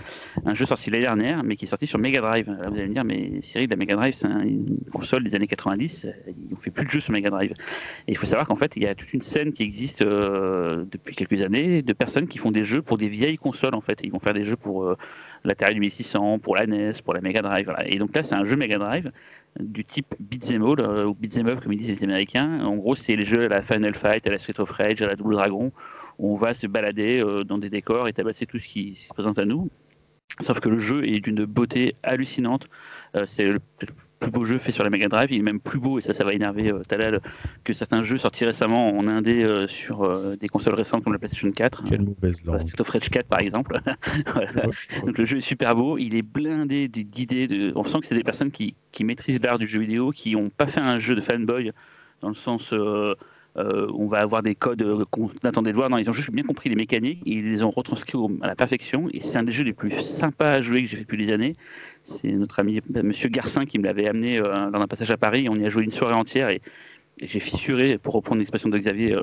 [0.46, 2.46] un jeu sorti l'année dernière, mais qui est sorti sur Mega Drive.
[2.46, 5.39] Vous allez me dire, mais Cyril, la Mega Drive, c'est un- une console des années
[5.46, 6.08] 90.
[6.52, 7.52] On fait plus de jeux sur Mega Drive.
[8.06, 10.84] Et il faut savoir qu'en fait, il y a toute une scène qui existe euh,
[10.90, 14.00] depuis quelques années de personnes qui font des jeux pour des vieilles consoles en fait.
[14.02, 14.96] Ils vont faire des jeux pour euh,
[15.44, 17.72] l'Atari 2600, pour la NES, pour la Mega Drive.
[17.86, 19.10] Et donc là, c'est un jeu Mega Drive
[19.58, 22.64] du type Beat'em All euh, ou Beat'em Up comme ils disent les Américains.
[22.64, 25.06] En gros, c'est les jeux à la Final Fight, à la Street of Rage, à
[25.06, 25.72] la Double Dragon,
[26.18, 29.12] où on va se balader euh, dans des décors et tabasser tout ce qui se
[29.12, 29.68] présente à nous.
[30.40, 32.68] Sauf que le jeu est d'une beauté hallucinante.
[33.26, 33.58] C'est le
[34.20, 35.32] plus beau jeu fait sur la Mega Drive.
[35.32, 37.20] Il est même plus beau, et ça, ça va énerver euh, Talal,
[37.64, 41.18] que certains jeux sortis récemment en indé euh, sur euh, des consoles récentes comme la
[41.18, 41.84] PlayStation 4.
[41.88, 42.60] Quelle mauvaise Euh, langue.
[42.60, 43.80] Street of Rage 4 par exemple.
[44.32, 44.66] Voilà.
[45.04, 47.46] Donc le jeu est super beau, il est blindé d'idées.
[47.46, 47.72] De...
[47.74, 50.50] On sent que c'est des personnes qui, qui maîtrisent l'art du jeu vidéo, qui n'ont
[50.50, 51.72] pas fait un jeu de fanboy
[52.20, 52.72] dans le sens
[53.64, 55.90] euh, on va avoir des codes euh, qu'on attendait de voir.
[55.90, 59.08] Non, ils ont juste bien compris les mécaniques, ils les ont retranscrits à la perfection.
[59.12, 61.32] Et c'est un des jeux les plus sympas à jouer que j'ai fait depuis des
[61.32, 61.54] années.
[62.02, 65.16] C'est notre ami euh, Monsieur Garcin qui me l'avait amené euh, dans un passage à
[65.16, 65.48] Paris.
[65.50, 66.60] On y a joué une soirée entière et,
[67.20, 69.14] et j'ai fissuré, pour reprendre l'expression de Xavier.
[69.14, 69.22] euh,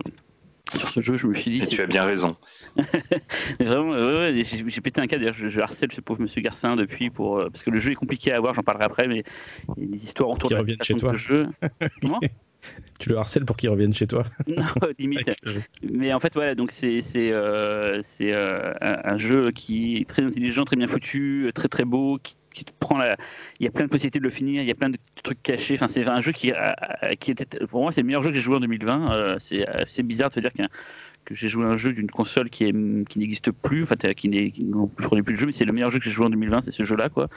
[0.75, 1.63] sur ce jeu, je me suis dit.
[1.63, 2.35] Et tu as bien raison.
[3.59, 5.17] Vraiment, ouais, ouais, j'ai pété un cas.
[5.17, 7.91] D'ailleurs, je, je harcèle ce pauvre monsieur Garcin depuis pour euh, parce que le jeu
[7.91, 8.53] est compliqué à avoir.
[8.53, 9.23] J'en parlerai après, mais
[9.77, 11.11] il y a des histoires autour Qui de la chez de toi.
[11.11, 11.47] ce jeu.
[12.01, 12.19] Comment?
[12.99, 14.63] Tu le harcèles pour qu'il revienne chez toi Non,
[14.97, 15.29] limite.
[15.83, 20.65] Mais en fait, voilà, donc c'est c'est euh, euh, un, jeu qui est très intelligent,
[20.65, 23.15] très bien foutu, très très beau, qui, qui te prend la.
[23.59, 25.43] Il y a plein de possibilités de le finir, il y a plein de trucs
[25.43, 25.75] cachés.
[25.75, 26.51] Enfin, c'est un jeu qui,
[27.19, 27.45] qui était.
[27.67, 29.11] Pour moi, c'est le meilleur jeu que j'ai joué en 2020.
[29.11, 30.69] Euh, c'est c'est bizarre de se dire qu'un
[31.27, 32.71] que j'ai joué à un jeu d'une console qui,
[33.09, 34.53] qui n'existe plus, enfin qui n'est
[34.97, 36.71] produit plus de jeu, mais c'est le meilleur jeu que j'ai joué en 2020, c'est
[36.71, 37.27] ce jeu-là, quoi.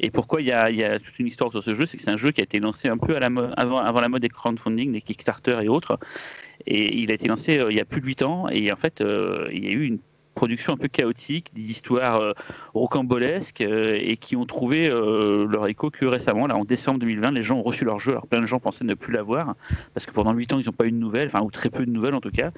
[0.00, 1.98] Et pourquoi il y a, il y a toute une histoire sur ce jeu, c'est
[1.98, 4.08] que c'est un jeu qui a été lancé un peu à la avant, avant la
[4.08, 5.98] mode des crowdfunding, des Kickstarter et autres.
[6.66, 8.76] Et il a été lancé euh, il y a plus de 8 ans, et en
[8.76, 9.98] fait, euh, il y a eu une
[10.34, 12.32] production un peu chaotique, des histoires euh,
[12.74, 17.30] rocambolesques euh, et qui ont trouvé euh, leur écho que récemment, là en décembre 2020,
[17.32, 18.12] les gens ont reçu leur jeu.
[18.12, 19.54] Alors plein de gens pensaient ne plus l'avoir
[19.94, 21.86] parce que pendant 8 ans ils n'ont pas eu de nouvelles, enfin ou très peu
[21.86, 22.50] de nouvelles en tout cas.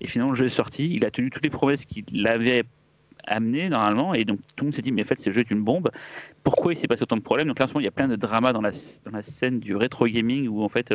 [0.00, 2.64] Et finalement le jeu est sorti, il a tenu toutes les promesses qu'il avait
[3.26, 5.50] amené normalement et donc tout le monde s'est dit mais en fait ce jeu est
[5.50, 5.90] une bombe
[6.42, 7.48] pourquoi il s'est passé autant de problèmes?
[7.48, 8.70] Donc là en ce moment il y a plein de dramas dans la,
[9.04, 10.92] dans la scène du rétro gaming où en fait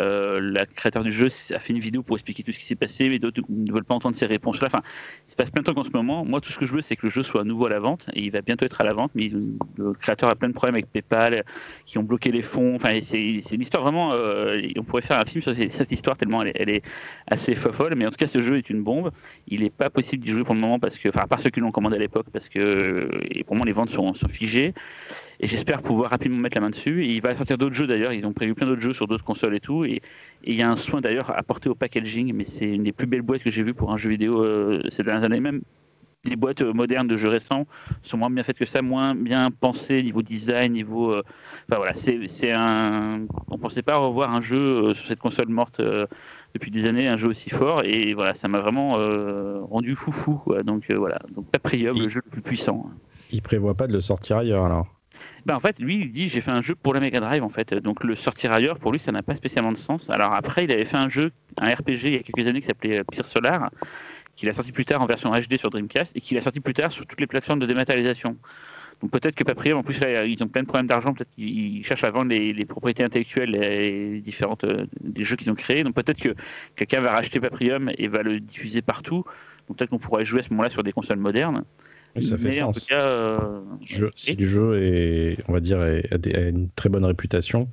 [0.00, 2.64] euh, euh, la créateur du jeu a fait une vidéo pour expliquer tout ce qui
[2.64, 4.66] s'est passé, mais d'autres ne veulent pas entendre ces réponses-là.
[4.66, 4.82] Enfin,
[5.26, 6.24] il se passe plein de trucs en ce moment.
[6.24, 7.78] Moi, tout ce que je veux, c'est que le jeu soit à nouveau à la
[7.78, 9.30] vente, et il va bientôt être à la vente, mais
[9.76, 11.44] le créateur a plein de problèmes avec PayPal,
[11.86, 12.74] qui ont bloqué les fonds.
[12.74, 14.12] Enfin, c'est une histoire vraiment.
[14.12, 16.82] euh, on pourrait faire un film sur cette histoire tellement elle est,
[17.26, 17.94] assez folle.
[17.96, 19.10] Mais en tout cas, ce jeu est une bombe.
[19.46, 21.50] Il n'est pas possible d'y jouer pour le moment parce que, enfin, à part ceux
[21.50, 24.74] qui l'ont commandé à l'époque, parce que et pour moi, les ventes sont figées.
[25.40, 27.04] Et j'espère pouvoir rapidement mettre la main dessus.
[27.04, 28.12] Et il va sortir d'autres jeux d'ailleurs.
[28.12, 29.84] Ils ont prévu plein d'autres jeux sur d'autres consoles et tout.
[29.84, 30.02] Et
[30.44, 33.22] il y a un soin d'ailleurs apporté au packaging, mais c'est une des plus belles
[33.22, 35.40] boîtes que j'ai vues pour un jeu vidéo euh, ces dernières années.
[35.40, 35.60] Même
[36.24, 37.66] les boîtes euh, modernes de jeux récents
[38.02, 41.12] sont moins bien faites que ça, moins bien pensées niveau design, niveau.
[41.12, 41.22] euh,
[41.68, 43.20] Enfin voilà, c'est un.
[43.48, 46.06] On pensait pas revoir un jeu euh, sur cette console morte euh,
[46.54, 47.84] depuis des années, un jeu aussi fort.
[47.84, 50.34] Et voilà, ça m'a vraiment euh, rendu foufou.
[50.34, 50.64] Quoi.
[50.64, 52.90] Donc voilà, donc Paprium, Il- le jeu le plus puissant.
[53.30, 54.97] Il prévoit pas de le sortir ailleurs alors?
[55.46, 57.48] Ben en fait, lui, il dit j'ai fait un jeu pour la Mega Drive en
[57.48, 57.74] fait.
[57.74, 60.10] Donc le sortir ailleurs, pour lui, ça n'a pas spécialement de sens.
[60.10, 62.66] Alors après, il avait fait un jeu, un RPG il y a quelques années qui
[62.66, 63.70] s'appelait euh, Pire Solar,
[64.36, 66.74] qu'il a sorti plus tard en version HD sur Dreamcast et qu'il a sorti plus
[66.74, 68.36] tard sur toutes les plateformes de dématérialisation.
[69.00, 71.84] Donc peut-être que Paprium, en plus ils ont plein de problèmes d'argent, peut-être qu'ils ils
[71.84, 75.84] cherchent à vendre les, propriétés intellectuelles et différentes euh, des jeux qu'ils ont créés.
[75.84, 76.34] Donc peut-être que
[76.74, 79.24] quelqu'un va racheter Paprium et va le diffuser partout.
[79.68, 81.64] Donc peut-être qu'on pourrait jouer à ce moment-là sur des consoles modernes.
[82.18, 82.84] Oui, ça fait Mais en sens.
[82.86, 86.34] tout cas, euh, Jeu- si et- le jeu est, on va dire, est- a, des-
[86.34, 87.68] a une très bonne réputation,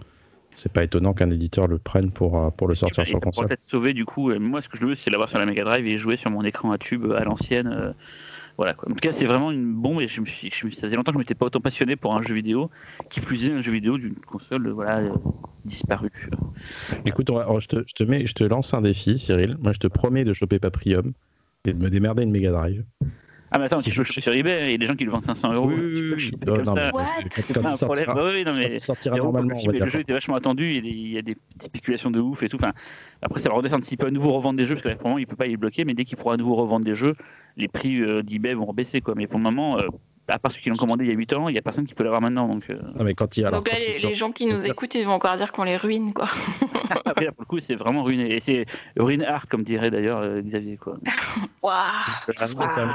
[0.54, 3.20] c'est pas étonnant qu'un éditeur le prenne pour, euh, pour le sortir Et sur ça
[3.22, 3.48] pourrait console.
[3.48, 4.32] peut-être sauver du coup.
[4.32, 6.32] euh, Moi, ce que je veux, c'est l'avoir sur la Mega Drive et jouer sur
[6.32, 7.68] mon écran à tube à l'ancienne.
[7.68, 7.92] euh,
[8.58, 8.74] voilà.
[8.74, 8.90] Quoi.
[8.90, 10.96] En tout cas, c'est vraiment une bombe et je me suis, je me- ça faisait
[10.96, 12.70] longtemps que je m'étais pas autant passionné pour un jeu vidéo,
[13.10, 15.10] qui plus est un jeu vidéo d'une console, euh, voilà, euh,
[15.66, 16.30] disparue.
[17.06, 19.58] Écoute, on va- je, te, je, te mets, je te lance un défi, Cyril.
[19.60, 21.12] Moi, je te promets de choper Paprium
[21.66, 22.86] et de me démerder une Mega Drive.
[23.52, 24.70] Ah, mais attends, Si tu peux sur eBay.
[24.70, 25.68] Il y a des gens qui le vendent 500 euros.
[25.68, 26.32] Oui, oui, oui, oui.
[26.46, 26.92] comme non, ça.
[27.32, 28.06] c'est- pas un problème.
[28.06, 30.90] sortira- ouais, non, mais sortira normalement, le jeu était vachement attendu, il y a des,
[30.90, 32.58] il y a des petites spéculations de ouf et tout.
[32.58, 32.74] Enfin,
[33.22, 35.08] après, ça va redescendre s'il peut à nouveau revendre des jeux, parce que là, pour
[35.08, 36.96] le moment, il peut pas les bloquer, mais dès qu'il pourra à nouveau revendre des
[36.96, 37.16] jeux,
[37.56, 39.00] les prix euh, d'eBay vont baisser.
[39.02, 39.14] Quoi.
[39.16, 39.88] Mais pour le moment, euh,
[40.28, 41.86] à part ceux qui l'ont commandé il y a 8 ans, il y a personne
[41.86, 42.48] qui peut l'avoir maintenant.
[42.48, 44.66] Donc, euh, Non, mais quand il, alors, Donc là, quand il les, gens qui nous
[44.66, 46.28] écoutent, ils vont encore dire qu'on les ruine, quoi.
[47.06, 48.36] après, là, pour le coup, c'est vraiment ruiné.
[48.36, 48.66] Et c'est
[48.98, 50.78] ruine hard, comme dirait d'ailleurs euh, Xavier.
[50.78, 50.98] Quoi.
[51.62, 51.76] Waouh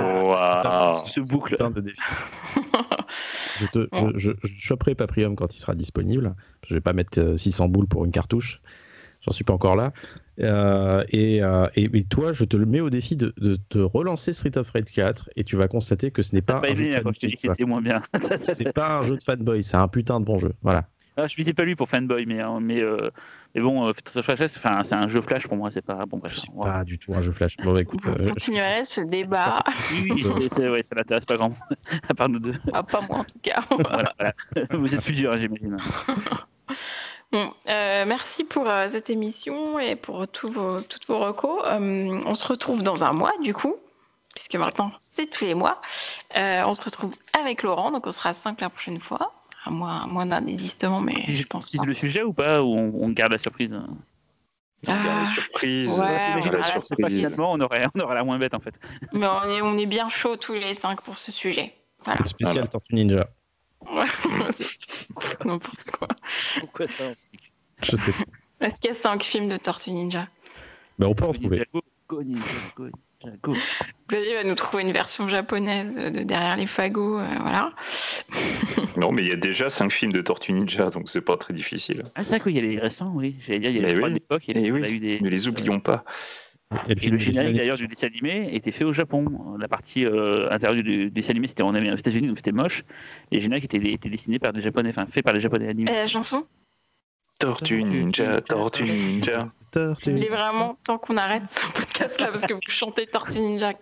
[0.01, 0.93] Waouh.
[1.07, 1.57] Ce boucle.
[1.57, 1.97] de défi.
[3.59, 6.35] je, te, je, je, je choperai Paprium quand il sera disponible.
[6.67, 8.61] Je vais pas mettre euh, 600 boules pour une cartouche.
[9.23, 9.93] J'en suis pas encore là.
[10.39, 13.81] Euh, et, euh, et, et toi, je te le mets au défi de, de, de
[13.83, 16.75] relancer Street of Rage 4 et tu vas constater que ce n'est pas, Pas un
[16.75, 17.65] jeu de hein, te fanboy.
[17.67, 18.01] moins bien.
[18.41, 20.53] C'est pas un jeu de fanboy, c'est un putain de bon jeu.
[20.63, 20.87] Voilà.
[21.17, 23.11] Ah, je visais pas lui pour fanboy, mais, hein, mais, euh,
[23.55, 26.07] mais bon, euh, Street of Rage, enfin, c'est un jeu flash pour moi, c'est pas
[26.07, 26.23] bon.
[26.63, 27.57] Pas du tout un jeu flash.
[27.59, 29.63] Bon, bah, écoute, euh, continuerait ce débat.
[29.93, 31.53] Oui, c'est- ouais, ça n'intéresse pas grand
[32.09, 32.55] à part nous deux.
[32.73, 33.63] Ah, pas moi en tout cas.
[33.71, 34.35] Voilà, voilà.
[34.71, 35.77] Vous êtes plusieurs, j'imagine.
[37.33, 41.63] Bon, euh, merci pour euh, cette émission et pour tous vos, toutes vos recos.
[41.65, 43.77] Euh, on se retrouve dans un mois du coup,
[44.35, 45.81] puisque maintenant c'est tous les mois.
[46.37, 49.33] Euh, on se retrouve avec Laurent, donc on sera 5 la prochaine fois.
[49.65, 51.85] À moins, à moins d'un désistement, mais je pense pas.
[51.85, 53.79] le sujet ou pas Ou on, on garde la surprise
[54.89, 55.91] Ah, La surprise.
[55.93, 56.87] Ouais, la on verra la surprise.
[56.87, 57.17] surprise.
[57.17, 58.81] Finalement, on aurait, on aurait la moins bête en fait.
[59.13, 61.75] mais on est, on est bien chaud tous les 5 pour ce sujet.
[62.05, 62.25] Voilà.
[62.25, 62.69] spécial Voilà.
[62.69, 63.29] Tortue Ninja.
[63.83, 64.05] Ouais.
[65.45, 66.09] N'importe quoi.
[66.61, 67.05] Pourquoi ça
[67.83, 68.13] Je sais.
[68.13, 68.67] pas.
[68.67, 70.29] Est-ce qu'il y a 5 films de Tortue Ninja?
[70.99, 71.65] Mais on peut en trouver.
[74.09, 77.19] Xavier va nous trouver une version japonaise de Derrière les fagots.
[77.21, 77.73] euh, voilà.
[78.97, 81.55] Non, mais il y a déjà 5 films de Tortue Ninja, donc c'est pas très
[81.55, 82.03] difficile.
[82.17, 83.37] Ah, c'est vrai qu'il y a les récents, oui.
[83.47, 84.15] J'allais dire, il y a Mais les trois oui.
[84.15, 84.43] de l'époque.
[84.49, 84.85] Et, Eh puis, oui.
[84.85, 85.21] a eu des...
[85.21, 86.05] Ne les oublions pas.
[86.89, 89.57] Et le Et le générique d'ailleurs du dessin animé était fait au Japon.
[89.59, 92.85] La partie euh, intérieure du dessin animé c'était en Amérique- aux États-Unis donc c'était moche.
[93.33, 95.91] Et le générique était, était dessiné par des Japonais, enfin fait par des Japonais animés.
[95.91, 96.47] Et la chanson
[97.41, 99.49] Tortue Ninja, Tortue Ninja.
[99.71, 100.11] Tortue.
[100.11, 103.73] Il est vraiment temps qu'on arrête ce podcast là parce que vous chantez Tortue Ninja.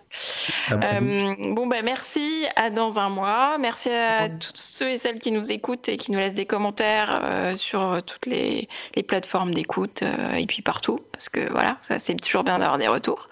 [0.69, 3.57] Ah, bah, Euh, bon ben merci à dans un mois.
[3.57, 7.21] Merci à tous ceux et celles qui nous écoutent et qui nous laissent des commentaires
[7.23, 11.99] euh, sur toutes les, les plateformes d'écoute euh, et puis partout parce que voilà ça
[11.99, 13.29] c'est toujours bien d'avoir des retours.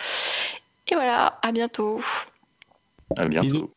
[0.89, 2.01] Et voilà à bientôt.
[3.17, 3.47] À bientôt.
[3.47, 3.71] Bisous.